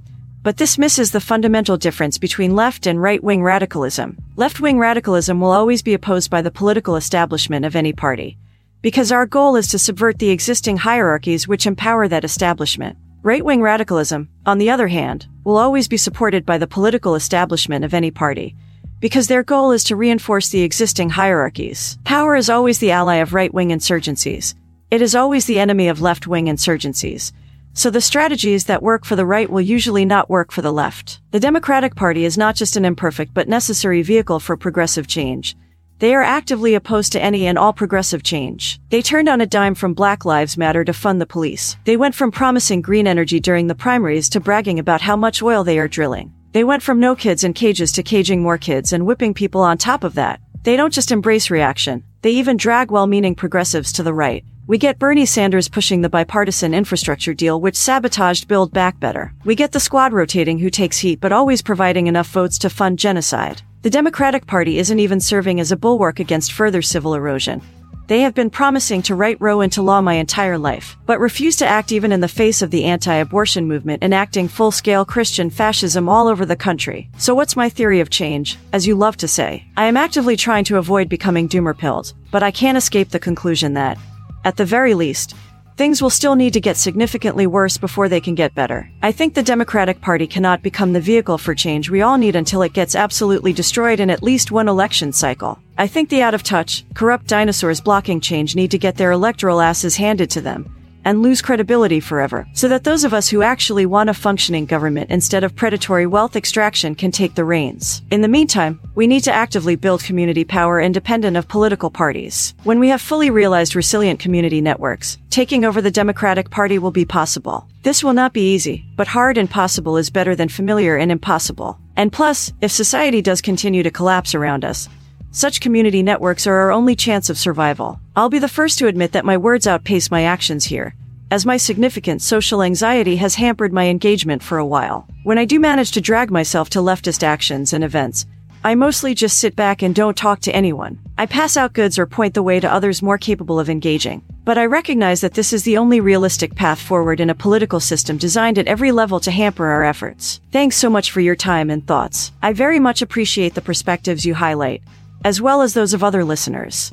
But 0.43 0.55
this 0.55 0.77
misses 0.77 1.11
the 1.11 1.19
fundamental 1.19 1.75
difference 1.75 2.17
between 2.17 2.55
left 2.55 2.87
and 2.87 3.01
right 3.01 3.21
wing 3.21 3.43
radicalism. 3.43 4.17
Left 4.37 4.61
wing 4.61 4.79
radicalism 4.79 5.41
will 5.41 5.51
always 5.51 5.81
be 5.81 5.93
opposed 5.93 6.29
by 6.29 6.41
the 6.41 6.51
political 6.51 6.95
establishment 6.95 7.65
of 7.65 7.75
any 7.75 7.91
party. 7.91 8.37
Because 8.81 9.11
our 9.11 9.25
goal 9.25 9.57
is 9.57 9.67
to 9.67 9.77
subvert 9.77 10.19
the 10.19 10.29
existing 10.29 10.77
hierarchies 10.77 11.49
which 11.49 11.67
empower 11.67 12.07
that 12.07 12.23
establishment. 12.23 12.97
Right 13.23 13.43
wing 13.43 13.61
radicalism, 13.61 14.29
on 14.45 14.57
the 14.57 14.69
other 14.69 14.87
hand, 14.87 15.27
will 15.43 15.57
always 15.57 15.89
be 15.89 15.97
supported 15.97 16.45
by 16.45 16.57
the 16.57 16.67
political 16.67 17.15
establishment 17.15 17.83
of 17.83 17.93
any 17.93 18.09
party 18.09 18.55
because 18.99 19.27
their 19.27 19.43
goal 19.43 19.71
is 19.71 19.83
to 19.85 19.95
reinforce 19.95 20.49
the 20.49 20.61
existing 20.61 21.09
hierarchies. 21.09 21.97
Power 22.03 22.35
is 22.35 22.49
always 22.49 22.79
the 22.79 22.91
ally 22.91 23.15
of 23.15 23.33
right-wing 23.33 23.69
insurgencies. 23.69 24.55
It 24.91 25.01
is 25.01 25.15
always 25.15 25.45
the 25.45 25.59
enemy 25.59 25.87
of 25.87 26.01
left-wing 26.01 26.45
insurgencies. 26.45 27.31
So 27.73 27.89
the 27.89 28.01
strategies 28.01 28.65
that 28.65 28.83
work 28.83 29.03
for 29.03 29.15
the 29.15 29.25
right 29.25 29.49
will 29.49 29.61
usually 29.61 30.05
not 30.05 30.29
work 30.29 30.51
for 30.51 30.61
the 30.61 30.71
left. 30.71 31.21
The 31.31 31.39
Democratic 31.39 31.95
Party 31.95 32.23
is 32.23 32.37
not 32.37 32.55
just 32.55 32.75
an 32.75 32.85
imperfect 32.85 33.33
but 33.33 33.47
necessary 33.47 34.03
vehicle 34.03 34.39
for 34.39 34.55
progressive 34.55 35.07
change. 35.07 35.55
They 35.97 36.13
are 36.13 36.21
actively 36.21 36.75
opposed 36.75 37.13
to 37.13 37.23
any 37.23 37.47
and 37.47 37.57
all 37.57 37.73
progressive 37.73 38.23
change. 38.23 38.79
They 38.89 39.01
turned 39.01 39.29
on 39.29 39.41
a 39.41 39.47
dime 39.47 39.73
from 39.73 39.93
Black 39.93 40.25
Lives 40.25 40.57
Matter 40.57 40.83
to 40.83 40.93
fund 40.93 41.19
the 41.19 41.25
police. 41.25 41.77
They 41.85 41.97
went 41.97 42.13
from 42.13 42.31
promising 42.31 42.81
green 42.81 43.07
energy 43.07 43.39
during 43.39 43.67
the 43.67 43.73
primaries 43.75 44.29
to 44.29 44.39
bragging 44.39 44.79
about 44.79 45.01
how 45.01 45.15
much 45.15 45.41
oil 45.41 45.63
they 45.63 45.79
are 45.79 45.87
drilling. 45.87 46.33
They 46.53 46.63
went 46.63 46.83
from 46.83 46.99
no 46.99 47.15
kids 47.15 47.43
in 47.43 47.53
cages 47.53 47.91
to 47.93 48.03
caging 48.03 48.43
more 48.43 48.59
kids 48.59 48.93
and 48.93 49.07
whipping 49.07 49.33
people 49.33 49.61
on 49.61 49.79
top 49.79 50.03
of 50.03 50.13
that. 50.13 50.39
They 50.61 50.77
don't 50.77 50.93
just 50.93 51.11
embrace 51.11 51.49
reaction, 51.49 52.03
they 52.21 52.29
even 52.29 52.57
drag 52.57 52.91
well 52.91 53.07
meaning 53.07 53.33
progressives 53.33 53.91
to 53.93 54.03
the 54.03 54.13
right. 54.13 54.45
We 54.67 54.77
get 54.77 54.99
Bernie 54.99 55.25
Sanders 55.25 55.67
pushing 55.67 56.01
the 56.01 56.09
bipartisan 56.09 56.75
infrastructure 56.75 57.33
deal 57.33 57.59
which 57.59 57.75
sabotaged 57.75 58.47
Build 58.47 58.71
Back 58.71 58.99
Better. 58.99 59.33
We 59.43 59.55
get 59.55 59.71
the 59.71 59.79
squad 59.79 60.13
rotating 60.13 60.59
who 60.59 60.69
takes 60.69 60.99
heat 60.99 61.19
but 61.19 61.31
always 61.31 61.63
providing 61.63 62.05
enough 62.05 62.27
votes 62.27 62.59
to 62.59 62.69
fund 62.69 62.99
genocide. 62.99 63.63
The 63.81 63.89
Democratic 63.89 64.45
Party 64.45 64.77
isn't 64.77 64.99
even 64.99 65.19
serving 65.19 65.59
as 65.59 65.71
a 65.71 65.75
bulwark 65.75 66.19
against 66.19 66.53
further 66.53 66.83
civil 66.83 67.15
erosion. 67.15 67.63
They 68.07 68.21
have 68.21 68.33
been 68.35 68.49
promising 68.49 69.01
to 69.03 69.15
write 69.15 69.39
Roe 69.39 69.61
into 69.61 69.81
law 69.81 70.01
my 70.01 70.15
entire 70.15 70.57
life, 70.57 70.97
but 71.05 71.21
refuse 71.21 71.55
to 71.57 71.65
act 71.65 71.93
even 71.93 72.11
in 72.11 72.19
the 72.19 72.27
face 72.27 72.61
of 72.61 72.69
the 72.69 72.83
anti-abortion 72.83 73.65
movement 73.65 74.03
enacting 74.03 74.49
full-scale 74.49 75.05
Christian 75.05 75.49
fascism 75.49 76.09
all 76.09 76.27
over 76.27 76.45
the 76.45 76.57
country. 76.57 77.09
So 77.17 77.33
what's 77.33 77.55
my 77.55 77.69
theory 77.69 78.01
of 78.01 78.09
change? 78.09 78.57
As 78.73 78.85
you 78.85 78.95
love 78.95 79.15
to 79.17 79.27
say, 79.27 79.65
I 79.77 79.85
am 79.85 79.95
actively 79.95 80.35
trying 80.35 80.65
to 80.65 80.77
avoid 80.77 81.07
becoming 81.07 81.47
doomer 81.47 81.77
pilled, 81.77 82.13
but 82.29 82.43
I 82.43 82.51
can't 82.51 82.77
escape 82.77 83.09
the 83.09 83.19
conclusion 83.19 83.73
that, 83.75 83.97
at 84.43 84.57
the 84.57 84.65
very 84.65 84.93
least, 84.93 85.33
Things 85.75 86.01
will 86.01 86.11
still 86.11 86.35
need 86.35 86.53
to 86.53 86.61
get 86.61 86.77
significantly 86.77 87.47
worse 87.47 87.77
before 87.77 88.07
they 88.07 88.21
can 88.21 88.35
get 88.35 88.53
better. 88.53 88.87
I 89.01 89.11
think 89.11 89.33
the 89.33 89.41
Democratic 89.41 90.01
Party 90.01 90.27
cannot 90.27 90.61
become 90.61 90.93
the 90.93 91.01
vehicle 91.01 91.39
for 91.39 91.55
change 91.55 91.89
we 91.89 92.03
all 92.03 92.17
need 92.17 92.35
until 92.35 92.61
it 92.61 92.73
gets 92.73 92.95
absolutely 92.95 93.53
destroyed 93.53 93.99
in 93.99 94.11
at 94.11 94.21
least 94.21 94.51
one 94.51 94.67
election 94.67 95.11
cycle. 95.11 95.57
I 95.77 95.87
think 95.87 96.09
the 96.09 96.21
out 96.21 96.35
of 96.35 96.43
touch, 96.43 96.85
corrupt 96.93 97.25
dinosaurs 97.25 97.81
blocking 97.81 98.21
change 98.21 98.55
need 98.55 98.69
to 98.71 98.77
get 98.77 98.97
their 98.97 99.11
electoral 99.11 99.61
asses 99.61 99.95
handed 99.95 100.29
to 100.31 100.41
them 100.41 100.71
and 101.05 101.21
lose 101.21 101.41
credibility 101.41 101.99
forever, 101.99 102.47
so 102.53 102.67
that 102.67 102.83
those 102.83 103.03
of 103.03 103.13
us 103.13 103.29
who 103.29 103.41
actually 103.41 103.85
want 103.85 104.09
a 104.09 104.13
functioning 104.13 104.65
government 104.65 105.09
instead 105.09 105.43
of 105.43 105.55
predatory 105.55 106.05
wealth 106.05 106.35
extraction 106.35 106.95
can 106.95 107.11
take 107.11 107.35
the 107.35 107.45
reins. 107.45 108.01
In 108.11 108.21
the 108.21 108.27
meantime, 108.27 108.79
we 108.95 109.07
need 109.07 109.23
to 109.25 109.33
actively 109.33 109.75
build 109.75 110.03
community 110.03 110.43
power 110.43 110.79
independent 110.79 111.37
of 111.37 111.47
political 111.47 111.89
parties. 111.89 112.53
When 112.63 112.79
we 112.79 112.89
have 112.89 113.01
fully 113.01 113.29
realized 113.29 113.75
resilient 113.75 114.19
community 114.19 114.61
networks, 114.61 115.17
taking 115.29 115.65
over 115.65 115.81
the 115.81 115.91
Democratic 115.91 116.49
Party 116.49 116.79
will 116.79 116.91
be 116.91 117.05
possible. 117.05 117.67
This 117.83 118.03
will 118.03 118.13
not 118.13 118.33
be 118.33 118.53
easy, 118.53 118.85
but 118.95 119.07
hard 119.07 119.37
and 119.37 119.49
possible 119.49 119.97
is 119.97 120.09
better 120.09 120.35
than 120.35 120.47
familiar 120.47 120.95
and 120.95 121.11
impossible. 121.11 121.77
And 121.95 122.11
plus, 122.11 122.53
if 122.61 122.71
society 122.71 123.21
does 123.21 123.41
continue 123.41 123.83
to 123.83 123.91
collapse 123.91 124.33
around 124.33 124.63
us, 124.63 124.89
such 125.35 125.61
community 125.61 126.03
networks 126.03 126.45
are 126.45 126.57
our 126.57 126.71
only 126.71 126.95
chance 126.95 127.27
of 127.27 127.39
survival. 127.39 127.99
I'll 128.15 128.29
be 128.29 128.37
the 128.37 128.47
first 128.47 128.77
to 128.77 128.87
admit 128.87 129.13
that 129.13 129.25
my 129.25 129.35
words 129.35 129.65
outpace 129.65 130.11
my 130.11 130.21
actions 130.21 130.65
here, 130.65 130.93
as 131.31 131.43
my 131.43 131.57
significant 131.57 132.21
social 132.21 132.61
anxiety 132.61 133.15
has 133.15 133.33
hampered 133.33 133.73
my 133.73 133.87
engagement 133.87 134.43
for 134.43 134.59
a 134.59 134.65
while. 134.65 135.07
When 135.23 135.39
I 135.39 135.45
do 135.45 135.59
manage 135.59 135.91
to 135.93 136.01
drag 136.01 136.29
myself 136.29 136.69
to 136.69 136.79
leftist 136.79 137.23
actions 137.23 137.73
and 137.73 137.83
events, 137.83 138.27
I 138.63 138.75
mostly 138.75 139.15
just 139.15 139.39
sit 139.39 139.55
back 139.55 139.81
and 139.81 139.95
don't 139.95 140.15
talk 140.15 140.39
to 140.41 140.55
anyone. 140.55 140.99
I 141.17 141.25
pass 141.25 141.57
out 141.57 141.73
goods 141.73 141.97
or 141.97 142.05
point 142.05 142.35
the 142.35 142.43
way 142.43 142.59
to 142.59 142.71
others 142.71 143.01
more 143.01 143.17
capable 143.17 143.59
of 143.59 143.71
engaging. 143.71 144.21
But 144.45 144.59
I 144.59 144.67
recognize 144.67 145.21
that 145.21 145.33
this 145.33 145.51
is 145.51 145.63
the 145.63 145.77
only 145.77 145.99
realistic 145.99 146.53
path 146.53 146.79
forward 146.79 147.19
in 147.19 147.31
a 147.31 147.35
political 147.35 147.79
system 147.79 148.17
designed 148.17 148.59
at 148.59 148.67
every 148.67 148.91
level 148.91 149.19
to 149.21 149.31
hamper 149.31 149.65
our 149.65 149.83
efforts. 149.83 150.41
Thanks 150.51 150.77
so 150.77 150.91
much 150.91 151.09
for 151.09 151.21
your 151.21 151.35
time 151.35 151.71
and 151.71 151.85
thoughts. 151.87 152.31
I 152.43 152.53
very 152.53 152.79
much 152.79 153.01
appreciate 153.01 153.55
the 153.55 153.61
perspectives 153.61 154.25
you 154.25 154.35
highlight 154.35 154.83
as 155.23 155.41
well 155.41 155.61
as 155.61 155.73
those 155.73 155.93
of 155.93 156.03
other 156.03 156.23
listeners. 156.23 156.91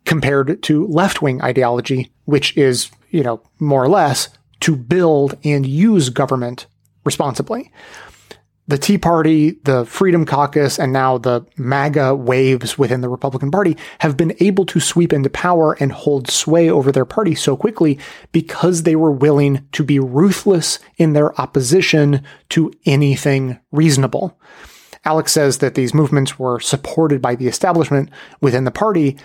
compared 0.03 0.61
to 0.64 0.86
left 0.88 1.22
wing 1.22 1.41
ideology, 1.41 2.11
which 2.26 2.56
is, 2.57 2.91
you 3.10 3.23
know, 3.23 3.41
more 3.57 3.84
or 3.84 3.90
less 3.90 4.30
to 4.60 4.76
build 4.76 5.38
and 5.45 5.65
use 5.65 6.10
government 6.10 6.68
responsibly 7.06 7.72
the 8.70 8.78
Tea 8.78 9.00
Party, 9.00 9.58
the 9.64 9.84
Freedom 9.86 10.28
Caucus, 10.28 10.78
and 10.78 10.94
now 10.94 11.18
the 11.18 11.44
MAGA 11.58 12.14
waves 12.14 12.78
within 12.78 13.02
the 13.02 13.10
Republican 13.10 13.50
Party 13.50 13.76
have 13.98 14.16
been 14.16 14.36
able 14.40 14.64
to 14.68 14.80
sweep 14.80 15.12
into 15.12 15.30
power 15.32 15.76
and 15.80 15.91
hold 15.91 16.30
sway 16.30 16.70
over 16.70 16.91
their 16.91 17.04
party 17.04 17.34
so 17.34 17.58
quickly 17.58 17.98
because 18.32 18.84
they 18.84 18.96
were 18.96 19.12
willing 19.12 19.68
to 19.72 19.84
be 19.84 19.98
ruthless 19.98 20.78
in 20.98 21.14
their 21.14 21.40
opposition 21.41 22.22
to 22.50 22.72
anything 22.86 23.60
reasonable. 23.72 24.40
Alex 25.04 25.32
says 25.32 25.58
that 25.58 25.74
these 25.74 25.96
movements 25.96 26.38
were 26.38 26.60
supported 26.60 27.24
by 27.24 27.34
the 27.34 27.48
establishment 27.48 28.12
within 28.40 28.66
the 28.66 28.72
party, 28.72 29.18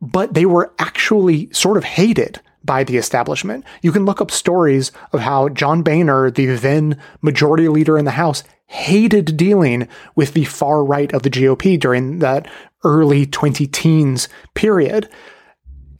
but 0.00 0.34
they 0.34 0.46
were 0.46 0.74
actually 0.80 1.48
sort 1.52 1.76
of 1.76 1.84
hated 1.84 2.40
by 2.64 2.82
the 2.82 2.96
establishment. 2.96 3.64
You 3.82 3.92
can 3.92 4.04
look 4.04 4.20
up 4.20 4.32
stories 4.32 4.90
of 5.12 5.20
how 5.20 5.48
John 5.48 5.82
Boehner, 5.82 6.30
the 6.30 6.46
then 6.56 7.00
majority 7.22 7.68
leader 7.68 7.96
in 7.96 8.04
the 8.04 8.10
House, 8.12 8.42
hated 8.70 9.36
dealing 9.36 9.88
with 10.14 10.32
the 10.32 10.44
far 10.44 10.84
right 10.84 11.12
of 11.12 11.24
the 11.24 11.30
GOP 11.30 11.78
during 11.78 12.20
that 12.20 12.46
early 12.84 13.26
20 13.26 13.66
teens 13.66 14.28
period. 14.54 15.08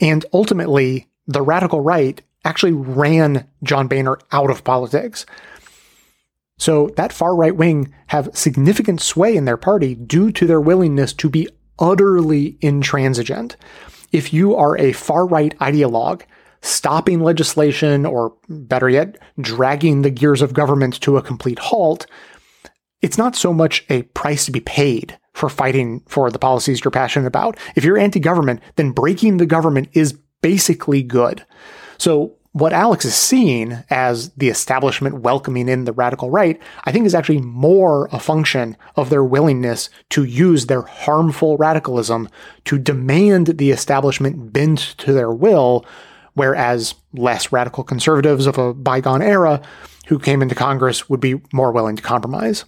And 0.00 0.24
ultimately, 0.32 1.08
the 1.26 1.42
radical 1.42 1.80
right 1.80 2.22
actually 2.44 2.70
ran 2.70 3.48
John 3.64 3.88
Boehner 3.88 4.18
out 4.30 4.50
of 4.50 4.62
politics. 4.62 5.26
So 6.58 6.90
that 6.96 7.12
far 7.12 7.34
right 7.34 7.56
wing 7.56 7.92
have 8.06 8.30
significant 8.34 9.00
sway 9.00 9.34
in 9.34 9.46
their 9.46 9.56
party 9.56 9.96
due 9.96 10.30
to 10.30 10.46
their 10.46 10.60
willingness 10.60 11.12
to 11.14 11.28
be 11.28 11.48
utterly 11.80 12.56
intransigent. 12.60 13.56
If 14.12 14.32
you 14.32 14.54
are 14.54 14.78
a 14.78 14.92
far 14.92 15.26
right 15.26 15.58
ideologue, 15.58 16.22
stopping 16.62 17.20
legislation 17.20 18.06
or 18.06 18.32
better 18.48 18.88
yet, 18.88 19.18
dragging 19.40 20.02
the 20.02 20.10
gears 20.10 20.40
of 20.40 20.54
government 20.54 21.00
to 21.00 21.16
a 21.16 21.22
complete 21.22 21.58
halt, 21.58 22.06
it's 23.02 23.18
not 23.18 23.36
so 23.36 23.52
much 23.52 23.84
a 23.88 24.02
price 24.02 24.44
to 24.46 24.52
be 24.52 24.60
paid 24.60 25.18
for 25.32 25.48
fighting 25.48 26.02
for 26.06 26.30
the 26.30 26.38
policies 26.38 26.84
you're 26.84 26.90
passionate 26.90 27.26
about. 27.26 27.56
If 27.74 27.84
you're 27.84 27.98
anti 27.98 28.20
government, 28.20 28.60
then 28.76 28.92
breaking 28.92 29.38
the 29.38 29.46
government 29.46 29.88
is 29.92 30.18
basically 30.42 31.02
good. 31.02 31.44
So, 31.98 32.36
what 32.52 32.72
Alex 32.72 33.04
is 33.04 33.14
seeing 33.14 33.84
as 33.90 34.30
the 34.30 34.48
establishment 34.48 35.20
welcoming 35.20 35.68
in 35.68 35.84
the 35.84 35.92
radical 35.92 36.30
right, 36.30 36.60
I 36.82 36.90
think 36.90 37.06
is 37.06 37.14
actually 37.14 37.40
more 37.40 38.08
a 38.10 38.18
function 38.18 38.76
of 38.96 39.08
their 39.08 39.22
willingness 39.22 39.88
to 40.10 40.24
use 40.24 40.66
their 40.66 40.82
harmful 40.82 41.56
radicalism 41.58 42.28
to 42.64 42.76
demand 42.76 43.46
the 43.58 43.70
establishment 43.70 44.52
bend 44.52 44.78
to 44.78 45.12
their 45.12 45.30
will, 45.30 45.86
whereas 46.34 46.96
less 47.12 47.52
radical 47.52 47.84
conservatives 47.84 48.46
of 48.46 48.58
a 48.58 48.74
bygone 48.74 49.22
era 49.22 49.62
who 50.08 50.18
came 50.18 50.42
into 50.42 50.56
Congress 50.56 51.08
would 51.08 51.20
be 51.20 51.40
more 51.52 51.70
willing 51.70 51.94
to 51.94 52.02
compromise. 52.02 52.64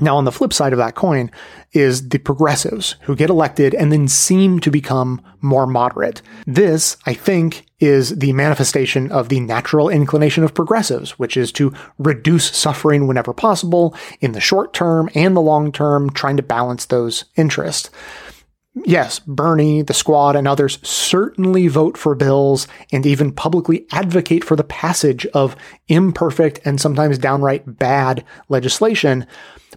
Now, 0.00 0.16
on 0.16 0.24
the 0.24 0.32
flip 0.32 0.52
side 0.52 0.72
of 0.72 0.78
that 0.78 0.94
coin 0.94 1.30
is 1.72 2.08
the 2.08 2.18
progressives 2.18 2.94
who 3.02 3.16
get 3.16 3.30
elected 3.30 3.74
and 3.74 3.92
then 3.92 4.06
seem 4.06 4.60
to 4.60 4.70
become 4.70 5.20
more 5.40 5.66
moderate. 5.66 6.22
This, 6.46 6.96
I 7.04 7.14
think, 7.14 7.66
is 7.80 8.16
the 8.16 8.32
manifestation 8.32 9.10
of 9.10 9.28
the 9.28 9.40
natural 9.40 9.88
inclination 9.88 10.44
of 10.44 10.54
progressives, 10.54 11.18
which 11.18 11.36
is 11.36 11.50
to 11.52 11.72
reduce 11.98 12.56
suffering 12.56 13.06
whenever 13.06 13.32
possible 13.32 13.94
in 14.20 14.32
the 14.32 14.40
short 14.40 14.72
term 14.72 15.10
and 15.14 15.36
the 15.36 15.40
long 15.40 15.72
term, 15.72 16.10
trying 16.10 16.36
to 16.36 16.42
balance 16.42 16.86
those 16.86 17.24
interests. 17.36 17.90
Yes, 18.84 19.18
Bernie, 19.18 19.82
the 19.82 19.94
squad, 19.94 20.36
and 20.36 20.46
others 20.46 20.78
certainly 20.88 21.66
vote 21.66 21.96
for 21.96 22.14
bills 22.14 22.68
and 22.92 23.04
even 23.04 23.32
publicly 23.32 23.86
advocate 23.90 24.44
for 24.44 24.54
the 24.54 24.62
passage 24.62 25.26
of 25.26 25.56
imperfect 25.88 26.60
and 26.64 26.80
sometimes 26.80 27.18
downright 27.18 27.78
bad 27.78 28.24
legislation 28.48 29.26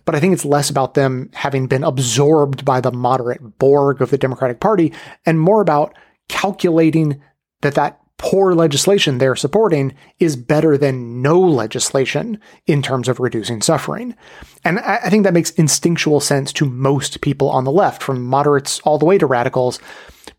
but 0.06 0.16
I 0.16 0.20
think 0.20 0.34
it's 0.34 0.46
less 0.46 0.70
about 0.70 0.94
them 0.94 1.30
having 1.34 1.68
been 1.68 1.84
absorbed 1.84 2.66
by 2.66 2.82
the 2.82 2.92
moderate 2.92 3.60
Borg 3.60 4.02
of 4.02 4.10
the 4.10 4.18
Democratic 4.18 4.60
Party 4.60 4.94
and 5.26 5.40
more 5.40 5.62
about 5.62 5.96
calculating 6.30 7.22
that 7.62 7.76
that 7.76 8.00
poor 8.22 8.54
legislation 8.54 9.18
they're 9.18 9.36
supporting 9.36 9.96
is 10.20 10.36
better 10.36 10.78
than 10.78 11.24
no 11.24 11.40
legislation 11.40 12.40
in 12.68 12.82
terms 12.82 13.08
of 13.08 13.20
reducing 13.20 13.62
suffering. 13.62 14.16
And 14.64 14.80
I 14.80 15.10
think 15.10 15.24
that 15.24 15.34
makes 15.34 15.50
instinctual 15.52 16.20
sense 16.20 16.54
to 16.54 16.66
most 16.66 17.22
people 17.22 17.50
on 17.50 17.64
the 17.64 17.72
left, 17.72 18.04
from 18.04 18.24
moderates 18.24 18.80
all 18.82 19.00
the 19.00 19.06
way 19.06 19.18
to 19.18 19.26
radicals. 19.26 19.80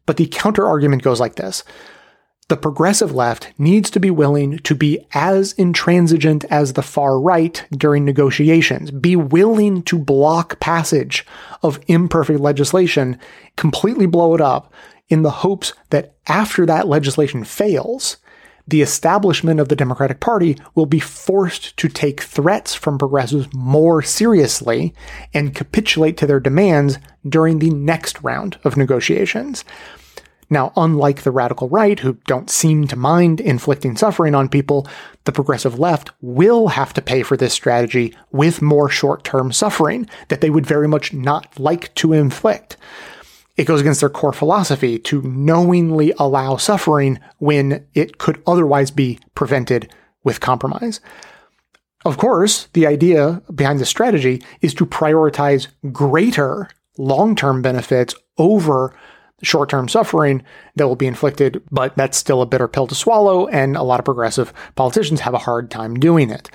But 0.06 0.16
the 0.16 0.26
counter 0.26 0.64
argument 0.64 1.02
goes 1.02 1.18
like 1.18 1.34
this 1.34 1.64
the 2.52 2.56
progressive 2.58 3.14
left 3.14 3.50
needs 3.56 3.88
to 3.88 3.98
be 3.98 4.10
willing 4.10 4.58
to 4.58 4.74
be 4.74 4.98
as 5.14 5.54
intransigent 5.54 6.44
as 6.50 6.74
the 6.74 6.82
far 6.82 7.18
right 7.18 7.64
during 7.70 8.04
negotiations, 8.04 8.90
be 8.90 9.16
willing 9.16 9.82
to 9.84 9.98
block 9.98 10.60
passage 10.60 11.24
of 11.62 11.80
imperfect 11.86 12.38
legislation, 12.38 13.18
completely 13.56 14.04
blow 14.04 14.34
it 14.34 14.42
up 14.42 14.70
in 15.08 15.22
the 15.22 15.30
hopes 15.30 15.72
that 15.88 16.14
after 16.26 16.66
that 16.66 16.86
legislation 16.86 17.42
fails, 17.42 18.18
the 18.68 18.82
establishment 18.82 19.58
of 19.58 19.70
the 19.70 19.76
Democratic 19.76 20.20
Party 20.20 20.58
will 20.74 20.84
be 20.84 21.00
forced 21.00 21.74
to 21.78 21.88
take 21.88 22.20
threats 22.20 22.74
from 22.74 22.98
progressives 22.98 23.48
more 23.54 24.02
seriously 24.02 24.94
and 25.32 25.54
capitulate 25.54 26.18
to 26.18 26.26
their 26.26 26.38
demands 26.38 26.98
during 27.26 27.60
the 27.60 27.70
next 27.70 28.22
round 28.22 28.58
of 28.62 28.76
negotiations. 28.76 29.64
Now, 30.52 30.70
unlike 30.76 31.22
the 31.22 31.30
radical 31.30 31.70
right, 31.70 31.98
who 31.98 32.18
don't 32.26 32.50
seem 32.50 32.86
to 32.88 32.94
mind 32.94 33.40
inflicting 33.40 33.96
suffering 33.96 34.34
on 34.34 34.50
people, 34.50 34.86
the 35.24 35.32
progressive 35.32 35.78
left 35.78 36.10
will 36.20 36.68
have 36.68 36.92
to 36.92 37.00
pay 37.00 37.22
for 37.22 37.38
this 37.38 37.54
strategy 37.54 38.14
with 38.32 38.60
more 38.60 38.90
short 38.90 39.24
term 39.24 39.50
suffering 39.50 40.10
that 40.28 40.42
they 40.42 40.50
would 40.50 40.66
very 40.66 40.86
much 40.86 41.14
not 41.14 41.58
like 41.58 41.94
to 41.94 42.12
inflict. 42.12 42.76
It 43.56 43.64
goes 43.64 43.80
against 43.80 44.00
their 44.00 44.10
core 44.10 44.34
philosophy 44.34 44.98
to 44.98 45.22
knowingly 45.22 46.12
allow 46.18 46.58
suffering 46.58 47.18
when 47.38 47.86
it 47.94 48.18
could 48.18 48.42
otherwise 48.46 48.90
be 48.90 49.20
prevented 49.34 49.90
with 50.22 50.40
compromise. 50.40 51.00
Of 52.04 52.18
course, 52.18 52.68
the 52.74 52.86
idea 52.86 53.40
behind 53.54 53.80
this 53.80 53.88
strategy 53.88 54.42
is 54.60 54.74
to 54.74 54.84
prioritize 54.84 55.68
greater 55.92 56.68
long 56.98 57.36
term 57.36 57.62
benefits 57.62 58.14
over 58.36 58.94
short 59.42 59.68
term 59.68 59.88
suffering 59.88 60.42
that 60.76 60.88
will 60.88 60.96
be 60.96 61.06
inflicted, 61.06 61.62
but 61.70 61.94
that's 61.96 62.16
still 62.16 62.42
a 62.42 62.46
bitter 62.46 62.68
pill 62.68 62.86
to 62.86 62.94
swallow, 62.94 63.46
and 63.48 63.76
a 63.76 63.82
lot 63.82 64.00
of 64.00 64.04
progressive 64.04 64.52
politicians 64.74 65.20
have 65.20 65.34
a 65.34 65.38
hard 65.38 65.70
time 65.70 65.94
doing 65.94 66.30
it. 66.30 66.50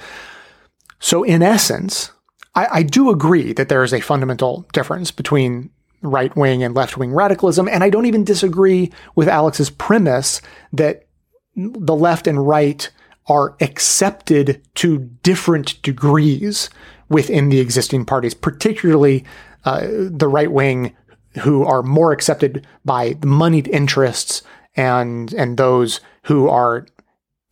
So, 1.00 1.24
in 1.24 1.44
essence, 1.44 2.12
I, 2.56 2.68
I 2.72 2.84
do 2.84 3.10
agree 3.10 3.54
that 3.54 3.70
there 3.70 3.84
is 3.84 3.94
a 3.94 4.00
fundamental 4.02 4.68
difference 4.74 5.12
between 5.12 5.70
right 6.02 6.36
wing 6.36 6.64
and 6.64 6.76
left 6.76 6.98
wing 6.98 7.14
radicalism, 7.14 7.68
and 7.68 7.84
I 7.84 7.90
don't 7.90 8.06
even 8.06 8.24
disagree 8.24 8.92
with 9.16 9.28
Alex's 9.28 9.70
premise 9.70 10.42
that 10.74 11.08
the 11.56 11.96
left 11.96 12.28
and 12.28 12.48
right 12.48 12.90
are 13.28 13.56
accepted 13.62 14.62
to 14.76 15.00
different 15.24 15.82
degrees 15.82 16.70
within 17.10 17.50
the 17.50 17.60
existing 17.60 18.06
parties, 18.06 18.34
particularly 18.34 19.26
uh, 19.66 19.86
the 19.90 20.28
right 20.28 20.52
wing 20.52 20.96
who 21.40 21.64
are 21.64 21.84
more 21.84 22.12
accepted 22.12 22.66
by 22.86 23.14
the 23.20 23.28
moneyed 23.28 23.68
interests 23.68 24.42
and 24.76 25.34
and 25.34 25.58
those 25.58 26.00
who 26.24 26.48
are 26.48 26.86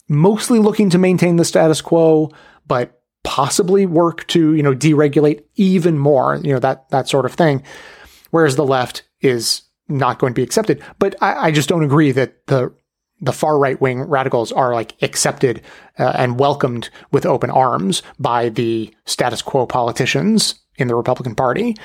mostly 0.08 0.60
looking 0.60 0.90
to 0.92 0.98
maintain 0.98 1.38
the 1.38 1.46
status 1.46 1.82
quo, 1.82 2.32
but 2.68 3.02
possibly 3.24 3.86
work 3.86 4.28
to 4.28 4.54
you 4.54 4.64
know 4.64 4.74
deregulate 4.74 5.44
even 5.56 5.98
more, 5.98 6.40
you 6.44 6.54
know 6.54 6.60
that 6.60 6.90
that 6.90 7.10
sort 7.10 7.26
of 7.26 7.34
thing. 7.34 7.64
Whereas 8.32 8.56
the 8.56 8.66
left 8.66 9.04
is 9.22 9.62
not 9.88 10.20
going 10.20 10.34
to 10.34 10.40
be 10.40 10.44
accepted. 10.44 10.84
But 11.00 11.16
I, 11.22 11.48
I 11.48 11.52
just 11.52 11.70
don't 11.70 11.84
agree 11.84 12.12
that 12.12 12.48
the 12.48 12.74
the 13.22 13.34
far 13.34 13.58
right 13.58 13.80
wing 13.80 14.02
radicals 14.02 14.52
are 14.52 14.74
like 14.74 15.02
accepted 15.02 15.62
uh, 15.98 16.14
and 16.16 16.40
welcomed 16.40 16.90
with 17.12 17.26
open 17.26 17.50
arms 17.50 18.04
by 18.20 18.50
the 18.50 18.94
status 19.06 19.42
quo 19.42 19.66
politicians 19.66 20.56
in 20.78 20.88
the 20.88 20.96
Republican 20.96 21.36
Party. 21.36 21.76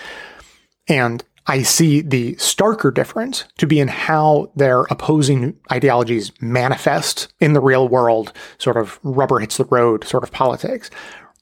And 0.89 1.23
I 1.47 1.63
see 1.63 2.01
the 2.01 2.35
starker 2.35 2.93
difference 2.93 3.45
to 3.59 3.67
be 3.67 3.81
in 3.81 3.89
how 3.89 4.53
their 4.57 4.83
opposing 4.83 5.59
ideologies 5.73 6.33
manifest 6.41 7.33
in 7.41 7.55
the 7.55 7.61
real 7.61 7.89
world, 7.89 8.33
sort 8.59 8.77
of 8.77 9.01
rubber 9.03 9.39
hits 9.39 9.57
the 9.57 9.65
road 9.65 10.05
sort 10.05 10.23
of 10.23 10.33
politics. 10.33 10.91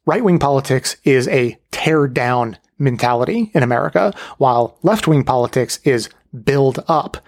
Right 0.06 0.24
wing 0.24 0.38
politics 0.38 0.96
is 1.04 1.28
a 1.28 1.58
tear 1.70 2.08
down 2.08 2.56
mentality 2.78 3.50
in 3.54 3.62
America, 3.62 4.14
while 4.38 4.78
left 4.82 5.08
wing 5.08 5.24
politics 5.24 5.80
is 5.84 6.08
build 6.44 6.82
up. 6.88 7.18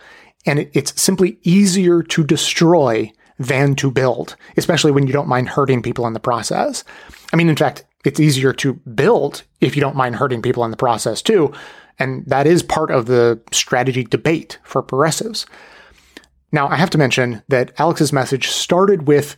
And 0.46 0.70
it's 0.72 0.98
simply 1.00 1.38
easier 1.42 2.02
to 2.02 2.24
destroy 2.24 3.12
than 3.38 3.74
to 3.74 3.90
build, 3.90 4.36
especially 4.56 4.92
when 4.92 5.06
you 5.06 5.12
don't 5.12 5.28
mind 5.28 5.48
hurting 5.48 5.82
people 5.82 6.06
in 6.06 6.12
the 6.12 6.20
process. 6.20 6.84
I 7.32 7.36
mean, 7.36 7.48
in 7.48 7.56
fact, 7.56 7.84
it's 8.04 8.20
easier 8.20 8.52
to 8.54 8.74
build 8.74 9.42
if 9.60 9.76
you 9.76 9.80
don't 9.80 9.96
mind 9.96 10.16
hurting 10.16 10.42
people 10.42 10.64
in 10.64 10.70
the 10.70 10.76
process 10.76 11.20
too. 11.20 11.52
And 12.00 12.24
that 12.26 12.48
is 12.48 12.64
part 12.64 12.90
of 12.90 13.06
the 13.06 13.40
strategy 13.52 14.02
debate 14.02 14.58
for 14.64 14.82
progressives. 14.82 15.46
Now, 16.50 16.66
I 16.66 16.74
have 16.74 16.90
to 16.90 16.98
mention 16.98 17.42
that 17.48 17.72
Alex's 17.78 18.12
message 18.12 18.48
started 18.48 19.06
with 19.06 19.36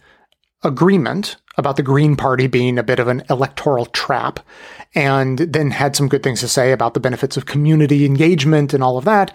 agreement 0.63 1.37
about 1.59 1.77
the 1.77 1.83
Green 1.83 2.17
Party 2.17 2.47
being 2.47 2.79
a 2.79 2.83
bit 2.83 2.99
of 2.99 3.09
an 3.09 3.23
electoral 3.29 3.85
trap, 3.87 4.41
and 4.95 5.39
then 5.39 5.71
had 5.71 5.95
some 5.95 6.09
good 6.09 6.23
things 6.23 6.41
to 6.41 6.49
say 6.49 6.73
about 6.73 6.95
the 6.95 7.01
benefits 7.01 7.37
of 7.37 7.45
community 7.45 8.07
engagement 8.07 8.73
and 8.73 8.83
all 8.83 8.97
of 8.97 9.05
that, 9.05 9.35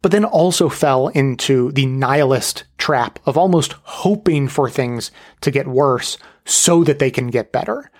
but 0.00 0.12
then 0.12 0.24
also 0.24 0.68
fell 0.68 1.08
into 1.08 1.72
the 1.72 1.84
nihilist 1.86 2.64
trap 2.78 3.18
of 3.26 3.36
almost 3.36 3.74
hoping 3.82 4.48
for 4.48 4.70
things 4.70 5.10
to 5.42 5.50
get 5.50 5.66
worse 5.66 6.16
so 6.46 6.82
that 6.84 6.98
they 6.98 7.10
can 7.10 7.26
get 7.26 7.52
better. 7.52 7.90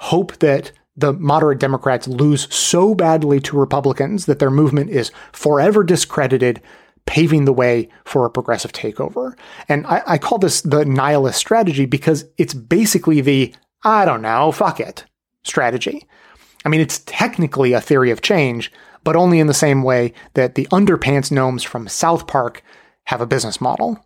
Hope 0.00 0.36
that 0.38 0.72
the 0.96 1.12
moderate 1.12 1.58
Democrats 1.58 2.06
lose 2.06 2.52
so 2.54 2.94
badly 2.94 3.40
to 3.40 3.58
Republicans 3.58 4.26
that 4.26 4.38
their 4.38 4.50
movement 4.50 4.90
is 4.90 5.10
forever 5.32 5.82
discredited, 5.82 6.62
paving 7.06 7.44
the 7.44 7.52
way 7.52 7.88
for 8.04 8.24
a 8.24 8.30
progressive 8.30 8.72
takeover. 8.72 9.36
And 9.68 9.86
I, 9.86 10.02
I 10.06 10.18
call 10.18 10.38
this 10.38 10.60
the 10.60 10.84
nihilist 10.84 11.38
strategy 11.38 11.86
because 11.86 12.24
it's 12.38 12.54
basically 12.54 13.20
the, 13.20 13.54
I 13.82 14.04
don't 14.04 14.22
know, 14.22 14.52
fuck 14.52 14.80
it 14.80 15.04
strategy. 15.42 16.06
I 16.64 16.68
mean, 16.68 16.80
it's 16.80 17.00
technically 17.00 17.72
a 17.72 17.80
theory 17.80 18.10
of 18.10 18.22
change, 18.22 18.72
but 19.02 19.16
only 19.16 19.38
in 19.38 19.46
the 19.46 19.54
same 19.54 19.82
way 19.82 20.14
that 20.32 20.54
the 20.54 20.66
underpants 20.70 21.30
gnomes 21.30 21.62
from 21.62 21.88
South 21.88 22.26
Park 22.26 22.62
have 23.04 23.20
a 23.20 23.26
business 23.26 23.60
model. 23.60 24.02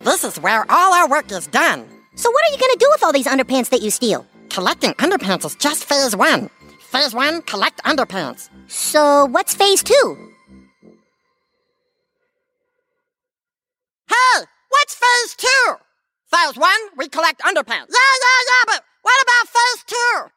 This 0.00 0.24
is 0.24 0.40
where 0.40 0.66
all 0.68 0.92
our 0.92 1.08
work 1.08 1.30
is 1.30 1.46
done. 1.46 1.86
So, 2.16 2.30
what 2.30 2.44
are 2.46 2.52
you 2.52 2.58
going 2.58 2.72
to 2.72 2.78
do 2.78 2.88
with 2.90 3.04
all 3.04 3.12
these 3.12 3.26
underpants 3.26 3.70
that 3.70 3.82
you 3.82 3.90
steal? 3.90 4.26
Collecting 4.50 4.92
underpants 4.94 5.44
is 5.44 5.54
just 5.56 5.84
phase 5.84 6.14
one. 6.14 6.48
Phase 6.90 7.14
one, 7.14 7.42
collect 7.42 7.82
underpants. 7.82 8.50
So, 8.68 9.26
what's 9.26 9.54
phase 9.54 9.82
two? 9.82 10.30
Hey, 14.08 14.44
what's 14.68 14.94
phase 14.94 15.34
two? 15.36 15.74
Phase 16.32 16.56
one, 16.56 16.80
we 16.96 17.08
collect 17.08 17.40
underpants. 17.40 17.88
Yeah, 17.90 18.14
yeah, 18.24 18.40
yeah, 18.46 18.64
but 18.66 18.84
what 19.02 19.22
about 19.22 19.48
phase 19.48 19.84
two? 19.86 20.30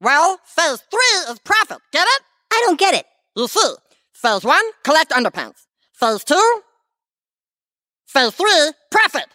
Well, 0.00 0.38
phase 0.44 0.82
three 0.90 1.32
is 1.32 1.38
profit. 1.44 1.78
Get 1.92 2.06
it? 2.06 2.22
I 2.52 2.62
don't 2.66 2.78
get 2.78 2.94
it. 2.94 3.06
You 3.36 3.48
see, 3.48 3.74
phase 4.12 4.44
one, 4.44 4.64
collect 4.84 5.10
underpants. 5.12 5.64
Phase 5.94 6.24
two, 6.24 6.60
phase 8.06 8.32
three, 8.34 8.72
profit. 8.90 9.26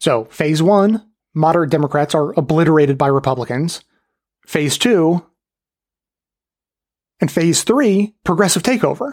So, 0.00 0.24
phase 0.24 0.60
one, 0.62 1.11
moderate 1.34 1.70
Democrats 1.70 2.14
are 2.14 2.32
obliterated 2.38 2.98
by 2.98 3.06
Republicans. 3.06 3.82
Phase 4.46 4.76
two, 4.76 5.24
and 7.20 7.30
phase 7.30 7.62
three, 7.62 8.14
progressive 8.24 8.62
takeover. 8.62 9.12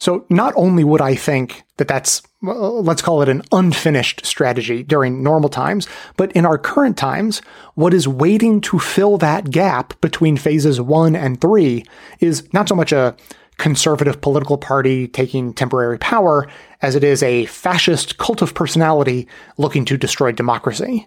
So 0.00 0.26
not 0.28 0.52
only 0.56 0.82
would 0.82 1.00
I 1.00 1.14
think 1.14 1.62
that 1.76 1.86
that's, 1.86 2.22
uh, 2.44 2.70
let's 2.70 3.02
call 3.02 3.22
it 3.22 3.28
an 3.28 3.42
unfinished 3.52 4.26
strategy 4.26 4.82
during 4.82 5.22
normal 5.22 5.48
times, 5.48 5.86
but 6.16 6.32
in 6.32 6.44
our 6.44 6.58
current 6.58 6.96
times, 6.96 7.40
what 7.74 7.94
is 7.94 8.08
waiting 8.08 8.60
to 8.62 8.80
fill 8.80 9.16
that 9.18 9.52
gap 9.52 9.98
between 10.00 10.36
phases 10.36 10.80
one 10.80 11.14
and 11.14 11.40
three 11.40 11.84
is 12.18 12.52
not 12.52 12.68
so 12.68 12.74
much 12.74 12.90
a 12.90 13.14
conservative 13.58 14.20
political 14.20 14.58
party 14.58 15.06
taking 15.06 15.54
temporary 15.54 15.98
power 15.98 16.48
as 16.80 16.96
it 16.96 17.04
is 17.04 17.22
a 17.22 17.46
fascist 17.46 18.18
cult 18.18 18.42
of 18.42 18.54
personality 18.54 19.28
looking 19.56 19.84
to 19.84 19.96
destroy 19.96 20.32
democracy. 20.32 21.06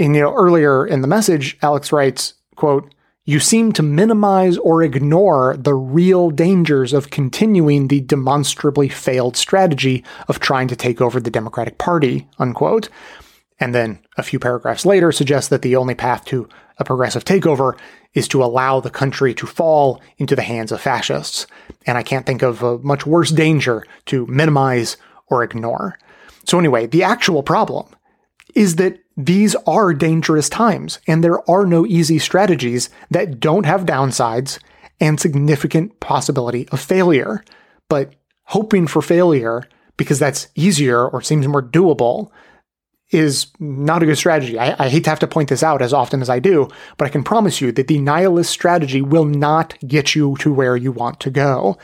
And, 0.00 0.16
you 0.16 0.22
know, 0.22 0.34
earlier 0.34 0.86
in 0.86 1.02
the 1.02 1.06
message, 1.06 1.58
Alex 1.60 1.92
writes, 1.92 2.34
quote, 2.56 2.92
you 3.26 3.38
seem 3.38 3.70
to 3.72 3.82
minimize 3.82 4.56
or 4.56 4.82
ignore 4.82 5.56
the 5.58 5.74
real 5.74 6.30
dangers 6.30 6.94
of 6.94 7.10
continuing 7.10 7.88
the 7.88 8.00
demonstrably 8.00 8.88
failed 8.88 9.36
strategy 9.36 10.02
of 10.26 10.40
trying 10.40 10.68
to 10.68 10.74
take 10.74 11.02
over 11.02 11.20
the 11.20 11.30
Democratic 11.30 11.76
Party, 11.76 12.26
unquote. 12.38 12.88
And 13.60 13.74
then 13.74 13.98
a 14.16 14.22
few 14.22 14.38
paragraphs 14.38 14.86
later 14.86 15.12
suggests 15.12 15.50
that 15.50 15.60
the 15.60 15.76
only 15.76 15.94
path 15.94 16.24
to 16.26 16.48
a 16.78 16.84
progressive 16.84 17.24
takeover 17.26 17.78
is 18.14 18.26
to 18.28 18.42
allow 18.42 18.80
the 18.80 18.88
country 18.88 19.34
to 19.34 19.46
fall 19.46 20.00
into 20.16 20.34
the 20.34 20.42
hands 20.42 20.72
of 20.72 20.80
fascists. 20.80 21.46
And 21.86 21.98
I 21.98 22.02
can't 22.02 22.24
think 22.24 22.40
of 22.42 22.62
a 22.62 22.78
much 22.78 23.04
worse 23.04 23.30
danger 23.30 23.84
to 24.06 24.26
minimize 24.26 24.96
or 25.26 25.44
ignore. 25.44 25.98
So 26.44 26.58
anyway, 26.58 26.86
the 26.86 27.02
actual 27.02 27.42
problem 27.42 27.86
is 28.54 28.76
that 28.76 28.98
these 29.26 29.54
are 29.66 29.92
dangerous 29.92 30.48
times 30.48 30.98
and 31.06 31.22
there 31.22 31.48
are 31.50 31.66
no 31.66 31.86
easy 31.86 32.18
strategies 32.18 32.90
that 33.10 33.40
don't 33.40 33.66
have 33.66 33.86
downsides 33.86 34.58
and 35.00 35.18
significant 35.18 35.98
possibility 36.00 36.68
of 36.70 36.80
failure. 36.80 37.42
But 37.88 38.14
hoping 38.44 38.86
for 38.86 39.02
failure 39.02 39.64
because 39.96 40.18
that's 40.18 40.48
easier 40.54 41.06
or 41.06 41.22
seems 41.22 41.46
more 41.46 41.62
doable 41.62 42.30
is 43.10 43.48
not 43.58 44.02
a 44.02 44.06
good 44.06 44.16
strategy. 44.16 44.58
I, 44.58 44.84
I, 44.84 44.88
hate 44.88 45.04
to 45.04 45.10
have 45.10 45.18
to 45.18 45.26
point 45.26 45.48
this 45.48 45.62
out 45.62 45.82
as 45.82 45.92
often 45.92 46.22
as 46.22 46.30
I 46.30 46.38
do, 46.38 46.68
but 46.96 47.06
I 47.06 47.08
can 47.08 47.24
promise 47.24 47.60
you 47.60 47.72
that 47.72 47.88
the 47.88 47.98
nihilist 47.98 48.50
strategy 48.50 49.02
will 49.02 49.24
not 49.24 49.76
get 49.86 50.14
you 50.14 50.36
to 50.38 50.52
where 50.52 50.76
you 50.76 50.92
want 50.92 51.18
to 51.20 51.30
go. 51.30 51.76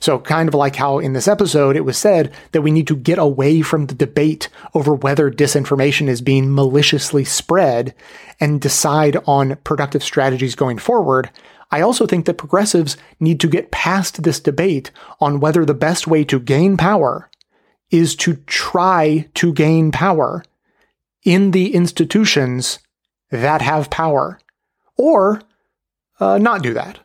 So, 0.00 0.18
kind 0.18 0.48
of 0.48 0.54
like 0.54 0.76
how 0.76 0.98
in 0.98 1.12
this 1.12 1.28
episode 1.28 1.76
it 1.76 1.84
was 1.84 1.96
said 1.96 2.32
that 2.50 2.62
we 2.62 2.72
need 2.72 2.88
to 2.88 2.96
get 2.96 3.18
away 3.18 3.62
from 3.62 3.86
the 3.86 3.94
debate 3.94 4.48
over 4.74 4.92
whether 4.92 5.30
disinformation 5.30 6.08
is 6.08 6.20
being 6.20 6.52
maliciously 6.52 7.24
spread 7.24 7.94
and 8.40 8.60
decide 8.60 9.16
on 9.26 9.56
productive 9.62 10.02
strategies 10.02 10.56
going 10.56 10.78
forward. 10.78 11.30
I 11.70 11.80
also 11.80 12.06
think 12.06 12.26
that 12.26 12.34
progressives 12.34 12.96
need 13.20 13.40
to 13.40 13.48
get 13.48 13.70
past 13.70 14.24
this 14.24 14.40
debate 14.40 14.90
on 15.20 15.40
whether 15.40 15.64
the 15.64 15.74
best 15.74 16.06
way 16.06 16.24
to 16.24 16.40
gain 16.40 16.76
power 16.76 17.30
is 17.90 18.16
to 18.16 18.34
try 18.46 19.28
to 19.34 19.52
gain 19.52 19.92
power 19.92 20.42
in 21.24 21.52
the 21.52 21.74
institutions 21.74 22.78
that 23.30 23.62
have 23.62 23.90
power, 23.90 24.38
or 24.96 25.40
uh, 26.20 26.38
not 26.38 26.62
do 26.62 26.74
that. 26.74 27.00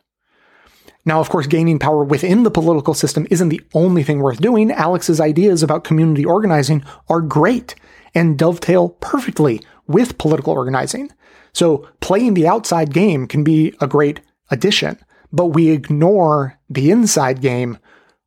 Now, 1.04 1.20
of 1.20 1.30
course, 1.30 1.46
gaining 1.46 1.78
power 1.78 2.04
within 2.04 2.42
the 2.42 2.50
political 2.50 2.92
system 2.92 3.26
isn't 3.30 3.48
the 3.48 3.62
only 3.72 4.02
thing 4.02 4.20
worth 4.20 4.40
doing. 4.40 4.70
Alex's 4.70 5.20
ideas 5.20 5.62
about 5.62 5.84
community 5.84 6.24
organizing 6.24 6.84
are 7.08 7.22
great 7.22 7.74
and 8.14 8.38
dovetail 8.38 8.90
perfectly 8.90 9.62
with 9.86 10.18
political 10.18 10.52
organizing. 10.52 11.10
So, 11.54 11.88
playing 12.00 12.34
the 12.34 12.46
outside 12.46 12.92
game 12.92 13.26
can 13.26 13.42
be 13.42 13.74
a 13.80 13.86
great 13.86 14.20
addition, 14.50 14.98
but 15.32 15.46
we 15.46 15.70
ignore 15.70 16.58
the 16.68 16.90
inside 16.90 17.40
game, 17.40 17.78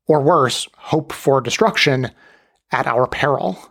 or 0.07 0.21
worse, 0.21 0.67
hope 0.75 1.13
for 1.13 1.39
destruction 1.39 2.09
at 2.71 2.87
our 2.87 3.05
peril. 3.05 3.70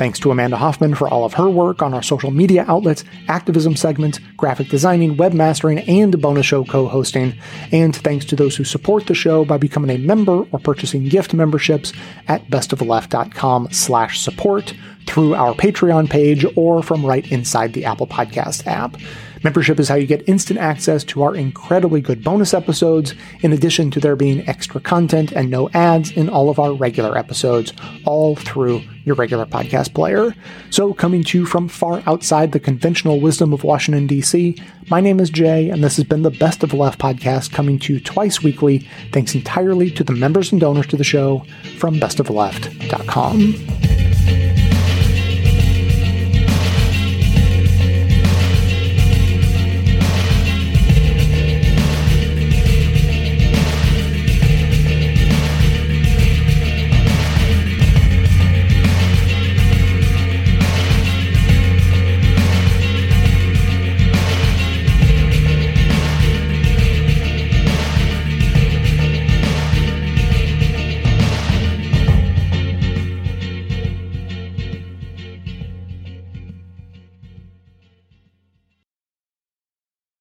Thanks 0.00 0.18
to 0.20 0.30
Amanda 0.30 0.56
Hoffman 0.56 0.94
for 0.94 1.08
all 1.08 1.26
of 1.26 1.34
her 1.34 1.50
work 1.50 1.82
on 1.82 1.92
our 1.92 2.02
social 2.02 2.30
media 2.30 2.64
outlets, 2.66 3.04
activism 3.28 3.76
segments, 3.76 4.18
graphic 4.38 4.70
designing, 4.70 5.14
webmastering, 5.16 5.86
and 5.86 6.18
bonus 6.22 6.46
show 6.46 6.64
co-hosting. 6.64 7.34
And 7.70 7.94
thanks 7.94 8.24
to 8.24 8.34
those 8.34 8.56
who 8.56 8.64
support 8.64 9.08
the 9.08 9.14
show 9.14 9.44
by 9.44 9.58
becoming 9.58 9.90
a 9.90 9.98
member 9.98 10.46
or 10.52 10.58
purchasing 10.58 11.04
gift 11.10 11.34
memberships 11.34 11.92
at 12.28 12.46
bestoftheleft.com 12.46 13.72
slash 13.72 14.18
support 14.20 14.72
through 15.06 15.34
our 15.34 15.52
Patreon 15.52 16.08
page 16.08 16.46
or 16.56 16.82
from 16.82 17.04
right 17.04 17.30
inside 17.30 17.74
the 17.74 17.84
Apple 17.84 18.06
Podcast 18.06 18.66
app. 18.66 18.96
Membership 19.42 19.80
is 19.80 19.88
how 19.88 19.94
you 19.94 20.06
get 20.06 20.28
instant 20.28 20.58
access 20.60 21.02
to 21.04 21.22
our 21.22 21.34
incredibly 21.34 22.02
good 22.02 22.22
bonus 22.22 22.52
episodes, 22.52 23.14
in 23.40 23.54
addition 23.54 23.90
to 23.90 24.00
there 24.00 24.16
being 24.16 24.46
extra 24.46 24.80
content 24.80 25.32
and 25.32 25.50
no 25.50 25.70
ads 25.70 26.10
in 26.10 26.28
all 26.28 26.50
of 26.50 26.58
our 26.58 26.74
regular 26.74 27.16
episodes, 27.16 27.72
all 28.04 28.36
through 28.36 28.82
your 29.10 29.16
regular 29.16 29.44
podcast 29.44 29.92
player. 29.92 30.34
So, 30.70 30.94
coming 30.94 31.24
to 31.24 31.38
you 31.38 31.46
from 31.46 31.68
far 31.68 32.02
outside 32.06 32.52
the 32.52 32.60
conventional 32.60 33.20
wisdom 33.20 33.52
of 33.52 33.64
Washington, 33.64 34.06
D.C., 34.06 34.56
my 34.88 35.00
name 35.00 35.18
is 35.18 35.30
Jay, 35.30 35.68
and 35.68 35.82
this 35.82 35.96
has 35.96 36.04
been 36.04 36.22
the 36.22 36.30
Best 36.30 36.62
of 36.62 36.70
the 36.70 36.76
Left 36.76 37.00
podcast 37.00 37.52
coming 37.52 37.78
to 37.80 37.94
you 37.94 38.00
twice 38.00 38.42
weekly, 38.42 38.86
thanks 39.12 39.34
entirely 39.34 39.90
to 39.90 40.04
the 40.04 40.12
members 40.12 40.52
and 40.52 40.60
donors 40.60 40.86
to 40.86 40.96
the 40.96 41.04
show 41.04 41.44
from 41.76 41.96
bestoftheleft.com. 41.96 44.29